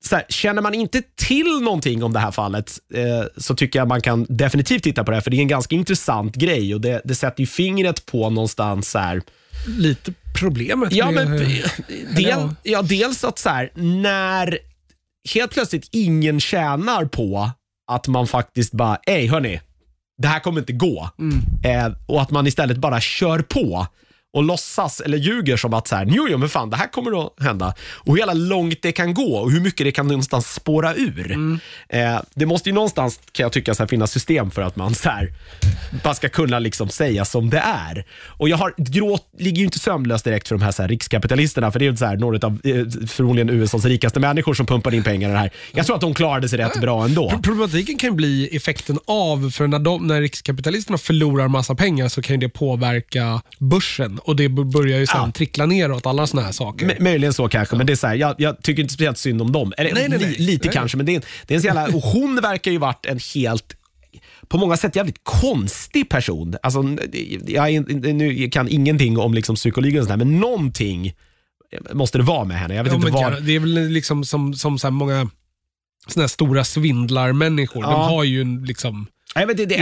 Eh, 0.05 0.09
så 0.09 0.17
här, 0.17 0.25
känner 0.29 0.63
man 0.63 0.75
inte 0.75 1.03
till 1.17 1.61
någonting 1.63 2.03
om 2.03 2.13
det 2.13 2.19
här 2.19 2.31
fallet 2.31 2.73
eh, 2.95 3.27
så 3.37 3.55
tycker 3.55 3.79
jag 3.79 3.89
man 3.89 4.01
kan 4.01 4.27
definitivt 4.29 4.83
titta 4.83 5.05
på 5.05 5.11
det 5.11 5.17
här 5.17 5.23
för 5.23 5.31
det 5.31 5.37
är 5.37 5.41
en 5.41 5.49
ganska 5.49 5.75
intressant 5.75 6.37
grej 6.37 6.75
och 6.75 6.81
det, 6.81 7.01
det 7.05 7.15
sätter 7.15 7.41
ju 7.41 7.47
fingret 7.47 8.07
på 8.07 8.31
någonstans 8.31 8.91
så 8.91 8.99
här, 8.99 9.23
Lite 9.67 10.13
problemet 10.41 10.93
Ja, 10.93 11.11
med... 11.11 11.29
men 11.29 11.39
del, 12.15 12.55
ja. 12.63 12.83
dels 12.83 13.25
att 13.25 13.39
så 13.39 13.49
här, 13.49 13.71
när 13.75 14.59
helt 15.35 15.53
plötsligt 15.53 15.89
ingen 15.93 16.41
tjänar 16.41 17.05
på 17.05 17.51
att 17.93 18.09
man 18.09 18.27
faktiskt 18.27 18.73
bara, 18.73 18.99
ej 19.07 19.27
hörni, 19.27 19.61
det 20.23 20.29
här 20.29 20.41
kommer 20.41 20.61
inte 20.61 20.73
gå. 20.73 21.11
Eh, 21.65 21.93
och 22.07 22.23
att 22.23 22.31
man 22.31 22.47
istället 22.47 22.77
bara 22.77 23.01
kör 23.01 23.39
på 23.39 23.87
och 24.33 24.43
låtsas 24.43 25.01
eller 25.01 25.19
ljuger 25.19 25.57
som 25.57 25.75
att 25.75 25.89
så 25.89 25.97
här, 25.97 26.07
jo, 26.09 26.27
jo, 26.31 26.39
men 26.39 26.49
fan, 26.49 26.71
det 26.71 26.77
här 26.77 26.87
kommer 26.87 27.27
att 27.27 27.43
hända. 27.43 27.75
Och 27.95 28.13
hur 28.13 28.19
jävla 28.19 28.35
långt 28.35 28.83
det 28.83 28.93
kan 28.93 29.15
gå 29.15 29.37
och 29.37 29.51
hur 29.51 29.61
mycket 29.61 29.87
det 29.87 29.93
kan 29.93 30.07
någonstans 30.07 30.55
spåra 30.55 30.95
ur. 30.95 31.33
Eh, 31.89 32.21
det 32.35 32.47
måste 32.47 32.69
ju 32.69 32.75
någonstans, 32.75 33.21
kan 33.33 33.45
jag 33.45 33.53
tycka, 33.53 33.75
så 33.75 33.83
här, 33.83 33.89
finnas 33.89 34.13
system 34.13 34.51
för 34.51 34.63
att 34.63 34.77
man 34.77 34.95
så 34.95 35.09
här, 35.09 35.33
bara 36.05 36.15
ska 36.15 36.29
kunna 36.29 36.59
liksom 36.59 36.89
säga 36.89 37.25
som 37.25 37.51
det 37.51 37.59
är. 37.59 38.05
Och 38.27 38.49
jag 38.49 38.57
har, 38.57 38.75
gråt 38.77 39.27
ligger 39.39 39.59
ju 39.59 39.65
inte 39.65 39.79
sömnlöst 39.79 40.25
direkt 40.25 40.49
för 40.49 40.55
de 40.55 40.65
här, 40.65 40.73
så 40.73 40.83
här 40.83 40.89
rikskapitalisterna, 40.89 41.73
för 41.73 41.79
det 41.79 41.85
är 41.85 41.91
ju 41.91 41.97
så 41.97 42.07
här, 42.07 42.17
några 42.17 42.47
av 42.47 42.61
eh, 42.65 43.07
förmodligen 43.07 43.51
USAs 43.51 43.85
rikaste 43.85 44.21
människor 44.21 44.55
som 44.55 44.67
pumpar 44.67 44.95
in 44.95 45.03
pengar 45.03 45.29
i 45.29 45.33
det 45.33 45.39
här. 45.39 45.51
Jag 45.73 45.87
tror 45.87 45.97
att 45.97 46.03
de 46.03 46.15
klarade 46.15 46.49
sig 46.49 46.59
rätt 46.59 46.81
bra 46.81 47.05
ändå. 47.05 47.31
Problematiken 47.43 47.99
kan 47.99 48.17
bli 48.17 48.57
effekten 48.57 48.99
av, 49.05 49.51
för 49.51 49.67
när, 49.67 49.79
de, 49.79 50.07
när 50.07 50.21
riskkapitalisterna 50.21 50.99
förlorar 50.99 51.49
massa 51.49 51.75
pengar 51.75 52.09
så 52.09 52.23
kan 52.23 52.41
det 52.41 52.49
påverka 52.49 53.43
börsen 53.59 54.20
och 54.25 54.37
det 54.37 54.49
börjar 54.49 54.99
ju 54.99 55.07
sen 55.07 55.21
Ja. 55.27 55.33
trickla 55.33 55.67
neråt 55.67 56.07
alla 56.07 56.27
såna 56.27 56.43
här 56.43 56.53
saker. 56.53 56.87
M- 56.91 56.97
möjligen 57.01 57.33
så 57.33 57.49
kanske, 57.49 57.77
men 57.77 57.87
det 57.87 57.93
är 57.93 57.97
så 57.97 58.07
här, 58.07 58.15
jag, 58.15 58.35
jag 58.39 58.63
tycker 58.63 58.83
inte 58.83 58.95
speciellt 58.95 59.19
synd 59.19 59.43
om 59.43 59.53
dem. 59.53 59.73
Eller 59.77 59.95
Nej, 59.95 60.09
nej, 60.09 60.19
nej. 60.23 60.35
lite 60.39 60.69
kanske, 60.69 60.97
men 60.97 61.07
det 61.07 61.15
är, 61.15 61.23
det 61.47 61.55
är 61.55 61.57
en 61.57 61.61
så 61.63 61.67
jävla, 61.67 61.87
och 61.87 62.03
hon 62.03 62.37
verkar 62.43 62.71
ju 62.71 62.79
varit 62.79 63.07
en 63.07 63.21
helt 63.35 63.77
på 64.49 64.59
många 64.59 64.77
sätt 64.77 64.97
jävligt 64.97 65.21
konstig 65.23 66.09
person. 66.09 66.57
Alltså, 66.63 66.85
jag, 67.47 67.91
nu 68.15 68.49
kan 68.49 68.69
ingenting 68.69 69.19
om 69.19 69.35
liksom 69.35 69.55
psykologi 69.57 70.01
och 70.01 70.05
sådär, 70.05 70.17
men 70.17 70.41
någonting 70.41 71.13
måste 71.93 72.19
det 72.19 72.25
vara 72.25 72.45
med 72.45 72.59
henne. 72.59 72.75
Jag 72.75 72.85
vet 72.85 72.93
Ja, 72.93 72.99
inte 73.07 73.19
gärna- 73.19 73.41
Det 73.41 73.53
är 73.57 73.61
väl 73.61 73.89
liksom 73.89 74.25
som, 74.25 74.55
som 74.55 74.79
så 74.79 74.87
här 74.87 74.93
många 74.93 75.31
såna 76.07 76.23
här 76.23 76.29
stora 76.29 76.65
svindlarmänniskor. 76.65 77.83
De 77.83 77.91
Ja. 77.91 78.03
har 78.09 78.25
ju 78.25 78.65
liksom... 78.67 79.07
Jag 79.35 79.47
vet 79.47 79.61
inte, 79.61 79.75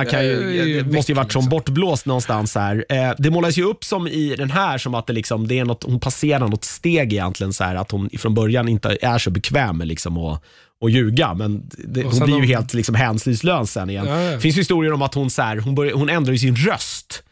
såklart. 0.00 0.10
kan 0.10 0.24
ju, 0.24 0.30
Ja, 0.56 0.64
det 0.64 0.82
det 0.82 0.96
måste 0.96 1.12
ju 1.12 1.16
varit 1.16 1.32
som 1.32 1.40
liksom. 1.40 1.50
bortblåst 1.50 2.06
någonstans 2.06 2.54
här. 2.54 2.84
Eh, 2.88 3.10
det 3.18 3.30
målas 3.30 3.56
ju 3.58 3.62
upp 3.64 3.84
som 3.84 4.06
i 4.08 4.34
den 4.36 4.50
här 4.50 4.78
som 4.78 4.94
att 4.94 5.06
det, 5.06 5.12
liksom, 5.12 5.48
det 5.48 5.58
är 5.58 5.64
något, 5.64 5.84
hon 5.84 6.00
passerar 6.00 6.48
något 6.48 6.64
steg 6.64 7.12
egentligen. 7.12 7.52
Så 7.52 7.64
här, 7.64 7.74
att 7.74 7.90
hon 7.90 8.10
från 8.18 8.34
början 8.34 8.68
inte 8.68 8.98
är 9.02 9.18
så 9.18 9.30
bekväm 9.30 9.78
med 9.78 9.88
liksom 9.88 10.18
att, 10.18 10.42
att 10.84 10.92
ljuga. 10.92 11.34
Men 11.34 11.62
det, 11.78 12.04
Och 12.04 12.10
hon 12.12 12.20
blir 12.24 12.34
ju 12.34 12.40
om- 12.42 12.46
helt 12.48 12.74
liksom, 12.74 12.94
hänsynslös 12.94 13.70
sen 13.72 13.90
igen. 13.90 14.06
Ja, 14.08 14.22
ja. 14.22 14.30
Det 14.32 14.40
finns 14.40 14.56
historier 14.58 14.92
om 14.92 15.02
att 15.02 15.14
hon, 15.14 15.30
så 15.30 15.42
här, 15.42 15.56
hon, 15.56 15.74
börjar, 15.74 15.92
hon 15.94 16.08
ändrar 16.08 16.34
sin 16.34 16.56
röst. 16.56 17.22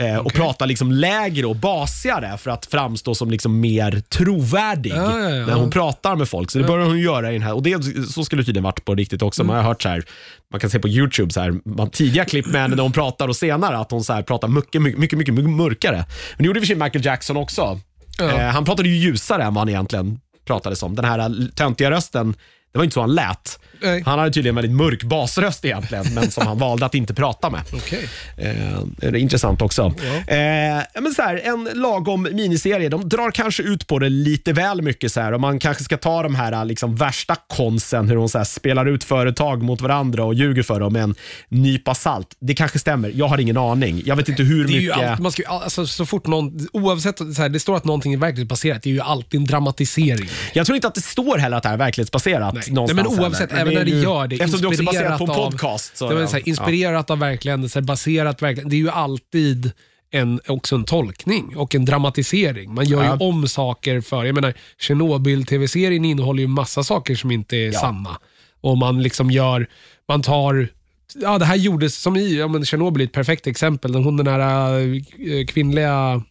Eh, 0.00 0.16
och 0.16 0.26
Okej. 0.26 0.40
pratar 0.40 0.66
liksom 0.66 0.92
lägre 0.92 1.46
och 1.46 1.56
basigare 1.56 2.38
för 2.38 2.50
att 2.50 2.66
framstå 2.66 3.14
som 3.14 3.30
liksom 3.30 3.60
mer 3.60 4.02
trovärdig 4.08 4.92
Ja, 4.92 5.20
ja, 5.20 5.30
ja. 5.30 5.46
när 5.46 5.54
hon 5.54 5.70
pratar 5.70 6.16
med 6.16 6.28
folk. 6.28 6.50
Så 6.50 6.58
det 6.58 6.64
börjar 6.64 6.86
hon 6.86 6.98
göra 6.98 7.30
i 7.30 7.32
den 7.32 7.42
här. 7.42 7.54
Och 7.54 7.62
det, 7.62 7.82
så 8.08 8.24
skulle 8.24 8.42
det 8.42 8.46
tydligen 8.46 8.64
varit 8.64 8.84
på 8.84 8.94
riktigt 8.94 9.22
också. 9.22 9.44
Man 9.44 9.56
har 9.56 9.62
hört 9.62 9.82
så 9.82 9.88
här, 9.88 10.04
man 10.52 10.60
kan 10.60 10.70
se 10.70 10.78
på 10.78 10.88
YouTube, 10.88 11.32
så 11.32 11.40
här, 11.40 11.54
man, 11.64 11.90
tidiga 11.90 12.24
klipp 12.24 12.46
med 12.46 12.60
henne 12.60 12.76
när 12.76 12.82
hon 12.82 12.92
pratar 12.92 13.28
och 13.28 13.36
senare 13.36 13.78
att 13.78 13.90
hon 13.90 14.04
så 14.04 14.12
här, 14.12 14.22
pratar 14.22 14.48
mycket, 14.48 14.82
mycket, 14.82 14.98
mycket, 14.98 15.34
mycket 15.34 15.50
mörkare. 15.50 15.96
Men 15.96 16.06
det 16.38 16.44
gjorde 16.44 16.58
i 16.58 16.62
och 16.62 16.64
för 16.64 16.74
sig 16.74 16.76
Michael 16.76 17.04
Jackson 17.04 17.36
också. 17.36 17.80
Eh, 18.20 18.38
han 18.38 18.64
pratade 18.64 18.88
ju 18.88 18.96
ljusare 18.96 19.42
än 19.42 19.54
vad 19.54 19.60
han 19.60 19.68
egentligen 19.68 20.20
pratade 20.46 20.76
som. 20.76 20.94
Den 20.94 21.04
här 21.04 21.48
töntiga 21.54 21.90
rösten, 21.90 22.34
det 22.72 22.78
var 22.78 22.84
inte 22.84 22.94
så 22.94 23.00
han 23.00 23.14
lät. 23.14 23.58
Nej. 23.82 24.02
Han 24.06 24.18
hade 24.18 24.30
tydligen 24.30 24.58
en 24.58 24.62
väldigt 24.62 24.76
mörk 24.76 25.02
basröst 25.02 25.64
egentligen, 25.64 26.14
men 26.14 26.30
som 26.30 26.46
han 26.46 26.58
valde 26.58 26.86
att 26.86 26.94
inte 26.94 27.14
prata 27.14 27.50
med. 27.50 27.60
Okej. 27.72 28.08
Eh, 28.36 28.54
det 28.96 29.06
är 29.06 29.16
intressant 29.16 29.62
också. 29.62 29.94
Ja. 30.26 30.34
Eh, 30.34 30.82
men 31.00 31.14
så 31.14 31.22
här, 31.22 31.40
en 31.44 31.68
lagom 31.74 32.22
miniserie. 32.22 32.88
De 32.88 33.08
drar 33.08 33.30
kanske 33.30 33.62
ut 33.62 33.86
på 33.86 33.98
det 33.98 34.08
lite 34.08 34.52
väl 34.52 34.82
mycket. 34.82 35.12
Så 35.12 35.20
här, 35.20 35.32
och 35.32 35.40
Man 35.40 35.58
kanske 35.58 35.84
ska 35.84 35.96
ta 35.96 36.22
de 36.22 36.34
här 36.34 36.64
liksom, 36.64 36.96
värsta 36.96 37.36
konsen, 37.46 38.08
hur 38.08 38.16
de 38.16 38.28
så 38.28 38.38
här, 38.38 38.44
spelar 38.44 38.86
ut 38.86 39.04
företag 39.04 39.62
mot 39.62 39.80
varandra 39.80 40.24
och 40.24 40.34
ljuger 40.34 40.62
för 40.62 40.80
dem 40.80 40.92
med 40.92 41.02
en 41.02 41.14
nypa 41.48 41.94
salt. 41.94 42.28
Det 42.40 42.54
kanske 42.54 42.78
stämmer. 42.78 43.12
Jag 43.14 43.28
har 43.28 43.38
ingen 43.38 43.56
aning. 43.56 44.02
Jag 44.04 44.16
vet 44.16 44.28
inte 44.28 44.42
hur 44.42 44.64
Det 44.64 44.72
är 44.72 44.80
ju 44.80 44.88
mycket... 44.88 45.10
allt, 45.10 45.20
man 45.20 45.32
ska, 45.32 45.42
ju 45.42 45.48
all- 45.48 45.62
alltså, 45.62 45.86
så 45.86 46.06
fort 46.06 46.26
någon, 46.26 46.68
oavsett, 46.72 47.18
så 47.18 47.42
här, 47.42 47.48
det 47.48 47.60
står 47.60 47.76
att 47.76 47.84
någonting 47.84 48.12
är 48.14 48.18
verklighetsbaserat, 48.18 48.82
det 48.82 48.90
är 48.90 48.94
ju 48.94 49.00
alltid 49.00 49.40
en 49.40 49.46
dramatisering. 49.46 50.28
Jag 50.52 50.66
tror 50.66 50.76
inte 50.76 50.88
att 50.88 50.94
det 50.94 51.00
står 51.00 51.38
heller 51.38 51.56
att 51.56 51.62
det 51.62 51.68
är 51.68 51.76
verklighetsbaserat 51.76 52.54
Nej. 52.54 52.62
Någonstans. 52.72 53.08
Nej, 53.08 53.16
men 53.16 53.24
oavsett, 53.24 53.50
heller. 53.52 53.62
även 53.62 53.72
är 53.72 53.78
när 53.78 53.84
det 53.84 53.90
ju- 53.90 54.02
gör 54.02 54.26
det, 54.26 54.36
Eftersom 54.36 54.60
det 54.60 54.66
också 54.68 54.82
är 54.82 54.86
baserat 54.86 55.18
på 55.18 55.24
en 55.24 55.30
podcast. 55.34 55.96
Så, 55.96 56.08
det 56.08 56.14
var 56.14 56.20
ja. 56.22 56.28
så 56.28 56.36
här, 56.36 56.48
inspirerat 56.48 57.10
av 57.10 57.18
verklighändelser, 57.18 57.80
baserat 57.80 58.42
verkligen. 58.42 58.68
Det 58.68 58.76
är 58.76 58.78
ju 58.78 58.90
alltid 58.90 59.72
en, 60.10 60.40
också 60.46 60.74
en 60.74 60.84
tolkning 60.84 61.56
och 61.56 61.74
en 61.74 61.84
dramatisering. 61.84 62.74
Man 62.74 62.84
gör 62.84 63.04
Ja. 63.04 63.16
ju 63.20 63.26
om 63.28 63.48
saker 63.48 64.00
för, 64.00 64.24
jag 64.24 64.34
menar, 64.34 64.54
Tjernobyl-tv-serien 64.80 66.04
innehåller 66.04 66.40
ju 66.42 66.46
massa 66.48 66.82
saker 66.84 67.14
som 67.14 67.30
inte 67.30 67.56
är 67.56 67.72
Ja. 67.72 67.80
sanna. 67.80 68.18
Och 68.60 68.78
man 68.78 69.02
liksom 69.02 69.30
gör, 69.30 69.66
man 70.08 70.22
tar 70.22 70.68
Ja, 71.14 71.38
det 71.38 71.44
här 71.44 71.56
gjordes 71.56 71.96
som 71.96 72.16
i, 72.16 72.38
ja 72.38 72.48
men 72.48 72.64
Tjernobyl 72.64 73.00
är 73.02 73.06
ett 73.06 73.12
perfekt 73.12 73.46
exempel. 73.46 73.94
Hon 73.94 74.16
den 74.16 74.26
här 74.26 74.78
äh, 74.80 75.46
kvinnliga 75.46 76.22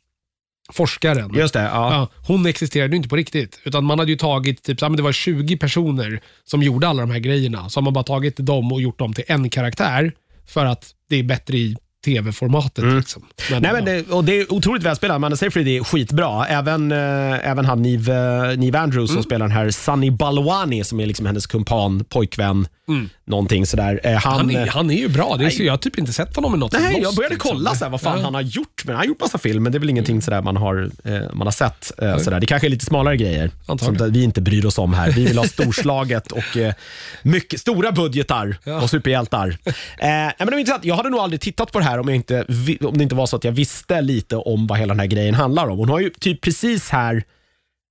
forskaren. 0.74 1.34
Just 1.36 1.54
det, 1.54 1.62
ja. 1.62 1.94
Ja, 1.94 2.08
hon 2.28 2.46
existerade 2.46 2.92
ju 2.92 2.98
inte 2.98 3.10
på 3.10 3.16
riktigt. 3.16 3.60
Utan 3.64 3.84
man 3.86 4.00
hade 4.00 4.12
ju 4.12 4.18
tagit, 4.18 4.64
typ, 4.64 4.82
ja, 4.82 4.90
men 4.90 4.98
det 4.98 5.04
var 5.04 5.12
20 5.12 5.58
personer 5.58 6.22
som 6.44 6.64
gjorde 6.64 6.88
alla 6.88 7.02
de 7.02 7.12
här 7.12 7.20
grejerna. 7.20 7.70
Så 7.70 7.78
har 7.80 7.84
man 7.84 7.94
bara 7.94 8.04
tagit 8.04 8.38
dem 8.38 8.72
och 8.72 8.82
gjort 8.82 9.00
dem 9.00 9.14
till 9.14 9.24
en 9.28 9.50
karaktär 9.50 10.12
för 10.48 10.66
att 10.66 10.92
det 11.10 11.16
är 11.16 11.24
bättre 11.24 11.58
i 11.58 11.76
tv-formatet. 12.06 12.84
Liksom. 12.84 13.26
Men, 13.52 13.58
Mm. 13.58 13.74
Nej, 13.74 13.84
men 13.84 13.86
det, 14.08 14.12
och 14.14 14.24
det 14.24 14.40
är 14.40 14.54
otroligt 14.54 14.84
välspelat. 14.84 15.16
Amanda 15.16 15.38
Seyfried 15.38 15.68
är 15.68 15.84
skitbra. 15.84 16.46
Även, 16.48 16.92
eh, 16.92 17.50
även 17.50 17.66
han 17.66 17.82
Neve, 17.82 18.56
Neve 18.56 18.80
Andrews 18.80 19.10
Mm. 19.10 19.16
som 19.16 19.24
spelar 19.24 19.48
den 19.48 19.58
här 19.58 19.70
Sunny 19.72 20.12
Balwani 20.12 20.84
som 20.84 21.00
är 21.00 21.06
liksom 21.06 21.26
hennes 21.26 21.48
kumpan, 21.48 22.04
pojkvän, 22.10 22.68
någonting 23.26 23.66
sådär. 23.66 24.00
Eh, 24.04 24.14
han, 24.14 24.34
Mm. 24.42 24.56
han, 24.56 24.64
är, 24.64 24.68
eh, 24.68 24.74
han 24.74 24.92
är 24.92 24.96
ju 24.98 25.08
bra. 25.10 25.36
Det 25.38 25.46
är, 25.46 25.50
så 25.50 25.64
jag 25.64 25.74
har 25.74 25.78
typ 25.78 25.98
inte 26.00 26.14
sett 26.14 26.36
honom 26.36 26.56
i 26.56 26.58
något 26.58 26.74
som 26.74 26.84
Nej, 26.84 27.00
jag 27.02 27.16
började 27.16 27.34
liksom. 27.36 27.52
kolla 27.52 27.76
såhär, 27.76 27.92
vad 27.92 28.02
fan 28.02 28.18
Ja. 28.18 28.24
han 28.26 28.34
har 28.34 28.42
gjort. 28.42 28.86
Men 28.86 28.96
han 28.96 29.02
har 29.02 29.06
gjort 29.08 29.20
massa 29.22 29.38
film, 29.38 29.64
men 29.64 29.72
det 29.72 29.78
är 29.78 29.80
väl 29.80 29.90
ingenting 29.90 30.22
sådär 30.22 30.42
man 30.42 30.58
har, 30.58 30.90
eh, 31.04 31.20
man 31.34 31.48
har 31.48 31.52
sett. 31.52 31.92
Eh, 32.02 32.18
sådär. 32.18 32.40
Det 32.40 32.46
kanske 32.46 32.68
är 32.68 32.70
lite 32.70 32.86
smalare 32.86 33.18
grejer 33.18 33.52
som 33.66 33.72
Antagligen. 33.72 34.14
vi 34.14 34.24
inte 34.24 34.42
bryr 34.42 34.66
oss 34.66 34.78
om 34.78 34.94
här. 34.94 35.12
Vi 35.12 35.26
vill 35.26 35.38
ha 35.38 35.46
storslaget 35.48 36.32
och 36.32 36.58
eh, 36.58 36.74
mycket, 37.24 37.60
stora 37.60 37.92
budgetar 37.92 38.58
Ja. 38.64 38.82
och 38.82 38.90
superhjältar. 38.90 39.58
Eh, 39.66 39.74
men 40.08 40.32
det 40.38 40.46
var 40.46 40.58
intressant. 40.58 40.86
Jag 40.86 40.96
hade 40.96 41.10
nog 41.10 41.20
aldrig 41.20 41.42
tittat 41.42 41.72
på 41.72 41.80
det 41.80 41.86
här 41.86 42.00
om, 42.00 42.08
jag 42.08 42.16
inte, 42.16 42.46
om 42.82 42.98
det 42.98 43.04
inte 43.04 43.16
var 43.16 43.26
så 43.26 43.36
att 43.36 43.44
jag 43.44 43.52
visste 43.52 44.02
lite 44.02 44.36
om 44.36 44.68
vad 44.68 44.80
hela 44.80 44.94
den 44.94 45.00
här 45.00 45.08
grejen 45.08 45.36
handlar 45.36 45.68
om. 45.68 45.78
Hon 45.78 45.90
har 45.90 46.00
ju 46.00 46.10
typ 46.10 46.42
precis 46.42 46.90
här 46.90 47.24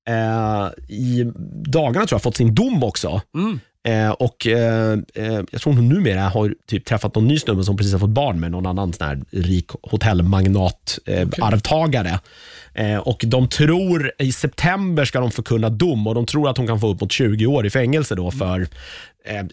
eh, 0.08 0.68
i 0.88 1.32
dagarna 1.64 2.06
tror 2.06 2.14
jag 2.16 2.22
fått 2.22 2.36
sin 2.36 2.54
dom 2.54 2.84
också. 2.84 3.20
Mm. 3.34 3.60
Eh, 3.86 4.10
och 4.10 4.46
eh, 4.46 4.92
eh, 5.14 5.42
Jag 5.50 5.60
tror 5.60 5.72
hon 5.72 5.88
numera 5.88 6.20
har 6.20 6.54
typ 6.66 6.84
träffat 6.84 7.14
någon 7.14 7.28
ny 7.28 7.38
snubbe 7.38 7.64
som 7.64 7.76
precis 7.76 7.92
har 7.92 8.00
fått 8.00 8.10
barn 8.10 8.40
med 8.40 8.50
någon 8.50 8.66
annan 8.66 8.92
sån 8.92 9.06
här 9.06 9.20
rik 9.30 9.70
hotellmagnat, 9.82 10.98
eh. 11.06 11.28
Eh, 12.74 12.98
och 12.98 13.24
De 13.26 13.48
tror 13.48 14.12
i 14.18 14.32
september 14.32 15.04
ska 15.04 15.20
de 15.20 15.30
förkunna 15.30 15.70
dom 15.70 16.06
och 16.06 16.14
de 16.14 16.26
tror 16.26 16.48
att 16.48 16.56
hon 16.56 16.66
kan 16.66 16.80
få 16.80 16.88
upp 16.88 17.00
mot 17.00 17.12
20 17.12 17.46
år 17.46 17.66
i 17.66 17.70
fängelse 17.70 18.14
då 18.14 18.30
för 18.30 18.68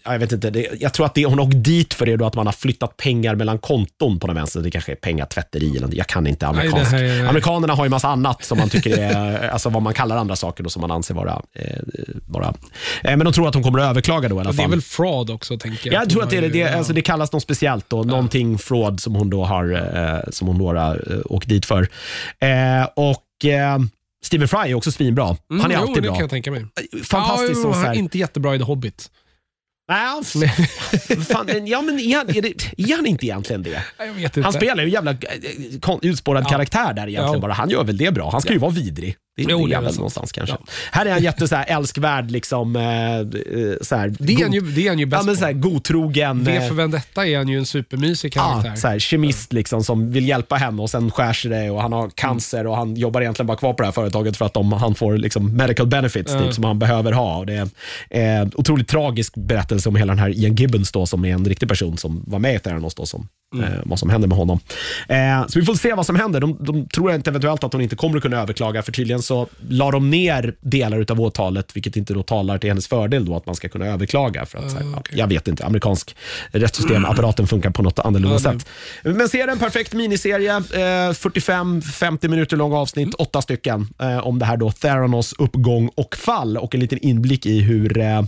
jag 0.04 0.18
vet 0.18 0.32
inte, 0.32 0.50
det, 0.50 0.68
jag 0.80 0.94
tror 0.94 1.06
att 1.06 1.14
det, 1.14 1.24
hon 1.24 1.38
har 1.38 1.46
åkt 1.46 1.64
dit 1.64 1.94
för 1.94 2.06
det 2.06 2.16
då 2.16 2.26
att 2.26 2.34
man 2.34 2.46
har 2.46 2.52
flyttat 2.52 2.96
pengar 2.96 3.34
mellan 3.34 3.58
konton 3.58 4.18
på 4.20 4.26
den 4.26 4.36
vänster. 4.36 4.60
Det 4.60 4.70
kanske 4.70 4.92
är 4.92 4.96
pengatvätteri 4.96 5.70
eller 5.76 5.86
något. 5.86 5.94
Jag 5.94 6.06
kan 6.06 6.26
inte 6.26 6.46
Nej, 6.52 6.54
det 6.54 6.60
amerikansk. 6.72 6.92
är- 6.94 7.28
Amerikanerna 7.28 7.74
har 7.74 7.84
ju 7.84 7.90
massa 7.90 8.08
annat 8.08 8.44
som 8.44 8.58
man 8.58 8.68
tycker 8.68 8.98
är, 8.98 9.48
alltså 9.52 9.68
vad 9.68 9.82
man 9.82 9.94
kallar 9.94 10.16
andra 10.16 10.36
saker 10.36 10.64
då, 10.64 10.70
som 10.70 10.80
man 10.80 10.90
anser 10.90 11.14
vara, 11.14 11.42
eh, 11.54 11.78
vara. 12.28 12.46
Eh, 13.02 13.16
men 13.16 13.18
de 13.18 13.32
tror 13.32 13.48
att 13.48 13.54
hon 13.54 13.62
kommer 13.62 13.78
att 13.78 13.90
överklaga 13.90 14.28
då 14.28 14.36
i 14.36 14.40
alla 14.40 14.48
Och 14.50 14.56
det 14.56 14.62
är 14.62 14.64
fall. 14.64 14.70
väl 14.70 14.80
fraud 14.82 15.30
också, 15.30 15.58
tänker 15.58 15.92
jag. 15.92 16.02
Jag 16.02 16.10
tror 16.10 16.22
att 16.22 16.30
det, 16.30 16.36
är 16.36 16.42
det, 16.42 16.48
det, 16.48 16.58
ja. 16.58 16.74
alltså 16.76 16.92
det 16.92 17.02
kallas 17.02 17.32
något 17.32 17.42
speciellt 17.42 17.90
då, 17.90 18.02
någonting 18.02 18.58
fraud 18.58 19.00
som 19.00 19.14
hon 19.14 19.30
då 19.30 19.44
har, 19.44 19.72
eh, 19.72 20.30
som 20.30 20.46
hon 20.48 20.58
då 20.58 20.66
har 20.74 21.12
eh, 21.12 21.18
åkt 21.24 21.48
dit 21.48 21.66
för. 21.66 21.88
Eh, 22.38 22.88
och 22.96 23.44
eh, 23.44 23.78
Stephen 24.24 24.48
Fry 24.48 24.58
är 24.70 24.74
också 24.74 24.92
svinbra. 24.92 25.24
Mm, 25.50 25.62
Han 25.62 25.70
är 25.70 25.74
jo, 25.74 25.80
alltid 25.80 25.96
det 25.96 26.00
bra. 26.02 26.12
kan 26.14 26.20
jag 26.20 26.30
tänka 26.30 26.50
mig. 26.50 26.64
Fantastisk 27.04 27.50
ja, 27.58 27.62
som 27.62 27.72
så 27.72 27.78
här, 27.78 27.94
Inte 27.94 28.18
jättebra 28.18 28.54
i 28.54 28.58
The 28.58 28.64
Hobbit. 28.64 29.10
Nej, 29.88 30.22
fan, 31.28 31.66
ja, 31.66 31.82
men 31.82 31.98
är 32.00 32.16
han, 32.16 32.28
är, 32.36 32.42
det, 32.42 32.54
är 32.78 32.96
han 32.96 33.06
inte 33.06 33.26
egentligen 33.26 33.62
det? 33.62 33.82
Han 34.42 34.52
spelar 34.52 34.76
ju 34.82 34.84
en 34.88 34.92
jävla 34.92 35.10
eh, 35.10 35.18
kon- 35.80 36.00
utspårad 36.02 36.44
Ja. 36.44 36.48
karaktär 36.50 36.92
där 36.92 37.08
egentligen 37.08 37.32
Ja. 37.34 37.38
bara. 37.40 37.52
Han 37.52 37.70
gör 37.70 37.84
väl 37.84 37.96
det 37.96 38.10
bra. 38.14 38.30
Han 38.30 38.40
ska 38.40 38.52
ju 38.52 38.58
vara 38.58 38.70
vidrig. 38.70 39.16
Det, 39.36 39.42
Jo, 39.48 39.66
det 39.66 39.72
det 39.72 39.76
är 39.76 39.80
väl 39.80 39.88
sant. 39.88 39.96
någonstans 39.98 40.32
kanske. 40.32 40.56
Ja. 40.60 40.66
Här 40.92 41.06
är 41.06 41.12
han 41.12 41.22
jätte 41.30 41.48
så 41.48 41.56
här, 41.56 41.64
älskvärd, 41.68 42.30
liksom, 42.30 42.76
eh, 42.76 43.18
eh, 43.18 43.24
så 43.80 43.96
här, 43.96 44.14
det, 44.18 44.34
är 44.34 44.42
han 44.42 44.52
ju, 44.52 44.60
det 44.60 44.84
är 44.86 44.88
han 44.88 44.98
ju 44.98 45.04
ja, 45.04 45.08
bäst 45.10 45.24
men 45.26 45.34
på. 45.34 45.38
så 45.38 45.44
här, 45.44 45.52
godtrogen. 45.52 46.44
V 46.44 46.56
eh, 46.56 46.68
för 46.68 46.74
Vendetta 46.74 47.26
är 47.26 47.36
han 47.36 47.48
ju 47.48 47.58
en 47.58 47.66
supermysig 47.66 48.32
karaktär. 48.32 48.68
Ja, 48.70 48.76
så 48.76 48.88
här, 48.88 48.98
kemist 48.98 49.52
liksom, 49.52 49.84
som 49.84 50.10
vill 50.10 50.28
hjälpa 50.28 50.56
henne 50.56 50.82
och 50.82 50.90
sen 50.90 51.10
skär 51.10 51.32
sig 51.32 51.50
det 51.50 51.70
och 51.70 51.82
han 51.82 51.92
har 51.92 52.10
cancer 52.10 52.66
och 52.66 52.76
han 52.76 52.96
jobbar 52.96 53.20
egentligen 53.20 53.46
bara 53.46 53.56
kvar 53.56 53.72
på 53.72 53.82
det 53.82 53.86
här 53.86 53.92
företaget 53.92 54.36
för 54.36 54.44
att 54.46 54.54
de, 54.54 54.72
han 54.72 54.94
får 54.94 55.18
liksom 55.18 55.56
medical 55.56 55.86
benefits 55.86 56.32
Ja. 56.32 56.40
typ, 56.42 56.54
som 56.54 56.64
han 56.64 56.78
behöver 56.78 57.12
ha. 57.12 57.36
Och 57.36 57.46
det 57.46 57.54
är 57.54 57.68
en 58.10 58.42
eh, 58.42 58.48
otroligt 58.54 58.88
tragisk 58.88 59.34
berättelse 59.36 59.88
om 59.88 59.96
hela 59.96 60.12
den 60.12 60.18
här 60.18 60.30
Ian 60.30 60.54
Gibbons 60.54 60.92
då, 60.92 61.06
som 61.06 61.24
är 61.24 61.32
en 61.34 61.44
riktig 61.44 61.68
person 61.68 61.96
som 61.98 62.24
var 62.26 62.38
med 62.38 62.54
i 62.54 62.58
Theranos, 62.58 62.94
då, 62.94 63.06
som, 63.06 63.28
Mm. 63.54 63.72
eh, 63.72 63.78
vad 63.84 63.98
som 63.98 64.10
händer 64.10 64.28
med 64.28 64.38
honom. 64.38 64.60
Eh, 65.08 65.46
så 65.48 65.58
vi 65.58 65.64
får 65.64 65.74
se 65.74 65.94
vad 65.94 66.06
som 66.06 66.16
händer. 66.16 66.40
De, 66.40 66.56
de 66.60 66.86
tror 66.88 67.14
inte 67.14 67.30
eventuellt 67.30 67.64
att 67.64 67.72
hon 67.72 67.82
inte 67.82 67.96
kommer 67.96 68.16
att 68.16 68.22
kunna 68.22 68.40
överklaga 68.40 68.82
för 68.82 68.92
tydligen 68.92 69.22
så 69.22 69.48
la 69.68 69.90
de 69.90 70.10
ner 70.10 70.54
delar 70.60 71.04
av 71.10 71.20
åtalet 71.20 71.76
vilket 71.76 71.96
inte 71.96 72.14
då 72.14 72.22
talar 72.22 72.58
till 72.58 72.70
hennes 72.70 72.86
fördel 72.86 73.24
då 73.24 73.36
att 73.36 73.46
man 73.46 73.54
ska 73.54 73.68
kunna 73.68 73.86
överklaga. 73.86 74.46
För 74.46 74.58
att, 74.58 74.70
så 74.70 74.76
här, 74.78 74.84
ja, 74.84 74.96
okej. 74.98 75.18
Jag 75.18 75.26
vet 75.26 75.48
inte, 75.48 75.66
amerikansk 75.66 76.16
rättssystem, 76.52 77.04
apparaten 77.04 77.46
funkar 77.46 77.70
på 77.70 77.82
något 77.82 77.98
annorlunda 77.98 78.36
det- 78.36 78.40
sätt. 78.42 78.66
Men 79.02 79.28
se 79.28 79.40
en 79.40 79.58
perfekt 79.58 79.92
miniserie, 79.92 80.56
eh, 80.56 81.12
45-50 81.12 82.28
minuter 82.28 82.56
lång 82.56 82.72
avsnitt, 82.72 83.04
Mm. 83.06 83.14
åtta 83.18 83.42
stycken, 83.42 83.88
eh, 84.00 84.18
om 84.26 84.38
det 84.38 84.44
här 84.44 84.56
då 84.56 84.70
Theranos 84.70 85.34
uppgång 85.38 85.90
och 85.94 86.16
fall 86.16 86.56
och 86.56 86.74
en 86.74 86.80
liten 86.80 86.98
inblick 86.98 87.46
i 87.46 87.60
hur 87.60 87.98
eh, 87.98 88.22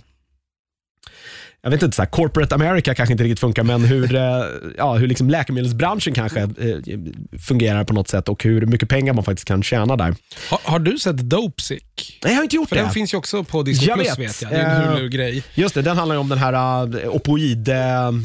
jag 1.66 1.70
vet 1.70 1.82
inte, 1.82 1.96
så 1.96 2.02
här, 2.02 2.08
corporate 2.10 2.54
America 2.54 2.94
kanske 2.94 3.12
inte 3.12 3.24
riktigt 3.24 3.40
funkar, 3.40 3.62
men 3.62 3.84
hur, 3.84 4.14
eh, 4.14 4.22
ja, 4.78 4.94
hur 4.94 5.06
liksom 5.06 5.30
läkemedelsbranschen 5.30 6.14
kanske 6.14 6.40
eh, 6.40 6.48
fungerar 7.38 7.84
på 7.84 7.94
något 7.94 8.08
sätt 8.08 8.28
och 8.28 8.44
hur 8.44 8.66
mycket 8.66 8.88
pengar 8.88 9.12
man 9.12 9.24
faktiskt 9.24 9.48
kan 9.48 9.62
tjäna 9.62 9.96
där. 9.96 10.14
Har, 10.50 10.60
har 10.64 10.78
du 10.78 10.98
sett 10.98 11.16
Dopesick? 11.16 12.18
Nej, 12.24 12.32
jag 12.32 12.38
har 12.38 12.42
inte 12.42 12.56
gjort 12.56 12.68
För 12.68 12.76
det. 12.76 12.82
den 12.82 12.90
finns 12.90 13.14
ju 13.14 13.18
också 13.18 13.44
på 13.44 13.62
Disney 13.62 13.88
Jag 13.88 13.98
Plus 13.98 14.08
vet. 14.10 14.18
vet 14.18 14.42
jag. 14.42 14.50
Det 14.50 14.56
är 14.56 14.64
en 14.82 14.82
Eh, 14.82 14.94
Hulu-grej. 14.96 15.42
Just 15.54 15.74
det, 15.74 15.82
den 15.82 15.96
handlar 15.96 16.14
ju 16.14 16.20
om 16.20 16.28
den 16.28 16.38
här 16.38 16.52
uh, 17.04 17.08
opoid... 17.08 17.68
Uh, 17.68 17.74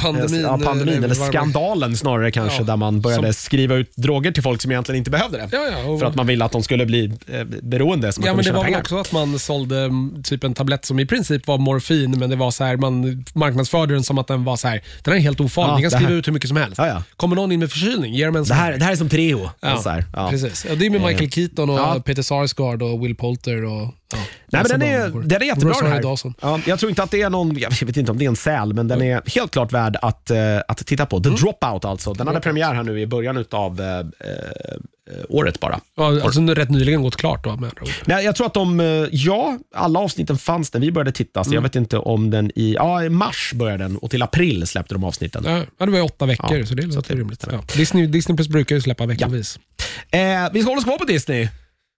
Pandemin, 0.01 0.41
ja, 0.41 0.59
pandemin 0.63 0.93
eller 0.97 1.07
det 1.07 1.19
var. 1.19 1.27
skandalen 1.27 1.97
snarare 1.97 2.31
kanske, 2.31 2.57
Ja, 2.57 2.63
där 2.63 2.77
man 2.77 3.01
började 3.01 3.27
som- 3.27 3.33
skriva 3.33 3.75
ut 3.75 3.91
droger 3.95 4.31
till 4.31 4.43
folk 4.43 4.61
som 4.61 4.71
egentligen 4.71 4.97
inte 4.97 5.11
behövde 5.11 5.37
det. 5.37 5.49
Ja, 5.51 5.67
ja, 5.71 5.89
och- 5.89 5.99
För 5.99 6.05
att 6.07 6.15
man 6.15 6.27
ville 6.27 6.45
att 6.45 6.51
de 6.51 6.63
skulle 6.63 6.85
bli 6.85 7.13
eh, 7.27 7.43
beroende, 7.61 8.11
så 8.13 8.21
man 8.21 8.27
Ja, 8.27 8.31
kunde 8.31 8.35
men 8.35 8.37
det 8.37 8.43
tjäna 8.43 8.57
var 8.57 8.63
väl 8.63 8.65
pengar. 8.73 8.79
också 8.79 8.97
att 8.97 9.11
man 9.11 9.39
sålde 9.39 9.79
mm, 9.79 10.23
typ 10.23 10.43
en 10.43 10.53
tablett 10.53 10.85
som 10.85 10.99
i 10.99 11.05
princip 11.05 11.47
var 11.47 11.57
morfin, 11.57 12.19
men 12.19 12.29
det 12.29 12.35
var 12.35 12.51
så 12.51 12.63
här, 12.63 12.77
man 12.77 13.25
marknadsförde 13.35 13.93
den 13.93 14.03
som 14.03 14.17
att 14.17 14.27
den 14.27 14.43
var 14.43 14.55
så 14.57 14.67
här, 14.67 14.81
den 15.03 15.11
här 15.11 15.19
är 15.19 15.23
helt 15.23 15.39
ofarlig, 15.39 15.71
Ja, 15.71 15.75
ni 15.75 15.81
kan 15.81 15.89
det 15.89 15.95
skriva 15.95 16.09
här- 16.09 16.17
ut 16.17 16.27
hur 16.27 16.33
mycket 16.33 16.47
som 16.47 16.57
helst. 16.57 16.77
Ja, 16.77 16.87
ja. 16.87 17.03
Kommer 17.17 17.35
någon 17.35 17.51
in 17.51 17.59
med 17.59 17.71
förkylning, 17.71 18.13
ge 18.13 18.25
dem 18.25 18.35
en 18.35 18.41
Det 18.41 18.47
sån 18.47 18.57
här, 18.57 18.77
det 18.77 18.83
här 18.85 18.91
är 18.91 18.95
som 18.95 19.09
Treo. 19.09 19.49
Ja, 19.61 19.77
Så 19.77 19.89
här, 19.89 20.05
ja. 20.13 20.29
precis. 20.29 20.65
Ja, 20.69 20.75
det 20.75 20.85
är 20.85 20.89
med 20.89 21.01
Michael 21.01 21.23
Eh, 21.23 21.29
Keaton 21.29 21.69
och 21.69 21.79
ja. 21.79 22.01
Peter 22.05 22.21
Sarsgaard 22.21 22.81
och 22.83 23.03
Will 23.05 23.15
Poulter 23.15 23.63
och 23.63 23.81
ja, 24.13 24.17
Nej, 24.51 24.63
men 24.69 24.79
den, 24.79 24.81
är, 24.81 25.09
den 25.23 25.41
är 25.41 25.45
jättebra 25.45 25.73
den 25.81 25.91
här. 25.91 26.01
Dawson. 26.01 26.33
Ja, 26.41 26.59
jag 26.65 26.79
tror 26.79 26.89
inte 26.89 27.03
att 27.03 27.11
det 27.11 27.21
är 27.21 27.29
någon, 27.29 27.57
jag 27.59 27.85
vet 27.85 27.97
inte 27.97 28.11
om 28.11 28.17
det 28.17 28.25
är 28.25 28.29
en 28.29 28.35
säl, 28.35 28.73
men 28.73 28.87
den 28.87 29.01
är 29.01 29.21
helt 29.35 29.51
klart 29.51 29.71
värd 29.73 29.97
att, 30.01 30.31
eh, 30.31 30.37
att 30.67 30.77
titta 30.85 31.05
på. 31.05 31.19
The 31.19 31.29
Mm. 31.29 31.41
Dropout 31.41 31.85
alltså. 31.85 32.13
Den 32.13 32.27
hade 32.27 32.39
premiär 32.39 32.73
här 32.73 32.83
nu 32.83 32.99
i 33.01 33.07
början 33.07 33.45
av 33.51 33.81
året 35.29 35.59
bara. 35.59 35.79
Ja, 35.97 36.21
alltså 36.23 36.41
rätt 36.41 36.69
nyligen 36.69 37.01
gått 37.01 37.15
klart 37.15 37.43
då 37.43 37.49
med 37.49 37.57
andra 37.69 37.81
ord. 37.81 37.89
Nej, 38.05 38.25
jag 38.25 38.35
tror 38.35 38.47
att 38.47 38.53
de, 38.53 38.79
eh, 38.79 38.85
ja, 39.11 39.57
alla 39.75 39.99
avsnitten 39.99 40.37
fanns 40.37 40.73
när 40.73 40.81
vi 40.81 40.91
började 40.91 41.11
titta, 41.11 41.43
så 41.43 41.47
Mm. 41.49 41.55
jag 41.55 41.61
vet 41.61 41.75
inte 41.75 41.97
om 41.97 42.29
den 42.29 42.51
i, 42.55 42.73
ja 42.73 43.03
i 43.03 43.09
mars 43.09 43.51
började 43.55 43.83
den 43.83 43.97
och 43.97 44.11
till 44.11 44.21
april 44.21 44.67
släppte 44.67 44.93
de 44.95 45.03
avsnitten. 45.03 45.43
Ja, 45.47 45.57
ja, 45.77 45.85
det 45.85 45.91
var 45.91 45.97
ju 45.97 46.03
åtta 46.05 46.25
veckor, 46.25 46.57
Ja, 46.57 46.65
så 46.65 46.73
det 46.75 46.81
låter 46.95 47.15
rimligt. 47.15 47.45
Ja. 47.51 47.63
Disney, 47.75 48.07
Disney 48.07 48.35
Plus 48.35 48.47
brukar 48.47 48.75
ju 48.75 48.81
släppa 48.81 49.05
veckovis. 49.05 49.59
Eh, 50.11 50.19
vi 50.53 50.61
ska 50.61 50.69
hålla 50.69 50.79
oss 50.79 50.83
kvar 50.85 50.97
på 50.97 51.05
Disney. 51.05 51.47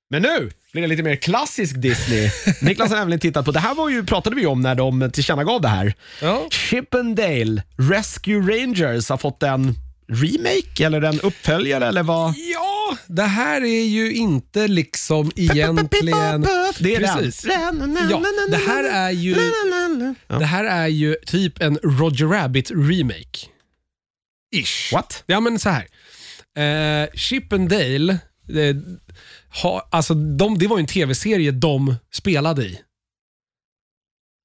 Men 0.10 0.22
nu 0.22 0.52
blir 0.74 0.82
det 0.82 0.88
lite 0.88 1.04
mer 1.04 1.16
klassisk 1.16 1.82
Disney. 1.82 2.30
Niklas 2.62 2.90
har 2.90 2.98
nämligen 2.98 3.20
tittat 3.20 3.46
på, 3.46 3.52
det 3.52 3.60
här 3.60 3.76
var 3.76 3.90
ju, 3.90 4.04
pratade 4.06 4.36
vi 4.36 4.46
om 4.46 4.62
när 4.62 4.76
de 4.76 5.12
tillkännagav 5.14 5.62
det 5.62 5.68
här. 5.68 5.94
Ja. 6.22 6.48
Chip 6.52 6.94
and 6.94 7.16
Dale 7.16 7.64
Rescue 7.78 8.40
Rangers 8.42 9.10
har 9.10 9.18
fått 9.18 9.44
en 9.44 9.76
remake 10.14 10.86
eller 10.86 11.02
en 11.02 11.20
uppföljare 11.20 11.88
eller 11.88 12.04
vad? 12.04 12.34
Ja, 12.38 12.98
det 13.08 13.24
här 13.24 13.62
är 13.62 13.84
ju 13.84 14.14
inte 14.14 14.68
liksom 14.68 15.32
egentligen... 15.36 16.48
Det 16.80 16.96
är 16.96 17.00
Precis. 17.00 17.42
den. 17.42 17.98
Ja, 18.10 18.24
det 18.50 18.58
här 18.58 18.84
är 18.84 19.12
ju, 19.12 19.36
det 20.28 20.46
här 20.46 20.64
är 20.64 20.88
ju 20.88 21.16
typ 21.26 21.62
en 21.62 21.78
Roger 21.84 22.28
Rabbit 22.28 22.72
remake. 22.72 23.48
Ish. 24.56 24.94
What? 24.94 25.24
Ja, 25.26 25.40
men 25.40 25.60
så 25.60 25.70
här. 25.70 25.88
Eh, 26.58 27.10
Chip 27.14 27.54
and 27.54 27.70
Dale, 27.70 28.14
eh, 28.50 28.76
ha, 29.62 29.88
alltså 29.92 30.14
de, 30.14 30.58
det 30.58 30.68
var 30.68 30.78
ju 30.78 30.82
en 30.82 30.88
tv-serie 30.88 31.52
de 31.52 31.96
spelade 32.14 32.66
i. 32.66 32.80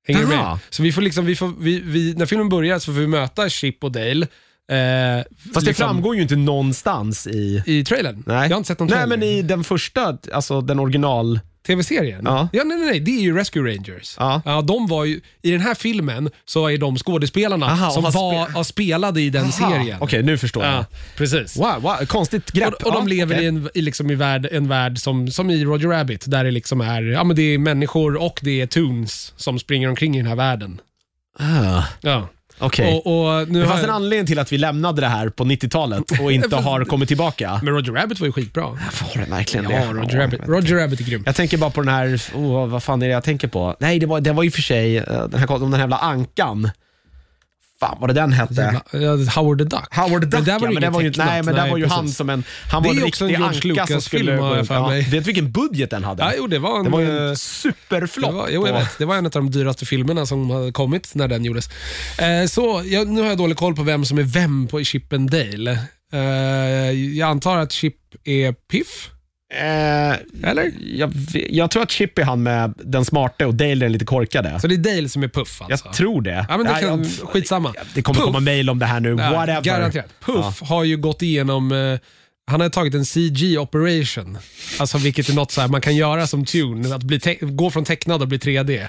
Hänger 0.06 0.20
du 0.20 0.26
med? 0.26 0.58
Så 0.70 0.82
vi 0.82 0.92
får 0.92 1.02
liksom, 1.02 1.26
vi 1.26 1.36
får, 1.36 1.54
vi, 1.58 1.80
vi, 1.80 2.14
när 2.14 2.26
filmen 2.26 2.48
börjar 2.48 2.78
så 2.78 2.92
får 2.92 3.00
vi 3.00 3.06
möta 3.06 3.48
Chip 3.48 3.84
och 3.84 3.92
Dale. 3.92 4.26
Eh, 4.70 5.24
Fast 5.54 5.54
det 5.54 5.60
liksom, 5.60 5.74
framgår 5.88 6.16
ju 6.16 6.22
inte 6.22 6.36
någonstans 6.36 7.26
i... 7.26 7.62
I 7.66 7.84
trailern? 7.84 8.22
Nej. 8.26 8.42
Jag 8.42 8.50
har 8.50 8.56
inte 8.56 8.68
sett 8.68 8.78
någon 8.78 8.88
Nej, 8.88 8.96
trailer. 8.98 9.16
men 9.16 9.22
i 9.28 9.42
den 9.42 9.64
första, 9.64 10.18
alltså 10.32 10.60
den 10.60 10.78
original... 10.78 11.40
TV-serien? 11.66 12.22
Ja. 12.24 12.48
nej, 12.52 12.64
nej, 12.64 12.78
nej. 12.78 13.00
Det 13.00 13.10
är 13.10 13.20
ju 13.20 13.36
Rescue 13.36 13.62
Rangers. 13.62 14.14
Ja. 14.18 14.62
de 14.64 14.86
var 14.86 15.04
ju, 15.04 15.20
I 15.42 15.50
den 15.50 15.60
här 15.60 15.74
filmen 15.74 16.30
så 16.44 16.66
är 16.68 16.78
de 16.78 16.96
skådespelarna 16.96 17.66
Aha, 17.66 17.90
som 17.90 18.02
var, 18.02 18.10
spe- 18.10 18.62
spelade 18.62 19.20
i 19.20 19.30
den 19.30 19.42
Aha, 19.42 19.52
serien. 19.52 19.98
Okej, 20.00 20.22
nu 20.22 20.38
förstår 20.38 20.64
Ja, 20.64 20.72
jag. 20.74 20.84
precis. 21.16 21.56
Wow, 21.56 21.74
wow, 21.82 22.06
konstigt 22.06 22.50
grepp. 22.52 22.74
Och, 22.74 22.86
och 22.86 22.92
de 22.92 23.02
Ja, 23.02 23.08
lever 23.08 23.34
okej. 23.34 23.44
i 23.44 23.48
en, 23.48 23.68
i 23.74 23.80
liksom 23.82 24.10
i 24.10 24.14
värld, 24.14 24.48
en 24.52 24.68
värld 24.68 24.98
som, 24.98 25.30
som 25.30 25.50
i 25.50 25.64
Roger 25.64 25.88
Rabbit, 25.88 26.24
där 26.26 26.44
det 26.44 26.50
liksom 26.50 26.80
är, 26.80 27.02
ja, 27.02 27.24
men 27.24 27.36
det 27.36 27.42
är 27.42 27.58
människor 27.58 28.16
och 28.22 28.40
det 28.42 28.60
är 28.60 28.66
Toons 28.66 29.32
som 29.36 29.58
springer 29.58 29.88
omkring 29.88 30.14
i 30.14 30.18
den 30.18 30.26
här 30.28 30.36
världen. 30.36 30.80
Ah, 31.38 31.82
Ja. 32.00 32.28
Okej. 32.58 33.02
Och, 33.04 33.30
och 33.40 33.48
nu 33.48 33.60
Det 33.60 33.66
har 33.66 33.72
fanns 33.72 33.82
en 33.82 33.88
jag- 33.88 33.94
anledning 33.96 34.26
till 34.26 34.38
att 34.38 34.52
vi 34.52 34.58
lämnade 34.58 35.00
det 35.00 35.06
här 35.06 35.28
på 35.28 35.44
90-talet 35.44 36.20
och 36.20 36.32
inte 36.32 36.56
har 36.68 36.84
kommit 36.84 37.08
tillbaka. 37.08 37.60
Men 37.62 37.74
Roger 37.74 37.92
Rabbit 37.92 38.20
var 38.20 38.26
ju 38.26 38.32
skitbra. 38.32 38.62
Var 38.64 39.24
det 39.24 39.30
verkligen 39.30 39.70
Ja, 39.70 39.78
det? 39.78 39.92
Roger 39.92 40.16
Ja, 40.16 40.22
Rabbit, 40.24 40.40
jag 40.46 40.54
vet 40.54 40.64
Roger 40.64 40.76
Rabbit 40.76 41.00
är 41.00 41.04
grym. 41.04 41.22
Jag 41.26 41.34
tänker 41.34 41.58
bara 41.58 41.70
på 41.70 41.80
den 41.80 41.94
här, 41.94 42.20
oh, 42.34 42.66
vad 42.66 42.82
fan 42.82 43.02
är 43.02 43.06
det 43.06 43.12
jag 43.12 43.24
tänker 43.24 43.48
på? 43.48 43.76
Nej, 43.80 43.98
det 43.98 44.06
var, 44.06 44.20
det 44.20 44.32
var 44.32 44.44
och 44.48 44.52
för 44.52 44.62
sig 44.62 44.96
eh, 44.96 45.04
den 45.28 45.40
här, 45.40 45.50
om 45.52 45.60
den 45.60 45.72
här 45.72 45.80
jävla 45.80 45.98
ankan. 45.98 46.70
Fan 47.80 47.96
vad 48.00 48.10
det 48.10 48.14
den 48.14 48.32
hette. 48.32 48.80
Ja, 48.92 49.16
Howard 49.34 49.58
the 49.58 49.64
Duck. 49.64 49.94
Howard 49.94 50.30
the 50.30 50.36
Duck, 50.36 50.44
Men 50.44 50.44
där 50.44 50.58
var 50.58 50.66
ja, 50.66 50.72
men 50.72 50.82
det 50.82 50.90
var 50.90 51.00
ju, 51.00 51.12
nej, 51.16 51.42
men 51.42 51.54
där 51.54 51.70
var 51.70 51.76
ju 51.76 51.86
han 51.86 52.00
precis. 52.00 52.16
som 52.16 52.30
en, 52.30 52.44
han 52.70 52.82
var 52.82 52.90
en 52.90 53.04
också 53.04 53.24
en 53.24 53.30
riktig 53.30 53.38
George 53.40 53.46
anka 53.46 53.86
som 53.86 53.94
Lucas-film, 53.94 54.26
skulle 54.26 54.64
för 54.64 54.86
mig. 54.88 55.00
Vet 55.02 55.10
du 55.10 55.20
vilken 55.20 55.52
budget 55.52 55.90
den 55.90 56.04
hade? 56.04 56.22
Ja, 56.22 56.32
jo, 56.36 56.46
det 56.46 56.58
var 56.58 56.78
en, 56.78 56.84
det 56.84 56.90
var 56.90 57.00
eh, 57.02 57.08
en 57.08 57.28
Det 57.28 57.36
superflopp. 57.36 58.34
var, 58.34 58.48
jo, 58.48 58.66
jag 58.66 58.74
vet. 58.74 58.98
Det 58.98 59.04
var 59.04 59.16
en 59.16 59.24
av 59.26 59.30
de 59.32 59.50
dyraste 59.50 59.86
filmerna 59.86 60.26
som 60.26 60.50
hade 60.50 60.72
kommit 60.72 61.14
när 61.14 61.28
den 61.28 61.44
gjordes. 61.44 61.68
Eh, 62.18 62.46
så, 62.46 62.82
jag, 62.84 63.08
nu 63.08 63.20
har 63.20 63.28
jag 63.28 63.38
dålig 63.38 63.56
koll 63.56 63.74
på 63.76 63.82
vem 63.82 64.04
som 64.04 64.18
är 64.18 64.22
vem 64.22 64.66
på 64.66 64.84
Chip 64.84 65.12
and 65.12 65.30
Dale. 65.30 65.78
Eh, 66.12 66.20
jag 67.18 67.28
antar 67.30 67.58
att 67.58 67.72
Chip 67.72 67.96
är 68.24 68.52
Piff, 68.52 69.10
Eh, 69.54 70.50
eller? 70.50 70.72
jag, 70.80 71.12
jag 71.50 71.70
tror 71.70 71.82
att 71.82 71.90
Chip 71.90 72.18
är 72.18 72.22
han 72.24 72.42
med 72.42 72.74
den 72.76 73.04
smarte 73.04 73.46
och 73.46 73.54
Dale 73.54 73.70
är 73.72 73.76
den 73.76 73.92
lite 73.92 74.04
korkade. 74.04 74.60
Så 74.60 74.66
det 74.66 74.74
är 74.74 74.78
Dale 74.96 75.08
som 75.08 75.22
är 75.22 75.28
Puff 75.28 75.62
alltså? 75.62 75.86
Jag 75.86 75.94
tror 75.94 76.22
det. 76.22 76.46
Ja, 76.48 76.56
men 76.56 76.66
det 76.66 76.72
Nej, 76.72 76.82
kan, 76.82 76.98
jag- 77.04 77.28
skitsamma. 77.28 77.74
Det 77.94 78.02
kommer 78.02 78.16
Puff. 78.18 78.26
komma 78.26 78.40
mail 78.40 78.70
om 78.70 78.78
det 78.78 78.86
här 78.86 79.00
nu. 79.00 79.08
Ja, 79.08 79.32
Whatever. 79.32 79.62
Garanterat. 79.62 80.06
Puff 80.20 80.60
har 80.62 80.84
ju 80.84 80.96
gått 80.96 81.22
igenom, 81.22 81.72
eh, 81.72 81.98
han 82.50 82.60
har 82.60 82.68
tagit 82.68 82.94
en 82.94 83.04
CG 83.04 83.58
operation. 83.58 84.38
Alltså 84.78 84.98
vilket 84.98 85.28
är 85.28 85.34
något 85.34 85.52
så 85.52 85.60
här 85.60 85.68
man 85.68 85.80
kan 85.80 85.96
göra 85.96 86.26
som 86.26 86.44
Tune, 86.44 86.94
att 86.94 87.02
bli 87.02 87.20
gå 87.40 87.70
från 87.70 87.84
tecknad 87.84 88.22
och 88.22 88.28
bli 88.28 88.38
3D. 88.38 88.88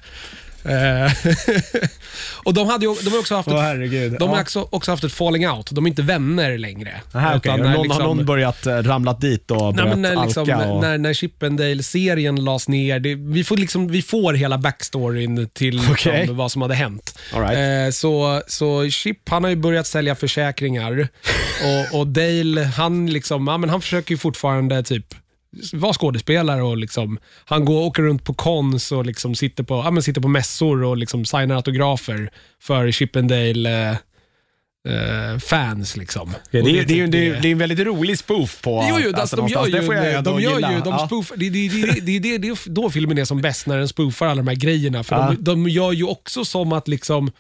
Eh, 0.66 1.12
och 2.44 2.54
de, 2.54 2.68
hade 2.68 2.86
ju, 2.86 2.96
de 3.04 3.10
har 3.10 3.20
också 3.20 3.36
haft, 3.36 3.48
Åh, 3.50 3.72
ett, 3.72 4.20
de 4.20 4.30
har 4.30 4.36
Ja. 4.36 4.42
också, 4.42 4.68
också 4.70 4.92
haft 4.92 5.04
ett 5.04 5.14
falling 5.14 5.50
out. 5.50 5.72
De 5.72 5.86
är 5.86 5.90
inte 5.90 6.02
vänner 6.02 6.58
längre. 6.58 7.02
Aha. 7.14 7.36
Utan 7.36 7.52
Har 7.52 7.58
när 7.68 7.74
någon, 7.74 7.84
liksom- 7.84 8.02
har 8.02 8.08
någon 8.16 8.26
börjat 8.26 8.66
eh, 8.66 8.76
ramlat 8.78 9.22
dit 9.22 9.52
och 9.52 9.62
Nej, 9.62 9.74
börjat 9.74 9.90
men 9.90 10.02
när, 10.02 10.26
liksom, 10.26 10.44
alka? 10.44 10.58
Och... 10.72 10.82
när, 10.82 10.98
när 10.98 11.14
Chippendale-serien 11.14 12.36
lades 12.44 12.68
ner, 12.68 13.00
det, 13.00 13.16
vi, 13.16 13.44
får 13.44 13.58
liksom, 13.58 13.88
vi 13.88 14.02
får 14.02 14.34
hela 14.34 14.58
backstoryn 14.58 15.50
till 15.54 15.76
liksom, 15.76 15.92
Okej. 16.12 16.28
vad 16.30 16.52
som 16.52 16.62
hade 16.62 16.76
hänt. 16.76 17.20
All 17.34 17.42
right. 17.42 17.88
Eh, 17.88 17.92
så, 17.92 18.42
så 18.48 18.90
Chip 18.90 19.30
han 19.30 19.44
har 19.44 19.50
ju 19.50 19.56
börjat 19.56 19.88
sälja 19.88 20.16
försäkringar 20.16 21.08
och, 21.94 22.00
och 22.00 22.08
Dale 22.08 22.64
han, 22.64 23.08
liksom, 23.08 23.48
ja, 23.48 23.58
men 23.58 23.70
han 23.70 23.82
försöker 23.82 24.12
ju 24.12 24.18
fortfarande 24.18 24.84
typ 24.84 25.06
vara 25.74 25.94
skådespelare 25.94 26.62
och 26.64 26.78
liksom, 26.78 27.20
han 27.46 27.66
går, 27.66 27.82
åker 27.82 28.04
runt 28.04 28.24
på 28.24 28.34
cons 28.34 28.92
och 28.92 29.06
liksom 29.06 29.36
sitter, 29.36 29.64
på, 29.64 29.74
ja, 29.74 29.92
men 29.92 30.04
sitter 30.04 30.22
på 30.22 30.28
mässor 30.28 30.84
och 30.84 30.98
liksom 30.98 31.26
signar 31.26 31.56
autografer 31.56 32.30
för 32.62 32.92
Chippendale 32.92 33.90
eh, 33.90 33.98
eh, 34.94 35.40
fans. 35.40 35.98
Liksom. 35.98 36.34
Ja, 36.52 36.62
det, 36.64 36.80
är, 36.80 36.86
det, 36.86 36.94
är, 36.94 36.98
ju- 36.98 37.04
typ 37.06 37.12
det, 37.12 37.28
är, 37.28 37.42
det 37.42 37.48
är 37.48 37.52
en 37.52 37.58
väldigt 37.58 37.80
rolig 37.80 38.18
spoof 38.20 38.62
på 38.62 38.86
Jo, 38.90 38.98
jo 39.04 39.12
alltså, 39.16 39.36
de 39.36 39.48
gör 39.48 39.66
ju, 39.66 39.72
Det 39.72 40.22
de 40.22 40.42
gör 40.42 40.56
ju, 40.72 40.80
de 40.80 40.90
Ja. 40.90 41.06
spoofar, 41.08 41.36
det, 41.38 41.50
det, 41.50 41.68
det, 41.70 42.02
det, 42.02 42.20
det, 42.20 42.38
det 42.38 42.48
är 42.48 42.70
då 42.70 42.90
filmen 42.90 43.18
är 43.18 43.26
som 43.26 43.42
bäst, 43.42 43.68
när 43.68 43.78
den 43.78 43.88
spoofar 43.88 44.26
alla 44.26 44.36
de 44.42 44.48
här 44.48 44.56
grejerna. 44.56 45.04
För 45.04 45.16
Ja. 45.16 45.36
de, 45.40 45.44
de 45.44 45.70
gör 45.70 45.92
ju 45.92 46.04
också 46.04 46.46
som 46.46 46.74
att 46.74 46.88
liksom, 46.88 47.32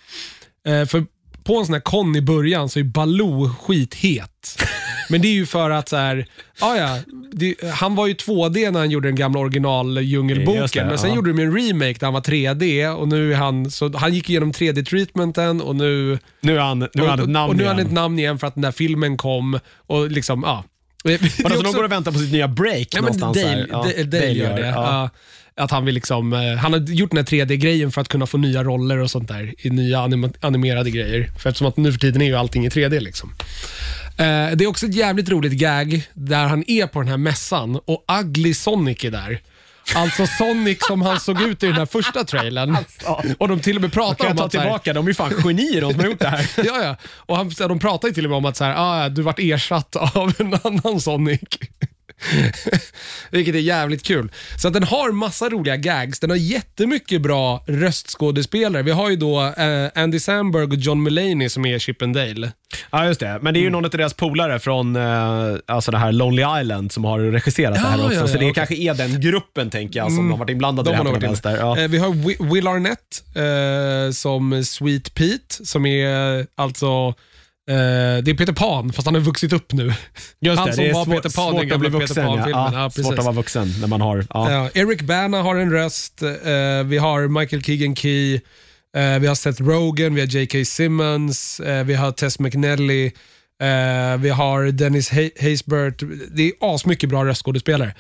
eh, 0.68 0.86
för 0.86 1.06
på 1.44 1.58
en 1.58 1.66
sån 1.66 1.74
här 1.74 1.82
kon 1.82 2.16
i 2.16 2.22
början 2.22 2.70
så 2.70 2.80
är 2.80 2.84
Baloo 2.84 3.50
skithet. 3.62 4.62
Men 5.10 5.22
det 5.22 5.28
är 5.28 5.34
ju 5.34 5.46
för 5.46 5.70
att 5.70 5.90
så 5.90 5.96
här, 5.96 6.26
ah, 6.60 6.76
ja, 6.76 6.98
det, 7.32 7.56
han 7.74 7.96
var 7.96 8.08
ju 8.08 8.14
2D 8.14 8.72
när 8.72 8.80
han 8.80 8.92
gjorde 8.92 9.08
den 9.08 9.16
gamla 9.16 9.40
original 9.40 9.98
Djungelboken, 10.02 10.88
men 10.88 10.98
sen 10.98 11.10
ja. 11.10 11.16
gjorde 11.16 11.34
de 11.34 11.40
en 11.44 11.58
remake 11.58 11.94
där 12.00 12.06
han 12.08 12.14
var 12.14 12.22
3D 12.22 12.88
och 12.94 13.08
nu 13.08 13.34
är 13.34 13.38
han, 13.38 13.72
så 13.72 13.98
han 13.98 14.14
gick 14.14 14.30
igenom 14.30 14.52
3D-treatmenten 14.52 15.62
och 15.62 15.76
nu 15.76 16.20
Nu 16.42 16.56
är 16.56 16.60
han, 16.62 16.80
nu 16.80 17.04
är 17.04 17.08
han 17.08 17.20
ett 17.20 17.30
namn 17.30 17.50
och 17.50 17.56
nu 17.58 17.64
är 17.64 17.68
han 17.68 17.76
igen. 17.78 17.88
ett 17.88 17.94
namn 17.94 18.20
igen 18.20 18.40
för 18.40 18.48
att 18.48 18.54
den 18.56 18.62
där 18.62 18.72
filmen 18.72 19.18
kom 19.18 19.60
och 19.78 20.12
liksom, 20.12 20.44
ja. 20.46 20.64
Det 21.04 21.14
är 21.14 21.44
Vadå, 21.44 21.56
så 21.56 21.62
också- 21.62 21.72
de 21.72 21.78
går 21.78 21.84
och 21.84 21.92
väntar 21.92 22.12
på 22.12 22.20
sitt 22.20 22.32
nya 22.32 22.48
break 22.48 22.88
Ja, 22.92 23.02
men 23.02 23.04
någonstans? 23.04 23.38
Dale, 23.38 23.48
här? 23.50 23.68
Ja, 23.70 23.78
Dale, 23.84 24.04
Dale 24.04 24.32
gör 24.32 24.56
det. 24.56 24.68
Ja. 24.68 25.10
Att 25.56 25.72
han, 25.72 25.86
vill 25.86 25.96
liksom, 25.96 26.34
eh, 26.34 26.40
han 26.58 26.74
har 26.74 26.80
gjort 26.80 27.10
den 27.12 27.18
här 27.18 27.24
3D-grejen 27.26 27.92
för 27.92 28.02
att 28.02 28.08
kunna 28.08 28.26
få 28.26 28.38
nya 28.38 28.64
roller 28.64 28.98
och 28.98 29.12
sånt 29.12 29.28
där 29.28 29.54
i 29.58 29.70
nya 29.70 30.00
anima- 30.00 30.34
animerade 30.42 30.92
grejer. 30.92 31.30
För 31.40 31.50
eftersom 31.50 31.68
att 31.68 31.78
nu 31.78 31.92
för 31.92 32.00
tiden 32.00 32.22
är 32.22 32.26
ju 32.26 32.36
allting 32.36 32.66
i 32.66 32.70
3D. 32.70 33.00
Liksom. 33.00 33.34
Eh, 34.20 34.56
det 34.56 34.64
är 34.64 34.68
också 34.68 34.86
ett 34.86 34.96
jävligt 34.96 35.30
roligt 35.30 35.54
gag 35.54 36.10
där 36.14 36.46
han 36.46 36.64
är 36.68 36.88
på 36.88 37.00
den 37.00 37.08
här 37.08 37.18
mässan 37.18 37.76
och 37.86 38.06
Ugly 38.22 38.54
Sonic 38.54 39.04
är 39.04 39.12
där. 39.12 39.42
Alltså 39.96 40.28
Sonic 40.28 40.78
som 40.88 41.02
han 41.02 41.20
såg 41.20 41.42
ut 41.42 41.64
i 41.64 41.66
den 41.66 41.76
här 41.76 41.86
första 41.86 42.24
trailern. 42.24 42.78
Och 43.38 43.48
de 43.48 43.60
till 43.60 43.76
och 43.76 43.82
med 43.82 43.94
pratar 43.94 44.32
om 44.32 44.40
att 44.40 44.52
tillbaka? 44.52 44.94
De 44.94 45.08
är 45.08 45.14
fan 45.14 45.34
genier 45.44 45.82
de 45.82 45.92
som 45.92 46.00
har 46.00 46.08
gjort 46.08 46.20
det 46.20 46.28
här. 46.28 46.50
Ja, 46.66 46.84
ja. 46.84 46.96
Och 47.06 47.38
han, 47.38 47.52
de 47.60 47.80
pratar 47.80 48.08
ju 48.08 48.14
till 48.14 48.26
och 48.26 48.30
med 48.30 48.38
om 48.38 48.46
att 48.46 48.58
så 48.58 48.64
här, 48.64 48.74
ah, 48.78 49.10
du 49.10 49.22
vart 49.22 49.40
ersatt 49.40 49.96
av 49.96 50.34
en 50.40 50.60
annan 50.64 51.02
Sonic. 51.02 51.42
Vilket 53.32 53.56
är 53.56 53.60
jävligt 53.60 54.04
kul. 54.04 54.32
Så 54.58 54.68
att 54.68 54.74
den 54.74 54.84
har 54.84 55.12
massa 55.12 55.50
roliga 55.50 55.76
gags. 55.78 56.20
Den 56.20 56.30
har 56.30 56.38
jättemycket 56.38 57.22
bra 57.22 57.64
röstskådespelare. 57.68 58.84
Vi 58.84 58.92
har 58.92 59.10
ju 59.10 59.16
då 59.16 59.42
eh, 59.58 59.90
Andy 60.04 60.20
Samberg 60.20 60.64
och 60.64 60.76
John 60.76 61.04
Mulaney 61.04 61.50
som 61.50 61.66
är 61.66 61.80
Chip 61.80 62.02
and 62.02 62.16
Dale. 62.16 62.52
Ja, 62.92 63.06
just 63.06 63.20
det. 63.20 63.40
Men 63.42 63.54
det 63.54 63.60
är 63.60 63.62
ju 63.62 63.70
någon 63.70 63.86
av 63.86 63.92
deras 63.92 64.14
polare 64.14 64.60
från 64.60 64.96
eh, 64.96 65.56
alltså 65.68 65.92
det 65.92 65.98
här 65.98 66.12
Lonely 66.12 66.44
Island 66.62 66.92
som 66.92 67.04
har 67.06 67.20
regisserat 67.20 67.74
det 67.74 67.80
här 67.80 67.98
Ja, 67.98 68.04
också. 68.04 68.16
ja, 68.16 68.22
ja, 68.22 68.28
så 68.28 68.34
det 68.34 68.40
okej. 68.40 68.54
kanske 68.54 68.76
är 68.76 68.94
den 68.94 69.22
gruppen, 69.22 69.70
tänker 69.70 70.00
jag, 70.00 70.12
som 70.12 70.32
har 70.32 70.38
varit 70.38 70.50
inblandade 70.50 70.90
i 70.90 70.92
det 70.92 70.98
här 70.98 71.04
har 71.04 71.12
på 71.14 71.20
varit 71.28 71.46
inne. 71.46 71.58
Ja. 71.58 71.78
Eh, 71.78 71.88
vi 71.90 71.98
har 71.98 72.10
Wi- 72.10 72.54
Will 72.54 72.68
Arnett 72.68 73.24
eh, 73.36 74.12
som 74.14 74.64
Sweet 74.64 75.14
Pete, 75.14 75.66
som 75.66 75.86
är 75.86 76.48
alltså 76.56 77.14
det 78.24 78.32
är 78.32 78.38
Peter 78.38 78.54
Pan, 78.54 78.94
fast 78.94 79.06
han 79.06 79.16
har 79.16 79.22
vuxit 79.22 79.54
upp 79.54 79.74
nu. 79.74 79.94
Just 80.42 80.60
han 80.60 80.68
det, 80.68 80.74
som 80.74 80.84
det 80.84 80.90
är 80.90 80.94
var 80.94 81.06
svår, 81.06 81.16
Peter 81.16 81.30
Pan 81.30 81.56
i 81.56 81.60
att 81.60 81.66
gamla 81.68 81.90
bli 81.90 82.00
Peter. 82.00 82.24
Pan-filmen. 82.24 82.50
Ja. 82.74 82.84
Ja, 82.96 83.04
svårt 83.04 83.18
att 83.20 83.26
vara 83.26 83.36
vuxen 83.36 83.74
när 83.82 83.88
man 83.88 84.02
har... 84.02 84.26
Ja. 84.30 84.52
Ja, 84.52 84.70
Eric 84.74 85.02
Bana 85.02 85.42
har 85.42 85.56
en 85.56 85.72
röst, 85.72 86.22
eh, 86.22 86.30
vi 86.86 86.98
har 86.98 87.28
Michael 87.28 87.64
Keegan 87.64 87.96
Key, 87.96 88.40
Eh, 88.98 89.20
vi 89.20 89.28
har 89.28 89.36
Seth 89.36 89.64
Rogen, 89.64 90.16
vi 90.16 90.22
har 90.22 90.28
J.K. 90.28 90.66
Simmons, 90.66 91.60
eh, 91.60 91.84
vi 91.84 91.94
har 91.94 92.12
Tess 92.12 92.40
McNally, 92.40 93.06
eh, 93.06 94.18
vi 94.20 94.30
har 94.30 94.72
Dennis 94.72 95.12
Hay- 95.12 95.42
Haysbert. 95.42 96.04
Det 96.32 96.44
är 96.44 96.52
asmycket 96.62 97.10
bra 97.10 97.26
röstskådespelare. 97.26 97.94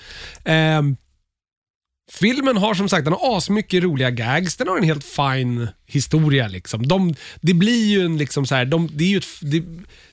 Eh, 2.09 2.19
Filmen 2.19 2.57
har 2.57 2.73
som 2.73 2.89
sagt 2.89 3.05
den 3.05 3.13
har 3.13 3.37
asmycket 3.37 3.83
roliga 3.83 4.11
gags. 4.11 4.55
Den 4.57 4.67
har 4.67 4.77
en 4.77 4.83
helt 4.83 5.03
fine 5.03 5.67
historia. 5.87 6.47
Liksom. 6.47 6.87
De, 6.87 7.15
det 7.41 7.53
blir 7.53 7.85
ju 7.85 8.05
en 8.05 8.17
liksom 8.17 8.45
så 8.45 8.55
här, 8.55 8.65
de, 8.65 8.89
det, 8.93 9.03
är 9.03 9.07
ju 9.07 9.17
ett, 9.17 9.25
det, 9.41 9.63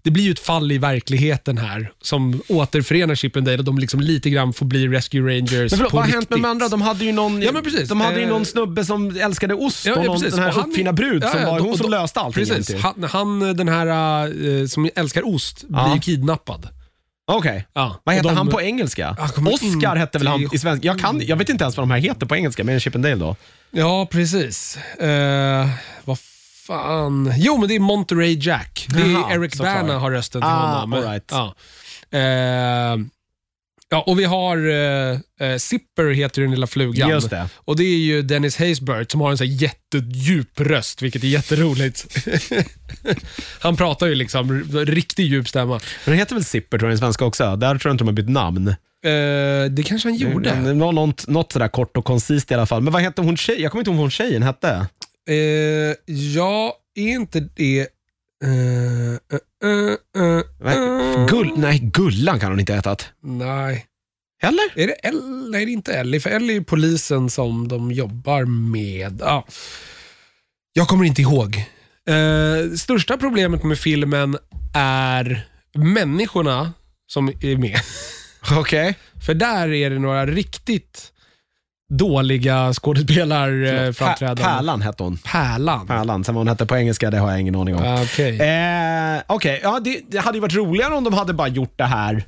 det 0.03 0.11
blir 0.11 0.25
ju 0.25 0.31
ett 0.31 0.39
fall 0.39 0.73
i 0.73 0.79
verkligheten 0.79 1.59
här 1.59 1.93
som 2.03 2.43
återförenar 2.49 3.15
Chip 3.15 3.37
and 3.37 3.47
Dale 3.47 3.59
och 3.59 3.65
de 3.65 3.79
liksom 3.79 4.01
lite 4.01 4.31
grann 4.31 4.53
får 4.53 4.67
bli 4.67 4.89
Rescue 4.89 5.21
Rangers 5.37 5.51
Men 5.53 5.69
förlåt, 5.71 5.91
på 5.91 5.97
vad 5.97 6.07
har 6.07 6.13
hänt 6.13 6.31
med 6.31 6.39
de 6.39 6.45
andra? 6.45 6.69
De 6.69 6.83
hade 6.83 7.05
ju 7.05 7.13
någon, 7.13 7.43
Ja, 7.43 7.53
precis. 7.65 7.89
de 7.89 8.01
hade 8.01 8.17
ju 8.19 8.23
Eh, 8.23 8.29
någon 8.29 8.45
snubbe 8.45 8.85
som 8.85 9.17
älskade 9.17 9.55
ost 9.55 9.87
Ja, 9.87 9.93
och 9.93 9.99
ja, 9.99 10.07
någon, 10.07 10.17
precis. 10.21 10.35
den 10.35 10.45
här 10.45 10.59
Och 10.59 10.69
uppfinna 10.69 10.93
brud 10.93 11.23
som 11.23 11.31
Ja, 11.35 11.41
ja, 11.41 11.51
var 11.51 11.59
de- 11.59 11.67
hon 11.67 11.79
som 11.79 11.91
löste 11.91 12.21
allting. 12.21 12.45
Precis. 12.47 12.71
egentligen. 12.71 13.11
Han, 13.11 13.41
han 13.41 13.57
den 13.57 13.69
här 13.69 13.87
eh, 14.61 14.67
som 14.67 14.91
älskar 14.95 15.27
ost 15.35 15.65
blir 15.69 15.95
ju 15.95 16.01
kidnappad. 16.01 16.69
Okej. 17.29 17.67
Ja. 17.73 18.01
Vad 18.05 18.13
Och 18.13 18.17
heter 18.17 18.29
de- 18.29 18.37
han 18.37 18.49
på 18.49 18.63
engelska? 18.63 19.17
Jag 19.19 19.35
kommer 19.35 19.53
Oscar 19.53 19.67
inte 19.67 19.89
hette 19.89 20.19
väl 20.19 20.27
han 20.27 20.49
i 20.53 20.59
svenska? 20.59 20.87
Jag, 20.87 20.99
kan, 21.01 21.21
jag 21.27 21.37
vet 21.37 21.49
inte 21.49 21.65
ens 21.65 21.77
vad 21.77 21.83
de 21.83 21.91
här 21.91 21.99
heter 21.99 22.27
på 22.27 22.37
engelska, 22.37 22.65
men 22.65 22.81
Chip 22.81 22.95
and 22.95 23.05
Dale 23.05 23.15
då. 23.17 23.37
Ja, 23.71 24.07
precis. 24.11 24.77
Eh, 25.01 25.69
vad 26.05 26.19
fan. 26.67 27.33
Jo, 27.37 27.59
men 27.59 27.69
det 27.69 27.75
är 27.75 27.81
Monterey 27.81 28.39
Jack. 28.41 28.87
Det 28.89 29.03
är 29.03 29.07
Jaha, 29.13 29.33
Eric 29.35 29.57
såklart. 29.57 29.81
Bana 29.87 29.99
har 29.99 30.11
rösten 30.11 30.41
till 30.43 30.49
Ah, 30.51 30.79
honom. 30.79 30.93
all 30.93 31.03
right. 31.11 31.31
Ja. 31.31 31.55
Eh, 32.19 32.97
ja, 33.91 34.05
och 34.07 34.19
vi 34.19 34.25
har 34.25 34.69
eh, 34.69 35.19
eh, 35.41 35.57
Zipper 35.57 36.11
heter 36.11 36.43
den 36.43 36.51
lilla 36.51 36.67
flugan. 36.67 37.11
Just 37.11 37.31
det. 37.31 37.49
Och 37.57 37.77
det 37.77 37.85
är 37.85 37.99
ju 37.99 38.23
Dennis 38.23 38.57
Haysbert 38.57 39.11
som 39.11 39.21
har 39.21 39.31
en 39.31 39.39
så 39.39 39.45
här 39.45 39.51
jättedjup 39.51 40.61
röst, 40.61 41.03
vilket 41.03 41.25
är 41.25 41.29
jätteroligt. 41.29 42.17
Han 43.61 43.77
pratar 43.77 44.07
ju 44.07 44.15
liksom 44.15 44.65
riktigt 44.73 45.27
djup 45.27 45.49
stämma. 45.49 45.81
Men 46.05 46.13
det 46.13 46.19
heter 46.19 46.35
väl 46.35 46.45
Zipper 46.45 46.79
tror 46.79 46.91
jag 46.91 46.97
i 46.97 46.99
svenska 46.99 47.25
också? 47.25 47.57
Där 47.57 47.79
tror 47.79 47.91
jag 47.91 47.95
inte 47.95 48.05
de 48.05 48.09
har 48.09 48.13
bytt 48.13 48.29
namn. 48.29 48.69
Eh, 48.69 49.71
det 49.71 49.83
kanske 49.87 50.09
han 50.09 50.17
gjorde. 50.17 50.51
Det 50.51 50.75
var 50.75 50.93
något, 50.93 51.29
något 51.29 51.53
sådär 51.53 51.69
kort 51.69 51.97
och 51.97 52.05
koncist 52.05 52.51
i 52.51 52.55
alla 52.55 52.67
fall. 52.67 52.83
Men 52.83 52.93
vad 52.93 53.03
hette 53.03 53.23
hon 53.23 53.37
tjej? 53.37 53.63
Jag 53.63 53.73
kommer 53.73 53.81
inte 53.81 53.91
ihåg 53.91 53.97
vad 53.97 54.05
hon 54.05 54.11
tjejen 54.11 54.43
hette. 54.43 54.87
Eh, 55.29 56.15
ja, 56.15 56.77
är 56.95 57.09
inte 57.09 57.41
det... 57.41 57.89
Uh, 58.45 59.19
uh, 59.65 59.97
uh, 60.17 61.27
Gull, 61.27 61.53
nej, 61.57 61.79
Gullan 61.79 62.41
kan 62.41 62.51
hon 62.51 62.61
inte 62.61 62.73
ha 62.73 62.77
hetat. 62.77 63.13
nej. 63.23 63.87
Eller? 64.43 64.79
Är 64.79 64.87
det 64.87 64.93
Ellie? 64.93 65.51
Nej, 65.51 65.65
det 65.67 65.71
är 65.71 65.73
inte 65.73 65.95
Ellie. 65.95 66.21
För 66.21 66.31
Ellie 66.31 66.57
är 66.57 66.61
polisen 66.61 67.31
som 67.31 67.69
de 67.69 67.93
jobbar 67.93 68.45
med. 68.45 69.21
Ja. 69.21 69.47
Jag 70.73 70.89
kommer 70.89 71.05
inte 71.05 71.23
ihåg. 71.23 71.57
Eh, 72.09 72.77
största 72.77 73.17
problemet 73.17 73.63
med 73.63 73.79
filmen 73.79 74.39
är 74.75 75.49
människorna 75.75 76.73
som 77.07 77.29
är 77.29 77.57
med. 77.57 77.81
Okej. 78.51 78.99
För 79.27 79.35
där 79.35 79.73
är 79.73 79.91
det 79.91 79.99
några 79.99 80.27
riktigt 80.27 81.13
dåliga 81.89 82.73
skådespelarframträdanden. 82.73 84.45
Pärlan 84.45 84.83
hette 84.83 85.03
hon. 85.03 85.19
Pärlan. 85.19 85.87
Pärlan. 85.87 86.25
Sen 86.25 86.35
vad 86.35 86.41
hon 86.41 86.49
hette 86.49 86.67
på 86.67 86.77
engelska, 86.77 87.11
det 87.11 87.19
har 87.19 87.31
jag 87.31 87.41
ingen 87.41 87.57
aning 87.57 87.75
om. 87.75 87.83
Ah, 87.85 88.03
Okej. 88.03 88.41
Eh, 88.41 89.23
Okej, 89.27 89.61
ja, 89.63 89.81
det, 89.81 90.01
det 90.09 90.19
hade 90.19 90.37
ju 90.37 90.43
varit 90.43 90.55
roligare 90.55 90.95
om 90.95 91.05
de 91.05 91.15
hade 91.15 91.33
bara 91.33 91.49
gjort 91.49 91.73
det 91.77 91.85
här 91.85 92.25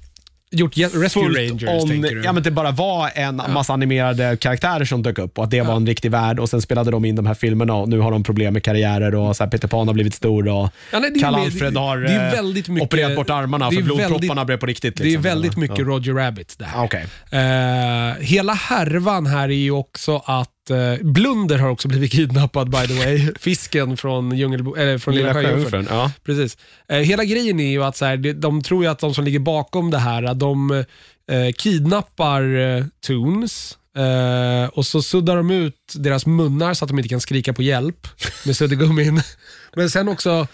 Gjort 0.50 0.76
Rescue 0.76 1.08
fullt 1.08 1.38
Rangers, 1.38 1.82
on, 1.82 1.88
tänker 1.88 2.14
du? 2.14 2.22
ja, 2.24 2.32
men 2.32 2.42
det 2.42 2.50
bara 2.50 2.70
var 2.70 3.10
en 3.14 3.36
massa 3.36 3.72
animerade 3.72 4.36
karaktärer 4.40 4.84
som 4.84 5.02
dök 5.02 5.18
upp 5.18 5.38
och 5.38 5.44
att 5.44 5.50
det 5.50 5.62
var 5.62 5.76
en 5.76 5.86
riktig 5.86 6.10
värld 6.10 6.40
och 6.40 6.48
sen 6.48 6.62
spelade 6.62 6.90
de 6.90 7.04
in 7.04 7.16
de 7.16 7.26
här 7.26 7.34
filmerna 7.34 7.74
och 7.74 7.88
nu 7.88 7.98
har 7.98 8.10
de 8.10 8.22
problem 8.24 8.52
med 8.54 8.62
karriärer 8.62 9.14
och 9.14 9.36
så 9.36 9.44
här, 9.44 9.50
Peter 9.50 9.68
Pan 9.68 9.86
har 9.86 9.94
blivit 9.94 10.14
stor 10.14 10.48
och 10.48 10.70
Ja, 10.92 10.98
nej, 10.98 11.10
det 11.10 11.18
är 11.18 11.22
Karl 11.22 11.32
med- 11.32 11.40
Alfred 11.42 11.72
det- 11.74 11.80
har 11.80 11.96
eh, 12.36 12.42
mycket- 12.42 12.82
opererat 12.82 13.16
bort 13.16 13.30
armarna 13.30 13.70
för 13.70 13.78
är 13.78 13.82
blodpropparna 13.82 14.44
blev 14.44 14.56
på 14.56 14.66
riktigt. 14.66 14.96
Det 14.96 15.02
är 15.02 15.04
liksom. 15.04 15.22
väldigt 15.22 15.52
Ja. 15.54 15.60
mycket 15.60 15.78
Roger 15.78 16.12
Rabbit 16.14 16.54
det 16.58 16.64
här. 16.64 16.78
Ja, 16.78 16.84
Okej. 16.84 17.06
Eh, 17.30 18.16
hela 18.20 18.52
härvan 18.52 19.26
här 19.26 19.48
är 19.48 19.52
ju 19.52 19.70
också 19.70 20.22
att 20.26 20.50
eh, 20.70 20.94
Blunder 21.02 21.58
har 21.58 21.68
också 21.68 21.88
blivit 21.88 22.12
kidnappad 22.12 22.70
by 22.70 22.86
the 22.86 22.94
way. 22.94 23.32
Fisken 23.40 23.96
från, 23.96 24.36
djungelbo, 24.36 24.76
eller 24.76 24.98
från 24.98 25.14
Lilla, 25.14 25.34
Sjöjungfrun. 25.34 25.70
Sjöjungfrun. 25.70 25.98
Ja. 25.98 26.12
Precis. 26.24 26.58
Eh, 26.88 26.98
hela 26.98 27.24
grejen 27.24 27.60
är 27.60 27.70
ju 27.70 27.84
att 27.84 27.96
så 27.96 28.04
här, 28.04 28.16
de, 28.16 28.32
de 28.32 28.62
tror 28.62 28.84
ju 28.84 28.90
att 28.90 28.98
de 28.98 29.14
som 29.14 29.24
ligger 29.24 29.38
bakom 29.38 29.90
det 29.90 29.98
här, 29.98 30.34
de 30.34 30.84
eh, 31.30 31.52
kidnappar 31.56 32.56
eh, 32.58 32.84
Toons 33.06 33.78
eh, 33.96 34.68
och 34.68 34.86
så 34.86 35.02
suddar 35.02 35.36
de 35.36 35.50
ut 35.50 35.94
deras 35.94 36.26
munnar 36.26 36.74
så 36.74 36.84
att 36.84 36.88
de 36.88 36.98
inte 36.98 37.08
kan 37.08 37.20
skrika 37.20 37.52
på 37.52 37.62
hjälp 37.62 38.08
med 38.46 38.56
suddgummin. 38.56 39.22
Men 39.74 39.90
sen 39.90 40.08
också 40.08 40.46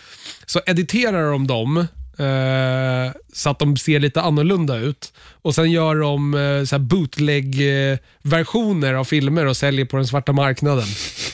så 0.47 0.61
editerar 0.67 1.31
de 1.31 1.47
dem 1.47 1.87
Eh, 2.19 3.12
så 3.33 3.51
att 3.51 3.59
de 3.59 3.77
ser 3.77 4.01
lite 4.01 4.21
annorlunda 4.21 4.77
ut. 4.77 5.12
Och 5.43 5.55
Sen 5.55 5.71
gör 5.71 5.95
de 5.95 6.35
eh, 6.35 6.79
bootleg-versioner 6.79 8.95
av 8.95 9.05
filmer 9.05 9.47
och 9.47 9.57
säljer 9.57 9.85
på 9.85 9.97
den 9.97 10.07
svarta 10.07 10.33
marknaden. 10.33 10.87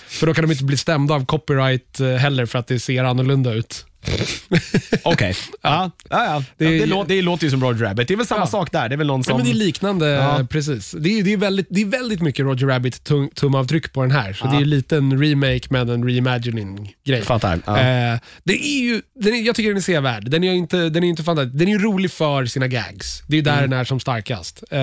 För 0.09 0.26
då 0.26 0.35
kan 0.35 0.45
de 0.45 0.53
inte 0.53 0.64
bli 0.64 0.76
stämda 0.76 1.14
av 1.14 1.26
copyright 1.26 2.01
eh, 2.01 2.09
heller 2.09 2.47
för 2.47 2.59
att 2.59 2.66
det 2.66 2.81
ser 2.81 3.05
annorlunda 3.05 3.53
ut. 3.53 3.87
Okej. 5.03 5.34
Ja. 5.62 5.90
Ja, 6.11 6.24
ja. 6.24 6.44
Det 6.57 6.64
Det, 6.64 6.78
det, 6.78 6.86
lå- 6.86 7.05
det 7.09 7.22
låter 7.22 7.44
ju 7.44 7.51
som 7.51 7.64
Roger 7.64 7.84
Rabbit. 7.86 8.09
Det 8.09 8.14
är 8.14 8.16
väl 8.16 8.26
samma 8.26 8.40
Ja. 8.40 8.46
sak 8.46 8.72
där. 8.72 8.88
Det 8.88 8.94
är 8.94 8.96
väl 8.96 9.07
någon 9.07 9.20
Ja, 9.20 9.24
som... 9.24 9.36
men 9.36 9.44
det 9.46 9.53
är 9.53 9.55
liknande, 9.55 10.07
Ja. 10.09 10.46
precis. 10.51 10.90
Det 10.98 11.18
är, 11.18 11.22
det, 11.22 11.32
är 11.32 11.36
väldigt, 11.36 11.66
det 11.70 11.80
är 11.80 11.86
väldigt 11.86 12.20
mycket 12.22 12.44
Roger 12.44 12.66
Rabbit 12.66 13.05
tum, 13.05 13.30
tumavtryck 13.34 13.92
på 13.92 14.03
den 14.03 14.11
här. 14.11 14.32
Så 14.32 14.46
det 14.46 14.57
är 14.57 14.64
lite 14.64 14.96
en 14.96 15.22
remake 15.22 15.61
med 15.70 15.90
en 15.90 16.05
reimagining-grej. 16.05 17.22
Fattar. 17.22 17.61
Ja. 17.66 17.78
Eh, 17.80 18.18
det 18.44 18.66
är 18.66 18.80
ju, 18.82 19.03
den 19.14 19.34
är, 19.34 19.42
jag 19.46 19.55
tycker 19.57 19.68
den 19.70 19.76
är 19.76 19.80
sevärd. 19.82 20.30
Den 20.30 20.44
är 20.44 20.51
ju 20.53 20.57
inte, 20.59 20.76
den 20.76 20.96
är 21.03 21.07
ju 21.07 21.11
inte 21.11 21.22
fantastisk. 21.22 21.59
Den 21.59 21.68
är 21.68 21.72
ju 21.72 21.78
rolig 21.78 22.11
för 22.11 22.46
sina 22.46 22.68
gags. 22.68 23.22
Det 23.28 23.34
är 23.34 23.36
ju 23.36 23.42
där 23.42 23.59
Mm. 23.59 23.70
den 23.70 23.78
är 23.80 23.84
som 23.84 24.01
starkast. 24.01 24.62
Eh, 24.70 24.80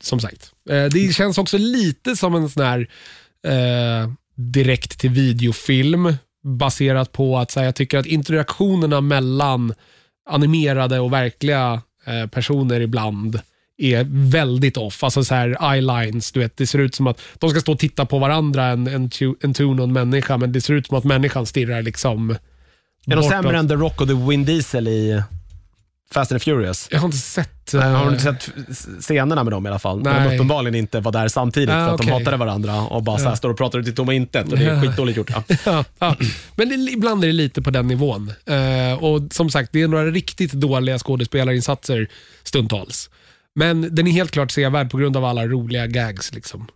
som 0.00 0.20
sagt. 0.20 0.52
Eh, 0.70 0.84
det 0.84 1.14
känns 1.14 1.38
också 1.38 1.58
lite 1.58 2.16
som 2.16 2.34
en 2.34 2.48
sån 2.50 2.62
här 2.66 2.88
eh, 3.46 4.10
direkt 4.34 4.98
till 4.98 5.10
videofilm 5.10 6.14
baserat 6.48 7.12
på 7.12 7.38
att 7.38 7.54
här, 7.54 7.64
jag 7.64 7.74
tycker 7.74 7.98
att 7.98 8.06
interaktionerna 8.06 9.00
mellan 9.00 9.74
animerade 10.30 11.00
och 11.00 11.12
verkliga 11.12 11.82
eh, 12.06 12.26
personer 12.26 12.80
ibland 12.80 13.40
är 13.78 14.06
väldigt 14.30 14.76
off. 14.76 15.04
Alltså 15.04 15.24
så 15.24 15.34
här 15.34 15.72
eyelines, 15.74 16.32
du 16.32 16.40
vet, 16.40 16.56
det 16.56 16.66
ser 16.66 16.78
ut 16.78 16.94
som 16.94 17.06
att 17.06 17.20
de 17.38 17.50
ska 17.50 17.60
stå 17.60 17.72
och 17.72 17.78
titta 17.78 18.06
på 18.06 18.18
varandra, 18.18 18.66
en, 18.66 18.86
en, 18.86 19.08
tu- 19.10 19.34
en 19.40 19.54
tune 19.54 19.82
och 19.82 19.88
en 19.88 19.92
människa, 19.92 20.36
men 20.36 20.52
det 20.52 20.60
ser 20.60 20.74
ut 20.74 20.86
som 20.86 20.98
att 20.98 21.04
människan 21.04 21.46
stirrar 21.46 21.82
liksom 21.82 22.30
är 22.30 22.36
de 23.06 23.14
bortåt. 23.14 23.30
sämre 23.30 23.58
än 23.58 23.68
The 23.68 23.74
Rock 23.74 24.00
och 24.00 24.08
The 24.08 24.14
Vin 24.14 24.44
Diesel 24.44 24.88
i 24.88 25.22
Fast 26.14 26.32
and 26.32 26.42
Furious? 26.42 26.88
Jag 26.90 26.98
har 26.98 27.06
inte 27.06 27.18
sett... 27.18 27.72
Nej, 27.72 27.92
har 27.92 28.04
du 28.04 28.06
eh, 28.06 28.12
inte 28.12 28.24
sett 28.24 29.02
scenerna 29.04 29.44
med 29.44 29.52
dem 29.52 29.66
i 29.66 29.68
alla 29.68 29.78
fall? 29.78 30.02
När 30.02 30.14
de 30.14 30.26
Nej. 30.26 30.36
uppenbarligen 30.36 30.74
inte 30.74 31.00
var 31.00 31.12
där 31.12 31.28
samtidigt 31.28 31.70
Ah, 31.70 31.86
för 31.86 31.94
att 31.94 32.00
de 32.00 32.04
okej. 32.04 32.18
hatade 32.18 32.36
varandra 32.36 32.82
och 32.82 33.02
bara 33.02 33.18
så 33.18 33.28
här 33.28 33.34
står 33.34 33.50
och 33.50 33.56
pratar 33.58 33.78
ut 33.78 33.88
i 33.88 33.92
tomma 33.92 34.14
intet 34.14 34.52
och 34.52 34.58
det 34.58 34.64
är 34.64 34.80
skitdåligt 34.80 35.18
gjort. 35.18 35.30
Ja. 35.30 35.42
ja, 35.64 35.84
ja. 35.98 36.16
Men 36.56 36.68
det, 36.68 36.74
ibland 36.74 37.24
är 37.24 37.28
det 37.28 37.32
lite 37.32 37.62
på 37.62 37.70
den 37.70 37.86
nivån. 37.86 38.32
Eh, 38.46 39.04
och 39.04 39.20
som 39.32 39.50
sagt, 39.50 39.72
det 39.72 39.82
är 39.82 39.88
några 39.88 40.04
riktigt 40.06 40.52
dåliga 40.52 40.98
skådespelarinsatser 40.98 42.08
stundtals. 42.42 43.10
Men 43.54 43.94
den 43.94 44.06
är 44.06 44.10
helt 44.12 44.30
klart 44.30 44.50
sevärd 44.50 44.90
på 44.90 44.96
grund 44.96 45.16
av 45.16 45.24
alla 45.24 45.46
roliga 45.46 45.86
gags. 45.86 46.34
Liksom. 46.34 46.66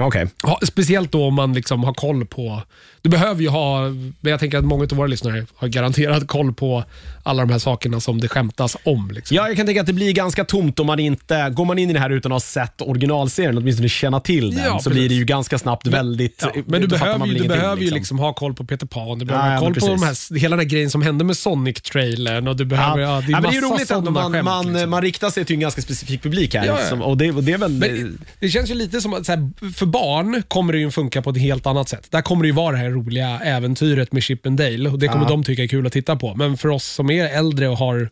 Okej. 0.00 0.26
Ja, 0.42 0.58
speciellt 0.62 1.12
då 1.12 1.24
om 1.24 1.34
man 1.34 1.52
liksom 1.52 1.84
har 1.84 1.94
koll 1.94 2.26
på... 2.26 2.62
Du 3.02 3.10
behöver 3.10 3.42
ju 3.42 3.48
ha, 3.48 3.88
men 4.20 4.30
jag 4.30 4.40
tänker 4.40 4.58
att 4.58 4.64
många 4.64 4.82
av 4.82 4.88
våra 4.90 5.06
lyssnare 5.06 5.46
har 5.54 5.68
garanterat 5.68 6.26
koll 6.26 6.52
på 6.52 6.84
alla 7.22 7.42
de 7.42 7.52
här 7.52 7.58
sakerna 7.58 8.00
som 8.00 8.20
det 8.20 8.28
skämtas 8.28 8.76
om. 8.84 9.10
Liksom. 9.10 9.36
Ja, 9.36 9.48
jag 9.48 9.56
kan 9.56 9.66
tänka 9.66 9.80
att 9.80 9.86
det 9.86 9.92
blir 9.92 10.12
ganska 10.12 10.44
tomt 10.44 10.80
om 10.80 10.86
man 10.86 10.98
inte, 10.98 11.50
går 11.50 11.64
man 11.64 11.78
in 11.78 11.90
i 11.90 11.92
det 11.92 11.98
här 11.98 12.10
utan 12.10 12.32
att 12.32 12.34
ha 12.34 12.40
sett 12.40 12.82
originalserien, 12.82 13.58
åtminstone 13.58 13.88
känna 13.88 14.20
till 14.20 14.54
den, 14.54 14.64
Ja, 14.64 14.78
så 14.78 14.90
blir 14.90 15.08
det 15.08 15.14
ju 15.14 15.24
ganska 15.24 15.58
snabbt 15.58 15.86
väldigt... 15.86 16.42
Ja, 16.54 16.62
men 16.66 16.80
du 16.80 16.86
behöver, 16.86 17.26
ju, 17.26 17.34
du 17.34 17.48
behöver 17.48 17.82
ju 17.82 17.90
liksom 17.90 18.18
ha 18.18 18.32
koll 18.32 18.54
på 18.54 18.64
Peter 18.64 18.86
Pan, 18.86 19.18
du 19.18 19.24
behöver 19.24 19.46
Ja, 19.46 19.52
ha 19.52 19.60
koll 19.60 19.74
på 19.74 19.86
de 19.86 20.02
här, 20.02 20.38
hela 20.38 20.56
den 20.56 20.64
här 20.64 20.70
grejen 20.70 20.90
som 20.90 21.02
hände 21.02 21.24
med 21.24 21.36
Sonic-trailern 21.36 22.48
och 22.48 22.56
du 22.56 22.64
behöver, 22.64 23.02
ja, 23.02 23.08
det 23.08 23.26
är 23.26 23.30
ja, 23.30 23.40
men 23.40 23.50
det 23.50 23.56
är 23.56 23.60
roligt 23.60 23.90
att 23.90 24.04
man, 24.04 24.32
skämt. 24.32 24.44
man, 24.44 24.72
liksom. 24.72 24.90
man 24.90 25.02
riktar 25.02 25.30
sig 25.30 25.44
till 25.44 25.54
en 25.54 25.60
ganska 25.60 25.82
specifik 25.82 26.22
publik 26.22 26.54
här. 26.54 26.66
Ja, 26.66 26.78
ja. 26.80 26.88
Som, 26.88 27.02
och, 27.02 27.16
det, 27.16 27.32
och 27.32 27.44
det 27.44 27.52
är 27.52 27.58
väl... 27.58 27.70
Men 27.70 28.18
det 28.40 28.48
känns 28.48 28.70
ju 28.70 28.74
lite 28.74 29.00
som 29.00 29.14
att 29.14 29.26
så 29.26 29.32
här, 29.32 29.72
för 29.72 29.86
barn 29.90 30.42
kommer 30.48 30.72
det 30.72 30.78
ju 30.78 30.90
funka 30.90 31.22
på 31.22 31.30
ett 31.30 31.38
helt 31.40 31.66
annat 31.66 31.88
sätt. 31.88 32.06
Där 32.10 32.22
kommer 32.22 32.42
det 32.42 32.46
ju 32.46 32.54
vara 32.54 32.72
det 32.72 32.78
här 32.82 32.90
roliga 32.90 33.40
äventyret 33.44 34.12
med 34.12 34.22
Chip 34.22 34.46
and 34.46 34.58
Dale 34.58 34.90
och 34.90 34.98
det 34.98 35.08
kommer 35.08 35.24
Ja. 35.24 35.28
de 35.28 35.44
tycka 35.44 35.62
är 35.62 35.66
kul 35.66 35.86
att 35.86 35.92
titta 35.92 36.16
på. 36.16 36.34
Men 36.34 36.56
för 36.56 36.68
oss 36.68 36.84
som 36.84 37.10
är 37.10 37.24
äldre 37.24 37.68
och 37.68 37.76
har 37.78 38.08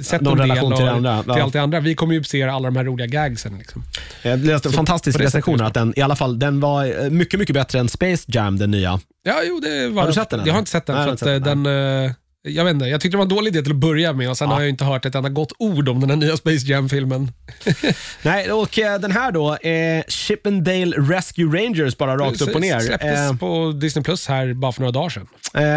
sett 0.00 0.20
Någon 0.20 0.32
en 0.32 0.38
del 0.38 0.48
relation 0.48 0.76
till 0.76 0.86
och, 0.86 0.92
andra, 0.92 1.24
ja. 1.26 1.34
till 1.34 1.42
allt 1.42 1.52
det 1.52 1.62
andra, 1.62 1.80
vi 1.80 1.94
kommer 1.94 2.14
ju 2.14 2.24
se 2.24 2.42
alla 2.42 2.68
de 2.68 2.76
här 2.76 2.84
roliga 2.84 3.06
gagsen. 3.06 3.58
Liksom. 3.58 3.82
jag 4.22 4.38
läste 4.44 4.68
en 4.68 4.72
Så 4.72 4.76
fantastisk 4.76 5.16
på 5.16 5.22
det 5.22 5.26
recension 5.26 5.58
sättet 5.58 5.66
att 5.68 5.74
den, 5.74 5.92
i 5.96 6.00
alla 6.02 6.16
fall, 6.16 6.38
den 6.38 6.60
var 6.60 7.04
eh, 7.04 7.10
mycket, 7.10 7.40
mycket 7.40 7.54
bättre 7.54 7.78
än 7.78 7.88
Space 7.88 8.24
Jam, 8.26 8.58
den 8.58 8.70
nya. 8.70 9.00
Ja, 9.22 9.40
jo, 9.44 9.60
det 9.60 9.88
var 9.88 10.02
Har 10.02 10.08
du 10.08 10.14
sett 10.14 10.30
den, 10.30 10.42
Jag 10.46 10.52
har 10.52 10.58
inte 10.58 10.70
sett 10.70 10.86
den, 10.86 10.96
Nej, 10.96 11.04
för 11.04 11.12
att 11.12 11.18
sett 11.18 11.44
den, 11.44 11.66
eh, 11.66 12.12
jag 12.46 12.64
vet 12.64 12.74
inte, 12.74 12.86
jag 12.86 13.00
tyckte 13.00 13.14
det 13.14 13.18
var 13.18 13.24
en 13.24 13.28
dålig 13.28 13.54
idé 13.54 13.62
till 13.62 13.72
att 13.72 13.76
börja 13.78 14.12
med 14.12 14.30
och 14.30 14.38
sen 14.38 14.48
har 14.48 14.60
jag 14.60 14.68
inte 14.68 14.84
hört 14.84 15.04
ett 15.04 15.14
enda 15.14 15.28
gott 15.28 15.52
ord 15.58 15.88
om 15.88 16.00
den 16.00 16.10
här 16.10 16.16
nya 16.16 16.36
Space 16.36 16.66
Jam-filmen. 16.66 17.32
Nej, 18.22 18.52
och 18.52 18.78
eh, 18.78 19.00
den 19.00 19.12
här 19.12 19.32
då, 19.32 19.54
eh, 19.56 20.04
Chippendale 20.08 20.96
Rescue 20.96 21.44
Rangers, 21.62 21.96
bara 21.96 22.16
rakt 22.16 22.40
upp 22.40 22.54
och 22.54 22.60
ner. 22.60 22.80
Släpptes 22.80 23.10
Eh, 23.30 23.36
på 23.36 23.72
Disney 23.72 24.04
Plus 24.04 24.28
här 24.28 24.54
bara 24.54 24.72
för 24.72 24.80
några 24.80 24.92
dagar 24.92 25.08
sedan. 25.08 25.26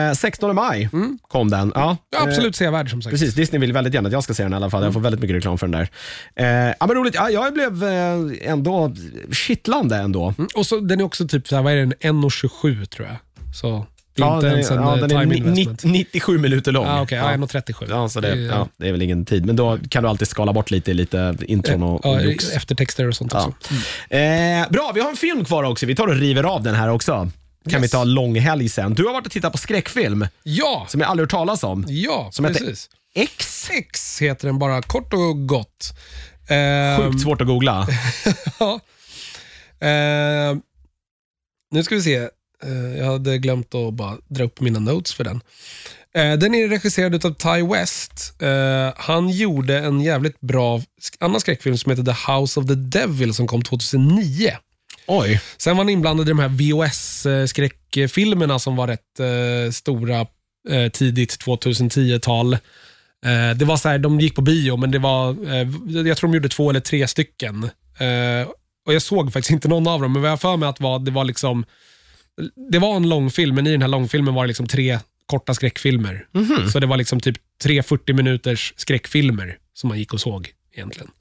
eh, 0.09 0.13
16 0.13 0.55
maj 0.55 0.89
kom 1.27 1.49
den. 1.49 1.71
Ja, 1.75 1.97
Ja, 2.11 2.19
absolut 2.23 2.55
sevärd 2.55 2.89
som 2.89 3.01
sagt. 3.01 3.11
Precis, 3.11 3.33
Disney 3.33 3.59
vill 3.59 3.73
väldigt 3.73 3.93
gärna 3.93 4.07
att 4.07 4.13
jag 4.13 4.23
ska 4.23 4.33
se 4.33 4.43
den 4.43 4.53
i 4.53 4.55
alla 4.55 4.69
fall. 4.69 4.83
Jag 4.83 4.93
får 4.93 4.99
väldigt 4.99 5.21
mycket 5.21 5.35
reklam 5.35 5.57
för 5.57 5.67
den 5.67 5.71
där. 5.79 5.89
Eh, 6.69 6.75
ja, 6.79 6.87
men 6.87 6.95
roligt. 6.95 7.15
Ja, 7.15 7.29
jag 7.29 7.53
blev 7.53 7.83
eh, 7.83 8.51
ändå 8.51 8.95
kittlande 9.31 9.95
ändå. 9.95 10.33
Mm, 10.37 10.47
Och 10.55 10.65
så, 10.65 10.79
den 10.79 10.99
är 10.99 11.03
också 11.03 11.27
typ, 11.27 11.47
så 11.47 11.55
här, 11.55 11.63
vad 11.63 11.73
är 11.73 11.77
den, 11.77 11.93
1.27 11.93 12.85
tror 12.85 13.07
jag. 13.07 13.17
Så 13.55 13.85
Ja, 14.19 14.35
inte 14.35 14.45
den, 14.47 14.53
ens 14.55 14.71
en 14.71 14.77
ja, 14.81 14.95
eh, 14.95 15.01
den 15.07 15.11
är 15.17 15.21
time 15.21 15.25
ni- 15.25 15.37
investment. 15.37 15.83
ni- 15.83 15.91
97 15.91 16.37
minuter 16.37 16.71
lång. 16.71 16.85
Ah, 16.87 17.01
Okej, 17.01 17.17
ja. 17.17 17.31
ja. 17.31 17.37
1.37. 17.37 17.85
Ja, 17.89 18.09
så 18.09 18.19
det, 18.19 18.27
är- 18.27 18.35
ja, 18.35 18.67
det 18.77 18.87
är 18.87 18.91
väl 18.91 19.01
ingen 19.01 19.25
tid. 19.25 19.45
Men 19.45 19.55
då 19.55 19.77
kan 19.89 20.03
du 20.03 20.09
alltid 20.09 20.27
skala 20.27 20.53
bort 20.53 20.71
lite 20.71 20.91
i 20.91 20.93
lite 20.93 21.37
intron 21.47 21.83
och, 21.83 22.05
och 22.05 22.21
eftertexter 22.55 23.07
och 23.07 23.15
sånt 23.15 23.33
också. 23.33 23.53
Eh, 24.09 24.69
bra, 24.69 24.91
vi 24.95 25.01
har 25.01 25.09
en 25.09 25.15
film 25.15 25.45
kvar 25.45 25.63
också. 25.63 25.85
Vi 25.85 25.95
tar 25.95 26.07
och 26.07 26.15
river 26.15 26.43
av 26.43 26.63
den 26.63 26.75
här 26.75 26.89
också. 26.89 27.11
Kan 27.69 27.73
Yes. 27.73 27.83
vi 27.83 27.89
ta 27.89 28.03
långhelg 28.03 28.69
sen. 28.69 28.93
Du 28.93 29.05
har 29.05 29.13
varit 29.13 29.25
och 29.25 29.31
tittat 29.31 29.51
på 29.51 29.57
skräckfilm 29.57 30.27
Ja, 30.43 30.85
som 30.89 31.01
jag 31.01 31.09
aldrig 31.09 31.23
hört 31.23 31.31
talas 31.31 31.63
om. 31.63 31.85
ja 31.87 32.29
Som 32.31 32.45
heter 32.45 32.59
precis. 32.59 32.89
X. 33.15 33.69
X 33.73 34.21
heter 34.21 34.47
den 34.47 34.59
bara, 34.59 34.81
kort 34.81 35.13
och 35.13 35.47
gott. 35.47 35.93
Ehm, 36.49 36.97
Sjukt 37.01 37.21
svårt 37.21 37.41
att 37.41 37.47
googla. 37.47 37.87
Ja. 38.59 38.79
Eh, 39.87 40.57
nu 41.71 41.83
ska 41.83 41.95
vi 41.95 42.01
se. 42.01 42.29
Eh, 42.63 42.97
jag 42.97 43.05
hade 43.05 43.37
glömt 43.37 43.75
att 43.75 43.93
bara 43.93 44.17
dra 44.27 44.43
upp 44.43 44.61
mina 44.61 44.79
notes 44.79 45.13
för 45.13 45.23
den. 45.23 45.41
Eh, 46.15 46.33
den 46.33 46.55
är 46.55 46.67
regisserad 46.67 47.25
av 47.25 47.33
Ty 47.33 47.67
West. 47.73 48.41
Eh, 48.41 48.93
han 48.95 49.29
gjorde 49.29 49.79
en 49.79 50.01
jävligt 50.01 50.41
bra 50.41 50.81
annan 51.19 51.39
skräckfilm 51.39 51.77
som 51.77 51.89
heter 51.89 52.03
The 52.03 52.31
House 52.31 52.59
of 52.59 52.67
the 52.67 52.75
Devil 52.75 53.33
som 53.33 53.47
kom 53.47 53.61
2009. 53.61 54.51
Oj. 55.07 55.41
Sen 55.57 55.77
var 55.77 55.83
han 55.83 55.89
inblandad 55.89 56.27
i 56.27 56.29
de 56.29 56.39
här 56.39 56.49
VHS-skräckfilmerna 56.49 58.59
som 58.59 58.75
var 58.75 58.87
rätt 58.87 59.19
stora 59.75 60.25
tidigt 60.91 61.45
2010-tal. 61.45 62.53
Eh, 63.25 63.51
det 63.55 63.65
var 63.65 63.77
så 63.77 63.89
här, 63.89 63.97
de 63.97 64.19
gick 64.19 64.35
på 64.35 64.41
bio, 64.41 64.77
men 64.77 64.91
det 64.91 64.99
var, 64.99 65.27
jag 66.07 66.17
tror 66.17 66.29
de 66.29 66.33
gjorde 66.33 66.49
två 66.49 66.69
eller 66.69 66.79
tre 66.79 67.07
stycken. 67.07 67.69
Och 68.85 68.93
Jag 68.93 69.01
såg 69.01 69.33
faktiskt 69.33 69.51
inte 69.51 69.67
någon 69.67 69.87
av 69.87 70.01
dem, 70.01 70.13
men 70.13 70.21
vad 70.21 70.31
jag 70.31 70.41
för 70.41 70.57
mig 70.57 70.69
att 70.69 70.79
var, 70.79 70.99
det 70.99 71.11
var 71.11 71.23
liksom, 71.23 71.65
det 72.71 72.79
var 72.79 72.95
en 72.95 73.09
långfilm, 73.09 73.55
men 73.55 73.67
i 73.67 73.71
den 73.71 73.81
här 73.81 73.89
långfilmen 73.89 74.33
var 74.33 74.43
det 74.43 74.47
liksom 74.47 74.67
tre 74.67 74.99
korta 75.25 75.53
skräckfilmer. 75.53 76.25
Så 76.71 76.79
det 76.79 76.87
var 76.87 76.97
liksom 76.97 77.19
typ 77.19 77.37
tre 77.63 77.83
40 77.83 78.13
minuters 78.13 78.73
skräckfilmer 78.77 79.57
som 79.73 79.87
man 79.87 79.99
gick 79.99 80.13
och 80.13 80.21
såg 80.21 80.49
egentligen. 80.73 81.11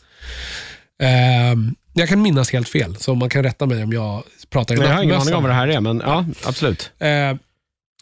Ehm, 1.02 1.74
jag 1.92 2.08
kan 2.08 2.22
minnas 2.22 2.50
helt 2.52 2.68
fel, 2.68 2.96
så 2.96 3.14
man 3.14 3.30
kan 3.30 3.42
rätta 3.42 3.66
mig 3.66 3.82
om 3.82 3.92
jag 3.92 4.22
pratar 4.50 4.74
i 4.74 4.78
Jag 4.78 4.94
har 4.94 5.02
ingen 5.02 5.20
aning 5.20 5.34
om 5.34 5.42
vad 5.42 5.50
det 5.50 5.54
här 5.54 5.68
är, 5.68 5.80
men 5.80 6.02
ja, 6.04 6.24
absolut. 6.44 6.90
Eh, 6.98 7.34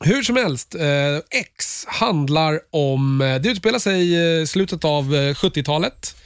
hur 0.05 0.23
som 0.23 0.37
helst, 0.37 0.75
eh, 0.75 1.41
X 1.41 1.85
handlar 1.89 2.61
om, 2.71 3.21
eh, 3.21 3.35
det 3.35 3.49
utspelar 3.49 3.79
sig 3.79 4.15
i 4.43 4.47
slutet 4.47 4.85
av 4.85 5.15
eh, 5.15 5.35
70-talet 5.35 6.17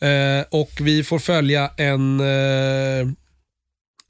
eh, 0.00 0.46
och 0.50 0.70
vi 0.80 1.04
får 1.04 1.18
följa 1.18 1.70
en, 1.76 2.20
eh, 2.20 2.26
eh, 2.26 3.06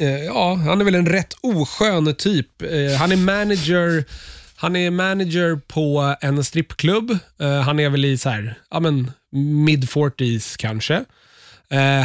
Eh, 0.01 0.25
ja, 0.25 0.55
han 0.55 0.81
är 0.81 0.85
väl 0.85 0.95
en 0.95 1.07
rätt 1.07 1.35
oskön 1.41 2.15
typ. 2.15 2.63
Eh, 2.63 2.99
han 2.99 3.13
är 3.13 3.17
manager 3.17 4.05
han 4.57 4.77
är 4.77 4.91
manager 4.91 5.61
på 5.69 6.17
en 6.21 6.45
strippklubb. 6.45 7.19
Eh, 7.41 7.61
han 7.61 7.81
är 7.81 7.89
väl 7.89 8.05
i 8.05 8.19
så 8.19 8.29
här, 8.29 8.59
ja 8.71 8.81
men 8.81 9.11
mid 9.65 9.85
40s 9.85 10.57
kanske. 10.59 11.05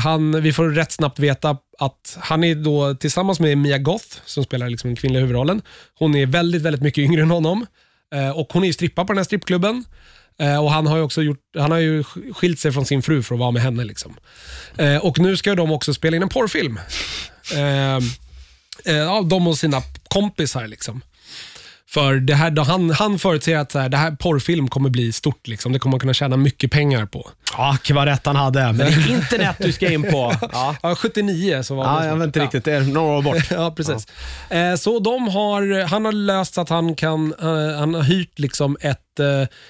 Han, 0.04 0.42
vi 0.42 0.54
får 0.54 0.70
rätt 0.70 0.92
snabbt 0.92 1.20
veta 1.20 1.58
att 1.80 2.18
han 2.20 2.44
är 2.44 2.56
då 2.56 2.96
tillsammans 2.96 3.40
med 3.40 3.58
Mia 3.58 3.78
Goth, 3.78 4.18
som 4.26 4.44
spelar 4.44 4.70
liksom 4.70 4.90
den 4.90 4.96
kvinnliga 4.96 5.22
huvudrollen. 5.22 5.62
Hon 6.00 6.16
är 6.16 6.26
väldigt, 6.26 6.62
väldigt 6.62 6.82
mycket 6.82 7.02
yngre 7.02 7.22
än 7.22 7.32
honom. 7.32 7.66
Och 8.36 8.54
Hon 8.54 8.64
är 8.64 8.68
ju 8.68 8.74
strippa 8.74 9.06
på 9.06 9.14
den 9.14 9.18
här 9.18 9.24
strippklubben. 9.24 9.84
Och 10.62 10.72
han 10.72 10.88
har 10.88 10.98
ju 10.98 11.04
också 11.04 11.22
gjort, 11.22 11.42
han 11.58 11.72
har 11.72 11.78
ju 11.78 12.04
skilt 12.34 12.60
sig 12.60 12.72
från 12.72 12.86
sin 12.86 13.02
fru 13.02 13.24
för 13.24 13.36
att 13.36 13.40
vara 13.40 13.52
med 13.52 13.62
henne. 13.62 13.84
Liksom. 13.84 14.16
Och 15.02 15.20
Nu 15.20 15.38
ska 15.38 15.56
de 15.56 15.72
också 15.72 15.94
spela 15.94 16.18
in 16.18 16.24
en 16.24 16.30
porrfilm. 16.30 16.80
Eh, 17.54 17.96
eh, 18.86 18.96
ja, 18.96 19.22
de 19.22 19.48
och 19.48 19.58
sina 19.58 19.82
kompisar. 20.10 20.68
Liksom. 20.68 21.02
För 21.90 22.16
det 22.16 22.36
här, 22.36 22.52
då 22.52 22.62
han, 22.62 22.90
han 22.90 23.20
förutser 23.20 23.58
att 23.58 23.72
så 23.72 23.80
här, 23.80 23.90
det 23.90 23.98
här 23.98 24.12
porrfilm 24.12 24.68
kommer 24.68 24.90
bli 24.90 25.12
stort. 25.12 25.48
Liksom. 25.48 25.72
Det 25.74 25.80
kommer 25.80 25.92
man 25.92 26.00
kunna 26.00 26.14
tjäna 26.14 26.38
mycket 26.38 26.72
pengar 26.72 27.06
på. 27.06 27.30
Ack, 27.54 27.92
vad 27.92 28.08
rätt 28.08 28.26
han 28.26 28.36
hade. 28.36 28.60
Men 28.66 28.78
det 28.78 28.84
är 28.86 29.10
internet 29.16 29.56
du 29.60 29.72
ska 29.74 29.92
in 29.92 30.04
på. 30.04 30.36
Ja, 30.52 30.76
Ja, 30.84 30.96
79 30.96 31.64
så 31.64 31.76
var 31.76 31.86
ja 31.86 32.00
det. 32.00 32.08
jag 32.08 32.16
vet 32.16 32.26
inte 32.26 32.40
riktigt. 32.40 32.66
Det 32.66 32.74
är 32.74 32.82
några 32.82 33.18
år 33.18 33.22
bort. 33.22 33.38
Ja, 33.52 33.72
precis. 33.72 34.08
Eh, 34.50 34.76
så 34.76 35.00
de 35.00 35.28
har, 35.28 35.88
han 35.88 36.06
har 36.06 36.12
löst 36.12 36.58
att 36.58 36.70
han 36.70 36.96
kan, 36.96 37.34
eh, 37.42 37.78
han 37.80 37.94
har 37.94 38.02
hyrt 38.04 38.40
liksom 38.40 38.78
ett, 38.82 39.00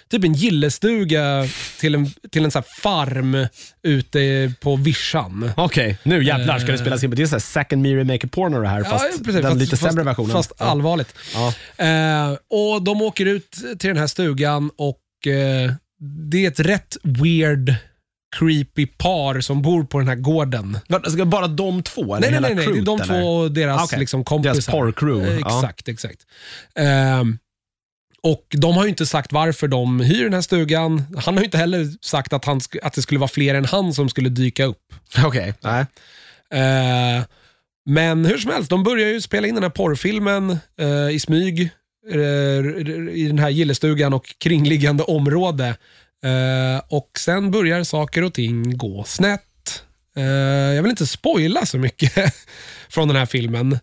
typ 0.09 0.23
en 0.23 0.33
gillestuga 0.33 1.47
till 1.79 1.95
en, 1.95 2.11
till 2.31 2.45
en 2.45 2.51
så 2.51 2.61
farm 2.81 3.47
ute 3.83 4.53
på 4.61 4.75
vischan. 4.75 5.51
Okej, 5.57 5.97
nu 6.03 6.23
jävlar 6.23 6.59
ska 6.59 6.71
det 6.71 6.77
spelas 6.77 7.03
in. 7.03 7.09
Det 7.11 7.21
är 7.21 7.27
så 7.27 7.35
här 7.35 7.39
second 7.39 7.81
mirror 7.81 8.03
make 8.03 8.27
a 8.27 8.29
porno 8.31 8.61
det 8.61 8.67
här, 8.67 8.83
fast 8.83 9.23
den 9.23 9.57
lite 9.57 9.77
sämre 9.77 10.03
versionen. 10.03 10.31
Fast 10.31 10.51
Ja. 10.59 10.65
allvarligt. 10.65 11.15
Ja. 11.33 11.53
Eh, 11.85 12.37
och 12.49 12.81
De 12.83 13.01
åker 13.01 13.25
ut 13.25 13.51
till 13.79 13.87
den 13.87 13.97
här 13.97 14.07
stugan 14.07 14.71
och 14.77 15.27
eh, 15.27 15.71
det 16.31 16.45
är 16.45 16.47
ett 16.47 16.59
rätt 16.59 16.97
weird, 17.03 17.75
creepy 18.39 18.85
par 18.87 19.41
som 19.41 19.61
bor 19.61 19.83
på 19.83 19.99
den 19.99 20.07
här 20.07 20.15
gården. 20.15 20.77
Ska 21.07 21.25
bara 21.25 21.47
de 21.47 21.83
två? 21.83 22.15
Eller 22.15 22.19
Nej, 22.19 22.21
nej, 22.21 22.33
hela 22.33 22.47
nej, 22.47 22.55
nej. 22.55 22.65
det 22.73 22.79
är 22.79 22.85
de 22.85 23.01
eller? 23.01 23.21
två 23.21 23.27
och 23.37 23.51
deras 23.51 23.81
Ah, 23.81 23.83
okej. 23.83 23.99
liksom, 23.99 24.23
kompisar. 24.23 24.53
Deras 24.53 24.65
porrcrew, 24.67 25.31
Eh, 25.33 25.39
ja. 25.41 25.57
Exakt, 25.59 25.87
exakt. 25.87 26.19
Ehm, 28.23 28.31
och 28.31 28.45
De 28.49 28.75
har 28.75 28.83
ju 28.83 28.89
inte 28.89 29.05
sagt 29.05 29.33
varför 29.33 29.67
de 29.67 29.99
hyr 29.99 30.23
den 30.23 30.33
här 30.33 30.41
stugan. 30.41 31.03
Han 31.17 31.37
har 31.37 31.43
inte 31.43 31.57
heller 31.57 31.87
sagt 32.01 32.33
att, 32.33 32.45
han, 32.45 32.61
att 32.81 32.93
det 32.93 33.01
skulle 33.01 33.19
vara 33.19 33.27
fler 33.27 33.55
än 33.55 33.65
han 33.65 33.93
som 33.93 34.09
skulle 34.09 34.29
dyka 34.29 34.65
upp. 34.65 34.93
Okej, 35.25 35.53
nej. 35.61 35.85
Eh, 36.53 37.23
men 37.85 38.25
hur 38.25 38.37
som 38.37 38.51
helst, 38.51 38.69
de 38.69 38.83
börjar 38.83 39.07
ju 39.07 39.21
spela 39.21 39.47
in 39.47 39.55
den 39.55 39.63
här 39.63 39.69
porrfilmen 39.69 40.57
eh, 40.79 41.09
i 41.09 41.19
smyg 41.19 41.69
eh, 42.11 42.19
i 43.11 43.25
den 43.27 43.39
här 43.39 43.49
gillestugan 43.49 44.13
och 44.13 44.35
kringliggande 44.37 45.03
område. 45.03 45.75
Och 46.87 47.09
Sen 47.19 47.51
börjar 47.51 47.83
saker 47.83 48.23
och 48.23 48.33
ting 48.33 48.77
gå 48.77 49.03
snett. 49.03 49.83
Jag 50.75 50.83
vill 50.83 50.89
inte 50.89 51.07
spoila 51.07 51.65
så 51.65 51.77
mycket 51.77 52.33
från 52.89 53.07
den 53.07 53.17
här 53.17 53.25
filmen. 53.25 53.79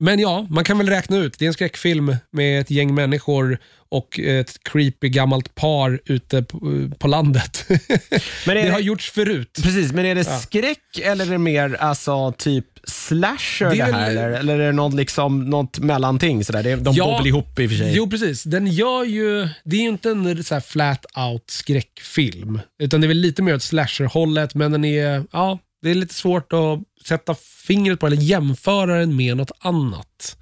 Men 0.00 0.18
ja, 0.18 0.46
man 0.50 0.64
kan 0.64 0.78
väl 0.78 0.88
räkna 0.88 1.16
ut. 1.16 1.38
Det 1.38 1.44
är 1.44 1.46
en 1.46 1.52
skräckfilm 1.54 2.16
med 2.32 2.60
ett 2.60 2.70
gäng 2.70 2.94
människor 2.94 3.58
och 3.88 4.18
ett 4.18 4.56
creepy 4.64 5.08
gammalt 5.08 5.54
par 5.54 6.00
ute 6.06 6.42
på, 6.42 6.90
på 6.98 7.08
landet. 7.08 7.64
Men 8.46 8.56
det 8.56 8.62
det- 8.62 8.68
har 8.70 8.80
gjorts 8.80 9.10
förut. 9.10 9.60
Precis, 9.62 9.92
men 9.92 10.06
är 10.06 10.14
det 10.14 10.24
skräck 10.24 10.98
eller 11.02 11.26
är 11.26 11.30
det 11.30 11.38
mer 11.38 11.74
alltså, 11.80 12.32
typ 12.32 12.66
slasher 12.84 13.70
Det 13.70 13.76
det, 13.76 13.80
är 13.82 13.92
här? 13.92 14.10
Eller, 14.10 14.30
eller 14.30 14.58
är 14.58 14.66
det 14.66 14.72
något, 14.72 14.94
liksom, 14.94 15.50
något 15.50 15.78
mellanting? 15.78 16.44
Sådär? 16.44 16.76
De 16.76 16.94
Ja. 16.94 17.04
bor 17.06 17.18
väl 17.18 17.26
ihop 17.26 17.58
i 17.58 17.66
och 17.66 17.70
för 17.70 17.76
sig? 17.76 17.92
Jo, 17.96 18.10
precis. 18.10 18.42
Den 18.42 18.66
gör 18.66 19.04
ju, 19.04 19.48
det 19.64 19.76
är 19.76 19.80
ju 19.80 19.88
inte 19.88 20.10
en 20.10 20.44
så 20.44 20.60
flat 20.60 21.06
out 21.16 21.44
skräckfilm, 21.50 22.60
utan 22.82 23.00
det 23.00 23.06
är 23.06 23.08
väl 23.08 23.16
lite 23.16 23.42
mer 23.42 23.54
åt 23.54 23.62
slasher-hållet, 23.62 24.54
men 24.54 24.72
den 24.72 24.84
är, 24.84 25.24
ja, 25.32 25.58
det 25.84 25.90
är 25.90 25.94
lite 25.94 26.14
svårt 26.14 26.52
att 26.52 27.06
sätta 27.06 27.34
fingret 27.66 28.00
på 28.00 28.06
eller 28.06 28.16
jämföra 28.16 28.98
den 28.98 29.16
med 29.16 29.36
något 29.36 29.50
annat. 29.58 30.36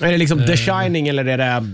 Är 0.00 0.12
det 0.12 0.18
liksom 0.18 0.40
Eh. 0.40 0.46
The 0.46 0.56
Shining 0.56 1.08
eller 1.08 1.24
är 1.24 1.38
det 1.38 1.68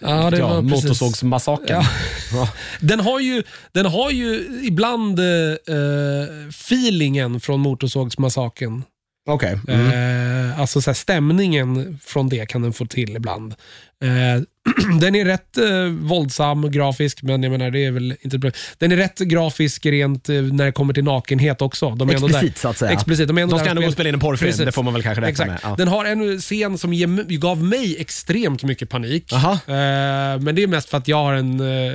Ja, 0.00 0.30
det 0.30 0.38
ja. 0.38 0.60
Motorsågsmassakern? 0.60 1.84
Ja. 2.32 2.48
Den 2.80 3.00
har 3.00 3.20
ju, 3.20 3.42
den 3.72 3.86
har 3.86 4.10
ju 4.10 4.60
ibland 4.62 5.18
eh, 5.20 6.46
feelingen 6.48 7.40
från 7.40 7.60
Motorsågsmassakern. 7.60 8.82
Okej. 9.28 9.58
Mm. 9.68 10.50
Eh, 10.50 10.60
alltså 10.60 10.80
så 10.80 10.90
här, 10.90 10.94
stämningen 10.94 11.98
från 12.04 12.28
det 12.28 12.46
kan 12.46 12.62
den 12.62 12.72
få 12.72 12.86
till 12.86 13.16
ibland. 13.16 13.54
Eh, 14.02 14.42
den 15.00 15.14
är 15.14 15.24
rätt 15.24 15.56
eh, 15.58 15.84
våldsam 16.00 16.64
och 16.64 16.72
grafisk, 16.72 17.22
men 17.22 17.42
jag 17.42 17.52
menar 17.52 17.70
det 17.70 17.84
är 17.84 17.90
väl 17.90 18.14
inte 18.20 18.38
bra. 18.38 18.50
Den 18.78 18.92
är 18.92 18.96
rätt 18.96 19.18
grafisk 19.18 19.86
rent 19.86 20.28
eh, 20.28 20.34
när 20.34 20.64
det 20.64 20.72
kommer 20.72 20.94
till 20.94 21.04
nakenhet 21.04 21.62
också. 21.62 21.90
De 21.90 22.08
är 22.10 22.14
ändå 22.14 22.26
Explicit 22.26 22.54
där. 22.54 22.60
så 22.60 22.68
att 22.68 22.78
säga. 22.78 22.90
Explicit. 22.92 23.28
De, 23.28 23.38
är 23.38 23.42
ändå 23.42 23.56
De 23.56 23.58
ska 23.58 23.64
där 23.64 23.70
ändå 23.70 23.82
gå 23.82 23.86
och 23.86 23.92
spel- 23.92 23.96
spela 23.96 24.08
in 24.08 24.14
en 24.14 24.20
porrfilm, 24.20 24.48
Precis. 24.50 24.64
det 24.66 24.72
får 24.72 24.82
man 24.82 24.92
väl 24.94 25.02
kanske 25.02 25.20
räkna 25.20 25.28
Exakt. 25.30 25.48
med. 25.64 25.70
Ja. 25.70 25.74
Den 25.78 25.88
har 25.88 26.04
en 26.04 26.40
scen 26.40 26.78
som 26.78 26.92
ge, 26.92 27.06
gav 27.28 27.62
mig 27.64 27.96
extremt 28.00 28.62
mycket 28.62 28.88
panik. 28.88 29.32
Aha. 29.32 29.52
Eh, 29.52 29.58
men 30.40 30.54
det 30.54 30.62
är 30.62 30.66
mest 30.66 30.88
för 30.90 30.98
att 30.98 31.08
jag 31.08 31.16
har 31.16 31.34
en 31.34 31.60
eh, 31.60 31.94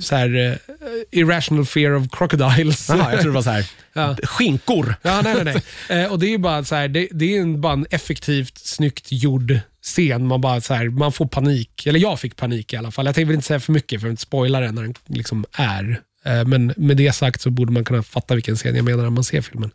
så 0.00 0.16
här, 0.16 0.50
eh, 0.50 1.20
irrational 1.20 1.66
fear 1.66 1.94
of 1.94 2.06
crocodiles. 2.12 2.88
Jaha, 2.88 3.10
jag 3.12 3.20
tror 3.20 3.30
det 3.30 3.34
var 3.34 3.42
så 3.42 3.50
här. 3.50 3.66
Ja. 3.96 4.16
Skinkor. 4.22 4.94
Ja, 5.02 5.20
nej, 5.24 5.34
nej, 5.44 5.62
nej. 5.88 6.02
Eh, 6.04 6.12
och 6.12 6.18
det 6.18 6.26
är 6.26 6.30
ju 6.30 6.38
bara 6.38 6.64
så 6.64 6.74
här, 6.74 6.88
det, 6.88 7.08
det 7.10 7.36
är 7.36 7.40
en, 7.40 7.60
bara 7.60 7.72
en 7.72 7.86
effektivt 7.90 8.58
snyggt 8.58 9.06
gjord 9.10 9.58
scen. 9.84 10.26
Man, 10.26 10.40
bara, 10.40 10.60
så 10.60 10.74
här, 10.74 10.88
man 10.88 11.12
får 11.12 11.26
panik. 11.26 11.86
Eller 11.86 12.00
jag 12.00 12.20
fick 12.20 12.36
panik 12.36 12.72
i 12.72 12.76
alla 12.76 12.90
fall. 12.90 13.06
Jag 13.06 13.14
tänkte 13.14 13.34
inte 13.34 13.46
säga 13.46 13.60
för 13.60 13.72
mycket 13.72 14.00
för 14.00 14.08
att 14.08 14.10
inte 14.10 14.22
spoila 14.22 14.60
den 14.60 14.74
när 14.74 14.82
den 14.82 14.94
liksom 15.06 15.44
är. 15.52 16.00
Eh, 16.24 16.44
Men 16.44 16.74
med 16.76 16.96
det 16.96 17.12
sagt 17.12 17.40
så 17.40 17.50
borde 17.50 17.72
man 17.72 17.84
kunna 17.84 18.02
fatta 18.02 18.34
vilken 18.34 18.56
scen 18.56 18.76
jag 18.76 18.84
menar 18.84 19.02
när 19.02 19.10
man 19.10 19.24
ser 19.24 19.40
filmen. 19.40 19.70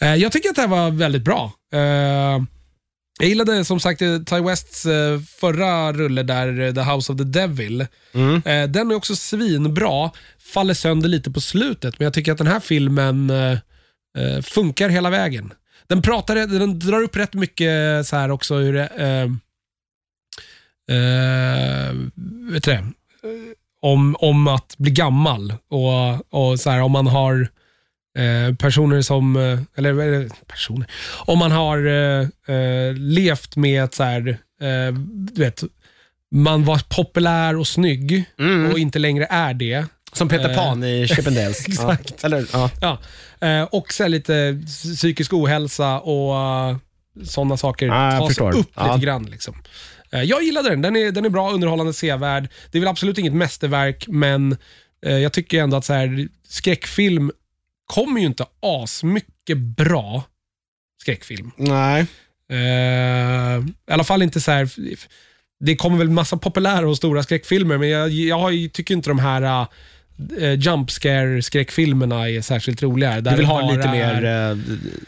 Eh, 0.00 0.14
Jag 0.14 0.32
tycker 0.32 0.48
att 0.48 0.54
det 0.56 0.60
här 0.62 0.68
var 0.68 0.90
väldigt 0.90 1.22
bra. 1.22 1.52
Eh, 1.72 2.42
Jag 3.20 3.28
gillade 3.28 3.64
som 3.64 3.80
sagt 3.80 3.98
Ty 4.00 4.40
Wests 4.46 4.82
förra 5.40 5.92
rulle 5.92 6.22
där, 6.22 6.72
The 6.72 6.80
House 6.80 7.12
of 7.12 7.18
the 7.18 7.24
Devil. 7.24 7.80
Eh, 8.44 8.64
Den 8.68 8.90
är 8.90 8.94
också 8.94 9.16
svinbra, 9.16 10.10
faller 10.54 10.74
sönder 10.74 11.08
lite 11.08 11.30
på 11.30 11.40
slutet, 11.40 11.98
men 11.98 12.04
jag 12.04 12.14
tycker 12.14 12.32
att 12.32 12.38
den 12.38 12.46
här 12.46 12.60
filmen 12.60 13.32
funkar 14.42 14.88
hela 14.88 15.10
vägen. 15.10 15.52
Den, 15.86 16.02
pratar, 16.02 16.34
den 16.34 16.78
drar 16.78 17.02
upp 17.02 17.16
rätt 17.16 17.34
mycket 17.34 18.06
så 18.06 18.16
här 18.16 18.30
också 18.30 18.54
hur 18.56 18.72
det, 18.74 18.88
vet 22.52 22.62
du 22.64 22.70
det? 22.70 22.76
Eh, 22.76 22.84
Om, 23.80 24.16
om 24.18 24.48
att 24.48 24.74
bli 24.78 24.90
gammal 24.90 25.54
och, 25.70 26.34
och 26.50 26.60
så 26.60 26.70
här, 26.70 26.80
om 26.82 26.92
man 26.92 27.06
har 27.06 27.48
eh, 28.18 28.54
personer 28.56 29.02
som, 29.02 29.36
eh, 29.36 29.58
eller 29.78 30.28
personer, 30.46 30.86
om 31.26 31.38
man 31.38 31.52
har 31.52 31.86
eh, 31.86 32.26
eh, 32.56 32.94
levt 32.94 33.56
med 33.56 33.84
ett 33.84 33.94
så 33.94 34.02
här, 34.02 34.28
eh, 34.60 34.94
du 35.08 35.42
vet, 35.42 35.62
man 36.34 36.64
var 36.64 36.80
populär 36.96 37.56
och 37.56 37.66
snygg 37.66 38.24
och 38.72 38.78
inte 38.78 38.98
längre 38.98 39.26
är 39.30 39.54
det. 39.54 39.84
Som 40.12 40.28
Peter 40.28 40.50
Eh, 40.50 40.56
Pan 40.56 40.84
i 40.84 41.06
Chippendales. 41.16 41.68
exakt. 41.68 42.14
Ja. 42.22 42.26
Eller, 42.26 42.46
ja. 42.52 42.70
Ja. 42.80 42.98
Eh, 43.48 43.62
och 43.62 43.92
så 43.92 44.08
lite 44.08 44.62
psykisk 44.96 45.32
ohälsa 45.32 46.00
och 46.00 46.70
uh, 46.70 46.76
sådana 47.24 47.56
saker 47.56 47.86
jag 47.86 48.18
tas 48.18 48.28
förstår. 48.28 48.56
upp 48.56 48.70
Ja. 48.74 48.94
lite 48.94 49.06
grann. 49.06 49.24
Liksom. 49.24 49.54
Eh, 50.14 50.22
jag 50.22 50.42
gillade 50.42 50.68
den. 50.68 50.82
Den 50.82 50.96
är, 50.96 51.12
den 51.12 51.24
är 51.24 51.28
bra, 51.28 51.52
underhållande, 51.52 51.92
sevärd. 51.92 52.48
Det 52.70 52.78
är 52.78 52.80
väl 52.80 52.88
absolut 52.88 53.18
inget 53.18 53.34
mästerverk, 53.34 54.04
men 54.08 54.56
eh, 55.06 55.18
jag 55.18 55.32
tycker 55.32 55.62
ändå 55.62 55.76
att 55.76 55.84
så 55.84 55.92
här, 55.92 56.28
skräckfilm 56.48 57.32
kommer 57.86 58.20
ju 58.20 58.26
inte 58.26 58.46
asmycket 58.60 59.58
bra 59.58 60.22
skräckfilm. 61.02 61.50
Nej. 61.56 62.06
Eh, 62.50 63.64
I 63.88 63.92
alla 63.92 64.04
fall 64.04 64.22
inte 64.22 64.40
så 64.40 64.50
här. 64.50 64.68
Det 65.60 65.76
kommer 65.76 65.98
väl 65.98 66.10
massa 66.10 66.36
populära 66.36 66.88
och 66.88 66.96
stora 66.96 67.22
skräckfilmer, 67.22 67.78
men 67.78 67.88
jag, 67.88 68.10
jag 68.10 68.72
tycker 68.72 68.94
inte 68.94 69.10
de 69.10 69.18
här 69.18 69.42
uh, 69.42 69.68
jump 70.58 70.90
scare 70.90 71.42
skräckfilmerna 71.42 72.28
är 72.30 72.40
särskilt 72.40 72.82
roliga. 72.82 73.20
Där 73.20 73.30
Du 73.30 73.36
vill 73.36 73.46
det 73.46 73.52
ha 73.52 73.60
bara 73.62 73.72
lite 73.76 73.88
är- 73.88 74.20
mer 74.20 74.50
eh, 74.50 74.56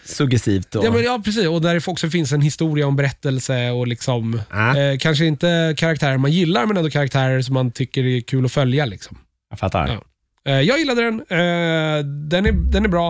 suggestivt. 0.04 0.74
Och, 0.74 0.84
Ja, 0.84 0.90
men, 0.90 1.02
ja, 1.04 1.20
precis. 1.24 1.46
Och 1.46 1.60
där 1.62 1.74
det 1.74 1.88
också 1.88 2.10
finns 2.10 2.32
en 2.32 2.40
historia 2.40 2.86
om 2.86 2.96
berättelse 2.96 3.70
och 3.70 3.86
liksom, 3.86 4.40
Ja. 4.50 4.78
eh, 4.78 4.98
kanske 4.98 5.26
inte 5.26 5.74
karaktärer 5.76 6.16
man 6.18 6.32
gillar, 6.32 6.66
men 6.66 6.76
ändå 6.76 6.90
karaktärer 6.90 7.42
som 7.42 7.54
man 7.54 7.70
tycker 7.70 8.04
är 8.04 8.20
kul 8.20 8.44
att 8.44 8.52
följa. 8.52 8.84
Liksom. 8.84 9.18
Jag 9.50 9.58
fattar. 9.58 9.88
Ja. 9.88 10.02
Eh, 10.52 10.60
jag 10.60 10.78
gillade 10.78 11.02
den. 11.02 11.20
Eh, 11.20 12.04
den, 12.04 12.46
är, 12.46 12.52
den 12.52 12.84
är 12.84 12.88
bra 12.88 13.08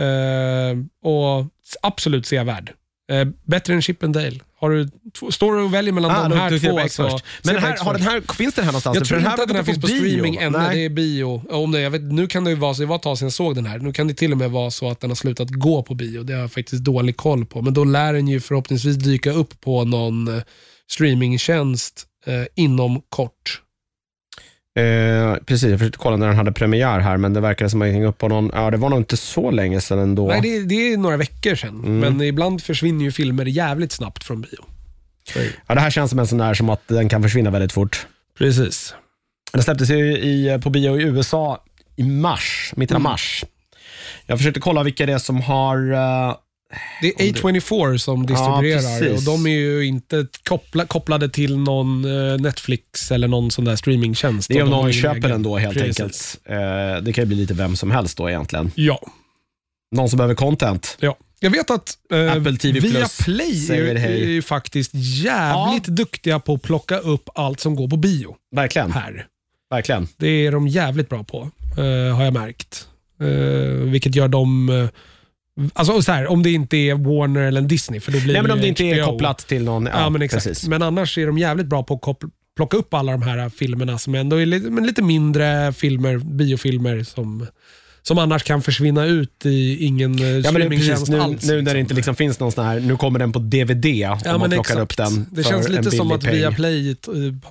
eh, 0.00 1.10
och 1.12 1.46
absolut 1.82 2.26
sevärd. 2.26 2.72
Eh, 3.12 3.28
bättre 3.44 3.74
än 3.74 3.82
Chip 3.82 4.02
and 4.04 4.14
Dale. 4.14 4.38
Har 4.60 4.70
du, 4.70 4.88
två- 5.18 5.30
står 5.30 5.54
du 5.54 5.62
och 5.62 5.74
väljer 5.74 5.92
mellan 5.92 6.10
Ah, 6.10 6.28
de 6.28 6.38
här 6.38 6.50
du 6.50 6.58
ser 6.60 6.68
två 6.68 6.76
på 6.76 6.80
X 6.82 6.94
så... 6.94 7.10
först. 7.10 7.18
se 7.24 7.24
Men 7.44 7.54
på 7.54 7.60
här, 7.60 7.72
X 7.72 7.80
har 7.80 7.92
den 7.94 8.02
först. 8.02 8.12
här, 8.28 8.34
finns 8.34 8.54
den 8.54 8.64
här 8.64 8.72
någonstans? 8.72 8.94
Jag 8.96 9.06
För 9.06 9.08
tror 9.08 9.16
den 9.18 9.26
här 9.26 9.32
inte 9.32 9.42
att 9.42 9.48
den 9.48 9.56
här 9.56 9.62
var 9.62 9.72
finns 9.72 9.80
på 9.80 9.86
bio. 9.86 9.98
streaming 9.98 10.36
än. 10.36 10.52
Nej. 10.52 10.76
Det 10.76 10.84
är 10.84 10.88
bio. 10.88 11.42
Om 11.50 11.72
det, 11.72 11.80
jag 11.80 11.90
vet, 11.90 12.02
nu 12.02 12.26
kan 12.26 12.44
det 12.44 12.50
ju 12.50 12.56
vara 12.56 12.74
så, 12.74 12.80
det 12.80 12.86
var 12.86 12.96
ett 12.96 13.02
tag 13.02 13.18
sedan 13.18 13.26
jag 13.26 13.32
såg 13.32 13.54
den 13.54 13.66
här. 13.66 13.78
Nu 13.78 13.92
kan 13.92 14.08
det 14.08 14.14
till 14.14 14.32
och 14.32 14.38
med 14.38 14.50
vara 14.50 14.70
så 14.70 14.90
att 14.90 15.00
den 15.00 15.10
har 15.10 15.14
slutat 15.14 15.48
gå 15.50 15.82
på 15.82 15.94
bio. 15.94 16.22
Det 16.22 16.32
har 16.32 16.40
jag 16.40 16.52
faktiskt 16.52 16.84
dålig 16.84 17.16
koll 17.16 17.46
på. 17.46 17.62
Men 17.62 17.74
då 17.74 17.84
lär 17.84 18.12
den 18.12 18.28
ju 18.28 18.40
förhoppningsvis 18.40 18.96
dyka 18.96 19.32
upp 19.32 19.60
på 19.60 19.84
någon 19.84 20.28
eh, 20.36 20.42
streamingtjänst 20.90 22.04
eh, 22.26 22.34
inom 22.54 23.02
kort. 23.08 23.62
Eh, 24.78 25.34
precis, 25.46 25.70
jag 25.70 25.78
försökte 25.78 25.98
kolla 25.98 26.16
när 26.16 26.26
den 26.26 26.36
hade 26.36 26.52
premiär 26.52 26.98
här, 26.98 27.16
men 27.16 27.32
det 27.32 27.40
verkar 27.40 27.68
som 27.68 27.82
att 27.82 27.88
hängde 27.88 28.06
upp 28.08 28.18
på 28.18 28.28
någon, 28.28 28.50
ja 28.54 28.70
det 28.70 28.76
var 28.76 28.88
nog 28.88 28.98
inte 28.98 29.16
så 29.16 29.50
länge 29.50 29.80
sedan 29.80 29.98
ändå. 29.98 30.26
Nej, 30.28 30.40
det, 30.40 30.62
det 30.64 30.92
är 30.92 30.96
några 30.96 31.16
veckor 31.16 31.54
sedan. 31.54 31.84
Mm. 31.84 31.98
Men 31.98 32.22
ibland 32.22 32.62
försvinner 32.62 33.04
ju 33.04 33.12
filmer 33.12 33.44
jävligt 33.44 33.92
snabbt 33.92 34.24
från 34.24 34.40
bio. 34.40 34.64
Så. 35.32 35.38
Ja, 35.66 35.74
det 35.74 35.80
här 35.80 35.90
känns 35.90 36.10
som 36.10 36.18
en 36.18 36.26
sån 36.26 36.38
där 36.38 36.54
som 36.54 36.70
att 36.70 36.82
den 36.88 37.08
kan 37.08 37.22
försvinna 37.22 37.50
väldigt 37.50 37.72
fort. 37.72 38.06
Precis. 38.38 38.94
Den 39.52 39.62
släpptes 39.62 39.90
ju 39.90 40.12
i, 40.12 40.58
på 40.62 40.70
bio 40.70 41.00
i 41.00 41.02
USA 41.02 41.64
i 41.96 42.02
mars, 42.02 42.72
mitten 42.76 42.96
Mm. 42.96 43.06
av 43.06 43.12
mars. 43.12 43.44
Jag 44.26 44.38
försökte 44.38 44.60
kolla 44.60 44.82
vilka 44.82 45.06
det 45.06 45.12
är 45.12 45.18
som 45.18 45.40
har... 45.40 45.92
eh, 46.72 46.78
Det 47.02 47.08
är 47.28 47.32
A24 47.32 47.98
som 47.98 48.26
distribuerar 48.26 49.00
precis. 49.00 49.18
och 49.28 49.34
de 49.34 49.46
är 49.46 49.50
ju 49.58 49.86
inte 49.86 50.26
koppla, 50.48 50.86
kopplade 50.86 51.28
till 51.28 51.58
någon 51.58 52.04
eh, 52.04 52.38
Netflix 52.40 53.10
eller 53.12 53.28
någon 53.28 53.50
sån 53.50 53.64
där 53.64 53.76
streamingtjänst. 53.76 54.48
det 54.48 54.58
är 54.58 54.62
om 54.62 54.70
någon 54.70 54.92
köper 54.92 55.16
egen- 55.16 55.30
den 55.30 55.42
då 55.42 55.56
helt 55.58 55.78
Precis. 55.78 56.00
enkelt. 56.00 56.40
Eh, 56.44 57.02
det 57.04 57.12
kan 57.12 57.22
ju 57.22 57.26
bli 57.26 57.36
lite 57.36 57.54
vem 57.54 57.76
som 57.76 57.90
helst 57.90 58.18
då 58.18 58.28
egentligen. 58.28 58.70
Ja. 58.74 59.00
Någon 59.96 60.08
som 60.08 60.16
behöver 60.16 60.34
content. 60.34 60.96
Ja. 61.00 61.16
Jag 61.40 61.50
vet 61.50 61.70
att 61.70 61.98
eh, 62.12 62.32
Apple 62.32 62.56
TV 62.56 62.80
Plus 62.80 62.94
Viaplay 62.94 63.70
är, 63.70 63.94
är 63.96 64.16
ju 64.26 64.42
faktiskt 64.42 64.90
jävligt 64.94 65.84
duktiga 65.84 66.38
på 66.40 66.54
att 66.54 66.62
plocka 66.62 66.98
upp 66.98 67.28
allt 67.34 67.60
som 67.60 67.76
går 67.76 67.88
på 67.88 67.96
bio 67.96 68.36
Verkligen. 68.56 68.92
här. 68.92 69.26
Verkligen. 69.70 70.08
Det 70.16 70.28
är 70.28 70.52
de 70.52 70.68
jävligt 70.68 71.08
bra 71.08 71.24
på, 71.24 71.50
eh, 71.78 72.16
har 72.16 72.24
jag 72.24 72.32
märkt. 72.32 72.88
Eh, 73.20 73.28
vilket 73.90 74.14
gör 74.14 74.28
dem... 74.28 74.88
alltså 75.72 76.02
så 76.02 76.12
här, 76.12 76.26
om 76.26 76.42
det 76.42 76.50
inte 76.50 76.76
är 76.76 76.94
Warner 76.94 77.40
eller 77.40 77.60
Disney, 77.60 78.00
för 78.00 78.12
då 78.12 78.20
blir 78.20 78.32
Nej, 78.32 78.42
men 78.42 78.50
om 78.50 78.60
det 78.60 78.68
inte 78.68 78.84
är 78.84 79.02
HBO. 79.02 79.12
kopplat 79.12 79.38
till 79.38 79.64
någon... 79.64 79.86
Ja, 79.86 80.00
Ja, 80.00 80.10
men 80.10 80.22
exakt. 80.22 80.44
Precis. 80.46 80.68
Men 80.68 80.82
annars 80.82 81.18
är 81.18 81.26
de 81.26 81.38
jävligt 81.38 81.66
bra 81.66 81.82
på 81.82 81.94
att 81.94 82.18
plocka 82.56 82.76
upp 82.76 82.94
alla 82.94 83.12
de 83.12 83.22
här 83.22 83.48
filmerna 83.48 83.98
som 83.98 84.14
ändå 84.14 84.36
är 84.36 84.46
lite, 84.46 84.70
men 84.70 84.86
lite 84.86 85.02
mindre 85.02 85.72
filmer, 85.72 86.18
biofilmer 86.18 87.02
som, 87.02 87.46
som 88.02 88.18
annars 88.18 88.42
kan 88.42 88.62
försvinna 88.62 89.04
ut 89.06 89.46
i 89.46 89.84
ingen 89.86 90.18
eh, 90.18 90.26
Ja, 90.28 90.36
det 90.36 90.42
streamingtjänst 90.48 91.08
nu, 91.08 91.20
alls. 91.20 91.44
nu 91.48 91.52
när 91.54 91.56
det 91.56 91.62
liksom. 91.64 91.78
inte 91.80 91.94
liksom 91.94 92.14
finns 92.16 92.40
någon 92.40 92.52
sån 92.52 92.64
här, 92.66 92.80
nu 92.80 92.96
kommer 92.96 93.18
den 93.18 93.32
på 93.32 93.38
DVD 93.38 93.86
om 93.86 93.92
Ja, 93.92 94.18
man 94.24 94.40
men 94.40 94.50
plockar 94.50 94.60
exakt. 94.60 94.78
upp 94.80 94.96
den 94.96 95.26
Det 95.32 95.44
känns 95.44 95.68
lite 95.68 95.90
som 95.90 96.12
att. 96.12 96.24
Viaplay 96.24 96.90
eh, 96.90 96.96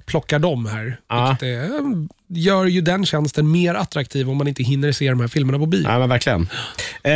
plockar 0.05 0.39
dem 0.39 0.65
här. 0.65 0.99
Ja. 1.09 1.37
Vilket 1.41 2.11
gör 2.29 2.65
ju 2.65 2.81
den 2.81 3.05
tjänsten 3.05 3.51
mer 3.51 3.73
attraktiv 3.75 4.29
om 4.29 4.37
man 4.37 4.47
inte 4.47 4.63
hinner 4.63 4.91
se 4.91 5.09
de 5.09 5.19
här 5.19 5.27
filmerna 5.27 5.59
på 5.59 5.65
bio. 5.65 5.83
Ja, 5.83 5.99
men 5.99 6.09
verkligen. 6.09 6.41
Eh, 7.03 7.11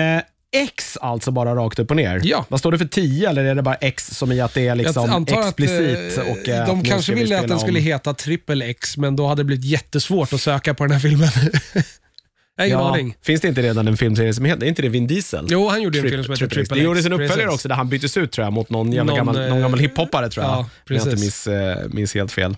X 0.54 0.98
alltså 1.02 1.32
bara 1.32 1.56
rakt 1.56 1.80
upp 1.80 1.90
och 1.90 1.96
ner. 1.96 2.22
Ja. 2.24 2.46
Vad 2.50 2.60
står 2.60 2.72
det 2.72 2.78
för 2.78 2.86
10 2.86 3.30
eller 3.30 3.44
är 3.44 3.56
det 3.56 3.62
bara 3.62 3.76
X 3.76 4.18
som 4.18 4.32
i 4.32 4.42
att 4.42 4.54
det 4.54 4.68
är 4.68 4.76
liksom 4.76 5.26
explicit? 5.28 6.18
att 6.18 6.26
eh, 6.28 6.32
och, 6.32 6.50
eh, 6.50 6.68
de 6.68 6.84
kanske 6.84 7.14
ville 7.14 7.40
att 7.40 7.48
den 7.48 7.60
skulle 7.60 7.80
om- 7.80 7.86
heta 7.86 8.14
Triple 8.14 8.66
X, 8.66 8.98
men 8.98 9.16
då 9.16 9.28
hade 9.28 9.40
det 9.42 9.46
blivit 9.46 9.66
jättesvårt 9.66 10.34
att 10.34 10.42
söka 10.42 10.74
på 10.74 10.84
den 10.84 10.92
här 10.92 11.00
filmen. 11.00 11.30
jag 12.56 12.64
har 12.64 12.66
ingen 12.66 12.80
Ja, 12.80 12.90
aning. 12.94 13.16
Finns 13.22 13.42
det 13.42 13.48
inte 13.48 13.62
redan 13.62 13.88
en 13.88 13.98
filmserie 13.98 14.34
som 14.34 14.46
heter, 14.46 14.64
är 14.64 14.68
inte 14.68 14.82
det 14.82 14.90
Vin 14.90 15.08
Diesel? 15.08 15.46
Jo, 15.50 15.68
han 15.68 15.82
gjorde 15.82 15.98
en 16.00 16.04
Trip- 16.06 16.10
film 16.12 16.24
som 16.24 16.34
heter 16.34 16.46
Triple 16.48 16.62
X. 16.62 16.70
Det 16.70 16.80
gjordes 16.80 17.06
en 17.06 17.14
uppföljare 17.14 17.38
Precis. 17.38 17.54
också 17.54 17.68
där 17.68 17.76
han 17.76 17.90
byttes 17.90 18.18
ut 18.18 18.32
tror 18.32 18.46
jag 18.46 18.54
mot 18.54 18.70
någon, 18.70 18.92
jävla 18.92 19.04
Någon, 19.04 19.18
gammal, 19.18 19.36
någon 19.36 19.52
eh, 19.58 19.60
gammal 19.62 19.80
hiphoppare 19.80 20.30
tror 20.30 20.46
jag. 20.46 20.52
ja, 20.54 20.58
Om 20.60 20.66
jag 20.88 20.96
inte 20.98 21.10
precis. 21.10 21.26
miss, 21.26 21.48
eh, 21.48 21.78
minns 21.90 22.14
helt 22.14 22.32
fel. 22.32 22.56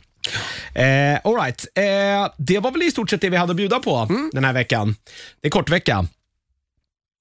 Eh, 0.76 0.84
all 1.24 1.36
right. 1.36 1.66
eh, 1.76 2.32
det 2.38 2.60
var 2.60 2.72
väl 2.72 2.82
i 2.84 2.92
stort 2.92 3.10
sett 3.10 3.22
det 3.22 3.30
vi 3.30 3.38
hade 3.38 3.52
att 3.52 3.58
bjuda 3.58 3.80
på 3.80 3.96
Mm. 4.10 4.30
den 4.34 4.44
här 4.44 4.54
veckan. 4.54 4.96
Det 5.42 5.48
är 5.48 5.50
kortvecka. 5.52 6.06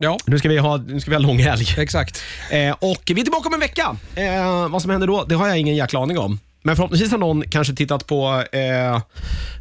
Ja, 0.03 0.19
Nu 0.27 0.39
ska 0.39 0.49
vi 0.49 0.59
ha, 0.59 0.77
nu 0.77 1.01
ska 1.01 1.11
vi 1.11 1.17
ha 1.17 1.23
lång 1.23 1.39
helg. 1.39 1.67
exakt. 1.79 2.23
Eh, 2.51 2.77
och 2.79 3.03
vi 3.07 3.21
är 3.21 3.25
tillbaka 3.25 3.49
om 3.49 3.55
en 3.55 3.61
vecka. 3.61 3.97
Eh, 4.15 4.69
vad 4.69 4.83
som 4.83 4.91
händer 4.91 5.07
då, 5.07 5.25
det 5.25 5.35
har 5.35 5.49
jag 5.49 5.59
ingen 5.59 5.77
jäkla 5.77 6.01
aning 6.01 6.19
om. 6.19 6.39
Men 6.63 6.77
förhoppningsvis 6.77 7.11
har 7.11 7.19
någon 7.19 7.43
kanske 7.51 7.75
tittat 7.75 8.07
på 8.07 8.45
eh, 8.53 9.01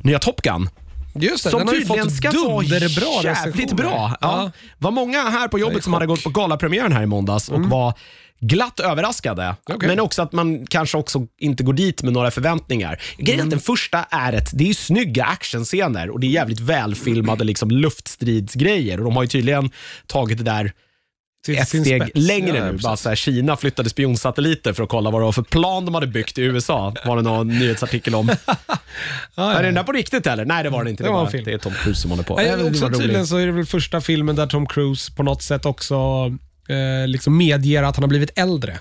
nya 0.04 0.20
Top 0.20 0.42
Gun. 0.42 0.70
Just 1.16 1.44
det, 1.44 1.50
Som 1.50 1.60
den 1.60 1.68
har 1.68 1.76
ju 1.76 1.86
fått 1.86 2.12
ska 2.12 2.32
dunderbra 2.32 3.24
jävligt 3.24 3.74
bra. 3.74 4.18
Ja. 4.22 4.52
var 4.78 4.92
många 4.92 5.24
här 5.24 5.48
på 5.48 5.60
jobbet 5.60 5.84
som 5.84 5.94
hade 5.94 6.06
gått 6.06 6.24
på 6.24 6.30
galapremiären 6.30 6.92
här 6.94 7.04
i 7.04 7.06
måndags 7.06 7.50
och 7.50 7.66
var 7.66 7.94
glatt 8.42 8.80
överraskade. 8.80 9.56
Okej. 9.70 9.88
Men 9.90 10.00
också 10.00 10.22
att 10.22 10.32
man 10.32 10.66
kanske 10.66 10.98
också 10.98 11.28
inte 11.40 11.64
går 11.64 11.74
dit 11.74 12.04
med 12.04 12.14
några 12.14 12.32
förväntningar. 12.32 13.02
Grejen 13.18 13.40
är 13.40 13.44
att 13.44 13.50
den 13.50 13.60
första 13.60 14.04
är 14.04 14.34
ett, 14.34 14.50
det 14.54 14.64
är 14.64 14.68
ju 14.68 14.74
snygga 14.74 15.26
actionscener 15.26 16.10
och 16.10 16.20
det 16.20 16.28
är 16.28 16.32
jävligt 16.32 16.60
välfilmade 16.60 17.44
liksom, 17.44 17.72
luftstridsgrejer. 17.72 18.98
Och 18.98 19.04
de 19.04 19.16
har 19.16 19.24
ju 19.24 19.30
tydligen 19.30 19.70
tagit 20.08 20.38
det 20.38 20.44
där 20.44 20.74
ett 21.50 21.68
steg 21.68 22.02
spets. 22.02 22.12
längre 22.14 22.58
Ja, 22.58 22.66
nu. 22.72 22.78
Bara 22.78 22.98
så 22.98 23.10
här, 23.10 23.16
Kina 23.16 23.58
flyttade 23.58 23.90
spionsatelliter 23.90 24.74
för 24.74 24.84
att 24.84 24.90
kolla 24.90 25.12
vad 25.12 25.22
det 25.22 25.26
var 25.26 25.32
för 25.32 25.42
plan 25.42 25.86
de 25.86 25.94
hade 25.94 26.08
byggt 26.08 26.38
i 26.38 26.42
USA. 26.42 26.94
Var 27.06 27.16
det 27.16 27.22
någon 27.22 27.48
nyhetsartikel 27.48 28.16
om. 28.16 28.30
Ja, 29.36 29.54
ja. 29.54 29.54
Är 29.54 29.64
den 29.64 29.74
där 29.74 29.84
på 29.84 29.92
riktigt 29.92 30.28
eller? 30.28 30.46
Nej, 30.46 30.64
det 30.64 30.70
var 30.70 30.84
det 30.84 30.90
inte. 30.90 31.04
Det 31.04 31.10
Det, 31.10 31.14
var 31.14 31.28
film. 31.28 31.44
det 31.44 31.54
är 31.54 31.58
Tom 31.58 31.74
Cruise 31.74 32.02
som 32.02 32.12
håller 32.12 32.24
på. 32.24 32.42
Ja, 32.42 32.64
också 32.70 32.90
tydligen 32.90 33.28
så 33.28 33.38
är 33.38 33.46
det 33.46 33.52
väl 33.52 33.66
första 33.66 34.02
filmen 34.02 34.36
där 34.36 34.48
Tom 34.48 34.68
Cruise 34.68 35.12
på 35.12 35.24
något 35.24 35.42
sätt 35.42 35.66
också 35.66 35.98
eh, 36.72 37.08
liksom 37.08 37.38
medger 37.38 37.84
att 37.84 37.96
han 37.96 38.04
har 38.04 38.10
blivit 38.10 38.40
äldre. 38.40 38.80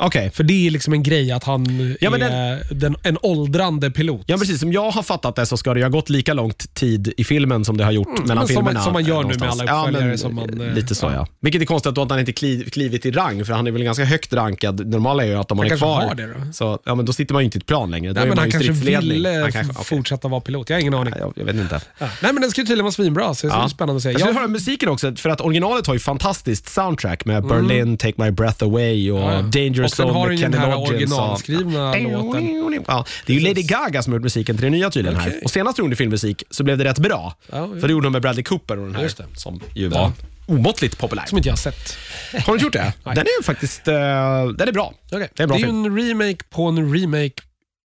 Okej. 0.00 0.30
För 0.30 0.44
det 0.44 0.66
är 0.66 0.70
liksom 0.70 0.92
en 0.92 1.02
grej 1.02 1.32
att 1.32 1.44
han 1.44 1.96
Ja, 2.00 2.10
men 2.10 2.22
är 2.22 2.62
den, 2.74 2.96
en 3.02 3.18
åldrande 3.22 3.90
pilot. 3.90 4.22
Ja, 4.26 4.36
precis. 4.36 4.60
Som 4.60 4.72
jag 4.72 4.90
har 4.90 5.02
fattat 5.02 5.36
det 5.36 5.46
så 5.46 5.56
ska 5.56 5.74
det 5.74 5.80
ju 5.80 5.84
ha 5.84 5.90
gått 5.90 6.08
lika 6.10 6.34
lång 6.34 6.52
tid 6.74 7.12
i 7.16 7.24
filmen 7.24 7.64
som 7.64 7.76
det 7.76 7.84
har 7.84 7.92
gjort 7.92 8.08
mellan 8.08 8.22
Mm, 8.30 8.38
men 8.38 8.46
som 8.48 8.54
man- 8.54 8.64
filmerna. 8.64 8.84
som 8.84 8.92
man 8.92 9.04
gör 9.04 9.22
nu 9.22 9.28
med 9.28 9.38
någonstans. 9.38 9.60
alla 9.70 9.80
uppföljare 9.80 10.08
men, 10.08 10.18
som 10.18 10.34
man, 10.34 10.60
eh, 10.68 10.74
Lite 10.74 10.94
så 10.94 11.06
ja. 11.06 11.26
Vilket 11.40 11.62
är 11.62 11.66
konstigt 11.66 11.94
då 11.94 12.02
att 12.02 12.10
han 12.10 12.20
inte 12.20 12.32
kliv, 12.32 12.70
klivit 12.70 13.06
i 13.06 13.10
rang, 13.10 13.44
för 13.44 13.52
han 13.52 13.66
är 13.66 13.70
väl 13.70 13.82
ganska 13.82 14.04
högt 14.04 14.32
rankad. 14.32 14.86
Normala 14.86 15.22
är 15.24 15.28
ju 15.28 15.34
att 15.34 15.48
de 15.48 15.58
Han 15.58 15.64
är 15.66 15.68
kanske 15.68 15.86
kvar. 15.86 16.02
har 16.02 16.14
det 16.14 16.26
då? 16.26 16.34
Så, 16.52 16.78
ja, 16.84 16.94
men 16.94 17.06
då 17.06 17.12
sitter 17.12 17.32
man 17.34 17.42
ju 17.42 17.44
inte 17.44 17.58
i 17.58 17.60
ett 17.60 17.66
plan 17.66 17.90
längre. 17.90 18.12
Då 18.12 18.14
Nej, 18.14 18.22
är 18.22 18.26
men 18.26 18.28
man 18.28 18.38
han 18.38 18.46
ju 18.48 18.50
kanske 18.52 18.74
stridsledning. 18.74 19.08
ville 19.12 19.28
Han 19.28 19.52
kanske, 19.52 19.72
okej. 19.72 19.84
fortsätta 19.84 20.28
vara 20.28 20.40
pilot. 20.40 20.70
Jag 20.70 20.76
har 20.76 20.80
ingen 20.80 20.94
aning. 20.94 21.10
Nej, 21.10 21.20
Jag, 21.20 21.32
jag 21.36 21.44
vet 21.44 21.56
inte. 21.56 21.80
Ja. 21.98 22.06
Nej, 22.22 22.32
men 22.32 22.42
den 22.42 22.50
ska 22.50 22.60
ju 22.60 22.66
tydligen 22.66 22.84
vara 22.84 22.92
svinbra, 22.92 23.34
så 23.34 23.46
det 23.46 23.52
är 23.52 23.56
Ja. 23.58 23.68
spännande 23.68 23.96
att 23.96 24.02
se. 24.02 24.10
Jag 24.12 24.20
Jag, 24.20 24.34
höra 24.34 24.48
musiken 24.48 24.88
också, 24.88 25.16
för 25.16 25.30
att 25.30 25.40
originalet 25.40 25.86
har 25.86 25.94
ju 25.94 26.00
fantastiskt 26.00 26.68
soundtrack 26.68 27.24
med 27.24 27.46
Berlin, 27.46 27.96
Take 27.96 28.22
My 28.24 28.30
Breath 28.30 28.64
Away 28.64 29.10
och 29.12 29.32
Mm. 29.32 29.50
Ja, 29.98 30.04
ja. 30.04 30.10
Och 30.10 30.12
sen 30.12 30.20
har 30.20 30.28
den 30.28 30.36
ju 30.38 30.42
den 30.48 30.54
här 30.60 30.70
Loggins. 30.70 31.12
och- 31.12 31.18
originalskrivna 31.18 31.94
låten. 31.94 32.84
Ja, 32.86 33.04
det 33.26 33.32
är 33.32 33.36
ju 33.40 33.48
Lady 33.48 33.62
Gaga 33.62 34.02
som 34.02 34.12
har 34.12 34.18
gjort 34.18 34.22
musiken 34.24 34.56
till 34.56 34.64
det 34.64 34.70
nya 34.70 34.90
tydligen 34.90 35.18
här. 35.20 35.28
Okej. 35.28 35.40
Och 35.44 35.50
senast 35.50 35.78
hon 35.78 35.86
gjorde 35.86 35.96
filmmusik 35.96 36.42
så 36.50 36.64
blev 36.64 36.78
det 36.78 36.84
rätt 36.84 36.98
bra. 36.98 37.34
Ja, 37.52 37.56
ja. 37.74 37.80
För 37.80 37.88
det 37.88 37.92
gjorde 37.92 38.06
hon 38.06 38.12
med 38.12 38.22
Bradley 38.22 38.44
Cooper 38.44 38.78
och 38.78 38.86
den 38.86 38.94
här 38.96 39.02
Just 39.02 39.16
det. 39.16 39.26
som 39.34 39.60
ju 39.74 39.88
var 39.88 40.12
omåttligt 40.46 40.98
populär. 40.98 41.24
Som 41.26 41.38
inte 41.38 41.48
jag 41.48 41.52
har 41.52 41.56
sett. 41.56 41.96
Har 42.32 42.40
du 42.46 42.52
inte 42.52 42.64
gjort 42.64 42.72
det? 42.72 42.92
Den 43.04 43.18
är 43.18 43.38
ju 43.38 43.42
faktiskt 43.44 43.88
uh, 43.88 43.94
den 43.94 44.68
är 44.68 44.72
bra. 44.72 44.94
Okay. 45.06 45.18
Det 45.34 45.40
är 45.40 45.42
en 45.42 45.48
bra 45.48 45.58
ju 45.58 45.64
film. 45.64 45.84
en 45.84 45.96
remake 45.98 46.44
på 46.50 46.64
en 46.66 46.94
remake 46.94 47.32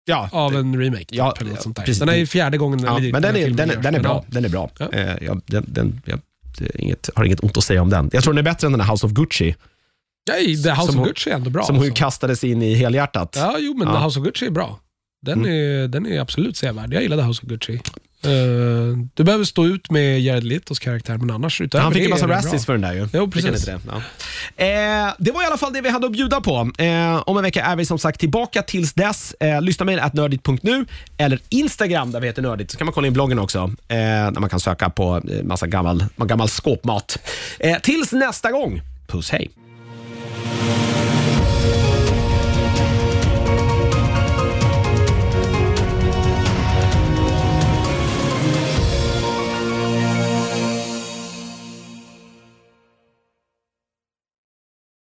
Ja, 0.04 0.28
av 0.32 0.54
en 0.56 0.80
remake. 0.80 1.04
Ja, 1.10 1.30
typ, 1.32 1.40
eller 1.40 1.50
något 1.50 1.62
sånt 1.62 1.76
där. 1.76 1.82
precis. 1.82 1.98
Den 2.00 2.08
är 2.08 2.14
ju 2.16 2.26
fjärde 2.26 2.58
gången 2.58 2.80
ja, 2.84 2.94
vi- 3.00 3.12
men 3.12 3.22
den 3.22 3.36
är, 3.36 3.40
här 3.40 3.50
den, 3.50 3.70
är, 3.70 3.76
den 3.76 3.86
är 3.86 3.92
görs. 3.98 4.02
bra. 4.02 4.24
Den 4.26 4.44
är 4.44 4.48
bra. 4.48 4.70
Ja. 4.78 4.88
Eh, 4.92 5.16
ja, 5.20 5.36
den, 5.46 5.64
den, 5.68 6.00
jag, 6.04 6.20
det 6.58 6.64
är 6.64 6.80
inget, 6.80 7.10
har 7.14 7.24
inget 7.24 7.40
ont 7.40 7.56
att 7.56 7.64
säga 7.64 7.82
om 7.82 7.90
den. 7.90 8.10
Jag 8.12 8.22
tror 8.22 8.32
den 8.34 8.46
är 8.46 8.50
bättre 8.50 8.66
än 8.66 8.72
den 8.72 8.80
här 8.80 8.92
House 8.92 9.06
of 9.06 9.12
Gucci, 9.12 9.54
Ja, 10.24 10.36
i 10.36 10.62
The 10.62 10.70
House 10.70 10.92
Som 10.92 11.00
of 11.00 11.06
Gucci 11.08 11.30
är 11.30 11.34
ändå 11.34 11.50
bra. 11.50 11.62
som 11.64 11.76
hon 11.76 11.84
alltså. 11.84 11.96
kastades 12.04 12.44
in 12.44 12.62
i 12.62 12.74
helhjärtat. 12.74 13.36
Ja, 13.38 13.56
jo, 13.58 13.74
men 13.78 13.88
Ja. 13.88 13.94
The 13.94 14.04
House 14.04 14.18
of 14.20 14.24
Gucci 14.26 14.46
är 14.46 14.50
bra. 14.50 14.78
Den, 15.26 15.38
Mm. 15.38 15.50
är, 15.52 15.88
den 15.88 16.06
är 16.06 16.20
absolut 16.20 16.56
sevärd. 16.56 16.94
Jag 16.94 17.02
gillar 17.02 17.16
The 17.16 17.22
House 17.22 17.42
of 17.42 17.48
Gucci. 17.48 17.80
Uh, 18.26 18.98
du 19.14 19.24
behöver 19.24 19.44
stå 19.44 19.66
ut 19.66 19.90
med 19.90 20.20
Jared 20.20 20.44
Letos 20.44 20.78
karaktär, 20.78 21.16
men 21.18 21.30
annars 21.30 21.60
utöver 21.60 21.82
Han 21.84 21.92
fick 21.92 22.04
en 22.04 22.10
massa 22.10 22.26
bra. 22.26 22.40
för 22.42 22.72
den 22.72 22.80
där 22.82 22.92
ju. 22.92 23.08
Jo, 23.12 23.30
precis. 23.30 23.64
Det? 23.64 23.80
Ja. 23.86 23.96
Eh, 24.64 25.12
det 25.18 25.30
var 25.32 25.42
i 25.42 25.46
alla 25.46 25.56
fall 25.56 25.72
det 25.72 25.80
vi 25.80 25.88
hade 25.88 26.06
att 26.06 26.12
bjuda 26.12 26.40
på. 26.40 26.70
Eh, 26.78 27.22
om 27.26 27.36
en 27.36 27.42
vecka 27.42 27.64
är 27.64 27.76
vi 27.76 27.84
som 27.86 27.98
sagt 27.98 28.20
tillbaka. 28.20 28.62
Tills 28.62 28.92
dess, 28.92 29.34
eh, 29.40 29.62
lyssna 29.62 29.84
med 29.84 29.98
at 29.98 30.14
nördigt.nu 30.14 30.86
eller 31.18 31.38
Instagram 31.48 32.10
där 32.12 32.20
vi 32.20 32.26
heter 32.26 32.42
nördigt. 32.42 32.70
Så 32.70 32.78
kan 32.78 32.84
man 32.84 32.94
kolla 32.94 33.06
in 33.06 33.12
bloggen 33.12 33.38
också, 33.38 33.58
eh, 33.88 33.96
där 33.96 34.40
man 34.40 34.48
kan 34.50 34.60
söka 34.60 34.90
på 34.90 35.16
eh, 35.30 35.42
massa 35.44 35.66
gammal, 35.66 36.04
gammal 36.16 36.48
skåpmat. 36.48 37.18
Tills 37.82 38.12
nästa 38.12 38.50
gång, 38.50 38.80
puss 39.06 39.30
hej! 39.30 39.50
Thank 40.54 40.86
you. 40.86 40.91